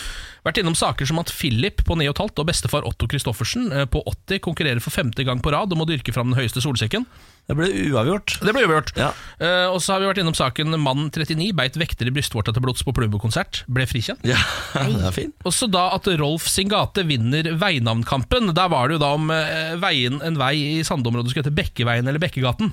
Vært 0.46 0.60
innom 0.62 0.76
saker 0.78 1.08
som 1.08 1.18
at 1.22 1.32
Philip 1.34 1.82
på 1.86 1.96
9,5 1.98 2.42
og 2.42 2.46
bestefar 2.48 2.86
Otto 2.86 3.08
Christoffersen 3.10 3.70
eh, 3.72 3.88
på 3.90 4.02
80 4.06 4.44
konkurrerer 4.44 4.82
for 4.82 4.94
femte 4.94 5.26
gang 5.26 5.42
på 5.42 5.54
rad 5.54 5.72
om 5.74 5.82
å 5.82 5.88
dyrke 5.88 6.14
fram 6.14 6.30
den 6.30 6.38
høyeste 6.38 6.62
solsekken. 6.62 7.06
Det 7.46 7.54
ble 7.54 7.68
uavgjort. 7.92 8.40
Det 8.42 8.52
ble 8.54 8.64
uavgjort. 8.66 8.88
Ja. 8.98 9.12
Uh, 9.38 9.68
og 9.70 9.78
så 9.82 9.94
har 9.94 10.02
vi 10.02 10.08
vært 10.08 10.18
innom 10.18 10.34
saken 10.34 10.74
mann 10.82 11.06
39 11.14 11.52
beit 11.54 11.76
vekter 11.78 12.08
i 12.10 12.12
brystvorta 12.14 12.50
til 12.54 12.64
blods 12.64 12.82
på 12.82 12.94
Plumbo-konsert. 12.96 13.62
Ble 13.70 13.86
frikjent. 13.86 14.24
Ja, 14.26 14.38
det 14.74 15.04
er 15.06 15.14
fin. 15.14 15.30
Og 15.46 15.54
så 15.54 15.68
da 15.70 15.84
at 15.94 16.10
Rolf 16.18 16.48
sin 16.50 16.70
gate 16.72 17.06
vinner 17.06 17.52
veinavnkampen. 17.60 18.50
Der 18.56 18.72
var 18.72 18.90
det 18.90 18.98
jo 18.98 19.02
da 19.04 19.12
om 19.14 19.30
uh, 19.30 19.76
veien, 19.82 20.18
en 20.26 20.40
vei 20.46 20.54
i 20.78 20.84
Sande-området 20.86 21.32
skulle 21.32 21.44
hete 21.44 21.54
Bekkeveien 21.56 22.06
eller 22.08 22.22
Bekkegaten. 22.22 22.72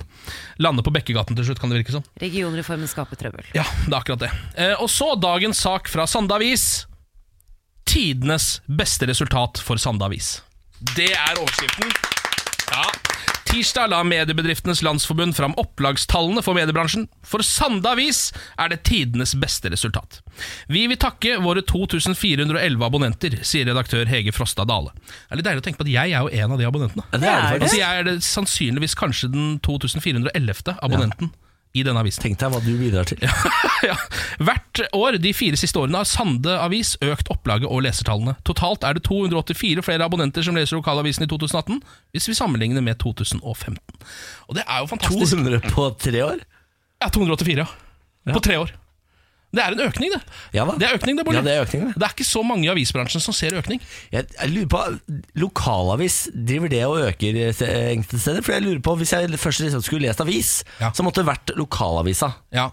Lande 0.62 0.84
på 0.86 0.94
Bekkegaten 0.94 1.36
til 1.38 1.48
slutt, 1.48 1.60
kan 1.62 1.72
det 1.72 1.82
virke 1.82 1.96
som. 1.96 2.06
Regionreformen 2.22 2.90
skaper 2.90 3.20
trøbbel. 3.20 3.50
Ja, 3.56 3.66
det 3.84 3.92
er 3.92 4.00
akkurat 4.00 4.24
det. 4.26 4.32
Eh, 4.56 4.74
og 4.78 4.90
så 4.92 5.12
dagens 5.20 5.62
sak 5.66 5.90
fra 5.92 6.06
Sande 6.10 6.36
Avis. 6.38 6.86
Tidenes 7.84 8.58
beste 8.66 9.06
resultat 9.10 9.60
for 9.62 9.80
Sande 9.82 10.06
Avis. 10.06 10.38
Det 10.96 11.12
er 11.12 11.38
overskriften. 11.38 11.92
Ja. 12.70 12.86
Tirsdag 13.44 13.90
la 13.92 14.00
Mediebedriftenes 14.02 14.80
Landsforbund 14.82 15.36
fram 15.36 15.52
opplagstallene 15.60 16.42
for 16.42 16.56
mediebransjen. 16.56 17.04
For 17.22 17.44
Sande 17.46 17.86
Avis 17.92 18.32
er 18.58 18.72
det 18.72 18.80
tidenes 18.88 19.36
beste 19.38 19.70
resultat. 19.70 20.18
Vi 20.66 20.82
vil 20.90 20.98
takke 20.98 21.36
våre 21.44 21.62
2411 21.62 22.82
abonnenter, 22.88 23.36
sier 23.46 23.68
redaktør 23.70 24.10
Hege 24.10 24.34
Frosta 24.34 24.66
Dale. 24.66 24.90
Det 24.96 25.36
er 25.36 25.38
litt 25.38 25.48
deilig 25.50 25.62
å 25.62 25.66
tenke 25.68 25.82
på 25.82 25.86
at 25.86 25.92
jeg 25.94 26.16
er 26.16 26.26
jo 26.26 26.32
en 26.42 26.56
av 26.56 26.58
de 26.58 26.66
abonnentene. 26.66 27.06
Ja, 27.12 27.20
det 27.20 27.30
er 27.30 27.44
det 27.44 27.68
Altså, 27.68 27.78
jeg 27.78 28.00
er 28.00 28.08
det 28.08 28.16
sannsynligvis 28.26 28.98
kanskje 28.98 29.30
den 29.36 29.56
2411. 29.62 30.74
abonnenten 30.82 31.30
i 31.74 31.82
denne 31.82 32.02
avisen. 32.04 32.22
Tenk 32.22 32.38
deg 32.38 32.52
hva 32.54 32.60
du 32.62 32.70
bidrar 32.78 33.08
til. 33.08 33.18
ja. 33.88 33.96
Hvert 34.38 34.82
år 34.94 35.18
de 35.22 35.32
fire 35.34 35.58
siste 35.58 35.80
årene 35.80 36.00
har 36.00 36.08
Sande 36.08 36.54
Avis 36.62 36.94
økt 37.02 37.30
opplaget 37.34 37.66
og 37.66 37.82
lesertallene. 37.86 38.36
Totalt 38.46 38.86
er 38.86 38.96
det 38.96 39.04
284 39.08 39.82
flere 39.86 40.06
abonnenter 40.06 40.46
som 40.46 40.54
leser 40.58 40.78
lokalavisen 40.78 41.26
i 41.26 41.30
2018, 41.30 41.82
hvis 42.14 42.30
vi 42.30 42.38
sammenligner 42.38 42.84
med 42.84 43.00
2015. 43.02 43.74
Og 44.48 44.58
det 44.58 44.64
er 44.68 44.84
jo 44.84 44.92
fantastisk. 44.94 45.34
200 45.34 45.74
på 45.74 45.90
tre 46.06 46.24
år? 46.28 46.46
Ja, 47.02 47.10
284, 47.10 47.66
ja. 47.66 48.32
På 48.32 48.42
tre 48.44 48.62
år. 48.62 48.70
Det 49.54 49.62
er 49.64 49.76
en 49.76 49.82
økning, 49.86 50.10
det. 50.14 50.20
Ja 50.56 50.64
da. 50.68 50.74
Det 50.80 50.88
er 50.88 50.96
økning, 50.98 51.16
det. 51.18 51.24
Ja, 51.36 51.42
det 51.46 51.52
er 51.54 51.64
økning, 51.66 51.82
det. 51.88 51.94
det 52.00 52.06
er 52.08 52.14
ikke 52.16 52.26
så 52.26 52.42
mange 52.46 52.66
i 52.66 52.70
avisbransjen 52.72 53.22
som 53.22 53.36
ser 53.36 53.56
økning. 53.58 53.80
Jeg, 54.12 54.26
jeg 54.34 54.50
lurer 54.54 54.70
på, 54.74 54.82
Lokalavis, 55.40 56.16
driver 56.34 56.72
det 56.72 56.82
og 56.86 57.00
øker 57.08 57.40
eh, 57.48 57.90
enkelte 57.94 58.20
steder? 58.22 58.44
For 58.46 58.56
jeg 58.56 58.64
lurer 58.66 58.80
på, 58.84 58.94
Hvis 59.00 59.12
jeg 59.14 59.38
først 59.40 59.64
liksom 59.66 59.82
skulle 59.86 60.08
lest 60.08 60.22
avis, 60.24 60.54
Ja. 60.80 60.90
så 60.94 61.04
måtte 61.06 61.22
det 61.22 61.28
vært 61.30 61.54
lokalavisa. 61.58 62.32
Ja, 62.54 62.68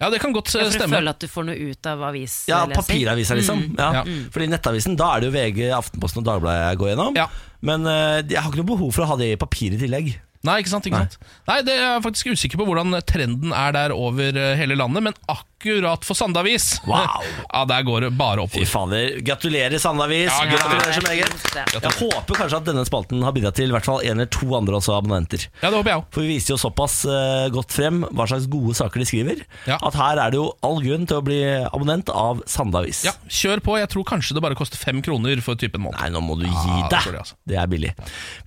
ja 0.00 0.08
det 0.10 0.20
kan 0.22 0.32
godt 0.32 0.48
Ja, 0.54 0.60
eh, 0.60 0.70
for 0.70 0.72
å 0.72 0.78
stemme. 0.80 0.96
føle 1.00 1.10
at 1.16 1.20
du 1.20 1.28
får 1.28 1.44
noe 1.50 1.68
ut 1.70 1.86
av 1.86 2.02
avis. 2.08 2.38
Ja, 2.48 2.62
papiravisa, 2.66 3.36
liksom. 3.36 3.66
Mm. 3.70 3.76
Ja. 3.78 3.90
Ja. 4.00 4.04
Fordi 4.32 4.48
nettavisen, 4.48 4.96
da 4.96 5.12
er 5.16 5.20
det 5.20 5.30
jo 5.30 5.36
VG, 5.36 5.70
Aftenposten 5.76 6.22
og 6.22 6.28
Dagbladet 6.30 6.70
jeg 6.70 6.80
går 6.80 6.92
gjennom. 6.94 7.16
Ja. 7.20 7.28
Men 7.60 7.84
eh, 7.86 8.22
jeg 8.28 8.40
har 8.40 8.50
ikke 8.50 8.62
noe 8.62 8.72
behov 8.76 8.92
for 8.96 9.04
å 9.04 9.12
ha 9.12 9.16
det 9.20 9.32
i 9.34 9.38
papir 9.40 9.76
i 9.76 9.80
tillegg. 9.80 10.14
Nei, 10.42 10.54
ikke 10.62 10.70
sant, 10.72 10.86
ikke 10.88 10.96
Nei. 10.96 11.04
sant? 11.04 11.18
Nei, 11.50 11.58
det 11.68 11.74
er 11.76 11.82
jeg 11.84 12.02
faktisk 12.06 12.30
usikker 12.32 12.56
på 12.56 12.64
hvordan 12.64 12.96
trenden 13.04 13.52
er 13.52 13.74
der 13.76 13.92
over 13.92 14.32
eh, 14.40 14.54
hele 14.56 14.72
landet, 14.80 15.04
men 15.04 15.12
akkurat 15.28 15.46
for 15.60 16.14
Sandavis 16.16 16.80
Wow. 16.86 17.22
Ja, 17.52 17.64
der 17.68 17.82
går 17.84 18.00
det 18.06 18.10
bare 18.16 18.46
Fy 18.48 18.64
fader. 18.64 19.20
Gratulerer, 19.26 19.78
Sandavis. 19.78 20.30
Ja, 20.30 20.46
gratulerer 20.48 20.92
så 20.92 21.02
meget. 21.04 21.74
Jeg 21.74 21.92
håper 21.98 22.34
kanskje 22.38 22.56
at 22.60 22.66
denne 22.68 22.84
spalten 22.88 23.22
har 23.26 23.32
bidratt 23.36 23.56
til 23.58 23.68
i 23.68 23.74
hvert 23.74 23.84
fall 23.84 24.00
en 24.06 24.16
eller 24.20 24.30
to 24.32 24.48
andre 24.56 24.78
også 24.78 24.94
abonnenter. 24.96 25.44
Ja, 25.60 25.68
det 25.70 25.76
håper 25.76 25.90
jeg 25.92 26.00
også. 26.00 26.10
For 26.14 26.24
vi 26.24 26.30
viser 26.36 26.54
jo 26.54 26.58
såpass 26.62 26.94
uh, 27.08 27.48
godt 27.52 27.74
frem 27.76 28.00
hva 28.16 28.26
slags 28.30 28.46
gode 28.50 28.74
saker 28.78 29.02
de 29.02 29.08
skriver, 29.10 29.42
Ja. 29.68 29.76
at 29.82 29.98
her 29.98 30.20
er 30.24 30.32
det 30.32 30.40
jo 30.40 30.46
all 30.66 30.80
grunn 30.84 31.06
til 31.10 31.20
å 31.20 31.24
bli 31.26 31.40
abonnent 31.66 32.10
av 32.14 32.40
Sandavis. 32.50 33.02
Ja, 33.08 33.14
kjør 33.28 33.62
på. 33.66 33.76
Jeg 33.82 33.90
tror 33.92 34.06
kanskje 34.08 34.38
det 34.38 34.44
bare 34.46 34.58
koster 34.58 34.80
fem 34.80 35.02
kroner 35.04 35.42
for 35.44 35.58
typen 35.60 35.84
måned. 35.84 36.00
Nei, 36.00 36.10
nå 36.14 36.22
må 36.24 36.38
du 36.40 36.46
gi 36.46 36.54
Ja, 36.54 36.80
det 36.88 36.96
deg. 36.96 37.10
Det, 37.12 37.22
altså. 37.24 37.38
Det 37.52 37.60
er 37.60 37.70
billig. 37.70 37.92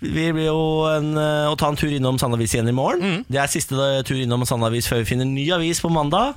Vi 0.01 0.27
blir 0.33 0.49
jo 0.49 0.59
en, 0.89 1.13
eh, 1.19 1.51
å 1.51 1.55
ta 1.59 1.69
en 1.73 1.79
tur 1.79 1.91
innom 1.93 2.17
Sandavis 2.21 2.55
igjen 2.57 2.71
i 2.71 2.75
morgen. 2.75 3.03
Mm. 3.03 3.25
Det 3.29 3.41
er 3.43 3.51
siste 3.51 3.89
tur 4.07 4.19
innom 4.19 4.45
Sandavis 4.49 4.89
før 4.89 5.03
vi 5.03 5.09
finner 5.13 5.29
ny 5.29 5.45
avis 5.55 5.83
på 5.83 5.91
mandag. 5.93 6.33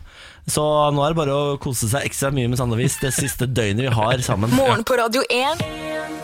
Så 0.47 0.63
nå 0.95 1.03
er 1.03 1.11
det 1.11 1.19
bare 1.19 1.35
å 1.35 1.55
kose 1.59 1.89
seg 1.91 2.05
ekstra 2.07 2.29
mye 2.31 2.47
med 2.47 2.59
Sandavis 2.61 3.01
det 3.03 3.11
siste 3.17 3.49
døgnet 3.51 3.89
vi 3.89 3.91
har 3.91 4.21
sammen. 4.23 4.53
Morgen 4.55 4.85
på 4.87 4.95
Radio 5.01 5.25
1. 5.27 5.65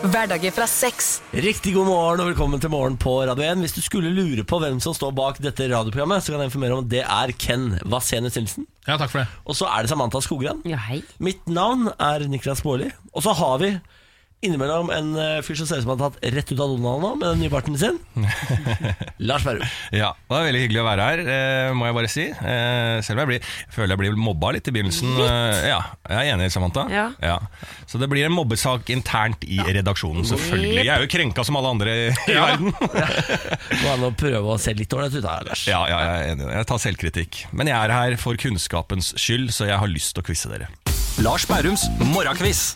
Hverdager 0.03 0.51
fra 0.55 0.65
6 0.67 1.09
Riktig 1.43 1.73
god 1.75 1.87
morgen 1.89 2.21
og 2.23 2.29
velkommen 2.29 2.61
til 2.63 2.71
Morgen 2.71 2.95
på 2.99 3.17
Radio 3.27 3.43
1. 3.43 3.59
Hvis 3.65 3.75
du 3.75 3.81
skulle 3.83 4.13
lure 4.15 4.45
på 4.47 4.61
hvem 4.63 4.79
som 4.83 4.95
står 4.95 5.11
bak 5.17 5.41
dette 5.43 5.67
radioprogrammet, 5.67 6.23
så 6.23 6.31
kan 6.31 6.43
jeg 6.43 6.53
informere 6.53 6.77
om 6.77 6.85
at 6.85 6.91
det 6.93 7.03
er 7.03 7.33
Ken 7.35 7.65
Vasenus 7.91 8.39
Nilsen. 8.39 8.67
Ja, 8.87 8.95
takk 8.95 9.11
for 9.11 9.25
det. 9.25 9.27
Og 9.43 9.59
så 9.59 9.67
er 9.67 9.83
det 9.83 9.91
Samantha 9.91 10.23
Skogran. 10.23 10.63
Ja, 10.71 10.79
hei. 10.87 11.01
Mitt 11.23 11.43
navn 11.51 11.91
er 11.99 12.23
Niklas 12.31 12.63
Baarli. 12.63 12.93
Og 13.11 13.27
så 13.27 13.35
har 13.35 13.59
vi 13.59 13.73
innimellom 14.43 14.91
en 14.93 15.11
eh, 15.19 15.39
fyr 15.45 15.57
som 15.59 15.69
ser 15.69 15.81
ut 15.81 15.85
som 15.85 15.93
han 15.93 16.01
har 16.01 16.13
tatt 16.13 16.33
rett 16.35 16.51
ut 16.51 16.59
av 16.59 16.73
Donald 16.75 17.03
nå, 17.03 17.11
med 17.19 17.27
den 17.31 17.41
nye 17.43 17.51
barten 17.53 17.77
sin. 17.79 17.99
Lars 19.29 19.45
Berrum. 19.47 19.63
Ja, 19.95 20.13
det 20.29 20.39
er 20.39 20.47
veldig 20.49 20.63
hyggelig 20.65 20.81
å 20.83 20.87
være 20.87 21.07
her, 21.09 21.23
eh, 21.35 21.69
må 21.77 21.87
jeg 21.89 21.97
bare 21.97 22.11
si. 22.11 22.25
Eh, 22.31 22.97
selv 23.05 23.17
om 23.17 23.23
jeg, 23.23 23.31
blir, 23.31 23.49
jeg 23.63 23.75
føler 23.75 23.93
jeg 23.95 24.01
blir 24.03 24.19
mobba 24.19 24.53
litt 24.57 24.69
i 24.69 24.75
begynnelsen. 24.75 25.13
Litt? 25.17 25.67
ja, 25.69 25.79
jeg 26.09 26.19
er 26.19 26.33
enig, 26.35 26.49
Samantha. 26.53 26.85
Ja. 26.91 27.37
Så 27.89 28.01
det 28.01 28.09
blir 28.11 28.27
en 28.27 28.35
mobbesak 28.35 28.91
internt 28.93 29.45
i 29.47 29.59
redaksjonen, 29.63 30.25
selvfølgelig. 30.27 30.83
Jeg 30.83 30.93
er 30.95 31.05
jo 31.05 31.11
krenka 31.13 31.45
som 31.47 31.59
alle 31.59 31.73
andre 31.75 31.97
i 32.11 32.37
verden. 32.37 32.73
Må 33.83 33.95
an 33.95 34.07
å 34.09 34.13
prøve 34.17 34.55
å 34.55 34.59
se 34.61 34.75
litt 34.77 34.93
ålreit 34.95 35.17
ut 35.17 35.27
her, 35.27 35.47
Lars. 35.49 35.65
Ja, 35.69 35.83
ja, 35.89 35.99
jeg 36.03 36.13
er 36.13 36.35
enig. 36.35 36.49
Jeg 36.59 36.69
tar 36.73 36.83
selvkritikk. 36.87 37.43
Men 37.55 37.71
jeg 37.71 37.77
er 37.79 37.95
her 37.95 38.17
for 38.21 38.39
kunnskapens 38.39 39.13
skyld, 39.19 39.51
så 39.55 39.69
jeg 39.69 39.79
har 39.79 39.91
lyst 39.91 40.15
til 40.17 40.25
å 40.25 40.27
quize 40.27 40.51
dere. 40.51 40.69
Lars 41.21 41.45
Bærums 41.45 41.85
morgenquiz. 42.13 42.71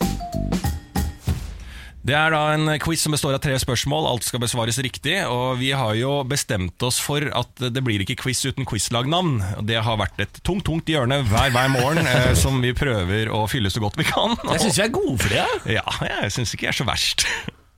Det 2.08 2.14
er 2.16 2.32
da 2.32 2.54
en 2.54 2.70
quiz 2.80 3.02
som 3.04 3.12
består 3.12 3.34
av 3.36 3.42
tre 3.44 3.52
spørsmål. 3.60 4.06
Alt 4.08 4.24
skal 4.24 4.40
besvares 4.40 4.78
riktig. 4.80 5.18
Og 5.28 5.58
vi 5.60 5.74
har 5.76 5.92
jo 5.98 6.22
bestemt 6.24 6.80
oss 6.86 6.96
for 7.04 7.20
at 7.20 7.60
det 7.60 7.82
blir 7.84 8.00
ikke 8.00 8.16
quiz 8.22 8.40
uten 8.48 8.64
quizlagnavn. 8.68 9.34
Og 9.58 9.66
Det 9.68 9.76
har 9.84 10.00
vært 10.00 10.22
et 10.24 10.40
tungt, 10.40 10.64
tungt 10.64 10.88
hjørne 10.88 11.20
hver, 11.28 11.52
hver 11.52 11.68
morgen 11.74 12.08
eh, 12.08 12.32
som 12.32 12.62
vi 12.64 12.72
prøver 12.72 13.28
å 13.28 13.42
fylle 13.52 13.68
så 13.68 13.84
godt 13.84 14.00
vi 14.00 14.08
kan. 14.08 14.38
Jeg 14.54 14.64
syns 14.64 14.80
vi 14.80 14.86
er 14.86 14.94
gode 14.96 15.18
for 15.20 15.36
det. 15.36 15.44
Ja, 15.76 15.84
jeg 16.08 16.32
syns 16.32 16.56
ikke 16.56 16.70
jeg 16.70 16.72
er 16.72 16.80
så 16.80 16.88
verst. 16.88 17.26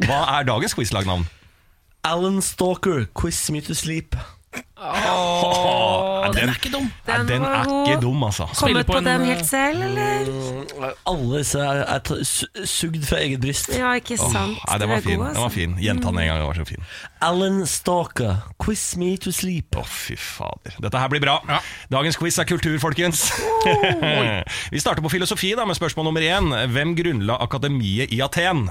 Hva 0.06 0.22
er 0.36 0.46
dagens 0.46 0.78
quizlagnavn? 0.78 1.26
Alan 2.06 2.38
Stalker, 2.40 3.08
Quiz 3.18 3.42
Me 3.50 3.64
To 3.66 3.74
Sleep. 3.74 4.14
Åh, 4.80 6.24
den 6.34 6.48
er 6.48 6.54
ikke 6.56 6.70
dum. 6.72 6.86
Nei, 7.06 7.16
Den 7.18 7.28
den 7.28 7.42
var 7.44 7.52
er 7.60 7.64
god. 7.68 7.88
ikke 7.88 8.00
dum, 8.02 8.22
altså. 8.24 8.46
Spiller 8.54 8.82
Kommet 8.82 8.86
på 8.88 8.92
på, 8.92 8.98
en, 8.98 9.04
den 9.04 9.24
helt 9.28 9.46
selv, 9.46 9.82
eller? 9.82 10.30
Mm, 10.30 10.84
Alle 11.12 11.38
disse 11.42 11.58
er, 11.60 11.82
er 11.94 11.98
ta- 12.08 12.16
su- 12.24 12.64
sugd 12.66 13.04
fra 13.06 13.20
eget 13.20 13.40
bryst. 13.44 13.68
Ja, 13.76 13.92
ikke 14.00 14.16
sant. 14.18 14.56
nei, 14.66 14.78
den 14.82 14.88
var 14.88 14.96
er 14.96 15.00
fin. 15.04 15.18
god, 15.18 15.26
Den 15.26 15.36
var 15.36 15.44
altså. 15.44 15.54
fin. 15.58 15.76
Gjenta 15.84 16.08
den 16.08 16.18
en 16.18 16.26
gang, 16.26 16.38
den 16.40 16.46
var 16.48 16.54
så 16.58 16.64
fin. 16.72 16.84
Alan 17.22 17.60
Stalker, 17.66 18.36
Quiz 18.64 18.96
Me 18.96 19.12
To 19.16 19.30
Sleep. 19.30 19.76
Å, 19.76 19.84
fy 19.86 20.16
fader. 20.16 20.74
Dette 20.82 20.98
her 20.98 21.08
blir 21.12 21.20
bra. 21.20 21.38
Dagens 21.92 22.16
quiz 22.16 22.38
er 22.38 22.44
kultur, 22.50 22.78
folkens. 22.82 23.26
vi 24.72 24.80
starter 24.80 25.02
på 25.04 25.12
filosofi 25.12 25.54
da 25.58 25.64
med 25.68 25.76
spørsmål 25.78 26.08
nummer 26.10 26.24
én. 26.26 26.50
Hvem 26.72 26.96
grunnla 26.98 27.38
akademiet 27.44 28.10
i 28.16 28.20
Aten? 28.24 28.66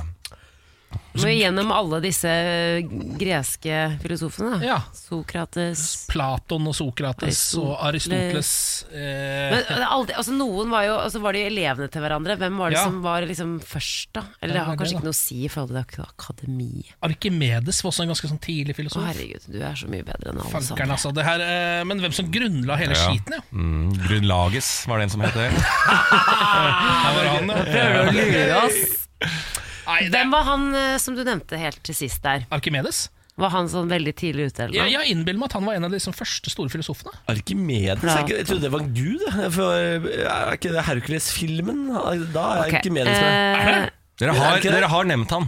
Må 1.21 1.29
jo 1.31 1.37
gjennom 1.39 1.71
alle 1.75 1.99
disse 2.03 2.31
greske 3.19 3.79
filosofene. 4.03 4.59
Da. 4.59 4.65
Ja. 4.65 4.77
Sokrates 4.95 5.83
Platon 6.09 6.67
og 6.69 6.75
Sokrates 6.77 7.41
og 7.59 7.73
Aristoteles 7.89 8.51
eh, 8.91 9.53
Men 9.53 9.63
er 9.79 9.85
altså 9.89 10.33
Noen 10.35 10.69
var 10.71 10.85
jo 10.87 10.95
altså 10.99 11.21
var 11.23 11.33
de 11.37 11.43
elevene 11.49 11.89
til 11.91 12.01
hverandre. 12.03 12.37
Hvem 12.39 12.57
var 12.61 12.69
det 12.73 12.79
Ja. 12.79 12.85
som 12.87 13.01
var 13.03 13.21
liksom 13.27 13.57
først, 13.61 14.09
da? 14.13 14.23
Eller 14.41 14.53
det 14.59 14.65
har 14.65 14.75
kanskje 14.79 14.93
det, 14.93 14.99
ikke 14.99 15.09
noe 15.09 15.17
å 15.17 15.19
si 15.19 15.39
i 15.45 15.51
forhold 15.51 15.75
til 15.75 16.03
ak- 16.03 16.13
akademi. 16.15 16.85
Arkimedes 17.05 17.83
var 17.83 17.91
også 17.91 18.03
en 18.05 18.13
ganske 18.13 18.29
sånn 18.31 18.39
tidlig 18.43 18.75
Å 18.79 19.05
herregud, 19.05 19.43
du 19.51 19.59
er 19.61 19.75
så 19.75 19.87
mye 19.91 20.03
bedre 20.07 20.31
enn 20.31 20.39
alle 20.39 20.49
Fankeren, 20.49 20.65
sammen. 20.77 20.91
altså. 20.95 21.11
Det 21.13 21.25
her, 21.25 21.39
eh, 21.43 21.83
men 21.83 21.99
hvem 21.99 22.13
som 22.15 22.31
grunnla 22.31 22.77
hele 22.79 22.95
Ja. 22.95 23.09
skiten, 23.09 23.33
ja. 23.33 23.41
Mm, 23.51 23.91
Grunnlages 24.07 24.85
var 24.87 24.97
det 24.99 25.03
en 25.03 25.09
som 25.09 25.21
het 25.21 25.33
det. 25.33 25.49
Prøver 27.09 28.11
du 28.11 28.19
å 28.19 28.27
lure 28.31 28.61
oss? 28.63 28.79
Nei, 29.89 30.01
det 30.05 30.11
Hvem 30.13 30.31
var 30.35 30.43
han 30.45 30.67
eh, 30.77 30.97
som 31.01 31.15
du 31.17 31.23
nevnte 31.25 31.57
helt 31.57 31.79
til 31.83 31.95
sist 31.97 32.21
der? 32.25 32.45
Arkimedes. 32.53 33.07
Var 33.39 33.49
han 33.53 33.69
sånn 33.71 33.87
veldig 33.87 34.11
tidlig 34.19 34.49
ute? 34.51 34.65
Jeg, 34.67 34.73
Eller 34.75 34.83
noe? 34.83 34.91
jeg 34.99 35.13
innbiller 35.15 35.39
meg 35.39 35.47
at 35.47 35.53
han 35.55 35.65
var 35.69 35.77
en 35.79 35.85
av 35.87 35.93
de 35.93 35.95
liksom, 35.95 36.13
første 36.13 36.51
store 36.51 36.69
filosofene. 36.73 37.13
Arkimedes? 37.31 38.03
Jeg, 38.03 38.25
ikke- 38.27 38.37
jeg 38.41 38.47
trodde 38.49 38.61
det 38.67 38.71
var 38.73 38.83
en 38.83 38.93
gud. 38.93 39.21
jeg. 39.29 39.51
For, 39.55 39.71
er 40.27 40.51
ikke 40.57 40.73
det 40.75 40.83
Hercules-filmen? 40.89 41.79
Da 42.35 42.43
er 42.59 42.65
Ok, 42.67 42.73
Arkimedes 42.81 43.15
med. 43.15 43.31
eh, 43.31 43.63
Er 43.63 43.71
det 43.79 43.93
Dere 44.19 44.33
har, 44.35 44.59
dere 44.59 44.87
har 44.91 45.05
nevnt 45.07 45.31
han. 45.31 45.47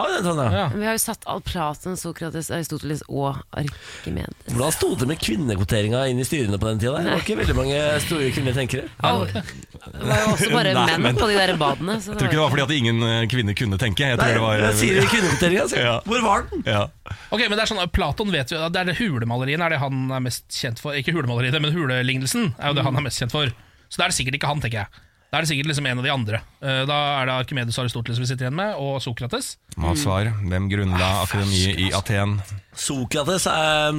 Har 0.00 0.08
vi 0.08 0.16
det 0.16 0.22
sånn, 0.24 0.40
ja? 0.56 0.62
Vi 0.72 0.86
har 0.88 0.94
jo 0.96 1.00
satt 1.02 1.26
all 1.28 1.42
Platon, 1.44 1.96
Sokrates, 2.00 2.48
Aristoteles 2.56 3.02
og 3.08 3.36
Arkimedes. 3.52 4.32
Hvordan 4.48 4.72
sto 4.72 4.88
det 4.96 5.08
med 5.10 5.20
kvinnekvoteringa 5.20 6.06
inn 6.08 6.22
i 6.22 6.24
styrene 6.24 6.56
på 6.62 6.70
den 6.70 6.80
tida? 6.80 7.02
Det 7.04 7.12
var 7.12 7.20
ikke 7.24 7.36
veldig 7.42 7.56
mange 7.58 7.80
store 8.06 8.30
kvinnelige 8.32 8.56
tenkere. 8.62 8.88
Det 8.88 10.06
var 10.08 10.22
jo 10.24 10.30
også 10.32 10.50
bare 10.54 10.72
Nei, 10.78 10.86
menn 10.94 11.04
men- 11.10 11.20
på 11.20 11.28
de 11.28 11.36
der 11.36 11.52
badene. 11.60 11.98
Så 12.00 12.14
Jeg 12.14 12.20
tror 12.22 12.30
ikke 12.30 12.38
det 12.38 12.44
var 12.46 12.54
fordi 12.54 12.64
at 12.66 12.74
ingen 12.78 13.02
eh, 13.10 13.26
kvinner 13.32 13.58
kunne 13.60 13.78
tenke. 13.82 14.08
Jeg 14.08 14.18
tror 14.18 14.26
Nei, 14.26 14.38
det 14.38 14.44
var 14.46 14.64
jeg 14.64 14.78
sier 14.80 15.08
kvinnekvoteringa, 15.14 15.66
altså. 15.66 15.82
Ja. 15.84 15.94
Hvor 16.08 16.24
var 16.26 16.46
den? 16.50 16.64
Ja. 16.66 16.82
Ok, 17.30 17.44
men 17.46 17.56
Det 17.58 17.66
er 17.66 17.72
sånn, 17.74 17.82
Platon 17.92 18.32
vet 18.32 18.54
jo, 18.56 18.62
det 18.72 18.80
er 18.84 18.90
det 18.90 18.96
hulemaleriene 19.02 19.68
er 19.68 19.76
det 19.76 19.82
han 19.84 20.02
er 20.16 20.24
mest 20.30 20.48
kjent 20.56 20.80
for. 20.82 20.96
Ikke 20.96 21.12
hulemaleriene, 21.16 21.60
men 21.62 21.76
hulelignelsen 21.76 22.54
er 22.56 22.72
jo 22.72 22.78
det 22.80 22.86
han 22.88 22.96
er 22.96 23.06
mest 23.10 23.20
kjent 23.22 23.34
for. 23.36 23.52
Så 23.90 23.98
det 23.98 24.04
er 24.06 24.12
det 24.12 24.16
sikkert 24.20 24.36
ikke 24.40 24.50
han, 24.52 24.60
tenker 24.64 24.84
jeg. 24.84 25.06
Da 25.30 25.38
er 25.38 25.44
det 25.44 25.50
sikkert 25.52 25.68
liksom 25.70 25.86
en 25.86 25.98
av 26.00 26.04
de 26.04 26.10
andre. 26.10 26.40
Eh, 26.60 26.84
Da 26.90 26.96
er 27.20 27.26
det 27.30 27.34
Arkimedes 27.44 27.76
og 27.78 27.84
Aristoteles 27.84 28.18
vi 28.18 28.26
sitter 28.26 28.48
igjen 28.48 28.56
med, 28.58 28.74
og 28.82 28.98
Sokrates. 29.04 29.52
Må 29.78 29.92
ha 29.92 29.94
svar. 29.94 30.32
Hvem 30.42 30.66
grunnla 30.72 31.10
akademiet 31.22 31.78
i 31.78 31.90
Aten? 31.94 32.40
Sokrates 32.74 33.46
er 33.46 33.92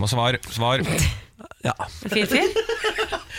Må 0.00 0.08
svar. 0.08 0.38
Svar. 0.48 0.80
Ja. 1.64 1.74
Fir-fir? 2.08 2.48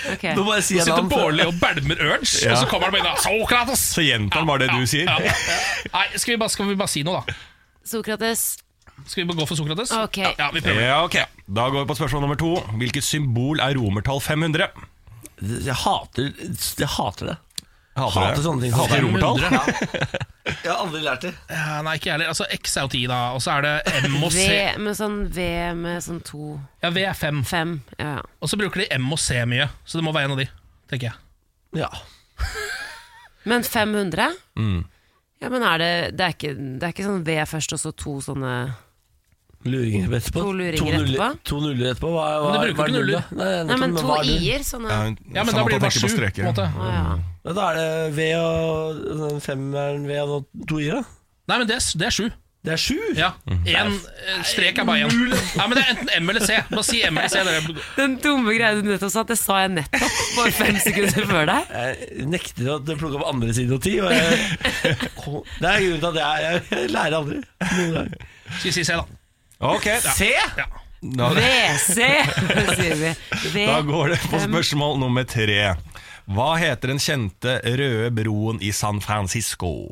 Ok. 0.04 0.24
Nå 0.36 0.44
bare 0.44 0.60
sier 0.66 0.84
Sitter 0.84 0.98
navn. 1.00 1.08
Bårli 1.08 1.46
og 1.48 1.54
bælmer 1.62 1.96
Urge, 2.04 2.28
Ja. 2.44 2.52
og 2.52 2.58
så 2.60 2.66
kommer 2.68 2.90
han 2.90 2.92
bare 2.92 3.06
inn 3.06 3.14
og 3.14 3.22
Sokrates! 3.24 3.84
Så 3.96 4.04
gjentar 4.04 4.42
han 4.42 4.48
bare 4.50 4.66
det 4.66 4.74
du 4.74 4.84
sier. 4.90 5.08
Ja, 5.08 5.16
ja. 5.24 5.56
Nei, 5.94 6.02
skal 6.20 6.34
vi, 6.34 6.38
bare, 6.42 6.52
skal 6.52 6.68
vi 6.68 6.76
bare 6.76 6.92
si 6.92 7.04
noe, 7.08 7.22
da? 7.24 7.36
Sokrates. 7.88 8.42
Skal 9.08 9.24
vi 9.24 9.28
bare 9.30 9.40
gå 9.40 9.48
for 9.48 9.56
Sokrates? 9.56 9.94
Ok. 9.96 10.18
Ja, 10.26 10.34
ja, 10.42 10.50
vi 10.52 10.60
prøver. 10.66 10.82
Ja, 10.84 10.98
ok. 11.08 11.16
Da 11.48 11.70
går 11.72 11.86
vi 11.86 11.90
på 11.94 11.96
spørsmål 12.02 12.26
nummer 12.26 12.40
to. 12.42 12.52
Hvilket 12.82 13.06
symbol 13.08 13.64
er 13.64 13.80
romertall 13.80 14.20
500? 14.20 14.68
Jeg 15.44 15.76
hater, 15.84 16.30
jeg 16.80 16.88
hater 16.98 17.34
det. 17.34 17.38
Hater 17.94 18.16
det? 18.16 18.28
Hater 18.30 18.42
sånne 18.46 18.64
ting. 18.64 18.74
Hater 18.74 19.04
romertall? 19.04 19.42
500. 19.44 20.22
Jeg 20.44 20.70
har 20.72 20.80
aldri 20.82 21.02
lært 21.04 21.26
det. 21.28 21.34
Ja, 21.52 21.82
nei, 21.86 21.94
ikke 22.00 22.10
jeg 22.10 22.16
heller. 22.16 22.32
Altså, 22.34 22.48
X 22.56 22.78
er 22.78 22.88
jo 22.88 22.92
10, 22.94 23.04
da. 23.12 23.20
Og 23.36 23.44
så 23.44 23.54
er 23.58 23.66
det 23.68 23.74
M 24.10 24.16
og 24.18 24.32
C. 24.34 24.46
V 24.48 24.80
med 24.86 24.98
sånn 24.98 25.20
V 25.36 25.46
med 25.78 26.06
sånn 26.06 26.22
to 26.26 26.56
Ja, 26.84 26.90
V 26.96 27.04
er 27.06 27.20
5. 27.20 27.44
Fem. 27.48 27.76
Ja. 28.00 28.16
Og 28.42 28.50
så 28.52 28.60
bruker 28.60 28.84
de 28.84 28.88
M 28.98 29.12
og 29.14 29.22
C 29.22 29.38
mye, 29.50 29.70
så 29.86 30.00
det 30.00 30.08
må 30.08 30.16
være 30.16 30.32
en 30.32 30.36
av 30.38 30.42
de, 30.42 30.48
tenker 30.92 31.12
jeg. 31.12 31.84
Ja. 31.84 31.92
Men 33.50 33.64
500? 33.68 34.32
Mm. 34.58 34.82
Ja, 35.44 35.50
men 35.52 35.64
er 35.68 35.82
det 35.82 35.88
Det 36.16 36.24
er 36.24 36.36
ikke, 36.38 36.52
det 36.56 36.86
er 36.88 36.94
ikke 36.94 37.04
sånn 37.04 37.26
V 37.28 37.34
først, 37.52 37.74
og 37.76 37.82
så 37.82 37.92
to 38.00 38.14
sånne 38.24 38.54
Luringer 39.64 40.16
etterpå. 40.18 40.44
To 40.44 40.52
luringer 40.52 40.98
etterpå? 41.00 41.28
To 41.50 41.60
nuller 41.64 41.92
etterpå. 41.94 42.12
Hva, 42.14 42.26
hva, 42.44 42.52
Men 42.52 42.56
det 42.56 42.68
bruker 42.68 42.84
er 42.84 42.92
ikke 42.92 42.98
nuller. 42.98 43.28
Nei, 43.40 43.50
Nei, 43.70 43.78
men 43.84 43.96
to 43.96 44.14
er 44.16 44.30
i-er. 44.34 44.66
Sånne 44.68 44.92
Ja, 44.92 45.02
men 45.08 45.18
Samme 45.24 45.56
da 45.56 45.66
blir 45.68 45.78
det 45.78 45.84
bare 45.86 45.96
sju. 45.96 46.08
tenker 46.08 46.14
7, 46.14 46.24
på 46.24 46.42
på 46.42 46.48
måte. 46.50 46.70
Ja. 46.78 47.18
Ja, 47.44 47.58
Da 47.60 47.68
er 47.72 47.80
det 47.80 48.16
V 48.18 48.30
og 48.40 49.42
femmeren 49.44 50.08
V 50.08 50.22
og 50.24 50.68
to 50.68 50.80
i-er, 50.84 51.02
da. 51.02 51.04
Nei, 51.52 51.58
men 51.60 51.68
det 51.68 51.80
er, 51.80 51.92
det 52.00 52.08
er 52.08 52.18
7. 52.22 52.32
Det 52.64 52.72
er 52.72 52.80
sju? 52.80 52.96
Ja. 53.18 53.34
En 53.52 53.90
eh, 53.92 54.44
strek 54.48 54.78
er 54.80 54.86
bare 54.88 55.04
én. 55.04 55.34
Ja, 55.58 55.66
men 55.68 55.76
det 55.76 55.82
er 55.84 55.90
enten 55.92 56.12
M 56.16 56.30
eller 56.32 56.46
C. 56.48 56.62
Bare 56.70 56.84
si 56.88 57.02
M 57.04 57.18
eller 57.20 57.58
C. 57.60 57.74
Den 57.98 58.14
dumme 58.24 58.54
greia 58.56 58.78
du 58.78 58.88
nettopp 58.88 59.12
sa, 59.12 59.24
det 59.28 59.36
sa 59.36 59.58
jeg 59.66 59.74
nettopp 59.74 60.22
bare 60.38 60.54
fem 60.56 60.80
sekunder 60.80 61.28
før 61.28 61.50
deg. 61.52 61.74
Jeg 61.74 62.30
nekter 62.32 62.70
å 62.72 62.78
plukke 62.88 63.20
opp 63.20 63.26
andre 63.34 63.52
side 63.58 63.76
og 63.76 63.84
ti. 63.84 63.98
Og 64.00 64.16
jeg, 64.16 64.40
det 65.60 65.74
er 65.74 65.84
grunnen 65.84 66.00
til 66.00 66.08
at 66.14 66.22
jeg, 66.22 66.64
jeg, 66.72 66.94
lærer 66.96 67.18
aldri. 67.20 67.42
Skal 67.68 68.70
vi 68.70 68.76
si 68.78 68.88
C, 68.88 68.96
da? 68.96 69.04
Ok, 69.64 69.88
C? 70.04 70.30
Ja. 70.58 70.68
da, 71.04 71.30
WC, 71.36 71.98
sier 72.78 72.96
vi. 73.00 73.12
V 73.54 73.66
da 73.68 73.82
går 73.88 74.14
det 74.16 74.22
på 74.32 74.40
spørsmål 74.46 75.00
nummer 75.02 75.28
tre. 75.28 75.74
Hva 76.32 76.54
heter 76.62 76.94
den 76.94 77.02
kjente 77.04 77.58
røde 77.66 78.12
broen 78.16 78.62
i 78.64 78.72
San 78.76 79.02
Francisco? 79.04 79.90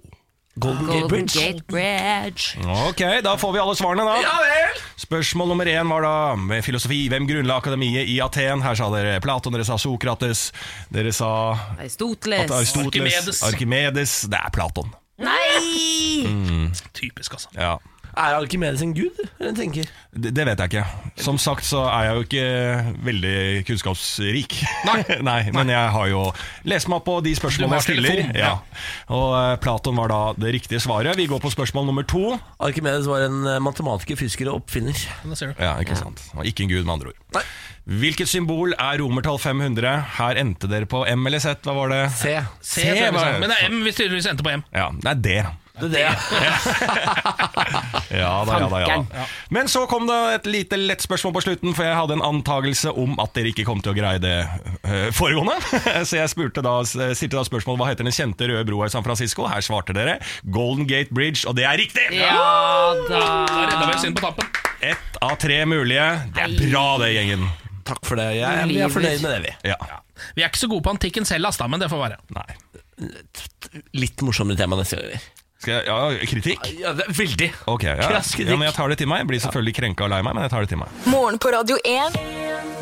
Golden 0.59 0.85
Gate 0.85 0.99
Golden 0.99 1.07
Bridge. 1.07 1.39
Gate 1.39 1.63
Bridge. 1.67 2.59
Ok, 2.89 3.01
da 3.23 3.35
får 3.39 3.53
vi 3.55 3.59
alle 3.63 3.75
svarene, 3.79 4.03
da. 4.03 4.71
Spørsmål 4.99 5.47
nummer 5.53 5.67
én 5.71 5.87
var 5.91 6.03
da 6.03 6.15
med 6.35 6.63
filosofi. 6.63 7.05
Hvem 7.11 7.27
grunnla 7.29 7.55
akademiet 7.61 8.09
i 8.11 8.17
Aten? 8.23 8.59
Her 8.63 8.75
sa 8.75 8.89
dere 8.91 9.19
Platon, 9.23 9.55
dere 9.55 9.63
sa 9.67 9.77
Sokrates. 9.79 10.49
Dere 10.91 11.13
sa 11.15 11.29
Aristoteles. 11.79 12.51
Aristoteles, 12.51 12.83
Arkimedes. 12.87 13.43
Arkimedes. 13.47 14.17
Det 14.31 14.41
er 14.43 14.51
Platon. 14.55 14.91
Nei! 15.23 16.27
Typisk, 16.99 17.39
altså. 17.39 17.51
Ja. 17.55 17.77
Er 18.11 18.35
Arkimedes 18.35 18.81
en 18.83 18.91
gud? 18.95 19.15
Jeg 19.39 19.53
tenker 19.55 19.87
Det, 20.11 20.33
det 20.35 20.43
vet 20.47 20.59
jeg 20.59 20.71
ikke. 20.71 20.83
Som 21.23 21.37
sagt 21.39 21.63
så 21.67 21.85
er 21.87 22.09
jeg 22.09 22.17
jo 22.17 22.25
ikke 22.25 22.45
veldig 23.07 23.35
kunnskapsrik. 23.69 24.57
Nei. 24.89 24.97
Nei 25.29 25.39
Men 25.55 25.71
jeg 25.71 25.93
har 25.95 26.09
jo 26.11 26.25
lest 26.67 26.91
meg 26.91 26.99
opp 26.99 27.07
på 27.07 27.17
de 27.23 27.33
spørsmålene 27.37 27.79
jeg 27.79 27.87
stiller. 27.87 28.23
Ja. 28.35 28.53
Og 29.13 29.27
uh, 29.31 29.55
Platon 29.63 29.97
var 29.99 30.11
da 30.11 30.21
det 30.35 30.53
riktige 30.57 30.81
svaret. 30.83 31.15
Vi 31.19 31.29
går 31.31 31.41
på 31.43 31.53
spørsmål 31.53 31.87
nummer 31.87 32.07
to. 32.07 32.35
Arkimedes 32.61 33.07
var 33.09 33.25
en 33.25 33.41
eh, 33.47 33.61
matematiker, 33.63 34.19
fysiker 34.19 34.51
og 34.51 34.61
oppfinner. 34.61 34.97
Ja, 35.57 35.77
ikke 35.81 35.97
sant. 35.99 36.21
Og 36.35 36.45
ikke 36.47 36.65
en 36.65 36.71
gud, 36.71 36.83
med 36.83 36.97
andre 36.97 37.13
ord. 37.13 37.21
Nei. 37.37 37.45
Hvilket 38.01 38.29
symbol 38.29 38.75
er 38.77 38.99
romertall 39.01 39.39
500? 39.41 39.87
Her 40.19 40.37
endte 40.41 40.69
dere 40.69 40.87
på 40.89 41.01
M 41.09 41.25
eller 41.27 41.41
Z, 41.41 41.63
hva 41.65 41.73
var 41.79 41.91
det? 41.93 42.03
C. 42.13 42.35
C, 42.61 42.85
tror 42.85 43.01
jeg 43.01 43.15
det. 43.15 43.39
Men 43.41 43.49
det 43.49 43.57
er 43.57 43.71
M 43.71 43.81
hvis 43.87 43.97
dere 43.97 44.21
endte 44.21 44.45
på 44.45 44.53
M. 44.53 44.63
Ja, 44.75 44.91
det 45.01 45.15
er 45.15 45.21
det. 45.25 45.41
Det 45.79 45.87
er 45.87 45.91
det, 45.93 46.01
ja. 46.03 46.13
Ja 48.11 48.31
da, 48.45 48.57
ja 48.59 48.67
da, 48.67 48.79
ja 48.83 48.95
da. 49.07 49.25
Men 49.55 49.69
så 49.71 49.85
kom 49.87 50.03
det 50.09 50.17
et 50.35 50.47
lite 50.51 50.77
lett 50.79 51.03
spørsmål 51.03 51.33
på 51.37 51.43
slutten, 51.45 51.75
for 51.77 51.87
jeg 51.87 51.95
hadde 51.95 52.17
en 52.17 52.23
antagelse 52.25 52.91
om 52.91 53.15
at 53.23 53.31
dere 53.37 53.53
ikke 53.53 53.63
kom 53.67 53.79
til 53.83 53.93
å 53.93 53.95
greie 53.95 54.19
det 54.21 54.35
øh, 54.43 55.07
foregående. 55.15 55.55
Så 56.09 56.19
jeg 56.19 56.31
spurte 56.33 56.63
da, 56.65 56.73
stilte 56.83 57.37
da 57.39 57.45
spørsmål 57.47 57.79
hva 57.79 57.87
heter 57.91 58.07
den 58.07 58.15
kjente 58.15 58.49
røde 58.51 58.65
broa 58.67 58.89
i 58.89 58.93
San 58.93 59.05
Francisco. 59.07 59.47
Her 59.47 59.63
svarte 59.63 59.95
dere 59.95 60.17
Golden 60.43 60.89
Gate 60.91 61.15
Bridge, 61.15 61.45
og 61.47 61.55
det 61.59 61.65
er 61.69 61.79
riktig! 61.79 62.03
Ja 62.19 62.35
da. 63.07 63.23
Da 63.47 63.63
redda 63.71 63.87
vi 63.87 63.95
oss 63.95 64.07
inn 64.07 64.17
på 64.17 64.25
tappen. 64.27 64.51
Ett 64.83 65.19
av 65.23 65.37
tre 65.39 65.63
mulige. 65.69 66.07
Det 66.35 66.45
er 66.47 66.55
bra, 66.67 66.85
det, 67.01 67.13
gjengen. 67.15 67.47
Takk 67.87 68.03
for 68.05 68.19
det. 68.19 68.31
Jeg, 68.37 68.67
vi 68.69 68.79
er 68.83 68.91
fornøyd 68.91 69.23
med 69.23 69.35
det, 69.37 69.41
vi. 69.47 69.71
Ja. 69.71 69.77
Vi 70.35 70.43
er 70.43 70.51
ikke 70.51 70.61
så 70.65 70.69
gode 70.71 70.85
på 70.85 70.93
antikken 70.93 71.27
selv, 71.27 71.47
da, 71.57 71.67
men 71.71 71.81
det 71.81 71.89
får 71.91 72.03
være. 72.03 72.19
Nei. 72.35 72.49
Litt 73.97 74.21
morsommere 74.25 74.59
tema 74.59 74.77
neste 74.79 74.99
gang. 74.99 75.29
Skal 75.61 75.75
jeg, 75.75 75.83
ja, 75.85 76.25
kritikk? 76.25 76.67
Ja, 76.81 76.91
det 76.97 77.03
er 77.05 77.13
veldig. 77.13 77.47
Ok, 77.69 77.83
ja. 77.85 77.97
Krass 78.01 78.31
kritikk. 78.33 78.49
ja, 78.49 78.57
men 78.57 78.65
jeg 78.65 78.73
tar 78.79 78.89
det 78.89 78.95
til 78.97 79.09
meg. 79.11 79.19
Jeg 79.21 79.27
blir 79.29 79.41
selvfølgelig 79.43 79.73
krenka 79.77 80.07
og 80.07 80.09
lei 80.09 80.21
meg, 80.25 80.33
men 80.33 80.47
jeg 80.47 80.53
tar 80.55 80.65
det 80.65 80.71
til 80.71 80.79
meg. 80.81 80.95
Morgen 81.05 81.37
på 81.37 81.51
Radio 81.53 81.77
1. 81.85 82.17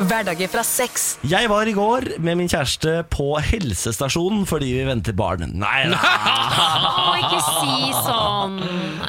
Hverdager 0.00 0.48
fra 0.48 0.62
6 0.64 1.02
Jeg 1.28 1.48
var 1.52 1.68
i 1.68 1.74
går 1.76 2.06
med 2.24 2.38
min 2.40 2.48
kjæreste 2.48 3.02
på 3.12 3.26
helsestasjonen 3.44 4.46
fordi 4.48 4.70
vi 4.78 4.86
venter 4.88 5.12
barn. 5.16 5.44
Nei 5.60 5.82
da. 5.92 5.98
Å, 6.00 7.12
ikke 7.20 7.42
si 7.44 7.92
sånn. 7.98 8.56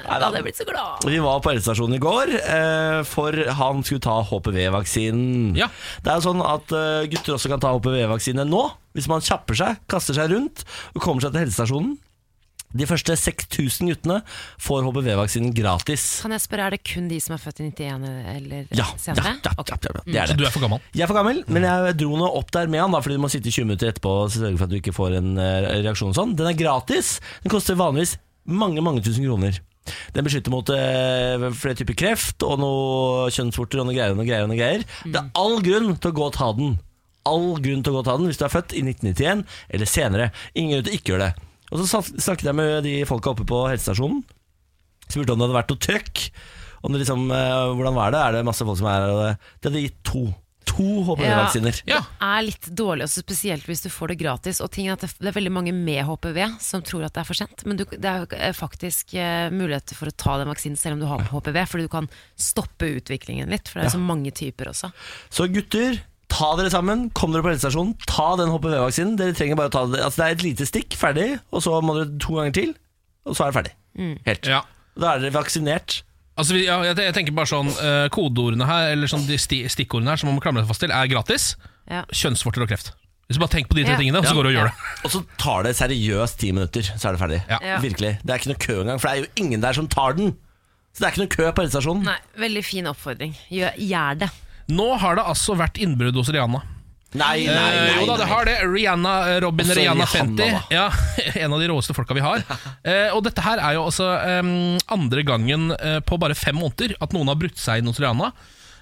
Da 0.02 0.18
hadde 0.18 0.42
jeg 0.42 0.48
blitt 0.50 0.60
så 0.60 0.68
glad. 0.68 1.08
Vi 1.08 1.24
var 1.24 1.40
på 1.40 1.54
helsestasjonen 1.54 1.96
i 1.96 2.04
går, 2.04 2.36
eh, 2.42 3.00
for 3.08 3.40
han 3.62 3.86
skulle 3.88 4.04
ta 4.04 4.18
HPV-vaksinen. 4.28 5.56
Ja. 5.60 5.72
Det 6.04 6.12
er 6.12 6.20
jo 6.20 6.28
sånn 6.28 6.44
at 6.44 6.76
eh, 6.76 7.08
gutter 7.16 7.40
også 7.40 7.56
kan 7.56 7.64
ta 7.64 7.72
HPV-vaksine 7.78 8.44
nå, 8.52 8.66
hvis 9.00 9.08
man 9.08 9.24
kjapper 9.24 9.64
seg, 9.64 9.80
kaster 9.92 10.20
seg 10.20 10.36
rundt 10.36 10.66
og 10.92 11.04
kommer 11.08 11.24
seg 11.24 11.32
til 11.38 11.46
helsestasjonen. 11.46 11.96
De 12.78 12.86
første 12.88 13.16
6000 13.20 13.90
guttene 13.92 14.20
får 14.62 14.86
HPV-vaksinen 14.88 15.52
gratis. 15.58 16.06
Kan 16.24 16.32
jeg 16.36 16.44
spørre, 16.46 16.68
er 16.70 16.76
det 16.78 16.82
kun 16.88 17.10
de 17.12 17.20
som 17.24 17.36
er 17.36 17.42
født 17.44 17.60
i 17.64 17.68
91 17.72 18.06
eller 18.36 18.68
Ja, 18.72 18.86
ja, 18.86 18.88
senere? 19.02 19.34
ja, 19.44 19.52
ja, 19.58 19.64
ja, 19.68 19.80
det 20.06 20.22
er 20.22 20.32
Så 20.32 20.38
du 20.40 20.46
er 20.48 20.54
for 20.56 20.64
gammel. 20.64 20.80
Jeg 20.96 21.04
er 21.04 21.12
for 21.12 21.20
gammel, 21.20 21.44
men 21.52 21.68
jeg 21.68 21.98
dro 22.00 22.16
nå 22.20 22.30
opp 22.40 22.52
der 22.56 22.68
med 22.72 22.80
han, 22.86 22.92
da, 22.96 23.02
fordi 23.04 23.18
du 23.20 23.24
må 23.26 23.32
sitte 23.34 23.52
i 23.52 23.56
20 23.56 23.68
minutter 23.68 23.92
etterpå 23.92 24.14
og 24.24 24.32
sørge 24.32 24.56
for 24.58 24.68
at 24.70 24.72
du 24.72 24.78
ikke 24.80 24.96
får 24.96 25.18
en 25.20 25.34
eh, 25.38 25.68
reaksjon 25.84 26.14
og 26.14 26.18
sånn. 26.18 26.36
Den 26.40 26.48
er 26.54 26.56
gratis. 26.60 27.18
Den 27.44 27.52
koster 27.54 27.76
vanligvis 27.80 28.16
mange, 28.48 28.82
mange 28.82 29.04
tusen 29.06 29.26
kroner. 29.28 29.60
Den 30.14 30.24
beskytter 30.28 30.54
mot 30.54 30.70
øh, 30.70 31.48
flere 31.58 31.76
typer 31.76 31.96
kreft 31.98 32.44
og 32.46 32.60
noe 32.62 33.28
kjønnsvorter 33.34 33.82
og 33.82 33.88
noe 33.90 33.96
greier 33.98 34.14
og 34.14 34.20
noe 34.22 34.28
greier. 34.30 34.46
Og 34.46 34.52
noe 34.54 34.60
greier. 34.60 34.86
Det 35.04 35.18
er 35.20 35.30
all 35.42 35.58
grunn 35.66 35.96
til 35.98 36.12
å 36.14 36.16
gå 36.22 36.26
og 36.30 36.36
ta 36.38 36.52
den. 36.58 36.76
All 37.28 37.56
grunn 37.62 37.82
til 37.86 37.92
å 37.92 37.96
gå 37.98 38.02
og 38.04 38.08
ta 38.08 38.16
den 38.18 38.30
hvis 38.30 38.40
du 38.40 38.46
er 38.48 38.54
født 38.54 38.76
i 38.78 38.84
1991 38.86 39.44
eller 39.74 39.90
senere. 39.90 40.30
Ingen 40.54 40.78
grunn 40.78 40.86
til 40.88 40.94
å 40.94 41.00
ikke 41.02 41.14
gjøre 41.16 41.28
det. 41.32 41.48
Og 41.72 41.82
så 41.88 42.02
snakket 42.04 42.50
jeg 42.52 42.56
med 42.58 42.84
de 42.84 42.98
folka 43.08 43.32
oppe 43.34 43.46
på 43.48 43.64
helsestasjonen. 43.72 44.24
Spurte 45.08 45.34
om 45.34 45.40
det 45.42 45.48
hadde 45.48 45.58
vært 45.60 45.72
noe 45.74 45.84
trøkk. 45.88 46.26
Om 46.84 46.94
det 46.96 47.04
liksom, 47.04 47.28
eh, 47.32 47.74
hvordan 47.78 47.96
var 47.98 48.12
det? 48.12 48.20
Er 48.22 48.32
det 48.40 48.46
masse 48.48 48.66
folk 48.66 48.78
som 48.80 48.88
er 48.88 49.00
her? 49.00 49.10
Og 49.12 49.20
det- 49.24 49.38
De 49.62 49.70
hadde 49.70 49.84
gitt 49.90 50.04
to. 50.04 50.24
To 50.72 50.84
HPV-vaksiner. 51.04 51.82
Ja. 51.88 52.00
Det 52.00 52.22
er 52.22 52.42
litt 52.46 52.68
dårlig, 52.78 53.04
også 53.04 53.24
spesielt 53.26 53.64
hvis 53.66 53.82
du 53.82 53.90
får 53.90 54.10
det 54.10 54.20
gratis. 54.20 54.62
Og 54.62 54.70
ting 54.72 54.88
er 54.88 54.94
at 54.94 55.02
det 55.02 55.10
det 55.20 55.28
er 55.28 55.40
veldig 55.40 55.52
mange 55.52 55.74
med 55.74 56.06
HPV 56.06 56.60
som 56.62 56.82
tror 56.82 57.04
at 57.04 57.14
det 57.14 57.22
er 57.22 57.28
for 57.28 57.34
sent. 57.34 57.66
Men 57.66 57.78
du, 57.78 57.84
det 57.86 58.06
er 58.06 58.20
jo 58.24 58.28
eh, 58.38 58.54
faktisk 58.54 59.14
eh, 59.16 59.50
muligheter 59.50 59.96
for 59.96 60.06
å 60.08 60.16
ta 60.16 60.38
den 60.38 60.48
vaksinen 60.48 60.78
selv 60.78 60.94
om 60.94 61.00
du 61.02 61.08
har 61.08 61.20
HPV, 61.28 61.66
fordi 61.68 61.84
du 61.84 61.90
kan 61.90 62.08
stoppe 62.38 62.88
utviklingen 63.02 63.50
litt. 63.50 63.68
For 63.68 63.80
det 63.82 63.88
er 63.90 63.98
så 63.98 64.00
mange 64.00 64.32
typer 64.32 64.70
også. 64.72 64.94
Så 65.30 65.48
gutter, 65.52 66.00
ta 66.32 66.52
dere 66.60 66.72
sammen, 66.74 67.10
kom 67.18 67.34
dere 67.36 67.44
på 67.46 67.52
helsestasjonen, 67.52 67.94
ta 68.10 68.30
den 68.40 68.52
HPV-vaksinen. 68.54 69.18
Dere 69.20 69.36
trenger 69.38 69.60
bare 69.60 69.72
å 69.72 69.76
ta 69.76 69.84
det. 69.92 70.00
Altså, 70.06 70.22
det 70.22 70.28
er 70.30 70.38
et 70.38 70.46
lite 70.48 70.68
stikk, 70.70 70.96
ferdig, 71.00 71.28
og 71.52 71.64
så 71.66 71.76
må 71.84 71.98
dere 72.00 72.14
to 72.24 72.38
ganger 72.40 72.56
til, 72.56 72.72
og 73.28 73.36
så 73.38 73.46
er 73.46 73.52
det 73.52 73.58
ferdig. 73.60 73.74
Helt. 74.30 74.48
Ja. 74.50 74.62
Da 75.00 75.14
er 75.16 75.26
dere 75.26 75.36
vaksinert. 75.36 76.00
Altså, 76.40 76.56
ja, 76.58 76.80
jeg, 76.88 76.96
jeg 76.98 77.14
tenker 77.18 77.36
bare 77.36 77.52
sånn 77.52 77.68
eh, 77.76 78.06
Kodeordene 78.16 78.66
her, 78.66 78.94
eller 78.96 79.12
sånn 79.12 79.28
de 79.28 79.36
sti, 79.38 79.66
stikkordene 79.70 80.14
her 80.16 80.22
som 80.22 80.32
man 80.32 80.38
må 80.40 80.44
klamre 80.44 80.64
seg 80.64 80.72
fast 80.72 80.82
til, 80.86 80.94
er 80.96 81.10
gratis. 81.12 81.50
Ja. 81.92 82.06
Kjønnsvorter 82.16 82.64
og 82.66 82.72
kreft. 82.72 82.94
Hvis 83.28 83.38
du 83.38 83.44
bare 83.44 83.54
tenker 83.54 83.72
på 83.72 83.78
de 83.78 83.84
tre 83.86 83.94
Ja. 83.94 84.00
tingene, 84.00 84.20
og 84.24 84.26
så 84.28 84.34
går 84.36 84.48
du 84.48 84.50
og 84.50 84.56
gjør 84.58 84.70
det. 84.72 84.88
Og 85.08 85.12
så 85.14 85.20
tar 85.40 85.64
det 85.68 85.76
seriøst 85.78 86.40
ti 86.42 86.50
minutter, 86.56 86.88
så 86.96 87.10
er 87.12 87.16
det 87.16 87.22
ferdig. 87.22 87.42
Ja. 87.52 87.78
Virkelig. 87.84 88.14
Det 88.24 88.34
er 88.34 88.42
ikke 88.42 88.52
noe 88.52 88.64
kø 88.66 88.78
engang, 88.82 89.00
for 89.04 89.08
det 89.08 89.14
er 89.14 89.22
jo 89.22 89.46
ingen 89.46 89.62
der 89.64 89.78
som 89.78 89.88
tar 89.92 90.16
den. 90.18 90.34
Så 90.92 91.04
det 91.04 91.08
er 91.08 91.14
ikke 91.14 91.22
noe 91.24 91.32
kø 91.36 91.52
på 91.56 91.64
helsestasjonen. 91.64 92.08
Nei, 92.10 92.18
veldig 92.42 92.64
fin 92.68 92.90
oppfordring. 92.92 93.36
Gjør, 93.52 93.78
gjør 93.80 94.18
det. 94.26 94.32
Nå 94.72 94.92
har 95.02 95.18
det 95.20 95.26
altså 95.34 95.56
vært 95.60 95.80
innbrudd 95.82 96.18
hos 96.20 96.32
Rihanna. 96.32 96.62
Nei, 97.12 97.42
nei, 97.44 97.52
nei, 97.52 97.72
nei, 97.76 97.96
jo 98.00 98.06
da, 98.08 98.16
det 98.22 98.28
har 98.30 98.46
det. 98.48 98.54
Rihanna, 98.72 99.14
eh, 99.34 99.38
Robin 99.44 99.68
Også 99.68 99.76
Rihanna 99.76 100.06
Rihanna, 100.08 100.38
50. 100.38 100.38
da. 100.40 100.62
Ja, 100.72 100.86
En 101.44 101.52
av 101.52 101.60
de 101.60 101.68
råeste 101.68 101.96
folka 101.98 102.16
vi 102.16 102.24
har. 102.24 102.44
Eh, 102.82 103.12
og 103.14 103.22
dette 103.26 103.44
her 103.46 103.60
er 103.62 103.76
jo 103.76 103.84
også 103.86 104.08
um, 104.42 104.80
andre 104.90 105.22
gangen 105.28 105.68
eh, 105.76 106.00
på 106.02 106.18
bare 106.18 106.34
fem 106.34 106.56
måneder 106.58 106.96
at 107.04 107.12
noen 107.14 107.30
har 107.30 107.38
brutt 107.38 107.60
seg 107.62 107.82
inn 107.82 107.92
hos 107.92 108.00
Rihanna. 108.02 108.32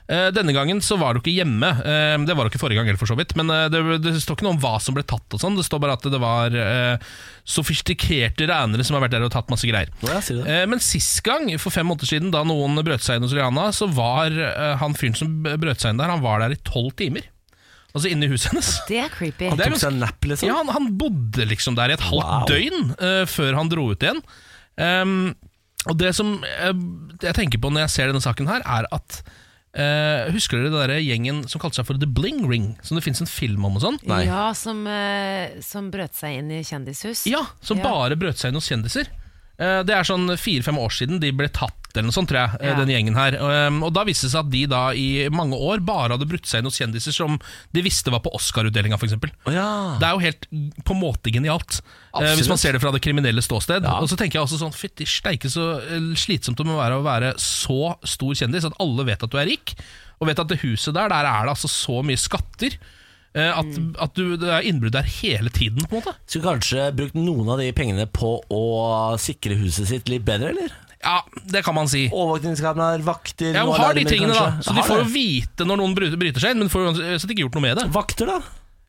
Eh, 0.09 0.27
denne 0.33 0.53
gangen 0.55 0.79
så 0.81 0.95
var 0.97 1.13
du 1.13 1.19
ikke 1.21 1.35
hjemme. 1.35 1.67
Eh, 1.85 2.15
det 2.25 2.33
var 2.33 2.47
du 2.47 2.49
ikke 2.49 2.61
forrige 2.63 2.79
gang 2.81 2.87
heller, 2.89 2.97
for 3.01 3.11
så 3.11 3.17
vidt. 3.19 3.35
Men 3.37 3.51
eh, 3.53 3.67
det, 3.69 3.81
det 4.01 4.15
står 4.23 4.39
ikke 4.39 4.47
noe 4.47 4.55
om 4.57 4.61
hva 4.63 4.75
som 4.81 4.95
ble 4.97 5.03
tatt. 5.05 5.27
og 5.37 5.41
sånn 5.43 5.57
Det 5.59 5.65
står 5.67 5.83
bare 5.83 5.97
at 5.99 6.07
det 6.09 6.21
var 6.23 6.55
eh, 6.57 7.11
sofistikerte 7.49 8.47
ranere 8.49 8.85
som 8.87 8.97
har 8.97 9.03
vært 9.05 9.15
der 9.17 9.25
og 9.27 9.33
tatt 9.33 9.49
masse 9.53 9.69
greier. 9.69 9.91
Ja, 10.05 10.19
sier? 10.25 10.41
Eh, 10.49 10.65
men 10.69 10.81
sist 10.83 11.21
gang, 11.25 11.49
for 11.61 11.73
fem 11.75 11.87
måneder 11.89 12.09
siden, 12.09 12.31
da 12.33 12.41
noen 12.47 12.79
brøt 12.85 13.05
seg 13.05 13.19
inn 13.19 13.27
hos 13.27 13.35
Rihanna, 13.37 13.69
så 13.75 13.89
var 13.93 14.33
eh, 14.33 14.75
han 14.81 14.97
fyren 14.97 15.17
som 15.19 15.35
brøt 15.45 15.81
seg 15.83 15.93
inn 15.93 16.01
der, 16.01 16.11
han 16.13 16.25
var 16.25 16.41
der 16.43 16.55
i 16.55 16.61
tolv 16.67 16.95
timer. 16.99 17.27
Altså 17.89 18.11
inne 18.11 18.27
i 18.27 18.29
huset 18.29 18.51
hennes. 18.53 18.67
Det 18.85 18.99
er 19.01 19.09
creepy. 19.13 19.47
Han 19.49 19.57
Det 19.57 19.65
tok 19.71 19.79
seg 19.81 19.93
en 19.95 20.03
napp, 20.03 20.25
liksom? 20.29 20.49
Ja, 20.49 20.59
han, 20.61 20.69
han 20.75 20.91
bodde 20.99 21.47
liksom 21.49 21.77
der 21.77 21.89
i 21.89 21.95
et 21.97 22.03
halvt 22.05 22.21
Wow. 22.21 22.43
døgn 22.49 22.91
uh, 23.01 23.23
før 23.29 23.57
han 23.57 23.71
dro 23.71 23.87
ut 23.89 24.05
igjen. 24.05 24.19
Um, 24.77 25.15
og 25.89 25.95
det 25.97 26.11
som 26.13 26.35
eh, 26.43 26.73
jeg 27.23 27.33
tenker 27.37 27.61
på 27.63 27.71
når 27.71 27.85
jeg 27.87 27.93
ser 27.95 28.11
denne 28.11 28.21
saken 28.21 28.49
her, 28.51 28.61
er 28.67 28.85
at 28.93 29.21
eh, 29.73 30.31
Husker 30.33 30.57
dere 30.57 30.69
den 30.71 30.79
der 30.89 31.01
gjengen 31.03 31.41
som 31.49 31.61
kalte 31.61 31.79
seg 31.79 31.87
for 31.89 31.99
The 32.01 32.07
Bling 32.09 32.47
Ring? 32.49 32.77
Som 32.83 32.97
det 32.97 33.03
fins 33.05 33.21
en 33.21 33.29
film 33.29 33.65
om 33.65 33.77
og 33.77 33.83
sånn? 33.85 33.99
Ja, 34.25 34.51
som, 34.57 34.85
uh, 34.87 35.59
som 35.61 35.91
brøt 35.93 36.15
seg 36.17 36.39
inn 36.41 36.51
i 36.51 36.63
kjendishus. 36.63 37.25
Ja, 37.29 37.45
som 37.61 37.77
Ja. 37.77 37.83
bare 37.83 38.15
brøt 38.19 38.37
seg 38.37 38.49
inn 38.49 38.55
hos 38.59 38.69
kjendiser. 38.69 39.07
Uh, 39.59 39.83
Det 39.83 39.93
er 39.95 40.03
sånn 40.07 40.25
fire-fem 40.37 40.77
år 40.79 40.89
siden 40.89 41.19
de 41.19 41.31
ble 41.31 41.47
tatt, 41.49 41.78
eller 41.95 42.07
noe 42.09 42.15
sånt, 42.15 42.29
tror 42.29 42.39
jeg, 42.43 42.61
eh, 42.61 42.69
Ja. 42.69 42.75
den 42.77 42.89
gjengen 42.93 43.15
her. 43.17 43.37
Um, 43.67 43.83
Og 43.83 43.93
da 43.93 44.03
viste 44.05 44.27
det 44.27 44.31
seg 44.33 44.45
at 44.45 44.49
de 44.51 44.65
da 44.67 44.81
i 44.93 45.27
mange 45.33 45.57
år 45.57 45.79
bare 45.83 46.13
hadde 46.17 46.27
brutt 46.29 46.45
seg 46.45 46.59
inn 46.59 46.65
hos 46.69 46.77
kjendiser 46.77 47.11
som 47.15 47.39
de 47.73 47.81
visste 47.81 48.11
var 48.13 48.19
på 48.21 48.31
Oscar-utdelinga, 48.37 48.95
f.eks. 48.99 49.13
Å, 49.17 49.51
ja. 49.53 49.97
Det 49.99 50.05
er 50.07 50.13
jo 50.13 50.19
helt 50.19 50.45
på 50.85 50.93
en 50.93 51.01
måte 51.01 51.31
genialt, 51.33 51.79
eh, 51.81 52.19
Absolutt. 52.19 52.37
hvis 52.43 52.49
man 52.49 52.57
ser 52.61 52.73
det 52.73 52.81
fra 52.81 52.91
det 52.91 53.01
kriminelle 53.01 53.41
ståsted. 53.41 53.83
Ja. 53.83 53.97
Og 53.99 54.07
så 54.09 54.15
tenker 54.17 54.37
jeg 54.39 54.45
også 54.45 54.59
sånn, 54.61 54.75
fytti 54.75 55.05
steike 55.09 55.49
så 55.49 55.79
eh, 55.81 56.13
slitsomt 56.15 56.57
det 56.57 56.65
må 56.69 56.77
være 56.77 56.99
å 56.99 57.03
være 57.03 57.33
så 57.41 57.95
stor 58.05 58.33
kjendis 58.35 58.65
at 58.69 58.77
alle 58.79 59.03
vet 59.09 59.23
at 59.23 59.29
du 59.31 59.37
er 59.41 59.45
rik, 59.49 59.73
og 60.21 60.27
vet 60.27 60.39
at 60.39 60.47
det 60.51 60.59
huset 60.61 60.93
der, 60.93 61.07
der 61.09 61.25
er 61.25 61.45
det 61.47 61.55
altså 61.55 61.67
så 61.71 62.03
mye 62.05 62.17
skatter. 62.19 62.75
eh, 63.33 63.49
At, 63.55 63.65
at 64.01 64.13
du, 64.17 64.35
det 64.37 64.49
er 64.49 64.61
innbrudd 64.67 64.91
der 64.93 65.03
hele 65.05 65.49
tiden, 65.49 65.85
på 65.85 65.95
en 65.97 66.01
måte. 66.01 66.15
Skulle 66.27 66.49
kanskje 66.53 66.87
brukt 66.97 67.13
noen 67.15 67.47
av 67.53 67.57
de 67.61 67.71
pengene 67.77 68.05
på 68.11 68.41
å 68.51 68.63
sikre 69.21 69.55
huset 69.61 69.87
sitt 69.87 70.09
litt 70.09 70.25
bedre, 70.25 70.49
eller? 70.53 70.71
Ja, 71.03 71.21
det 71.47 71.61
kan 71.63 71.75
man 71.77 71.87
si. 71.87 72.09
Overvåkningskameraer, 72.11 73.03
vakter 73.07 73.53
Ja, 73.55 73.63
hun 73.63 73.77
har 73.79 73.93
de 73.95 74.03
tingene 74.03 74.35
da? 74.35 74.49
Så 74.61 74.73
de 74.75 74.83
får 74.83 74.97
jo 75.03 75.05
det. 75.05 75.13
vite 75.13 75.67
når 75.67 75.79
noen 75.79 75.93
bryter, 75.95 76.19
bryter 76.19 76.43
seg 76.43 76.55
inn, 76.55 76.63
men 76.65 76.71
får 76.73 76.89
uansett 76.89 77.31
ikke 77.31 77.45
gjort 77.45 77.55
noe 77.55 77.63
med 77.69 77.79
det. 77.79 77.85
Vakter, 77.95 78.27
da? 78.33 78.39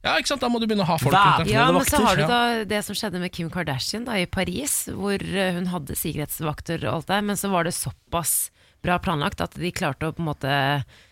Ja, 0.00 0.14
ikke 0.16 0.32
sant, 0.32 0.40
Da 0.40 0.48
må 0.48 0.58
du 0.58 0.64
begynne 0.66 0.86
å 0.86 0.88
ha 0.88 0.96
folk 0.98 1.12
rundt 1.14 1.44
deg. 1.44 1.52
Ja, 1.52 1.66
men 1.76 1.84
så 1.86 2.00
har 2.02 2.16
du 2.16 2.24
da 2.26 2.40
det 2.64 2.80
som 2.86 2.96
skjedde 2.96 3.20
med 3.20 3.30
Kim 3.36 3.50
Kardashian 3.52 4.06
da, 4.08 4.16
i 4.18 4.26
Paris, 4.26 4.88
hvor 4.96 5.20
eh, 5.20 5.52
hun 5.58 5.68
hadde 5.70 5.98
sikkerhetsvakter 5.98 6.82
og 6.88 6.94
alt 6.94 7.12
det, 7.12 7.20
men 7.28 7.38
så 7.38 7.52
var 7.52 7.68
det 7.68 7.76
såpass 7.76 8.50
bra 8.82 8.96
planlagt 8.98 9.42
at 9.44 9.54
de 9.60 9.70
klarte 9.76 10.08
å 10.08 10.14
på 10.16 10.24
en 10.24 10.30
måte 10.32 10.54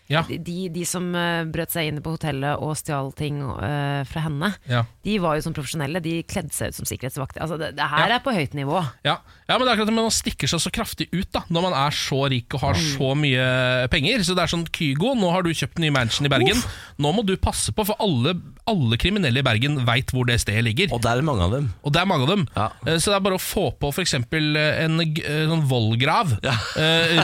Ja. 0.09 0.23
de, 0.27 0.69
de 0.73 0.83
som 0.89 1.03
eh, 1.13 1.43
brøt 1.45 1.69
seg 1.69 1.85
inn 1.91 1.99
på 2.01 2.15
hotellet 2.15 2.57
og 2.65 2.71
stjal 2.79 3.11
ting 3.13 3.43
uh, 3.45 4.01
fra 4.09 4.23
henne, 4.25 4.49
Ja. 4.67 4.83
de 5.05 5.17
var 5.21 5.35
jo 5.37 5.43
som 5.45 5.53
profesjonelle. 5.53 6.01
De 6.01 6.23
kledde 6.25 6.49
seg 6.55 6.71
ut 6.73 6.79
som 6.79 6.87
sikkerhetsvakter. 6.89 7.43
Altså, 7.45 7.59
det, 7.61 7.75
det 7.77 7.85
her 7.91 8.09
Ja. 8.09 8.15
er 8.17 8.23
på 8.25 8.33
høyt 8.33 8.55
nivå. 8.57 8.81
Ja. 9.05 9.19
ja, 9.47 9.57
men 9.57 9.67
det 9.67 9.69
er 9.69 9.75
akkurat 9.77 9.93
men 9.93 10.01
man 10.07 10.15
stikker 10.15 10.49
seg 10.49 10.63
så 10.65 10.71
kraftig 10.73 11.09
ut 11.13 11.29
da 11.31 11.43
når 11.53 11.67
man 11.69 11.77
er 11.77 11.93
så 11.93 12.23
rik 12.33 12.53
og 12.57 12.63
har 12.65 12.73
Mm. 12.79 12.87
så 12.97 13.11
mye 13.21 13.45
penger. 13.93 14.23
Så 14.25 14.33
det 14.35 14.43
er 14.47 14.51
sånn 14.55 14.65
Kygo, 14.73 15.13
nå 15.15 15.29
har 15.31 15.43
du 15.45 15.49
kjøpt 15.53 15.77
ny 15.79 15.89
mansion 15.93 16.25
i 16.25 16.29
Bergen. 16.33 16.57
Nå 16.97 17.13
må 17.13 17.23
du 17.25 17.35
passe 17.37 17.71
på, 17.71 17.85
for 17.85 17.95
alle, 18.01 18.33
alle 18.69 18.97
kriminelle 19.01 19.41
i 19.41 19.45
Bergen 19.45 19.79
veit 19.87 20.13
hvor 20.13 20.27
det 20.29 20.39
stedet 20.43 20.63
ligger. 20.67 20.93
Og 20.95 21.01
det 21.03 21.11
er 21.11 21.21
mange 21.25 21.45
av 21.47 21.51
dem. 21.57 21.67
Og 21.83 21.93
det 21.95 22.01
er 22.03 22.09
mange 22.09 22.27
av 22.27 22.31
dem. 22.35 22.45
Ja. 22.55 22.67
Eh, 22.85 22.97
Så 23.01 23.11
det 23.11 23.17
er 23.19 23.25
bare 23.27 23.39
å 23.39 23.43
få 23.43 23.65
på 23.81 23.91
f.eks. 23.93 24.13
en 24.19 24.99
g- 25.13 25.23
eh, 25.25 25.45
sånn 25.49 25.65
vollgrav 25.69 26.35
ja. 26.45 26.55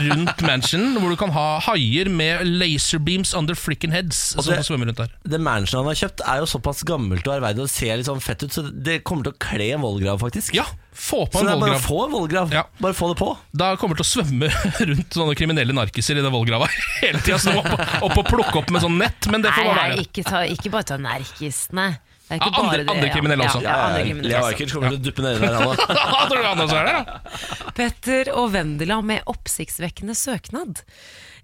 rundt 0.10 0.42
mansionen, 0.46 0.98
hvor 1.00 1.14
du 1.14 1.18
kan 1.20 1.34
ha 1.36 1.46
haier 1.68 2.10
med 2.10 2.46
laserbeams 2.60 3.34
under 3.38 3.56
fricken 3.58 3.92
heads 3.96 4.36
Og 4.38 4.44
som 4.48 4.54
det- 4.56 4.66
svømmer 4.68 4.90
rundt 4.92 4.98
der. 5.04 5.12
Det 5.24 5.40
mansionet 5.42 5.86
han 5.86 5.92
har 5.94 6.02
kjøpt, 6.02 6.22
er 6.26 6.42
jo 6.44 6.50
såpass 6.50 6.84
gammelt 6.88 7.28
og 7.28 7.38
ærverdig 7.40 7.62
og 7.66 7.70
ser 7.72 7.98
litt 7.98 8.08
sånn 8.10 8.22
fett 8.24 8.44
ut, 8.44 8.52
så 8.52 8.66
det 8.72 9.04
kommer 9.04 9.24
til 9.30 9.34
å 9.34 9.40
kle 9.40 9.72
en 9.76 9.82
vollgrav, 9.86 10.20
faktisk. 10.22 10.54
Ja, 10.56 10.66
få 10.96 11.26
på 11.28 11.38
så 11.38 11.44
en 11.44 11.48
det 11.48 11.54
er 11.54 11.60
bare 11.60 11.76
vollgrav. 11.76 11.84
å 11.84 11.86
få 11.86 12.00
en 12.06 12.14
vollgrav. 12.16 12.54
Ja. 12.56 12.64
Bare 12.82 12.96
få 12.98 13.10
det 13.12 13.18
på. 13.20 13.30
Da 13.52 13.70
kommer 13.80 13.96
det 14.00 14.06
til 14.06 14.08
å 14.08 14.24
svømme 14.24 14.50
rundt 14.92 15.18
sånne 15.20 15.36
kriminelle 15.38 15.76
narkiser 15.76 16.18
i 16.20 16.24
den 16.26 16.34
vollgrava 16.34 16.68
hele 17.04 17.22
tida. 17.26 17.38
Så 17.42 17.54
opp, 17.60 17.70
opp 18.08 18.18
og 18.24 18.26
plukke 18.32 18.60
opp 18.64 18.72
med 18.74 18.84
sånn 18.86 18.98
nett, 19.02 19.28
men 19.34 19.44
det 19.46 19.52
får 19.56 19.64
Nei, 19.66 19.70
bare 19.74 19.82
nei 19.84 19.96
være. 19.98 20.08
ikke, 20.10 20.26
ta, 20.30 20.44
ikke 20.56 20.74
bare 20.74 20.90
ta 20.94 21.00
narkisene. 21.04 21.88
Det 22.26 22.34
er 22.34 22.40
Ja, 22.42 22.48
andre- 22.48 22.64
bare 22.66 22.78
det, 22.82 22.90
andre 22.96 23.10
kriminelle 23.14 23.46
også. 23.46 23.60
Ja, 23.62 23.70
ja, 23.70 23.84
andre 23.92 24.06
kriminelle 24.08 24.40
også. 24.40 24.56
Ajkic 24.56 24.72
kommer 24.74 24.90
til 24.90 24.98
å 24.98 25.04
duppe 25.06 25.26
nedi 25.28 25.44
der, 25.44 25.60
han. 25.60 25.76
Tror 26.32 26.40
du 26.42 26.48
han 26.48 26.64
også 26.64 26.80
er 26.80 26.88
det? 26.90 26.96
ja? 26.96 27.70
Petter 27.78 28.32
og 28.34 28.48
Vendela 28.56 28.98
med 29.06 29.28
oppsiktsvekkende 29.30 30.16
søknad. 30.18 30.82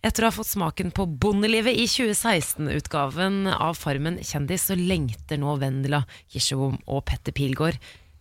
Etter 0.01 0.25
å 0.25 0.31
ha 0.31 0.33
fått 0.33 0.49
smaken 0.49 0.89
på 0.97 1.05
bondelivet 1.21 1.77
i 1.77 1.83
2016-utgaven 1.85 3.43
av 3.53 3.75
Farmen 3.77 4.17
kjendis, 4.25 4.65
så 4.71 4.77
lengter 4.79 5.37
nå 5.37 5.53
Vendela 5.61 5.99
Kirsebom 6.33 6.79
og 6.89 7.03
Petter 7.05 7.35
Pilgaard 7.37 7.77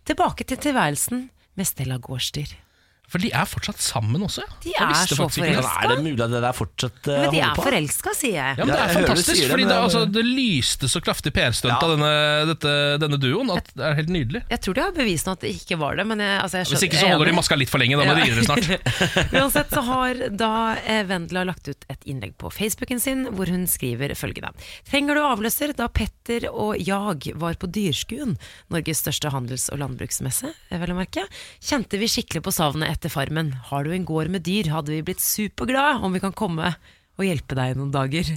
tilbake 0.07 0.45
til 0.45 0.59
tilværelsen 0.59 1.31
med 1.57 1.65
Stella 1.69 1.97
Gårdsdyr. 1.97 2.70
For 3.11 3.19
de 3.23 3.31
er 3.35 3.47
fortsatt 3.51 3.81
sammen 3.83 4.23
også, 4.23 4.45
ja. 4.47 4.57
De 4.63 4.75
er 4.87 5.09
så 5.11 5.17
forelska. 5.19 5.71
Er 5.83 5.89
det 5.91 6.05
mulig 6.05 6.23
at 6.23 6.31
det 6.31 6.43
der 6.45 6.55
fortsatt 6.55 7.09
uh, 7.11 7.17
Men 7.25 7.33
de 7.35 7.41
er 7.43 7.57
forelska, 7.59 8.13
sier 8.15 8.37
jeg. 8.39 8.59
Ja, 8.61 8.67
men 8.69 8.71
Det 8.71 8.81
er 8.85 8.93
fantastisk, 9.01 9.47
fordi 9.51 9.65
det, 9.67 9.79
altså, 9.83 10.03
det 10.15 10.23
lyste 10.27 10.91
så 10.93 11.03
kraftig 11.03 11.33
PR-stunt 11.35 11.73
Ja. 11.73 11.79
av 11.83 11.95
denne, 11.97 12.13
dette, 12.53 12.75
denne 13.03 13.19
duoen 13.21 13.51
at 13.57 13.71
det 13.75 13.85
er 13.89 13.97
helt 13.99 14.13
nydelig. 14.15 14.43
Jeg 14.51 14.63
tror 14.63 14.79
de 14.79 14.85
har 14.85 14.95
bevist 14.95 15.31
at 15.33 15.43
det 15.43 15.51
ikke 15.59 15.79
var 15.81 15.99
det. 15.99 16.07
Men 16.07 16.23
jeg, 16.23 16.37
altså 16.45 16.61
jeg 16.61 16.71
Hvis 16.71 16.85
ikke 16.87 17.01
så 17.01 17.09
er 17.09 17.15
holder 17.17 17.31
de 17.33 17.35
maska 17.41 17.59
litt 17.59 17.73
for 17.73 17.83
lenge. 17.83 17.99
Da 17.99 18.07
må 18.07 18.15
de 18.15 18.29
videre 18.31 18.47
snart. 18.47 18.71
Uansett 19.41 19.75
så 19.75 19.83
har 19.91 20.23
da 20.45 20.53
eh, 20.85 21.03
Vendela 21.11 21.45
lagt 21.51 21.67
ut 21.71 21.87
et 21.91 22.07
innlegg 22.11 22.37
på 22.41 22.51
Facebooken 22.55 23.03
sin 23.03 23.27
hvor 23.35 23.51
hun 23.51 23.67
skriver 23.71 24.15
følgende. 24.19 24.55
Trenger 24.91 25.19
du 25.19 25.25
avløser 25.27 25.75
da 25.79 25.89
Petter 25.91 26.47
og 26.51 26.79
jeg 26.79 27.35
var 27.43 27.59
på 27.61 27.71
Dyrskuen, 27.75 28.37
Norges 28.71 29.03
største 29.03 29.35
handels- 29.35 29.69
og 29.75 29.83
landbruksmesse, 29.83 30.55
eh, 30.71 30.79
vel 30.83 30.95
å 30.95 30.99
merke, 31.03 31.27
kjente 31.59 31.99
vi 32.01 32.09
skikkelig 32.11 32.45
på 32.47 32.55
savnet 32.55 33.00
etter 33.01 33.13
farmen. 33.17 33.55
Har 33.73 33.89
du 33.89 33.95
en 33.97 34.05
gård 34.05 34.29
med 34.31 34.45
dyr, 34.45 34.69
hadde 34.71 34.93
vi 34.93 35.01
blitt 35.09 35.25
superglade 35.25 36.05
om 36.05 36.13
vi 36.13 36.21
kan 36.21 36.37
komme 36.37 36.75
og 37.17 37.25
hjelpe 37.27 37.57
deg 37.57 37.81
noen 37.81 37.93
dager. 37.95 38.29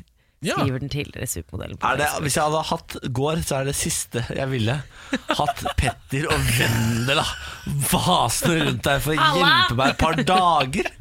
Ja. 0.43 0.57
Skriver 0.57 0.82
den 0.84 0.91
tidligere 0.91 1.28
supermodellen 1.32 1.78
Er 1.88 1.99
det, 2.01 2.07
hvis 2.26 2.36
jeg 2.36 2.43
hadde 2.43 2.64
hatt 2.68 2.95
gård, 3.16 3.43
så 3.47 3.61
er 3.61 3.70
det 3.70 3.76
siste 3.80 4.26
jeg 4.28 4.49
ville. 4.51 4.76
Hatt 5.39 5.61
Petter 5.80 6.28
og 6.34 6.49
Vendela 6.57 7.24
vasende 7.93 8.57
rundt 8.66 8.84
der 8.84 8.99
for 9.05 9.16
å 9.16 9.30
hjelpe 9.39 9.78
meg 9.80 9.93
et 9.93 10.01
par 10.03 10.20
dager. 10.20 10.91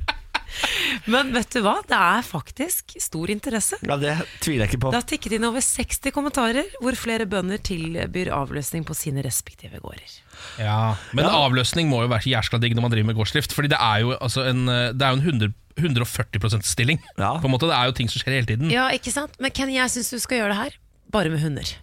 Men 1.11 1.33
vet 1.35 1.51
du 1.57 1.63
hva, 1.65 1.79
det 1.89 1.97
er 1.97 2.23
faktisk 2.27 2.95
stor 3.03 3.31
interesse. 3.33 3.79
Ja, 3.83 3.97
Det 3.99 4.15
tviler 4.45 4.67
jeg 4.67 4.75
ikke 4.75 4.83
på. 4.85 4.93
Det 4.93 5.01
har 5.01 5.09
tikket 5.11 5.37
inn 5.39 5.49
over 5.49 5.65
60 5.65 6.15
kommentarer 6.15 6.69
hvor 6.83 6.95
flere 6.99 7.27
bønder 7.27 7.63
tilbyr 7.65 8.31
avløsning 8.37 8.87
på 8.87 8.95
sine 8.95 9.25
respektive 9.27 9.81
gårder. 9.83 10.21
Ja, 10.59 10.95
Men 11.13 11.25
avløsning 11.27 11.89
må 11.89 12.03
jo 12.03 12.09
være 12.13 12.29
jæskla 12.33 12.59
digg 12.61 12.75
når 12.75 12.83
man 12.83 12.91
driver 12.91 13.07
med 13.07 13.17
gårdsdrift. 13.17 13.53
Fordi 13.53 13.69
det 13.69 13.79
er 13.81 14.01
jo, 14.05 14.13
altså 14.21 14.45
en, 14.51 14.67
det 14.67 15.03
er 15.03 15.11
jo 15.15 15.21
en 15.21 15.27
100, 15.27 15.53
140% 15.81 16.63
stilling. 16.69 17.01
Ja. 17.19 17.35
På 17.41 17.47
en 17.49 17.55
måte, 17.55 17.67
Det 17.71 17.77
er 17.77 17.85
jo 17.89 17.93
ting 17.97 18.09
som 18.11 18.21
skjer 18.23 18.37
hele 18.41 18.47
tiden. 18.47 18.71
Ja, 18.71 18.89
ikke 18.93 19.13
sant? 19.15 19.39
Men 19.41 19.51
Ken, 19.55 19.71
jeg 19.73 19.91
syns 19.91 20.11
du 20.13 20.19
skal 20.23 20.39
gjøre 20.43 20.53
det 20.55 20.57
her, 20.63 20.77
bare 21.13 21.31
med 21.33 21.41
hunder. 21.41 21.75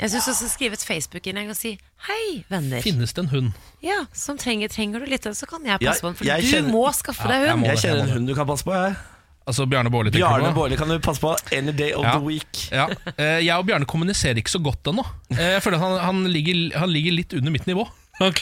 Jeg 0.00 0.10
syns 0.12 0.26
du 0.28 0.34
skal 0.36 0.50
skrive 0.52 0.76
et 0.76 0.84
Facebook-innlegg 0.84 1.48
og 1.48 1.56
si 1.56 1.78
'hei, 2.06 2.44
venner'. 2.50 2.82
Finnes 2.84 3.12
det 3.16 3.22
en 3.24 3.28
hund? 3.32 3.52
Ja, 3.82 4.04
som 4.12 4.36
trenger, 4.36 4.68
trenger 4.68 5.00
du 5.00 5.06
litt, 5.06 5.22
så 5.24 5.46
kan 5.48 5.64
jeg 5.64 5.80
passe 5.80 6.00
på 6.02 6.08
den. 6.08 6.14
For 6.16 6.24
jeg 6.24 6.42
du 6.42 6.46
kjenner- 6.48 6.70
må 6.72 6.92
skaffe 6.92 7.24
Ja, 7.24 7.28
deg 7.32 7.50
hund. 7.50 7.64
Jeg 7.64 7.76
jeg 7.76 7.84
kjenner 7.90 8.02
en 8.02 8.10
hund 8.10 8.26
du 8.28 8.34
kan 8.34 8.46
passe 8.46 8.64
på. 8.64 8.72
Jeg. 8.74 8.96
Altså 9.48 9.64
Bjarne 9.70 9.88
Bårli. 9.90 10.10
Bjarne? 10.10 10.52
Bårli 10.52 10.76
kan 10.76 10.88
du 10.88 10.98
passe 10.98 11.20
på 11.20 11.36
any 11.56 11.70
day 11.72 11.92
of 11.94 12.04
Ja. 12.04 12.12
the 12.18 12.20
week. 12.26 12.68
Ja. 12.72 12.88
Eh, 13.16 13.44
Jeg 13.46 13.54
og 13.56 13.64
Bjarne 13.64 13.86
kommuniserer 13.86 14.34
ikke 14.36 14.50
så 14.50 14.58
godt 14.62 14.82
ennå. 14.84 15.06
Eh, 15.30 15.36
Jeg 15.54 15.62
føler 15.62 15.76
at 15.76 15.82
han, 15.82 15.98
han, 16.04 16.24
ligger, 16.32 16.76
han 16.78 16.90
ligger 16.90 17.12
litt 17.12 17.32
under 17.32 17.50
mitt 17.52 17.64
nivå. 17.66 17.88
Jeg, 18.16 18.32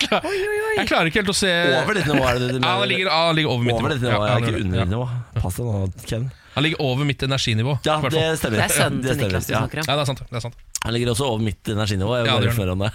klar, 0.00 0.22
jeg 0.78 0.86
klarer 0.88 1.10
ikke 1.10 1.20
helt 1.20 1.32
å 1.32 1.36
se 1.36 1.50
Over 1.82 1.98
ditt 1.98 2.06
nivå 2.08 2.24
er 2.24 2.38
det 2.40 2.46
det 2.48 2.54
du 2.56 2.60
Ja, 2.62 2.70
han 2.70 2.80
mener? 2.80 2.88
ligger, 2.92 3.10
han 3.12 3.36
ligger 3.36 3.50
over 3.52 3.64
mitt 3.66 3.74
Over 3.76 3.88
nivå. 3.90 3.94
ditt 3.94 4.04
nivå, 4.06 4.20
Ja, 4.24 4.32
han 4.32 4.42
ikke 4.46 4.60
under 4.62 4.78
Ja. 4.78 4.84
ditt 4.84 4.92
nivå. 4.94 5.06
Pass 5.42 5.58
deg 5.60 5.66
nå, 5.66 5.72
Ken. 6.08 6.24
Han 6.56 6.64
ligger 6.64 6.80
over 6.80 7.04
mitt 7.04 7.20
energinivå. 7.26 7.74
Ja, 7.84 7.98
det 8.00 8.24
stemmer. 8.40 8.56
Det 8.56 8.64
er 8.64 8.72
sønnen 8.72 9.02
Det 9.04 9.10
til 9.12 9.26
Niklas 9.26 9.44
du 9.46 9.52
snakker 9.52 9.82
om. 9.82 9.84
Ja, 9.90 9.96
det 9.98 10.00
er 10.00 10.08
sant. 10.08 10.22
Det 10.30 10.36
er 10.40 10.40
sant. 10.46 10.56
Han 10.84 10.92
ligger 10.94 11.10
også 11.10 11.26
over 11.26 11.42
mitt 11.42 11.68
energinivå. 11.72 12.12
Jeg 12.16 12.26
vil 12.26 12.30
Ja, 12.30 12.52
bare 12.54 12.66
det 12.66 12.74
om 12.74 12.82
det. 12.84 12.90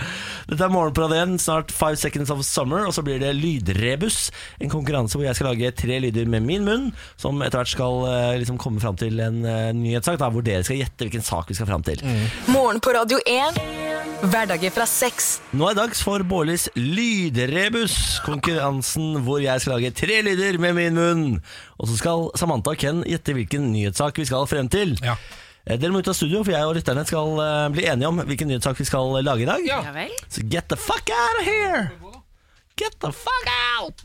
Dette 0.50 0.64
er 0.66 0.72
Morgenparade 0.72 1.18
igjen. 1.18 1.36
Snart 1.38 1.70
Five 1.74 1.98
Seconds 2.00 2.32
of 2.32 2.42
Summer, 2.46 2.86
og 2.88 2.94
så 2.96 3.04
blir 3.06 3.20
det 3.22 3.34
Lydrebus. 3.36 4.30
En 4.58 4.72
konkurranse 4.72 5.18
hvor 5.18 5.26
jeg 5.28 5.38
skal 5.38 5.52
lage 5.52 5.70
tre 5.78 6.00
lyder 6.02 6.26
med 6.32 6.42
min 6.46 6.66
munn, 6.66 6.88
som 7.20 7.38
etter 7.44 7.60
hvert 7.60 7.70
skal 7.70 8.02
eh, 8.10 8.38
liksom 8.42 8.58
komme 8.62 8.82
fram 8.82 8.98
til 8.98 9.20
en 9.22 9.38
uh, 9.44 9.70
nyhetssak, 9.76 10.18
da, 10.22 10.30
hvor 10.32 10.44
dere 10.46 10.64
skal 10.66 10.80
gjette 10.80 11.06
hvilken 11.06 11.26
sak 11.26 11.52
vi 11.52 11.58
skal 11.58 11.70
fram 11.70 11.86
til. 11.86 12.02
Morgen 12.50 12.82
på 12.82 12.96
Radio 12.96 13.20
1. 13.22 13.62
Hverdager 14.26 14.72
fra 14.72 14.86
seks. 14.88 15.30
Nå 15.52 15.68
er 15.68 15.76
det 15.76 15.82
dags 15.84 16.02
for 16.02 16.24
Bårlis 16.26 16.66
Lydrebus, 16.74 17.96
konkurransen 18.26 19.20
hvor 19.26 19.42
jeg 19.44 19.62
skal 19.62 19.76
lage 19.76 19.94
tre 19.96 20.22
lyder 20.24 20.58
med 20.62 20.76
min 20.78 20.96
munn. 20.98 21.26
Og 21.76 21.90
så 21.90 21.98
skal 22.00 22.30
Samantha 22.40 22.72
og 22.72 22.80
Ken 22.80 23.04
gjette 23.06 23.36
hvilken 23.36 23.70
nyhetssak 23.74 24.18
vi 24.18 24.26
skal 24.28 24.48
frem 24.50 24.72
til. 24.72 24.96
Ja. 25.04 25.18
Eh, 25.66 25.78
Dere 25.78 25.90
må 25.90 25.98
ut 25.98 26.10
av 26.10 26.14
studio, 26.14 26.44
for 26.46 26.54
jeg 26.54 26.66
og 26.68 26.76
lytterne 26.78 27.02
skal 27.08 27.40
eh, 27.42 27.68
bli 27.74 27.86
enige 27.90 28.10
om 28.10 28.20
hvilken 28.22 28.52
nyhetssak 28.52 28.78
vi 28.78 28.86
skal 28.86 29.16
lage 29.26 29.42
i 29.42 29.48
dag. 29.48 29.64
Ja 29.66 29.80
vel? 29.94 30.12
Så 30.30 30.46
get 30.46 30.70
the 30.70 30.78
fuck 30.78 31.10
out 31.10 31.40
of 31.40 31.48
here! 31.48 31.88
Get 32.78 33.00
the 33.02 33.10
fuck 33.10 33.50
out! 33.50 34.04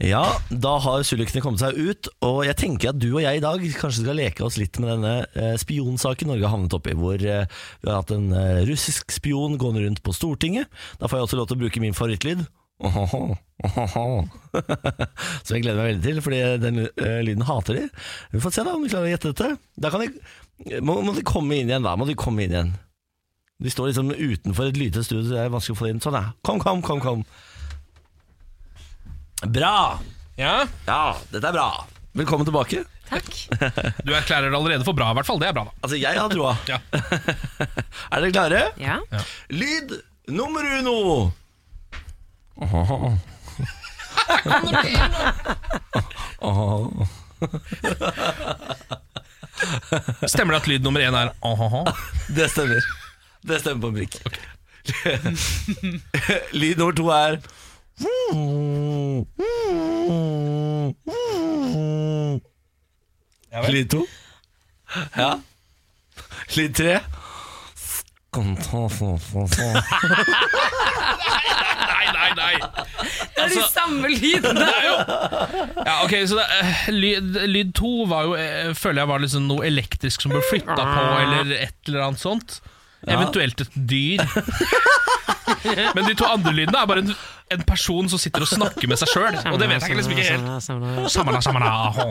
Ja, 0.00 0.22
da 0.48 0.78
har 0.80 1.02
sulukene 1.04 1.42
kommet 1.44 1.60
seg 1.60 1.76
ut, 1.76 2.08
og 2.24 2.38
jeg 2.46 2.56
tenker 2.56 2.88
at 2.94 3.00
du 3.02 3.10
og 3.10 3.20
jeg 3.20 3.36
i 3.36 3.42
dag 3.44 3.60
kanskje 3.76 4.00
skal 4.06 4.16
leke 4.16 4.46
oss 4.46 4.56
litt 4.56 4.78
med 4.80 4.88
denne 4.94 5.12
eh, 5.36 5.58
spionsaken 5.60 6.30
Norge 6.32 6.46
har 6.46 6.54
havnet 6.54 6.76
oppi, 6.78 6.94
hvor 6.96 7.20
eh, 7.20 7.44
vi 7.82 7.90
har 7.90 7.98
hatt 7.98 8.14
en 8.16 8.30
eh, 8.32 8.62
russisk 8.68 9.12
spion 9.12 9.58
gående 9.60 9.84
rundt 9.84 10.00
på 10.04 10.14
Stortinget. 10.16 10.72
Da 10.96 11.04
får 11.08 11.20
jeg 11.20 11.28
også 11.28 11.40
lov 11.42 11.50
til 11.50 11.58
å 11.58 11.62
bruke 11.66 11.84
min 11.84 11.96
favorittlyd. 11.96 12.46
Ohoho, 12.80 13.34
ohoho. 13.66 14.04
Som 15.44 15.56
jeg 15.56 15.64
gleder 15.66 15.80
meg 15.82 15.90
veldig 15.90 16.04
til, 16.06 16.20
fordi 16.24 16.38
den 16.62 16.78
eh, 16.88 17.18
lyden 17.26 17.44
hater 17.44 17.76
de. 17.76 17.82
Vi 18.32 18.40
får 18.40 18.54
se 18.56 18.64
da 18.64 18.72
om 18.76 18.84
de 18.86 18.92
klarer 18.92 19.10
å 19.10 19.12
gjette 19.12 19.32
dette. 19.34 19.50
Da 19.76 19.90
kan 19.92 20.04
de, 20.06 20.80
må, 20.80 20.96
må 21.04 21.12
de 21.16 21.24
komme 21.28 21.58
inn 21.60 21.68
igjen, 21.68 21.84
da. 21.84 21.92
Må 22.00 22.08
de 22.08 22.16
komme 22.18 22.46
inn 22.46 22.54
igjen. 22.56 22.72
De 23.60 23.72
står 23.72 23.90
liksom 23.90 24.14
utenfor 24.16 24.70
et 24.70 24.80
lite 24.80 25.02
studio, 25.04 25.26
så 25.26 25.34
det 25.36 25.42
er 25.42 25.52
vanskelig 25.52 25.76
å 25.76 25.80
få 25.82 25.90
inn. 25.90 26.00
Sånn, 26.00 26.16
ja. 26.16 26.30
Kom, 26.46 26.62
kom, 26.62 26.80
kom, 26.84 27.02
kom. 27.04 27.26
Bra! 29.44 30.00
Ja, 30.40 30.62
Ja, 30.86 31.02
dette 31.32 31.50
er 31.50 31.52
bra. 31.52 31.68
Velkommen 32.16 32.48
tilbake. 32.48 32.86
Takk. 33.10 33.28
Du 34.06 34.14
erklærer 34.16 34.48
det 34.48 34.56
allerede 34.56 34.86
for 34.86 34.96
bra, 34.96 35.10
i 35.12 35.18
hvert 35.18 35.28
fall. 35.28 35.40
Det 35.42 35.50
er 35.50 35.56
bra, 35.56 35.66
da. 35.68 35.74
Altså, 35.84 35.98
jeg 36.00 36.16
har 36.16 36.32
troa. 36.32 36.54
Ja. 36.70 36.78
er 38.14 38.24
dere 38.24 38.32
klare? 38.32 38.62
Ja. 38.80 38.96
Lyd 39.52 39.92
nummer 40.32 40.64
uno. 40.78 40.96
Stemmer 50.28 50.54
det 50.54 50.60
at 50.60 50.68
lyd 50.70 50.82
nummer 50.84 51.00
én 51.04 51.16
er 51.16 51.32
aha? 51.46 51.82
Det 52.36 52.50
stemmer. 52.52 52.80
Det 53.46 53.60
stemmer 53.60 53.80
på 53.80 53.88
en 53.88 53.94
prikk. 54.00 54.14
Lyd 56.56 56.76
nummer 56.80 56.96
to 56.96 57.08
er 57.12 57.40
Lyd 63.70 63.88
to. 63.90 64.06
Ja. 65.16 65.34
Lyd 66.56 66.74
tre. 66.74 67.00
Nei, 68.36 68.56
nei, 72.16 72.30
nei. 72.38 72.54
Det 73.34 73.44
er 73.44 73.54
de 73.54 73.62
samme 73.72 74.10
lydene! 74.12 74.68
Ja, 75.90 75.94
ok, 76.04 76.12
så 76.28 76.36
det, 76.38 76.44
eh, 76.60 76.82
lyd, 76.94 77.38
lyd 77.50 77.70
to 77.76 78.04
var 78.10 78.28
jo, 78.28 78.34
eh, 78.38 78.70
føler 78.76 79.02
jeg 79.02 79.10
var 79.10 79.22
liksom 79.22 79.46
noe 79.48 79.64
elektrisk 79.66 80.22
som 80.24 80.34
ble 80.34 80.42
flytta 80.50 80.76
på, 80.76 81.04
eller 81.24 81.54
et 81.56 81.76
eller 81.88 82.06
annet 82.08 82.22
sånt. 82.22 82.60
Eventuelt 83.08 83.64
et 83.64 83.76
dyr. 83.90 84.20
Men 85.96 86.04
de 86.06 86.14
to 86.14 86.26
andre 86.28 86.52
lydene 86.54 86.82
er 86.82 86.88
bare 86.90 87.02
en, 87.04 87.14
en 87.56 87.62
person 87.66 88.08
som 88.12 88.20
sitter 88.22 88.44
og 88.44 88.50
snakker 88.50 88.90
med 88.90 89.00
seg 89.00 89.10
sjøl. 89.10 89.38
Og 89.50 89.58
det 89.60 89.70
vet 89.72 89.86
jeg 89.88 89.98
liksom 89.98 90.14
ikke 90.14 90.28
helt. 90.28 91.10
Samla, 91.10 91.40
samla, 91.44 91.72
hå, 91.96 92.06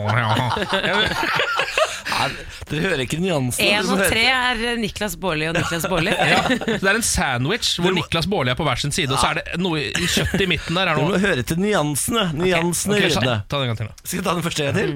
Nei, 2.20 2.28
Dere 2.70 2.80
hører 2.84 3.02
ikke 3.06 3.18
nyansene. 3.22 3.66
Én 3.80 3.88
og 3.90 4.00
tre 4.04 4.24
er 4.28 4.76
Niklas 4.80 5.14
Baarli 5.20 5.48
og 5.50 5.54
Niklas 5.56 5.86
Baarli. 5.90 6.12
Ja, 6.12 6.42
så 6.46 6.78
det 6.84 6.90
er 6.92 6.98
en 6.98 7.06
sandwich 7.06 7.70
hvor 7.80 7.92
Niklas 7.96 8.28
Baarli 8.30 8.52
er 8.52 8.58
på 8.58 8.66
hver 8.68 8.78
sin 8.82 8.92
side, 8.94 9.12
og 9.14 9.18
så 9.22 9.26
er 9.32 9.40
det 9.40 9.60
noe 9.62 9.78
kjøtt 9.96 10.40
i 10.44 10.48
midten 10.50 10.74
der. 10.78 10.86
Er 10.92 10.94
Dere 11.00 11.08
må 11.08 11.18
høre 11.22 11.42
til 11.46 11.58
nyansene. 11.62 12.24
Nyansene 12.40 12.94
Ok, 12.98 13.02
okay 13.06 13.14
ta, 13.16 13.20
ta 13.48 13.54
den 13.56 13.64
en 13.64 13.72
gang 13.72 13.80
til. 13.80 13.86
da. 13.90 13.94
Skal 14.04 14.16
jeg 14.20 14.26
ta 14.28 14.32
den 14.36 14.44
første 14.46 14.62
en 14.68 14.76
til? 14.80 14.90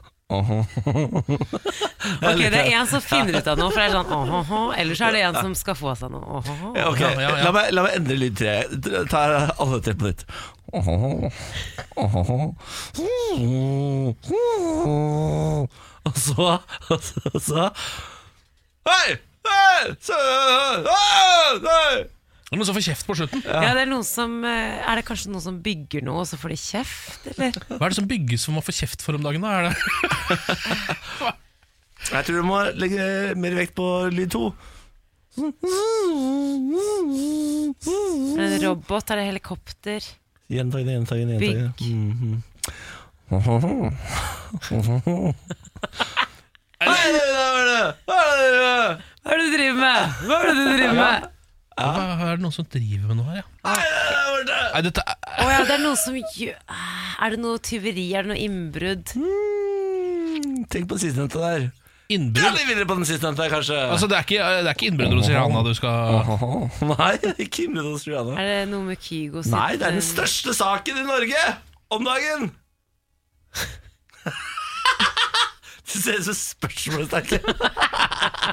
Ok, 2.20 2.38
Det 2.38 2.60
er 2.60 2.68
en 2.78 2.86
som 2.90 3.00
finner 3.02 3.34
ut 3.40 3.48
av 3.50 3.56
noe, 3.58 3.70
for 3.72 3.80
det 3.80 3.86
er 3.88 3.94
sånn 3.96 4.12
åhåhå, 4.14 4.60
eller 4.78 4.94
så 4.98 5.04
er 5.08 5.12
det 5.16 5.22
en 5.26 5.38
som 5.40 5.52
skal 5.58 5.74
få 5.78 5.90
seg 5.98 6.08
noe. 6.14 6.24
åhåhå. 6.38 6.68
Ja, 6.78 6.84
ok. 6.92 7.00
La, 7.44 7.50
meg, 7.56 7.64
la 7.74 7.80
meg 7.86 7.92
endre 7.98 8.14
lyd 8.20 8.34
tre. 8.38 8.54
Ta 9.10 9.20
alle 9.58 9.78
tre 9.84 9.92
på 9.98 10.04
nytt. 10.10 10.22
Og 10.70 10.82
så 16.16 16.58
Og 16.90 17.00
så, 17.02 17.20
og 17.34 17.40
så 17.42 17.70
Hei! 18.88 19.08
Hei! 19.46 19.82
Hei! 21.66 22.04
Noen 22.50 22.66
som 22.66 22.74
får 22.74 22.82
kjeft 22.88 23.06
på 23.06 23.14
slutten. 23.14 23.44
Ja, 23.46 23.70
det 23.76 23.84
Er 23.84 23.90
noen 23.92 24.02
som 24.06 24.40
eh, 24.42 24.80
Er 24.82 24.98
det 24.98 25.04
kanskje 25.06 25.30
noen 25.30 25.44
som 25.44 25.60
bygger 25.62 26.02
noe, 26.02 26.24
og 26.24 26.26
så 26.26 26.34
får 26.40 26.50
de 26.50 26.58
kjeft, 26.58 27.28
eller? 27.30 27.54
Hva 27.70 27.78
er 27.86 27.92
det 27.92 27.98
som 28.00 28.08
bygges 28.10 28.46
for 28.48 28.58
å 28.58 28.64
få 28.66 28.74
kjeft 28.74 29.04
for 29.06 29.14
om 29.14 29.22
dagen? 29.22 29.44
da? 29.46 29.50
Er 29.54 29.62
det? 29.70 29.74
Jeg 32.10 32.26
tror 32.26 32.40
du 32.40 32.46
må 32.48 32.58
legge 32.80 33.04
mer 33.38 33.54
vekt 33.54 33.74
på 33.78 33.86
lyd 34.10 34.32
to. 34.34 34.48
En 38.40 38.58
robot? 38.64 39.10
Er 39.14 39.20
det 39.20 39.26
helikopter? 39.30 40.00
Gjentagende, 40.50 40.92
gjentagende, 40.98 41.38
gjentagende. 41.38 42.42
Var 43.30 43.62
det! 43.62 43.94
Hei, 46.82 47.10
det 47.14 47.26
var 47.30 47.68
det! 47.70 47.84
Hva 48.10 48.16
er 48.26 49.36
det 49.38 49.44
du 49.44 49.52
driver 49.54 49.78
med? 49.84 50.00
Hva 50.26 50.40
er 50.40 50.48
det 50.50 50.56
du 50.58 50.64
driver 50.72 50.96
med? 50.98 51.36
Hva 51.78 52.30
er 52.30 52.36
det 52.36 52.42
noen 52.44 52.52
som 52.54 52.66
driver 52.68 53.06
med 53.12 53.20
noe 53.20 53.28
her, 53.30 53.40
ja? 53.40 53.74
Det! 54.40 54.56
Nei, 54.72 54.80
dette 54.86 55.02
er, 55.04 55.16
Å 55.44 55.46
ja, 55.50 55.58
det 55.68 55.74
er 55.74 55.82
noe 55.82 55.96
som 56.00 56.14
gjør 56.16 56.54
Er 57.20 57.34
det 57.34 57.38
noe 57.42 57.58
tyveri? 57.60 58.06
Er 58.16 58.24
det 58.24 58.30
noe 58.32 58.40
innbrudd? 58.40 59.12
Mm, 59.20 60.64
Tenk 60.72 60.88
på 60.88 60.96
den 60.96 61.02
sistnevnte 61.02 61.40
der. 61.42 61.66
Ja, 61.68 62.16
innbrudd. 62.16 62.56
videre 62.66 62.86
på 62.88 62.96
den 62.98 63.06
sistnevnte, 63.06 63.46
kanskje. 63.52 63.76
Altså, 63.92 64.08
det 64.10 64.16
er 64.18 64.24
ikke, 64.26 64.46
det 64.64 64.70
er 64.72 64.78
ikke 64.78 64.88
innbrudd 64.90 65.12
hos 65.20 65.28
Rihanna 65.30 65.60
du 65.66 65.72
skal 65.78 66.24
Nei, 66.90 67.10
ikke 67.44 67.66
innbrudd 67.68 67.90
hos 67.92 68.06
Rihanna. 68.08 68.34
Er 68.40 68.48
det 68.50 68.62
noe 68.72 68.88
med 68.88 68.98
Kygo 69.04 69.44
sitt 69.44 69.52
Nei, 69.54 69.68
det 69.76 69.86
er 69.86 69.94
den 69.94 70.02
eh, 70.02 70.08
største 70.08 70.56
saken 70.56 71.02
i 71.04 71.06
Norge 71.06 71.44
om 71.94 72.08
dagen! 72.08 72.50
Du 75.90 75.98
ser 75.98 76.18
ut 76.20 76.24
som 76.28 76.36
spørsmålstegn. 76.38 77.40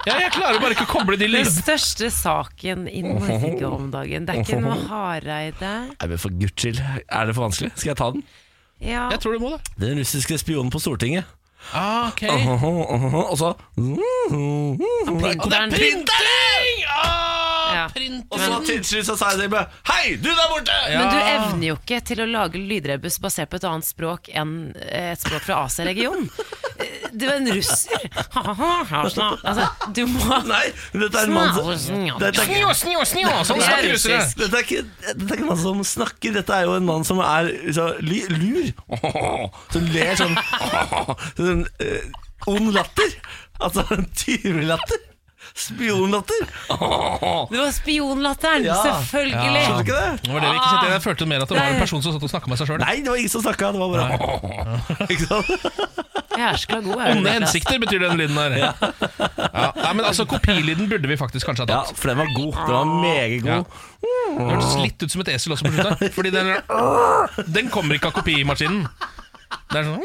Ja, 0.07 0.13
jeg 0.23 0.31
klarer 0.33 0.59
bare 0.63 0.73
ikke 0.75 0.85
å 0.87 0.91
koble 0.91 1.17
de 1.19 1.25
Den 1.27 1.33
lydene. 1.35 1.51
største 1.53 2.09
saken 2.13 2.87
i 2.89 3.01
Norge 3.05 3.67
om 3.69 3.89
dagen. 3.93 4.25
Det 4.27 4.35
er 4.35 4.43
ikke 4.43 4.59
noe 4.63 4.77
Hareide. 4.87 5.71
Nei, 5.93 6.07
men 6.07 6.17
For 6.21 6.29
guds 6.33 6.55
skyld, 6.61 6.79
er 6.81 7.25
det 7.29 7.35
for 7.37 7.43
vanskelig? 7.47 7.71
Skal 7.75 7.91
jeg 7.93 7.97
ta 8.01 8.07
den? 8.15 8.23
Ja. 8.81 9.07
Jeg 9.11 9.19
tror 9.23 9.33
du 9.37 9.39
må 9.43 9.49
det. 9.55 9.61
Den 9.81 9.99
russiske 10.01 10.37
spionen 10.41 10.71
på 10.73 10.79
Stortinget. 10.81 11.25
Ah, 11.73 12.07
ok 12.13 12.21
Og 12.29 13.37
så 13.39 13.49
det 13.75 13.97
er 13.97 14.37
Printeren. 15.09 15.71
printing! 15.73 16.85
Ah, 16.87 17.36
Ja. 17.73 17.85
Og 18.31 18.39
så 18.39 18.59
til 18.67 18.83
slutt 18.85 19.07
så 19.09 19.15
sa 19.19 19.31
jeg 19.33 19.43
det 19.43 19.49
bare 19.53 19.67
Hei, 19.89 20.15
du 20.21 20.29
der 20.29 20.49
borte! 20.51 20.77
Men 20.91 21.09
du 21.11 21.17
evner 21.19 21.67
jo 21.71 21.77
ikke 21.79 21.99
til 22.07 22.21
å 22.23 22.27
lage 22.29 22.61
lydrebus 22.61 23.19
basert 23.23 23.51
på 23.51 23.59
et 23.59 23.67
annet 23.67 23.87
språk 23.87 24.29
enn 24.33 24.53
eh, 24.85 25.11
et 25.13 25.23
språk 25.23 25.45
fra 25.47 25.63
Asia-regionen. 25.65 26.29
Du 27.17 27.25
er 27.27 27.37
en 27.39 27.49
russer. 27.51 28.07
Altså, 28.97 29.65
du 29.95 30.03
må 30.09 30.37
Nei, 30.47 30.67
dette 30.93 31.21
er 31.21 31.27
en 31.29 31.33
mann 31.33 31.51
som 31.55 31.67
dette 31.67 31.73
er! 31.73 31.77
Sånn 31.81 32.07
Det 32.19 32.27
er 32.27 32.37
snakker 32.37 33.89
russere. 33.93 34.19
russisk. 34.19 34.37
dette, 34.41 34.59
er 34.59 34.65
ikke, 34.65 34.83
dette 35.07 35.27
er 35.27 35.37
ikke 35.37 35.45
en 35.45 35.49
mann 35.51 35.61
som 35.63 35.81
snakker, 35.91 36.35
dette 36.37 36.57
er 36.57 36.67
jo 36.67 36.75
en 36.77 36.87
mann 36.87 37.07
som 37.07 37.21
er 37.23 37.49
så, 37.75 37.89
lur. 38.03 38.71
Som 39.73 39.87
ler 39.93 40.15
sånn 40.19 40.35
Sånn 41.37 41.65
eh, 41.83 42.07
ond 42.47 42.71
latter. 42.75 43.15
Altså 43.63 43.83
en 43.95 44.05
tyvelatter. 44.17 45.06
Spionlatter. 45.55 46.47
Det 47.51 47.59
var 47.59 47.71
spionlatteren! 47.71 48.63
Ja. 48.67 48.75
Selvfølgelig! 48.83 49.61
Skjønner 49.63 49.77
du 49.77 49.85
ikke 49.85 49.99
det? 50.01 50.23
Det 50.25 50.33
var 50.33 50.39
det 50.43 50.49
vi 50.51 50.57
ikke 50.59 50.71
kjente. 50.73 50.91
Jeg 50.93 51.01
følte 51.05 51.25
mer 51.31 51.45
at 51.45 51.49
det 51.53 51.57
var 51.59 51.71
en 51.73 51.79
person 51.81 52.01
som 52.03 52.13
satt 52.17 52.23
og 52.27 52.31
snakka 52.33 52.51
med 52.51 52.57
seg 52.61 52.69
sjøl. 52.71 52.81
Nei, 52.83 52.95
det 53.05 53.09
var 53.13 53.21
ingen 53.21 53.33
som 53.33 53.41
snakka. 53.45 53.71
Det 53.71 53.79
var 53.81 53.89
bare 53.95 54.07
Ikke 55.13 55.25
sant? 55.27 55.47
Jæskla 56.37 56.77
god 56.85 56.99
er 57.01 57.15
Onde 57.15 57.31
hensikter 57.33 57.79
betyr 57.81 58.03
den 58.03 58.19
lyden 58.19 58.35
der. 58.37 58.57
Ja. 58.61 58.71
Nei, 59.81 59.93
men 59.97 60.03
altså 60.05 60.25
Kopilyden 60.29 60.89
burde 60.91 61.09
vi 61.09 61.17
faktisk 61.17 61.47
kanskje 61.49 61.65
ha 61.65 61.71
Ja, 61.71 61.79
tatt. 61.87 61.97
for 61.97 62.11
den 62.11 62.19
var 62.21 62.29
god. 62.35 62.53
Den 62.67 62.75
var 62.75 62.85
meget 63.01 63.45
Ja. 63.47 63.55
god. 63.57 63.65
Det 64.37 64.45
hørtes 64.51 64.75
litt 64.83 65.01
ut 65.07 65.11
som 65.15 65.21
et 65.23 65.31
esel 65.33 65.55
også 65.55 65.65
på 65.65 65.73
slutten. 65.73 66.11
Fordi 66.13 66.29
den, 66.35 66.53
den 67.57 67.69
kommer 67.73 67.97
ikke 67.97 68.11
av 68.11 68.17
kopimaskinen. 68.19 68.85
Det 69.71 69.79
er 69.79 69.85
sånn 69.87 70.01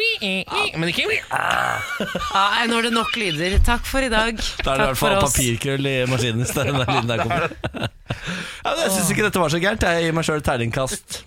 Men 0.78 0.90
ikke 0.90 1.06
Ja, 1.10 2.64
nå 2.70 2.78
er 2.78 2.86
det 2.86 2.92
nok 2.94 3.16
lyder. 3.18 3.56
Takk 3.66 3.86
for 3.88 4.04
i 4.04 4.10
dag. 4.12 4.38
Da 4.62 4.74
er 4.74 4.78
det 4.78 4.84
i 4.84 4.90
hvert 4.92 5.00
fall 5.00 5.18
papirkrøll 5.22 5.88
i 5.90 5.96
maskinen. 6.10 6.42
hvis 6.42 6.54
den 6.54 6.78
der 6.78 6.86
lyden 6.86 7.10
der 7.10 7.24
kommer. 7.24 7.56
Ja, 8.62 8.70
men 8.70 8.80
jeg 8.84 8.92
syns 8.94 9.10
ikke 9.10 9.24
dette 9.26 9.40
var 9.40 9.50
så 9.50 9.58
gærent. 9.62 9.82
Jeg 9.82 10.06
gir 10.06 10.14
meg 10.14 10.26
sjøl 10.28 10.42
terningkast 10.46 11.22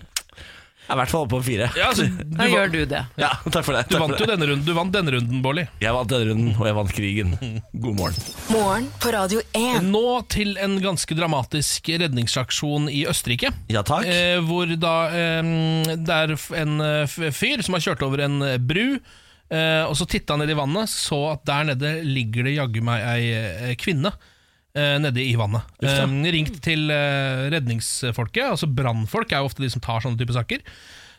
Jeg 0.86 0.92
er 0.94 0.94
i 0.94 1.00
hvert 1.00 1.10
fall 1.10 1.24
oppe 1.26 1.34
på 1.34 1.42
fire. 1.42 1.66
ja, 1.74 1.88
altså, 1.90 2.04
du, 2.06 2.22
Da 2.38 2.46
gjør 2.46 2.68
du 2.70 2.78
det. 2.86 3.00
Ja, 3.18 3.30
takk 3.50 3.64
for 3.66 3.74
det. 3.74 3.80
du 3.88 3.96
Takk 3.96 4.02
vant 4.04 4.12
for 4.14 4.22
jo 4.22 4.26
det. 4.26 4.28
denne 4.36 4.46
runden, 4.52 4.64
du 4.68 4.72
vant 4.76 4.92
denne 4.94 5.14
runden, 5.16 5.40
Bårli. 5.42 5.64
Jeg 5.82 5.94
vant 5.96 6.12
denne 6.12 6.28
runden, 6.30 6.52
og 6.60 6.66
jeg 6.68 6.76
vant 6.78 6.92
krigen. 6.94 7.32
God 7.74 7.96
morgen. 7.98 8.20
Morgen 8.54 8.86
på 9.02 9.12
Radio 9.16 9.42
1. 9.58 9.82
Nå 9.90 10.04
til 10.30 10.54
en 10.62 10.78
ganske 10.84 11.18
dramatisk 11.18 11.90
redningsaksjon 12.04 12.86
i 12.92 13.02
Østerrike. 13.10 13.50
Ja, 13.74 13.82
takk. 13.82 14.06
Eh, 14.06 14.38
hvor 14.46 14.70
da 14.78 14.94
eh, 15.10 15.52
det 16.06 16.18
er 16.22 16.36
f- 16.38 16.52
en 16.54 16.78
eh, 16.80 17.02
f- 17.10 17.34
fyr 17.34 17.66
som 17.66 17.74
har 17.74 17.82
kjørt 17.88 18.06
over 18.06 18.22
en 18.28 18.38
eh, 18.46 18.56
bru. 18.62 18.98
Eh, 19.50 19.82
og 19.86 19.94
så 19.98 20.06
titta 20.10 20.34
han 20.34 20.42
ned 20.42 20.50
i 20.54 20.58
vannet, 20.58 20.90
så 20.90 21.18
at 21.34 21.44
der 21.46 21.68
nede 21.72 21.92
ligger 22.06 22.46
det 22.48 22.56
jaggu 22.56 22.80
meg 22.86 23.02
ei 23.10 23.26
eh, 23.34 23.74
kvinne. 23.78 24.10
Eh, 24.76 24.96
Nede 25.02 25.24
i 25.24 25.34
vannet. 25.38 25.66
Eh, 25.82 26.04
ringt 26.34 26.60
til 26.64 26.90
eh, 26.92 27.46
redningsfolket. 27.54 28.44
Altså 28.52 28.68
Brannfolk 28.70 29.32
er 29.32 29.42
jo 29.42 29.50
ofte 29.50 29.64
de 29.64 29.72
som 29.72 29.82
tar 29.84 30.04
sånne 30.04 30.20
type 30.20 30.36
saker. 30.36 30.64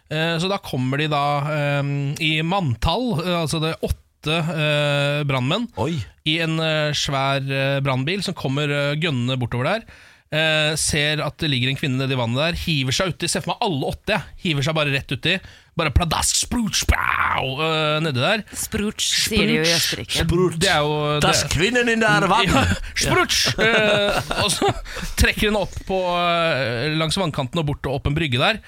Så 0.08 0.48
da 0.48 0.56
kommer 0.64 1.02
de 1.02 1.10
da 1.12 1.22
um, 1.82 2.14
i 2.24 2.38
manntall, 2.40 3.18
altså 3.28 3.60
det 3.60 3.74
er 3.74 3.82
åtte 3.90 4.38
eh, 4.40 5.24
brannmenn, 5.28 5.66
i 6.24 6.38
en 6.46 6.56
svær 6.96 7.44
uh, 7.44 7.82
brannbil 7.84 8.24
som 8.24 8.38
kommer 8.40 8.72
gønnende 8.96 9.36
bortover 9.42 9.68
der. 9.68 9.84
Ser 10.80 11.20
at 11.26 11.36
det 11.44 11.52
ligger 11.52 11.74
en 11.74 11.80
kvinne 11.82 12.00
nedi 12.00 12.16
vannet 12.16 12.40
der, 12.40 12.62
hiver 12.64 12.96
seg 12.96 13.12
uti. 13.12 13.28
Se 13.28 13.44
for 13.44 13.52
meg 13.52 13.68
alle 13.68 13.92
åtte. 13.92 14.22
Hiver 14.46 14.64
seg 14.64 14.80
bare 14.80 14.96
rett 14.96 15.12
uti. 15.12 15.36
Bare 15.78 15.92
pladask, 15.94 16.40
sprutsch, 16.42 16.88
pow, 16.90 17.60
eh, 17.62 18.00
nedi 18.02 18.18
der. 18.24 18.42
Sprutsch, 18.58 19.12
sier 19.28 19.46
de 19.46 19.60
jo 19.60 19.66
i 19.68 19.74
Østerrike. 19.76 20.26
Det 20.58 20.72
er 20.74 20.80
jo 20.82 21.20
Das 21.22 21.44
det, 21.44 21.52
kvinnen 21.54 21.92
in 21.94 22.02
der 22.02 22.26
vann. 22.32 22.50
ja, 22.50 22.64
sprutsch! 22.98 23.52
Ja. 23.62 24.18
Uh, 24.18 24.32
og 24.44 24.50
så 24.56 24.72
trekker 25.22 25.52
hun 25.52 25.60
opp 25.62 25.76
på, 25.86 26.00
uh, 26.18 26.88
langs 26.98 27.18
vannkanten 27.22 27.62
og 27.62 27.70
bort 27.70 27.86
og 27.86 28.00
opp 28.00 28.10
en 28.10 28.18
brygge 28.18 28.42
der. 28.42 28.62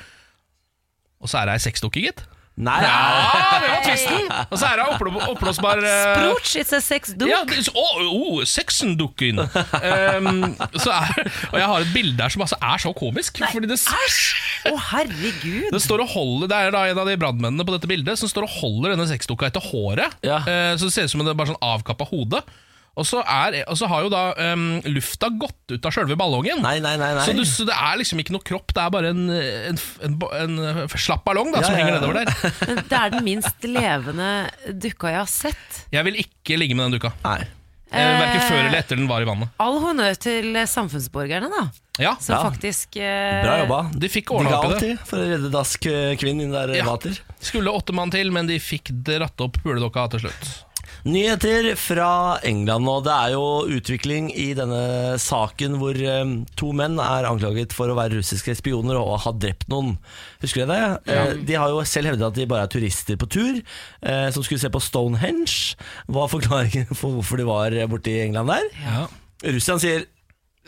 Og 1.20 1.32
så 1.32 1.42
er 1.42 1.50
det 1.50 1.58
ei 1.58 1.64
sexdukke, 1.66 2.06
gitt. 2.06 2.22
Nei, 2.60 2.76
Ja, 2.84 3.60
det 3.64 3.70
var 3.72 3.84
tvisten! 3.86 4.26
Og 4.52 4.58
så 4.60 4.68
er 4.68 4.80
det 4.82 4.86
oppblå- 4.92 5.22
oppblåsbar 5.32 5.80
eh, 5.80 6.10
Spruch, 6.18 6.50
it's 6.60 6.74
a 6.76 6.82
sex 6.84 7.14
duke. 7.16 7.30
Ja, 7.32 7.40
det, 7.48 7.62
oh, 7.72 8.02
oh, 8.12 8.42
sexendukken. 8.44 9.40
um, 9.40 10.42
så 10.76 10.92
er, 10.92 11.22
og 11.54 11.56
jeg 11.62 11.70
har 11.72 11.86
et 11.86 11.94
bilde 11.96 12.20
her 12.26 12.34
som 12.36 12.44
altså 12.44 12.60
er 12.60 12.84
så 12.84 12.92
komisk. 12.98 13.40
fordi 13.54 13.70
det, 13.72 13.80
Å, 13.80 14.76
herregud. 14.92 15.70
det 15.72 15.82
står 15.86 16.04
og 16.04 16.12
holder 16.12 16.52
Det 16.52 16.58
er 16.60 16.76
da 16.76 16.82
en 16.92 17.00
av 17.06 17.08
de 17.08 17.16
brannmennene 17.22 17.64
på 17.68 17.78
dette 17.78 17.88
bildet 17.90 18.20
som 18.20 18.28
står 18.32 18.50
og 18.50 18.58
holder 18.60 18.96
denne 18.98 19.08
sexdukka 19.08 19.48
etter 19.48 19.64
håret. 19.72 20.20
Ja. 20.28 20.42
Uh, 20.44 20.74
så 20.76 20.90
det 20.90 20.96
ser 20.98 21.08
ut 21.08 21.16
som 21.16 21.24
det 21.24 21.32
er 21.32 21.40
bare 21.40 21.54
sånn 21.54 21.64
avkappa 21.64 22.10
hode. 22.12 22.44
Og 23.00 23.08
så, 23.08 23.22
er, 23.24 23.62
og 23.72 23.78
så 23.80 23.88
har 23.92 24.06
jo 24.06 24.12
da 24.12 24.24
um, 24.54 24.66
lufta 24.92 25.30
gått 25.40 25.72
ut 25.74 25.86
av 25.88 25.96
sjølve 25.96 26.18
ballongen. 26.20 26.62
nei, 26.66 26.78
nei. 26.84 26.96
nei, 27.00 27.12
nei. 27.18 27.26
Så, 27.26 27.36
du, 27.38 27.46
så 27.48 27.68
det 27.70 27.76
er 27.78 28.00
liksom 28.02 28.20
ikke 28.24 28.36
noe 28.36 28.46
kropp, 28.46 28.74
det 28.76 28.84
er 28.84 28.94
bare 28.94 29.14
en, 29.16 29.30
en, 29.32 29.80
en, 30.10 30.18
en, 30.44 30.90
slapp 31.00 31.24
ballong 31.28 31.54
da, 31.54 31.62
Ja, 31.64 31.70
som 31.70 31.78
ja, 31.78 31.84
henger 31.84 31.98
nedover 32.00 32.20
der. 32.20 32.34
Men 32.68 32.84
det 32.92 33.00
er 33.00 33.14
den 33.16 33.26
minst 33.28 33.70
levende 33.70 34.32
dukka 34.84 35.14
jeg 35.16 35.22
har 35.24 35.32
sett. 35.32 35.80
Jeg 35.96 36.08
vil 36.10 36.20
ikke 36.26 36.60
ligge 36.60 36.76
med 36.78 36.90
den 36.90 37.00
dukka. 37.00 37.16
nei. 37.26 37.40
Eh, 37.90 38.06
Verken 38.20 38.44
før 38.46 38.60
Eh, 38.60 38.66
eller 38.68 38.80
etter 38.84 39.00
den 39.00 39.08
var 39.10 39.24
i 39.24 39.26
vannet. 39.26 39.50
All 39.64 39.80
honnør 39.82 40.18
til 40.22 40.54
samfunnsborgerne, 40.70 41.48
da. 41.50 41.64
Ja, 42.00 42.12
Som 42.22 42.36
Ja. 42.36 42.44
faktisk 42.46 42.96
eh, 43.02 43.42
Bra 43.44 43.56
jobba. 43.64 43.80
De 43.98 44.08
fikk 44.08 44.30
ordna 44.32 44.60
opp 44.60 44.76
i 44.78 44.92
det. 44.94 45.00
for 45.10 45.18
å 45.18 45.26
redde 45.26 45.50
dask 45.52 45.82
Kvinn 45.82 46.20
kvinnen 46.22 46.46
inn 46.46 46.54
der 46.54 46.70
Ja. 46.76 46.84
ja. 46.84 46.86
vater. 46.86 47.18
Skulle 47.42 47.74
åtte 47.74 47.92
mann 47.98 48.12
til, 48.14 48.30
men 48.32 48.46
de 48.48 48.60
fikk 48.62 48.92
dratt 48.94 49.42
opp 49.42 49.58
puledokka 49.64 50.06
til 50.14 50.28
slutt. 50.28 50.52
Nyheter 51.08 51.70
fra 51.80 52.40
England 52.44 52.90
og 52.92 53.06
Det 53.06 53.14
er 53.14 53.34
jo 53.36 53.44
utvikling 53.78 54.30
i 54.36 54.50
denne 54.58 55.16
saken 55.22 55.78
hvor 55.80 55.96
eh, 55.96 56.34
to 56.60 56.74
menn 56.76 57.00
er 57.00 57.28
anklaget 57.30 57.76
for 57.76 57.92
å 57.92 57.96
være 58.00 58.20
russiske 58.20 58.58
spioner 58.60 59.00
og 59.00 59.16
ha 59.24 59.34
drept 59.36 59.70
noen. 59.72 59.96
Husker 60.44 60.66
du 60.66 60.74
det? 60.74 60.82
Ja. 61.08 61.24
de 61.36 61.58
har 61.60 61.72
jo 61.72 61.82
selv 61.88 62.12
hevdet 62.12 62.28
at 62.28 62.38
de 62.38 62.48
bare 62.50 62.68
er 62.68 62.74
turister 62.74 63.20
på 63.20 63.30
tur, 63.32 63.62
eh, 64.04 64.28
som 64.36 64.44
skulle 64.44 64.62
se 64.62 64.72
på 64.74 64.84
Stonehenge. 64.84 65.78
Hva 66.12 66.26
er 66.26 66.34
forklaringen 66.36 66.92
for 67.00 67.16
hvorfor 67.20 67.40
de 67.40 67.48
var 67.48 67.76
borte 67.92 68.12
i 68.12 68.22
England 68.28 68.52
der? 68.52 68.72
Ja. 68.86 69.04
Russland 69.56 69.84
sier 69.86 70.08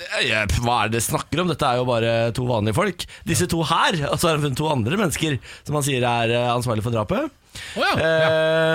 «Eh, 0.02 0.56
hva 0.64 0.78
er 0.80 0.90
det 0.90 0.96
dere 0.96 1.06
snakker 1.06 1.44
om? 1.44 1.52
Dette 1.52 1.68
er 1.68 1.78
jo 1.82 1.86
bare 1.86 2.14
to 2.34 2.48
vanlige 2.48 2.78
folk. 2.78 3.04
Disse 3.28 3.46
to 3.52 3.60
her, 3.68 4.00
og 4.08 4.16
så 4.18 4.30
har 4.30 4.38
han 4.38 4.46
funnet 4.48 4.58
to 4.58 4.70
andre 4.72 4.98
mennesker 4.98 5.38
som 5.68 5.78
han 5.78 5.86
sier 5.86 6.06
er 6.08 6.34
eh, 6.34 6.50
ansvarlig 6.56 6.86
for 6.86 6.96
drapet. 6.96 7.30
Å 7.76 7.84
ja. 7.84 7.92
ja. 8.00 8.12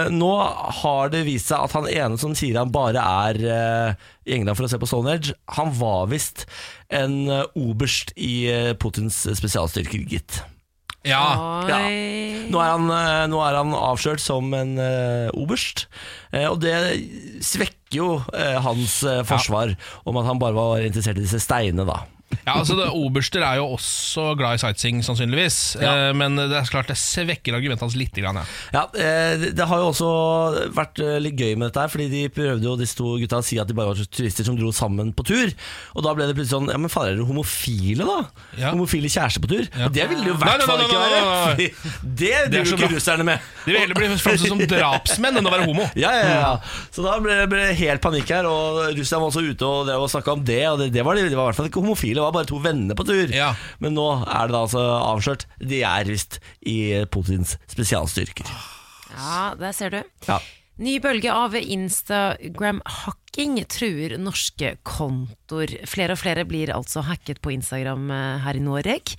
Eh, 0.07 0.11
nå 0.13 0.33
har 0.83 1.13
det 1.13 1.23
vist 1.27 1.49
seg 1.51 1.65
at 1.65 1.77
han 1.77 1.89
ene 1.91 2.19
som 2.21 2.35
sier 2.39 2.59
han 2.61 2.73
bare 2.75 3.03
er 3.29 3.39
eh, 3.41 4.09
i 4.29 4.35
England 4.37 4.59
for 4.59 4.67
å 4.67 4.71
se 4.73 4.81
på 4.83 4.89
Stonehenge, 4.91 5.37
han 5.57 5.73
var 5.79 6.11
visst 6.13 6.45
en 6.93 7.25
eh, 7.31 7.47
oberst 7.59 8.13
i 8.17 8.35
eh, 8.53 8.75
Putins 8.79 9.23
spesialstyrker, 9.39 10.05
gitt. 10.11 10.43
ja. 11.07 11.25
ja. 11.71 11.79
Nå 12.47 12.61
er 12.63 12.73
han, 12.77 12.91
eh, 12.95 13.25
nå 13.31 13.41
er 13.43 13.57
han 13.59 13.73
avslørt 13.75 14.23
som 14.23 14.53
en 14.55 14.77
eh, 14.83 15.31
oberst, 15.35 15.87
eh, 16.33 16.47
og 16.51 16.61
det 16.63 16.77
svekker 17.47 17.97
jo 18.01 18.11
eh, 18.35 18.59
hans 18.63 19.01
eh, 19.07 19.23
forsvar 19.27 19.75
om 20.07 20.19
at 20.21 20.29
han 20.29 20.43
bare 20.43 20.59
var 20.59 20.85
interessert 20.85 21.19
i 21.19 21.25
disse 21.27 21.41
steinene, 21.43 21.87
da. 21.89 22.03
Ja 22.47 22.55
altså 22.59 22.75
det, 22.79 22.89
Oberster 22.95 23.43
er 23.47 23.57
jo 23.61 23.69
også 23.77 24.33
glad 24.39 24.57
i 24.57 24.61
sightseeing, 24.63 25.01
sannsynligvis. 25.07 25.57
Ja. 25.83 25.93
Eh, 26.09 26.13
men 26.19 26.37
det 26.39 26.51
er 26.59 26.69
klart 26.71 26.89
det 26.91 26.97
svekker 26.99 27.55
argumentet 27.59 27.85
hans 27.87 27.97
litt. 27.99 28.13
Grann, 28.17 28.39
ja. 28.41 28.45
Ja, 28.75 28.83
eh, 28.99 29.47
det- 29.53 29.67
har 29.67 29.79
jo 29.83 29.89
også 29.93 30.11
vært 30.75 31.01
eh, 31.03 31.19
litt 31.23 31.37
gøy 31.39 31.57
med 31.59 31.69
dette 31.71 31.83
her, 31.85 31.91
fordi 31.93 32.07
de 32.13 32.23
prøvde 32.33 32.65
jo 32.67 32.77
disse 32.79 32.97
to 32.99 33.17
gutta 33.21 33.41
å 33.43 33.45
si 33.47 33.59
at 33.63 33.67
de 33.71 33.75
bare 33.75 33.93
var 33.93 33.99
turister 34.11 34.47
som 34.47 34.57
dro 34.59 34.71
sammen 34.75 35.13
på 35.17 35.25
tur. 35.27 35.53
Og 35.97 36.03
da 36.07 36.15
ble 36.15 36.27
det 36.29 36.37
plutselig 36.39 36.55
sånn 36.55 36.71
Ja, 36.71 36.79
men 36.79 36.91
fader, 36.93 37.13
er 37.15 37.19
dere 37.21 37.27
homofile, 37.29 38.07
da? 38.07 38.19
Ja. 38.59 38.71
Homofile 38.75 39.11
kjærester 39.11 39.43
på 39.45 39.51
tur? 39.51 39.67
Og 39.87 39.93
det 39.95 40.07
ville 40.11 40.23
det 40.25 40.31
jo 40.33 40.37
i 40.37 40.43
hvert 40.43 40.67
fall 40.67 40.83
ikke 40.87 41.03
være! 41.03 41.21
fordi 41.47 41.69
Det 42.23 42.33
er 42.35 42.49
driver 42.51 42.71
jo 42.73 42.77
ikke 42.81 42.93
russerne 42.97 43.27
med. 43.27 43.51
De 43.67 43.73
vil 43.73 43.81
heller 43.83 43.99
bli 43.99 44.11
framstilt 44.15 44.51
som 44.55 44.63
drapsmenn 44.71 45.41
enn 45.43 45.47
å 45.51 45.55
være 45.55 45.67
homo. 45.71 45.87
Ja, 46.07 46.11
ja, 46.13 46.27
ja. 46.41 46.53
Så 46.95 47.03
da 47.05 47.17
ble 47.23 47.47
det 47.51 47.77
helt 47.81 48.03
panikk 48.05 48.31
her, 48.35 48.47
og 48.51 48.83
Russland 48.97 49.23
var 49.23 49.31
også 49.31 49.43
ute 49.47 49.67
og, 49.67 49.89
og 49.97 50.09
snakka 50.13 50.35
om 50.37 50.45
det. 50.47 50.61
Og 50.71 50.79
det, 50.83 50.91
det, 50.95 51.05
var, 51.07 51.17
de- 51.19 51.27
i 51.27 51.35
hvert 51.37 51.57
fall 51.59 51.69
ikke 51.71 51.83
homofile, 51.83 52.16
det 52.17 52.25
var 52.25 52.35
bare 52.35 52.49
to 52.49 52.61
venner 52.65 52.99
på 52.99 53.07
tur. 53.09 53.31
Ja. 53.35 53.53
Men 53.83 53.97
nå 53.99 54.09
er 54.25 54.49
det 54.49 54.57
da 54.57 54.65
altså 54.65 54.85
avslørt. 54.97 55.47
De 55.61 55.83
er 55.87 56.09
visst 56.09 56.41
i 56.67 56.79
Putins 57.13 57.59
spesialstyrker. 57.71 58.49
Ja, 59.17 59.53
der 59.61 59.77
ser 59.77 59.95
du. 59.95 60.01
Ja. 60.29 60.41
Ny 60.77 60.99
bølge 61.01 61.33
av 61.33 61.55
Instagram-hacking 61.57 63.55
truer 63.73 64.19
norske 64.21 64.75
kontoer. 64.85 65.73
Flere 65.89 66.13
og 66.13 66.21
flere 66.21 66.45
blir 66.45 66.69
altså 66.75 67.01
hacket 67.07 67.41
på 67.41 67.55
Instagram 67.55 68.11
eh, 68.13 68.43
her 68.45 68.59
i 68.59 68.65
Norge. 68.65 69.17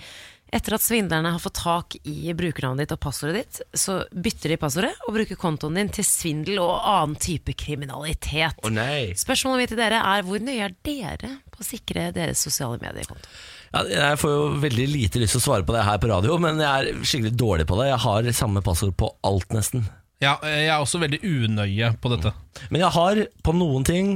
Etter 0.53 0.75
at 0.77 0.85
svindlerne 0.85 1.31
har 1.33 1.41
fått 1.43 1.57
tak 1.59 1.97
i 2.07 2.31
brukernavnet 2.37 2.85
ditt 2.85 2.93
og 2.95 3.01
passordet 3.03 3.41
ditt, 3.41 3.57
så 3.75 4.05
bytter 4.13 4.49
de 4.53 4.57
passordet 4.61 4.93
og 5.07 5.13
bruker 5.17 5.35
kontoen 5.39 5.75
din 5.81 5.89
til 5.91 6.05
svindel 6.07 6.61
og 6.63 6.77
annen 6.77 7.17
type 7.19 7.51
kriminalitet. 7.57 8.55
Å 8.61 8.69
nei. 8.71 9.17
Spørsmålet 9.17 9.65
mitt 9.65 9.73
til 9.73 9.81
dere 9.81 9.99
er 10.13 10.23
hvor 10.27 10.39
nøye 10.39 10.69
er 10.69 10.73
dere 10.87 11.31
på 11.57 11.65
å 11.65 11.69
sikre 11.73 12.07
deres 12.15 12.41
sosiale 12.47 12.79
mediekonto? 12.81 13.27
Ja, 13.73 13.81
jeg 13.91 14.17
får 14.21 14.31
jo 14.31 14.43
veldig 14.63 14.87
lite 14.93 15.19
lyst 15.19 15.35
til 15.35 15.41
å 15.41 15.47
svare 15.49 15.65
på 15.67 15.73
det 15.75 15.83
her 15.83 15.97
på 15.99 16.07
radio, 16.07 16.37
men 16.39 16.61
jeg 16.63 16.67
er 16.93 17.01
skikkelig 17.03 17.35
dårlig 17.37 17.65
på 17.67 17.75
det. 17.81 17.89
Jeg 17.91 18.03
har 18.05 18.31
samme 18.37 18.61
passord 18.63 18.95
på 18.97 19.09
alt, 19.27 19.49
nesten. 19.51 19.83
Ja, 20.23 20.31
eh, 20.41 20.63
jeg 20.65 20.71
er 20.73 20.81
også 20.81 20.97
veldig 20.97 21.19
unøye 21.21 21.91
på 22.01 22.09
dette. 22.09 22.31
Men 22.73 22.81
jeg 22.81 22.89
har 22.95 23.19
på 23.45 23.53
noen 23.53 23.83
ting 23.85 24.15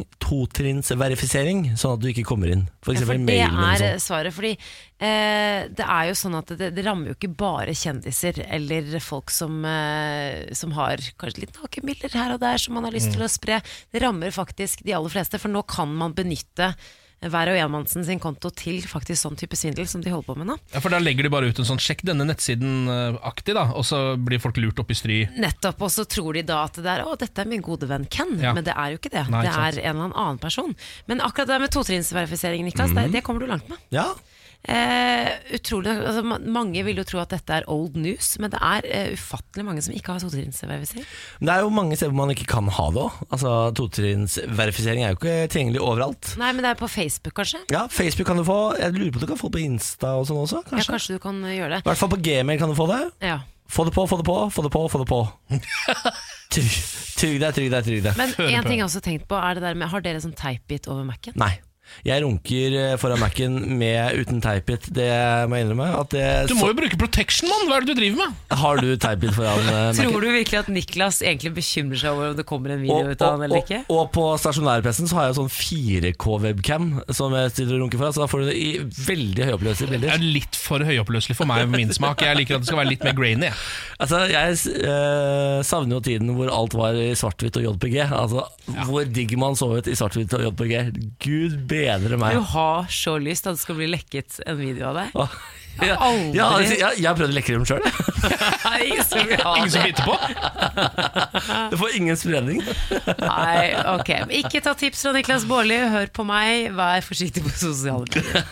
totrinnsverifisering, 0.72 1.76
sånn 1.78 1.94
at 1.98 2.02
du 2.02 2.08
ikke 2.10 2.24
kommer 2.26 2.50
inn. 2.54 2.64
For 2.82 2.94
Ja, 2.96 3.02
eksempel 3.02 3.20
for 3.20 3.28
det 3.28 3.36
er 3.44 3.84
sånn. 3.84 4.02
svaret. 4.06 4.34
Fordi 4.34 4.52
eh, 4.56 5.68
det 5.70 5.86
er 5.86 6.08
jo 6.10 6.16
sånn 6.18 6.38
at 6.40 6.54
det, 6.58 6.72
det 6.76 6.86
rammer 6.86 7.12
jo 7.12 7.18
ikke 7.20 7.36
bare 7.38 7.76
kjendiser 7.78 8.40
eller 8.48 8.98
folk 9.04 9.30
som, 9.30 9.64
eh, 9.66 10.50
som 10.58 10.72
har 10.78 10.98
kanskje 11.22 11.46
litt 11.46 11.60
nakenbilder 11.62 12.14
her 12.18 12.34
og 12.36 12.42
der 12.42 12.58
som 12.58 12.74
man 12.74 12.84
har 12.90 12.92
lyst 12.96 13.12
Mm. 13.12 13.14
til 13.18 13.24
å 13.28 13.30
spre. 13.30 13.62
Det 13.92 14.02
rammer 14.02 14.32
faktisk 14.32 14.84
de 14.86 14.94
aller 14.94 15.10
fleste, 15.10 15.38
for 15.40 15.50
nå 15.50 15.62
kan 15.68 15.94
man 15.94 16.14
benytte 16.14 16.74
hver 17.22 17.52
og 17.54 17.58
enmannsen 17.62 18.06
sin 18.06 18.20
konto 18.20 18.50
til 18.50 18.80
faktisk 18.82 19.22
sånn 19.22 19.38
type 19.38 19.58
svindel 19.60 19.86
som 19.90 20.02
de 20.02 20.10
holder 20.10 20.26
på 20.26 20.36
med 20.40 20.48
nå. 20.50 20.56
Ja, 20.74 20.82
For 20.82 20.90
Da 20.90 20.98
legger 20.98 21.28
de 21.28 21.30
bare 21.30 21.50
ut 21.52 21.60
en 21.60 21.68
sånn 21.68 21.78
'sjekk 21.82 22.02
denne 22.10 22.26
nettsiden'-aktig, 22.26 23.54
da 23.54 23.70
og 23.78 23.86
så 23.86 24.18
blir 24.18 24.42
folk 24.42 24.58
lurt 24.58 24.80
opp 24.82 24.90
i 24.90 24.98
stry. 24.98 25.20
Nettopp, 25.38 25.82
og 25.82 25.92
så 25.94 26.06
tror 26.10 26.34
de 26.34 26.42
da 26.42 26.64
at 26.66 26.74
det 26.74 26.86
er 26.86 27.04
'Å, 27.06 27.18
dette 27.18 27.42
er 27.42 27.46
min 27.46 27.62
gode 27.62 27.88
venn 27.88 28.06
Ken', 28.10 28.40
Ja. 28.42 28.54
men 28.54 28.64
det 28.64 28.74
er 28.76 28.92
jo 28.92 28.98
ikke 28.98 29.12
det. 29.12 29.30
Nei, 29.30 29.44
det 29.44 29.52
ikke 29.52 29.76
det 29.76 29.78
er 29.78 29.90
en 29.90 29.96
eller 29.96 30.04
annen 30.06 30.18
annen 30.18 30.40
person. 30.40 30.76
Men 31.08 31.20
akkurat 31.22 31.48
det 31.48 31.62
med 31.62 31.72
totrinnsverifisering, 31.72 32.66
Niklas, 32.66 32.90
mm. 32.90 32.96
det, 32.96 33.12
det 33.12 33.24
kommer 33.24 33.40
du 33.42 33.48
langt 33.48 33.70
med. 33.70 33.78
Ja, 33.92 34.16
Eh, 34.62 35.30
utrolig 35.58 35.90
altså, 35.90 36.22
Mange 36.22 36.84
vil 36.86 37.00
jo 37.02 37.06
tro 37.08 37.18
at 37.24 37.32
dette 37.34 37.56
er 37.56 37.66
old 37.72 37.96
news, 37.98 38.36
men 38.42 38.52
det 38.54 38.60
er 38.62 38.86
eh, 38.86 39.14
ufattelig 39.18 39.66
mange 39.66 39.82
som 39.82 39.96
ikke 39.98 40.14
har 40.14 40.22
totrinnsverifisering. 40.22 41.08
Det 41.42 41.54
er 41.54 41.64
jo 41.66 41.72
mange 41.74 41.98
steder 41.98 42.14
hvor 42.14 42.20
man 42.22 42.34
ikke 42.36 42.46
kan 42.52 42.70
ha 42.70 42.86
det 42.94 43.02
òg. 43.02 43.22
Altså, 43.34 43.54
Totrinnsverifisering 43.80 45.06
er 45.06 45.16
jo 45.16 45.20
ikke 45.20 45.38
tilgjengelig 45.52 45.82
overalt. 45.82 46.34
Nei, 46.42 46.52
men 46.54 46.66
det 46.66 46.76
er 46.76 46.82
på 46.82 46.90
Facebook, 46.92 47.34
kanskje? 47.42 47.64
Ja, 47.74 47.88
Facebook 47.90 48.30
kan 48.30 48.38
du 48.38 48.46
få. 48.48 48.60
Jeg 48.78 48.94
lurer 48.98 49.16
på 49.16 49.22
om 49.22 49.26
du 49.26 49.32
kan 49.34 49.42
få 49.42 49.50
det 49.50 49.58
på 49.58 49.64
Insta 49.66 50.14
og 50.20 50.30
sånn 50.30 50.44
også. 50.44 50.62
Ja, 50.62 50.76
Kanskje? 50.76 50.94
kanskje 50.94 51.18
du 51.18 51.24
kan 51.26 51.42
gjøre 51.48 51.74
det. 51.80 51.82
I 51.82 51.90
hvert 51.90 52.04
fall 52.04 52.14
på 52.14 52.22
Gmail 52.22 52.62
kan 52.62 52.70
du 52.70 52.78
få 52.78 52.88
det. 52.94 53.02
Ja. 53.32 53.40
Få 53.72 53.86
det 53.88 53.96
på, 53.96 54.04
få 54.06 54.20
det 54.20 54.28
på, 54.28 54.38
få 54.52 54.66
det 54.68 54.72
på, 54.74 54.86
få 54.92 55.02
det 55.02 55.10
på. 55.10 55.22
Trygg 56.52 57.38
deg, 57.40 57.52
trygg 57.56 57.70
deg, 57.72 57.84
trygg 57.86 58.02
deg. 58.04 58.18
Men 58.20 58.34
en 58.36 58.66
ting 58.68 58.82
jeg 58.82 58.86
også 58.88 59.00
har 59.00 59.06
tenkt 59.06 59.28
på, 59.30 59.38
er 59.40 59.56
det 59.58 59.64
der 59.64 59.78
med 59.80 59.92
Har 59.94 60.04
dere 60.04 60.20
sånn 60.24 60.36
teipbit 60.36 60.90
over 60.92 61.06
Mac-en? 61.08 61.38
Nei. 61.40 61.54
Jeg 62.08 62.24
runker 62.24 62.76
eh, 62.80 62.94
foran 63.02 63.22
Mac-en 63.22 63.58
med 63.78 64.18
uten 64.22 64.42
teipbit, 64.44 64.88
det 64.96 65.10
må 65.52 65.60
jeg 65.60 65.68
innrømme. 65.68 65.90
At 66.02 66.14
det, 66.16 66.26
Du 66.50 66.56
må 66.58 66.72
jo 66.72 66.78
bruke 66.80 66.98
protection, 67.00 67.50
mann! 67.52 67.68
Hva 67.70 67.78
er 67.80 67.86
det 67.86 67.94
du 67.96 68.02
driver 68.02 68.22
med? 68.24 68.40
Har 68.62 68.82
du 68.82 68.90
teipbit 68.96 69.36
foran 69.38 69.62
eh, 69.62 69.72
Mac-en? 69.92 70.02
Tror 70.02 70.26
du 70.26 70.30
virkelig 70.34 70.60
at 70.64 70.72
Niklas 70.74 71.22
egentlig 71.22 71.54
bekymrer 71.60 72.02
seg 72.02 72.16
over 72.16 72.34
om 72.34 72.40
det 72.40 72.48
kommer 72.50 72.76
en 72.76 72.82
video 72.84 73.12
ut 73.12 73.22
av 73.26 73.36
han 73.36 73.46
eller 73.48 73.62
ikke? 73.64 73.84
Og, 73.88 74.00
og 74.02 74.12
på 74.16 74.26
stasjonærpressen 74.42 75.10
så 75.12 75.20
har 75.20 75.30
jeg 75.30 75.38
sånn 75.42 75.52
4K-webcam 75.54 76.90
som 77.14 77.36
jeg 77.38 77.54
stiller 77.56 77.78
og 77.78 77.86
runker 77.86 78.02
foran, 78.02 78.16
så 78.16 78.24
da 78.24 78.30
får 78.32 78.44
du 78.44 78.50
det 78.52 78.58
i 78.58 78.70
veldig 79.12 79.48
høyoppløselige 79.52 79.92
bilder. 79.96 80.08
Det 80.10 80.18
er 80.18 80.36
litt 80.40 80.60
for 80.60 80.86
høyoppløselig 80.88 81.38
for 81.38 81.50
meg 81.50 81.68
min 81.72 81.94
smak. 81.96 82.24
Jeg 82.26 82.40
liker 82.40 82.58
at 82.58 82.66
det 82.66 82.72
skal 82.72 82.82
være 82.82 82.92
litt 82.94 83.06
mer 83.06 83.16
grainy. 83.18 83.52
Altså, 84.02 84.24
jeg 84.32 84.58
eh, 84.82 85.62
savner 85.68 85.98
jo 85.98 86.02
tiden 86.06 86.34
hvor 86.38 86.52
alt 86.54 86.76
var 86.78 86.98
i 86.98 87.12
svart-hvitt 87.18 87.60
og 87.62 87.68
JPG. 87.68 87.98
Altså, 88.08 88.46
Hvor 88.88 89.06
digg 89.06 89.36
man 89.40 89.58
så 89.60 89.70
ut 89.78 89.88
i 89.90 89.96
svart-hvitt 89.98 90.34
og 90.38 90.46
JPG. 90.48 90.76
Gud 91.22 91.58
bedre 91.82 92.22
meg. 92.22 92.38
Du 92.38 92.46
har 92.54 92.86
så 92.94 93.18
lyst 93.22 93.50
at 93.50 93.58
det 93.58 93.64
skal 93.66 93.78
bli 93.82 93.90
lekket 93.92 94.40
en 94.46 94.58
video 94.62 94.92
av 94.94 95.02
deg. 95.02 95.18
Ah, 95.26 95.42
Ja, 95.82 95.96
Aldri. 96.04 96.36
ja, 96.36 96.46
altså, 96.52 96.74
jeg, 96.76 96.98
jeg 97.00 97.08
har 97.08 97.16
prøvd 97.16 97.32
å 97.32 97.36
lekke 97.38 97.54
dem 97.56 97.64
sjøl. 97.66 97.86
Ingen 98.82 99.06
som 99.08 99.22
det. 99.24 99.86
biter 99.86 100.04
på? 100.04 100.16
Det 101.72 101.78
får 101.80 101.96
ingen 101.96 102.18
spredning. 102.20 102.60
Nei, 103.22 103.72
ok. 103.94 104.12
Ikke 104.42 104.60
ta 104.66 104.74
tips 104.78 105.06
fra 105.08 105.14
Niklas 105.16 105.46
Baarli, 105.48 105.78
hør 105.94 106.12
på 106.14 106.26
meg, 106.28 106.68
vær 106.76 107.02
forsiktig 107.08 107.46
på 107.48 107.54
sosiale 107.56 108.04
medier. 108.04 108.44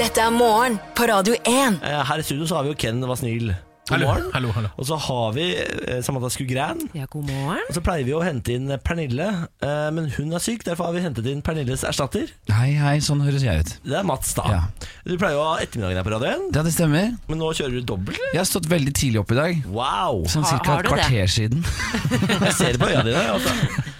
Dette 0.00 0.26
er 0.26 0.34
morgen 0.34 0.80
på 0.98 1.06
Radio 1.10 1.38
1. 1.38 1.78
Eh, 1.86 2.02
Her 2.10 2.18
i 2.22 2.26
studio 2.26 2.50
så 2.50 2.58
har 2.58 2.66
vi 2.66 2.74
jo 2.74 2.78
Ken 2.80 3.00
var 3.06 3.18
snill. 3.22 3.52
God 3.90 3.96
Hallo, 3.98 4.06
morgen. 4.06 4.26
hallo, 4.36 4.50
hallo. 4.54 4.68
Og 4.78 4.86
så 4.86 4.96
har 5.02 5.32
vi 5.34 5.44
eh, 5.58 5.98
Samantha 6.06 6.28
Skugran. 6.30 6.78
Ja, 6.94 7.08
god 7.10 7.24
morgen. 7.26 7.64
Og 7.66 7.74
så 7.74 7.80
pleier 7.82 8.06
vi 8.06 8.12
å 8.14 8.20
hente 8.22 8.54
inn 8.54 8.70
Pernille, 8.86 9.26
eh, 9.66 9.88
men 9.96 10.06
hun 10.14 10.30
er 10.36 10.42
syk. 10.44 10.62
Derfor 10.68 10.86
har 10.86 10.94
vi 10.94 11.02
hentet 11.02 11.26
inn 11.26 11.40
Pernilles 11.42 11.82
erstatter. 11.88 12.30
Hei, 12.54 12.70
hei, 12.78 12.94
sånn 13.02 13.24
høres 13.26 13.42
jeg 13.42 13.64
ut. 13.66 13.72
Det 13.90 13.98
er 13.98 14.06
Mats, 14.06 14.30
da. 14.38 14.44
Ja. 14.54 14.60
Du 15.02 15.16
pleier 15.18 15.34
jo 15.34 15.42
å 15.42 15.48
ha 15.50 15.58
ettermiddagen 15.64 15.98
her 15.98 16.06
på 16.06 16.14
Radio 16.14 16.30
1, 16.36 16.46
Ja, 16.54 16.62
det 16.68 16.74
stemmer. 16.76 17.10
men 17.26 17.42
nå 17.42 17.50
kjører 17.58 17.74
du 17.80 17.82
dobbelt? 17.90 18.14
eller? 18.20 18.32
Jeg 18.38 18.42
har 18.44 18.50
stått 18.52 18.70
veldig 18.70 18.94
tidlig 18.94 19.20
opp 19.24 19.34
i 19.34 19.40
dag. 19.40 19.60
Wow! 19.66 20.22
Sånn 20.30 20.46
Har- 20.46 20.54
cirka 20.54 20.70
har 20.76 20.80
et 20.80 20.86
du 20.86 20.94
det? 20.94 21.02
kvarter 21.02 21.34
siden. 21.34 21.64
Jeg 22.46 22.54
ser 22.62 22.72
det 22.78 22.80
på 22.84 22.88
øynene 22.92 23.10
dine. 23.10 23.26
Altså. 23.34 23.50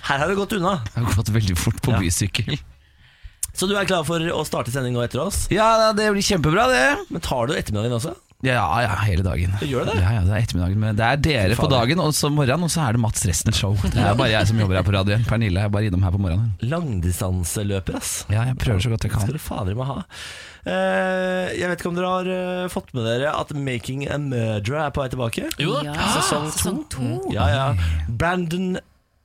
Her 0.07 0.19
har 0.23 0.29
det 0.31 0.39
gått 0.39 0.55
unna. 0.61 0.77
Jeg 0.95 1.03
har 1.05 1.19
gått 1.19 1.35
veldig 1.35 1.59
fort 1.59 1.83
på 1.83 1.97
Ja. 1.97 1.99
bysykkel. 2.07 2.61
Så 3.53 3.67
du 3.67 3.75
er 3.77 3.85
klar 3.85 4.05
for 4.07 4.23
å 4.23 4.45
starte 4.47 4.71
sending 4.71 4.95
nå 4.95 5.03
etter 5.03 5.19
oss? 5.25 5.49
Ja, 5.51 5.91
det 5.93 6.07
blir 6.15 6.23
kjempebra, 6.23 6.69
det. 6.71 6.85
Men 7.11 7.21
tar 7.21 7.49
du 7.51 7.57
ettermiddagen 7.59 7.97
også? 7.99 8.15
Ja, 8.47 8.65
ja, 8.81 8.95
hele 9.05 9.21
dagen. 9.25 9.53
Det 9.61 9.67
gjør 9.69 9.85
det? 9.91 9.99
Ja, 10.01 10.15
ja, 10.17 10.21
det 10.25 10.33
er 10.33 10.45
ettermiddagen. 10.47 10.79
Men 10.81 10.97
det 10.97 11.05
er 11.05 11.19
dere 11.21 11.57
på 11.59 11.69
dagen, 11.69 12.01
og 12.01 12.15
så 12.17 12.31
morgenen, 12.33 12.65
og 12.65 12.73
så 12.73 12.87
er 12.87 12.97
det 12.97 13.03
Mats 13.03 13.27
resten 13.29 13.53
show. 13.57 13.75
Det 13.85 14.01
er 14.01 14.15
bare 14.17 14.31
jeg 14.33 14.49
som 14.49 14.63
jobber 14.63 14.79
her 14.81 14.87
på 14.87 14.95
radioen. 14.97 15.27
Pernille 15.29 15.61
er 15.67 15.73
bare 15.73 15.91
innom 15.91 16.07
her 16.07 16.15
på 16.15 16.21
morgenen. 16.23 16.55
Langdistanseløper, 16.65 17.99
ass. 18.01 18.15
Ja, 18.33 18.47
jeg 18.49 18.57
prøver 18.63 18.81
så 18.87 18.93
godt 18.95 19.05
jeg 19.05 19.13
skal 19.13 19.37
du 19.37 19.43
fader 19.43 19.77
meg 19.77 19.91
ha. 19.91 19.99
Eh, 20.65 21.53
jeg 21.57 21.69
vet 21.71 21.81
ikke 21.81 21.91
om 21.93 21.97
dere 22.01 22.15
har 22.15 22.33
eh, 22.37 22.71
fått 22.73 22.95
med 22.97 23.07
dere 23.09 23.35
at 23.37 23.53
Making 23.57 24.07
a 24.09 24.19
Murderer 24.21 24.87
er 24.87 24.95
på 24.97 25.05
vei 25.05 25.11
tilbake? 25.13 25.49
Jo 25.61 25.77
da. 25.79 25.85
Ja, 25.91 26.09
Sesong 26.17 26.49
sesong 26.53 26.83
to. 26.93 27.13
Ja, 27.37 27.47
ja. 27.53 27.69
Brandon 28.09 28.79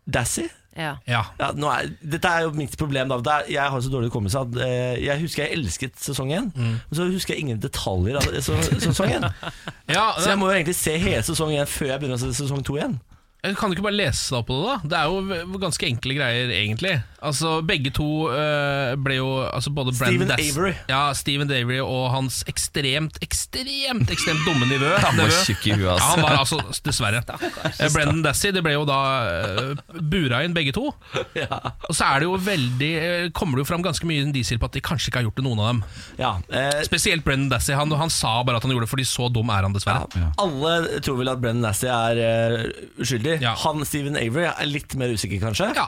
Dassey. 0.08 0.48
Ja. 0.76 0.98
Ja. 1.08 1.22
Ja, 1.40 1.52
nå 1.56 1.70
er, 1.72 1.90
dette 2.04 2.28
er 2.28 2.42
jo 2.44 2.52
mitt 2.58 2.76
problem. 2.78 3.08
Da. 3.14 3.18
Det 3.24 3.34
er, 3.34 3.52
jeg 3.56 3.72
har 3.72 3.82
så 3.86 3.90
dårlig 3.94 4.10
hukommelse 4.12 4.42
at 4.44 4.58
eh, 4.66 4.98
jeg 5.06 5.22
husker 5.22 5.46
jeg 5.46 5.58
elsket 5.58 5.96
sesong 6.04 6.34
én, 6.36 6.52
Mm. 6.56 6.76
men 6.90 6.98
så 7.00 7.08
husker 7.12 7.34
jeg 7.36 7.46
ingen 7.46 7.60
detaljer 7.64 8.18
av 8.20 8.28
så- 8.44 8.60
sesong 8.84 9.14
én. 9.16 9.30
ja 9.96 10.06
Så 10.20 10.30
jeg 10.34 10.38
må 10.42 10.50
jo 10.52 10.58
egentlig 10.60 10.76
se 10.76 10.98
hele 10.98 11.24
sesong 11.24 11.52
én 11.56 11.66
før 11.70 11.94
jeg 11.94 12.00
begynner 12.04 12.20
å 12.20 12.24
se 12.26 12.34
sesong 12.44 12.64
to 12.68 12.76
igjen. 12.80 13.00
Kan 13.46 13.70
du 13.70 13.76
ikke 13.76 13.84
bare 13.86 13.94
lese 14.00 14.32
deg 14.34 14.40
opp 14.42 14.48
på 14.50 14.56
det, 14.58 14.66
da? 14.66 14.78
Det 14.90 14.98
er 14.98 15.44
jo 15.46 15.60
ganske 15.62 15.86
enkle 15.86 16.16
greier, 16.18 16.50
egentlig. 16.50 16.96
Altså, 17.26 17.60
Begge 17.66 17.92
to 17.96 18.08
uh, 18.30 18.94
ble 19.02 19.18
jo 19.20 19.30
altså 19.46 19.74
både 19.74 19.96
Stephen 19.96 20.26
Brandon 20.26 20.36
Avery. 20.38 20.74
Ja, 20.92 21.02
Steven 21.18 21.52
Avery 21.52 21.80
og 21.84 22.10
hans 22.14 22.44
ekstremt, 22.50 23.20
ekstremt 23.26 24.12
ekstremt 24.14 24.46
dumme 24.48 24.68
nivå. 24.70 24.92
Han 25.04 25.20
var 25.20 25.34
tjukk 25.46 25.68
i 25.72 25.76
huet, 25.76 25.90
altså. 25.96 26.06
Ja, 26.06 26.12
han 26.14 26.26
var 26.26 26.40
altså, 26.44 26.62
dessverre. 26.86 27.24
Uh, 27.76 27.90
Brendan 27.92 28.22
Dassey, 28.24 28.52
det 28.54 28.62
ble 28.64 28.76
jo 28.76 28.84
da 28.88 29.00
uh, 29.26 30.00
bura 30.00 30.42
inn 30.46 30.54
begge 30.56 30.72
to. 30.76 30.92
Og 31.90 31.96
så 31.96 32.08
er 32.08 32.22
det 32.22 32.28
jo 32.28 32.38
veldig 32.40 32.92
kommer 33.36 33.58
det 33.58 33.66
jo 33.66 33.70
fram 33.70 33.84
ganske 33.84 34.08
mye 34.08 34.24
indisier 34.26 34.60
på 34.62 34.70
at 34.70 34.76
de 34.78 34.84
kanskje 34.86 35.10
ikke 35.10 35.22
har 35.22 35.28
gjort 35.28 35.40
det, 35.40 35.46
noen 35.48 35.62
av 35.62 35.70
dem. 35.72 35.82
Ja, 36.22 36.32
eh, 36.50 36.82
Spesielt 36.88 37.26
Brendan 37.26 37.50
Dassey. 37.52 37.76
Han, 37.78 37.92
han 38.00 38.14
sa 38.14 38.38
bare 38.48 38.60
at 38.60 38.66
han 38.66 38.74
gjorde 38.74 38.88
det 38.88 38.94
fordi 38.94 39.08
så 39.10 39.30
dum 39.34 39.52
er 39.54 39.68
han 39.68 39.76
dessverre. 39.76 40.08
Alle 40.42 41.02
tror 41.06 41.20
vel 41.20 41.32
at 41.32 41.42
Brennan 41.44 41.66
Dassey 41.66 41.90
er 41.92 42.22
eh, 42.22 42.58
uskyldig. 43.02 43.40
Ja. 43.44 43.56
Han 43.66 43.86
Stephen 43.88 44.20
Avery 44.20 44.48
er 44.50 44.70
litt 44.70 44.96
mer 45.00 45.14
usikker, 45.16 45.42
kanskje. 45.44 45.72
Ja. 45.78 45.88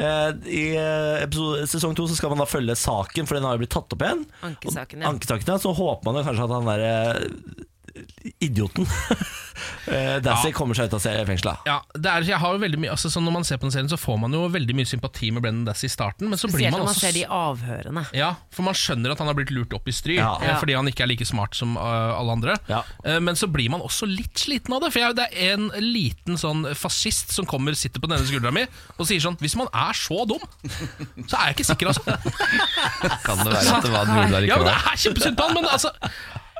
Eh, 0.00 0.30
I 0.46 0.64
eh, 0.69 0.69
episode, 0.76 1.66
sesong 1.70 1.96
to 1.98 2.06
så 2.10 2.16
skal 2.18 2.32
man 2.32 2.42
da 2.42 2.48
følge 2.48 2.76
saken, 2.78 3.26
for 3.28 3.38
den 3.38 3.46
har 3.48 3.56
jo 3.56 3.62
blitt 3.64 3.74
tatt 3.74 3.96
opp 3.96 4.04
igjen. 4.06 4.24
Ankesaken, 4.46 5.02
ja. 5.04 5.10
Ankesaken, 5.10 5.52
ja. 5.54 5.58
Så 5.62 5.74
håper 5.76 6.10
man 6.10 6.20
jo 6.20 6.26
kanskje 6.28 6.46
at 6.46 6.54
han 6.56 6.70
derre 6.70 6.94
idioten 8.40 8.86
eh, 9.90 10.18
Dassey 10.24 10.50
Ja. 10.50 10.56
kommer 10.56 10.74
seg 10.78 10.88
ut 10.90 10.94
av 10.96 11.02
se- 11.02 11.12
fengselet. 11.28 11.64
Ja, 11.68 11.78
det 11.94 12.10
er, 12.10 12.26
jeg 12.30 12.38
har 12.42 12.54
jo 12.56 12.60
veldig 12.62 12.78
mye 12.80 12.92
altså, 12.94 13.10
sånn 13.12 13.24
Når 13.26 13.34
man 13.34 13.46
ser 13.48 13.58
på 13.60 13.66
den 13.68 13.74
serien, 13.74 13.90
så 13.90 13.98
får 14.00 14.18
man 14.22 14.34
jo 14.36 14.44
veldig 14.52 14.76
mye 14.78 14.88
sympati 14.88 15.30
med 15.34 15.42
Brendan 15.44 15.66
Dassey 15.68 15.88
i 15.90 15.92
starten. 15.92 16.28
Men 16.30 16.38
så 16.40 16.48
blir 16.48 16.56
Spesielt 16.70 16.76
man 16.78 16.84
man 16.86 16.92
også 16.94 17.04
ser 17.06 17.16
de 17.18 17.24
avhørene. 17.26 18.04
Ja, 18.16 18.30
for 18.54 18.66
man 18.66 18.78
skjønner 18.78 19.14
at 19.14 19.20
han 19.22 19.30
har 19.30 19.36
blitt 19.38 19.52
lurt 19.54 19.74
opp 19.76 19.88
i 19.90 19.94
stry 19.96 20.16
Ja. 20.20 20.32
eh, 20.42 20.56
fordi 20.62 20.76
han 20.78 20.88
ikke 20.90 21.04
er 21.06 21.10
like 21.12 21.26
smart 21.28 21.58
som 21.58 21.76
uh, 21.76 21.82
alle 22.16 22.36
andre. 22.38 22.56
Ja. 22.70 22.82
Uh, 23.04 23.18
men 23.20 23.36
så 23.38 23.48
blir 23.50 23.70
man 23.74 23.84
også 23.84 24.08
litt 24.08 24.38
sliten 24.40 24.74
av 24.76 24.84
det. 24.86 24.92
For 24.94 25.02
jeg, 25.04 25.18
det 25.18 25.28
er 25.34 25.56
en 25.58 25.68
liten 25.82 26.38
sånn 26.40 26.64
fascist 26.78 27.34
som 27.36 27.48
kommer 27.50 27.74
sitter 27.78 28.00
på 28.02 28.08
denne 28.10 28.26
skuldra 28.28 28.52
mi 28.54 28.64
og 28.98 29.06
sier 29.08 29.20
sånn 29.22 29.36
Hvis 29.40 29.56
man 29.58 29.68
er 29.74 29.96
så 29.96 30.22
dum, 30.28 30.42
så 31.26 31.36
er 31.40 31.50
jeg 31.50 31.58
ikke 31.58 31.68
sikker, 31.72 31.90
altså. 31.92 32.04
Kan 33.26 33.40
det 33.44 33.52
være 33.54 33.76
at 33.78 33.86
det 33.86 33.92
var 33.94 34.06
en 34.06 34.16
jule 34.16 34.20
Ja, 34.20 34.28
men 34.30 34.32
Det 34.32 34.42
likevel? 34.46 34.72
er 34.74 35.00
kjempesynd 35.04 35.38
på 35.38 35.46
han, 35.48 35.54
men 35.58 35.68
altså 35.70 35.92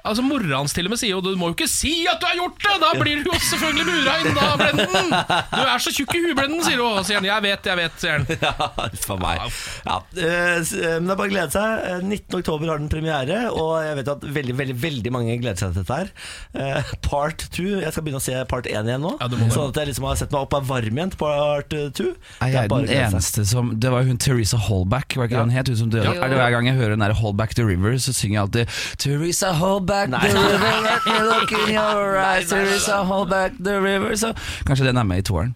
Altså 0.06 0.22
Mora 0.24 0.56
hans 0.60 0.72
til 0.76 0.86
og 0.88 0.94
med 0.94 1.00
sier 1.00 1.12
jo 1.12 1.20
Du 1.24 1.32
må 1.38 1.50
jo 1.50 1.54
ikke 1.56 1.68
si 1.70 1.92
at 2.10 2.20
du 2.22 2.26
har 2.28 2.36
gjort 2.38 2.56
det! 2.64 2.76
Da 2.80 2.90
blir 2.96 3.20
du 3.24 3.28
jo 3.30 3.38
selvfølgelig 3.44 3.84
bura 3.90 4.14
inn, 4.22 4.36
da, 4.36 4.46
Brenden! 4.60 5.10
Du 5.52 5.60
er 5.60 5.82
så 5.84 5.92
tjukk 5.94 6.14
i 6.16 6.22
huet, 6.24 6.36
Brenden, 6.38 6.62
sier 6.64 6.80
hun. 6.80 6.96
Og 7.00 7.04
sier 7.06 7.18
han 7.20 7.26
jeg 7.28 7.44
vet, 7.44 7.68
jeg 7.70 7.78
vet, 7.80 7.98
sier 8.00 8.16
han. 8.16 8.26
Ja, 8.40 8.70
for 9.04 9.20
meg. 9.20 9.42
Ja, 9.84 9.96
eh, 10.16 10.56
eh, 10.60 10.94
men 10.96 11.08
det 11.10 11.12
er 11.14 11.18
bare 11.20 11.28
å 11.28 11.32
glede 11.34 11.52
seg. 11.52 11.84
Eh, 11.90 12.00
19. 12.06 12.38
oktober 12.40 12.70
har 12.72 12.80
den 12.80 12.88
premiere, 12.92 13.40
og 13.52 13.74
jeg 13.84 13.98
vet 14.00 14.10
at 14.14 14.24
veldig 14.38 14.56
veldig, 14.60 14.76
veldig 14.82 15.12
mange 15.14 15.36
gleder 15.42 15.60
seg 15.60 15.74
til 15.76 15.84
dette 15.84 15.98
her. 16.00 16.10
Eh, 16.56 16.92
Part 17.04 17.44
2. 17.54 17.66
Jeg 17.84 17.92
skal 17.92 18.06
begynne 18.06 18.22
å 18.22 18.24
se 18.24 18.38
part 18.50 18.70
1 18.70 18.88
igjen 18.90 19.04
nå. 19.04 19.12
Ja, 19.20 19.28
sånn 19.52 19.68
at 19.74 19.80
jeg 19.82 19.90
liksom 19.92 20.08
har 20.08 20.18
sett 20.22 20.32
meg 20.34 20.46
opp 20.48 20.56
av 20.58 20.66
varm 20.70 21.00
igjen 21.02 21.12
til 21.14 21.20
part 21.20 21.76
2. 22.00 22.08
Er 22.46 22.54
jeg 22.56 22.72
den 22.72 22.90
eneste 22.96 23.44
som 23.48 23.74
Det 23.80 23.92
var 23.92 24.08
hun 24.08 24.18
Teresa 24.20 24.58
Holback, 24.70 25.18
var 25.20 25.28
ikke 25.28 25.38
Ja. 25.38 25.44
hun 25.44 25.54
het? 25.54 25.68
Hun 25.70 25.80
som 25.84 25.92
døde. 25.92 26.08
Ja, 26.08 26.16
Er 26.24 26.32
det 26.32 26.40
Hver 26.40 26.56
gang 26.56 26.70
jeg 26.72 26.78
hører 26.80 26.96
den 26.96 27.04
der 27.04 27.16
Holback 27.20 27.54
the 27.58 27.66
River, 27.68 27.98
så 28.00 28.14
synger 28.16 28.38
jeg 28.38 28.42
alltid 28.46 28.80
Teresa 29.04 29.52
Holback 29.60 29.89
Nei. 30.10 30.20
the 30.28 30.44
river, 30.44 30.72
let 30.86 31.06
me 31.06 31.18
look 31.30 31.52
in 31.52 31.74
your 31.74 32.18
eyes 32.18 32.48
Teresa 32.48 33.02
Holback 33.04 33.58
the 33.58 33.80
river 33.80 34.16
so. 34.16 34.32
kanskje 34.66 34.86
den 34.90 34.96
er 34.96 35.06
med 35.08 35.24
i 35.24 35.26
toeren. 35.26 35.54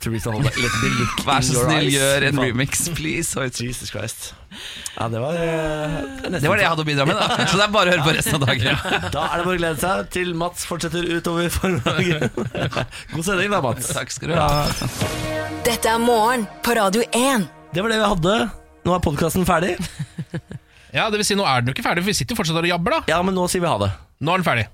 Teresa 0.00 0.30
Holback, 0.30 0.56
let 0.60 0.74
me 0.82 0.90
look 0.98 1.22
Vær 1.28 1.44
så 1.46 1.62
snill, 1.64 1.88
gjør 1.94 2.26
en 2.28 2.40
remix, 2.40 2.88
please. 2.94 3.46
Jesus 3.60 3.90
Christ. 3.90 4.34
Ja, 4.96 5.08
det 5.12 5.20
var 5.20 5.38
eh, 5.40 5.96
Det 6.36 6.48
var 6.48 6.56
det 6.56 6.64
jeg 6.66 6.70
hadde 6.72 6.84
å 6.84 6.88
bidra 6.88 7.06
med, 7.08 7.16
da. 7.16 7.46
Så 7.48 7.56
det 7.56 7.64
er 7.64 7.72
bare 7.72 7.92
å 7.92 7.96
høre 7.96 8.04
på 8.04 8.14
resten 8.16 8.36
av 8.36 8.44
dagen. 8.44 8.82
Da 9.14 9.24
er 9.30 9.40
det 9.40 9.46
bare 9.48 9.54
å 9.54 9.60
glede 9.62 9.80
seg 9.82 10.12
til 10.16 10.34
Mats 10.38 10.68
fortsetter 10.68 11.08
utover 11.16 11.48
formiddagen. 11.52 12.28
God 13.14 13.24
sending 13.24 13.56
da, 13.56 13.62
Mats. 13.64 13.90
Takk 13.96 14.12
skal 14.14 14.34
du 14.34 14.38
ha. 14.40 14.50
Dette 15.66 15.96
er 15.96 16.02
morgen 16.02 16.46
på 16.64 16.76
Radio 16.78 17.04
1. 17.10 17.48
Det 17.72 17.84
var 17.84 17.92
det 17.92 18.00
vi 18.02 18.12
hadde. 18.14 18.38
Nå 18.86 18.94
er 18.94 19.02
podkasten 19.02 19.48
ferdig. 19.48 19.76
Ja, 20.94 21.08
det 21.10 21.18
vil 21.20 21.26
si, 21.28 21.36
nå 21.38 21.46
er 21.48 21.62
den 21.62 21.72
jo 21.72 21.76
ikke 21.76 21.86
ferdig, 21.86 22.04
for 22.04 22.12
vi 22.12 22.18
sitter 22.18 22.36
jo 22.36 22.40
fortsatt 22.42 22.60
og 22.62 22.68
jabber, 22.68 22.98
da. 22.98 23.14
Ja, 23.16 23.20
men 23.26 23.34
nå 23.36 23.46
sier 23.50 23.64
vi 23.64 23.70
ha 23.70 23.78
det. 23.82 23.90
Nå 24.22 24.32
er 24.32 24.42
den 24.42 24.46
ferdig. 24.46 24.66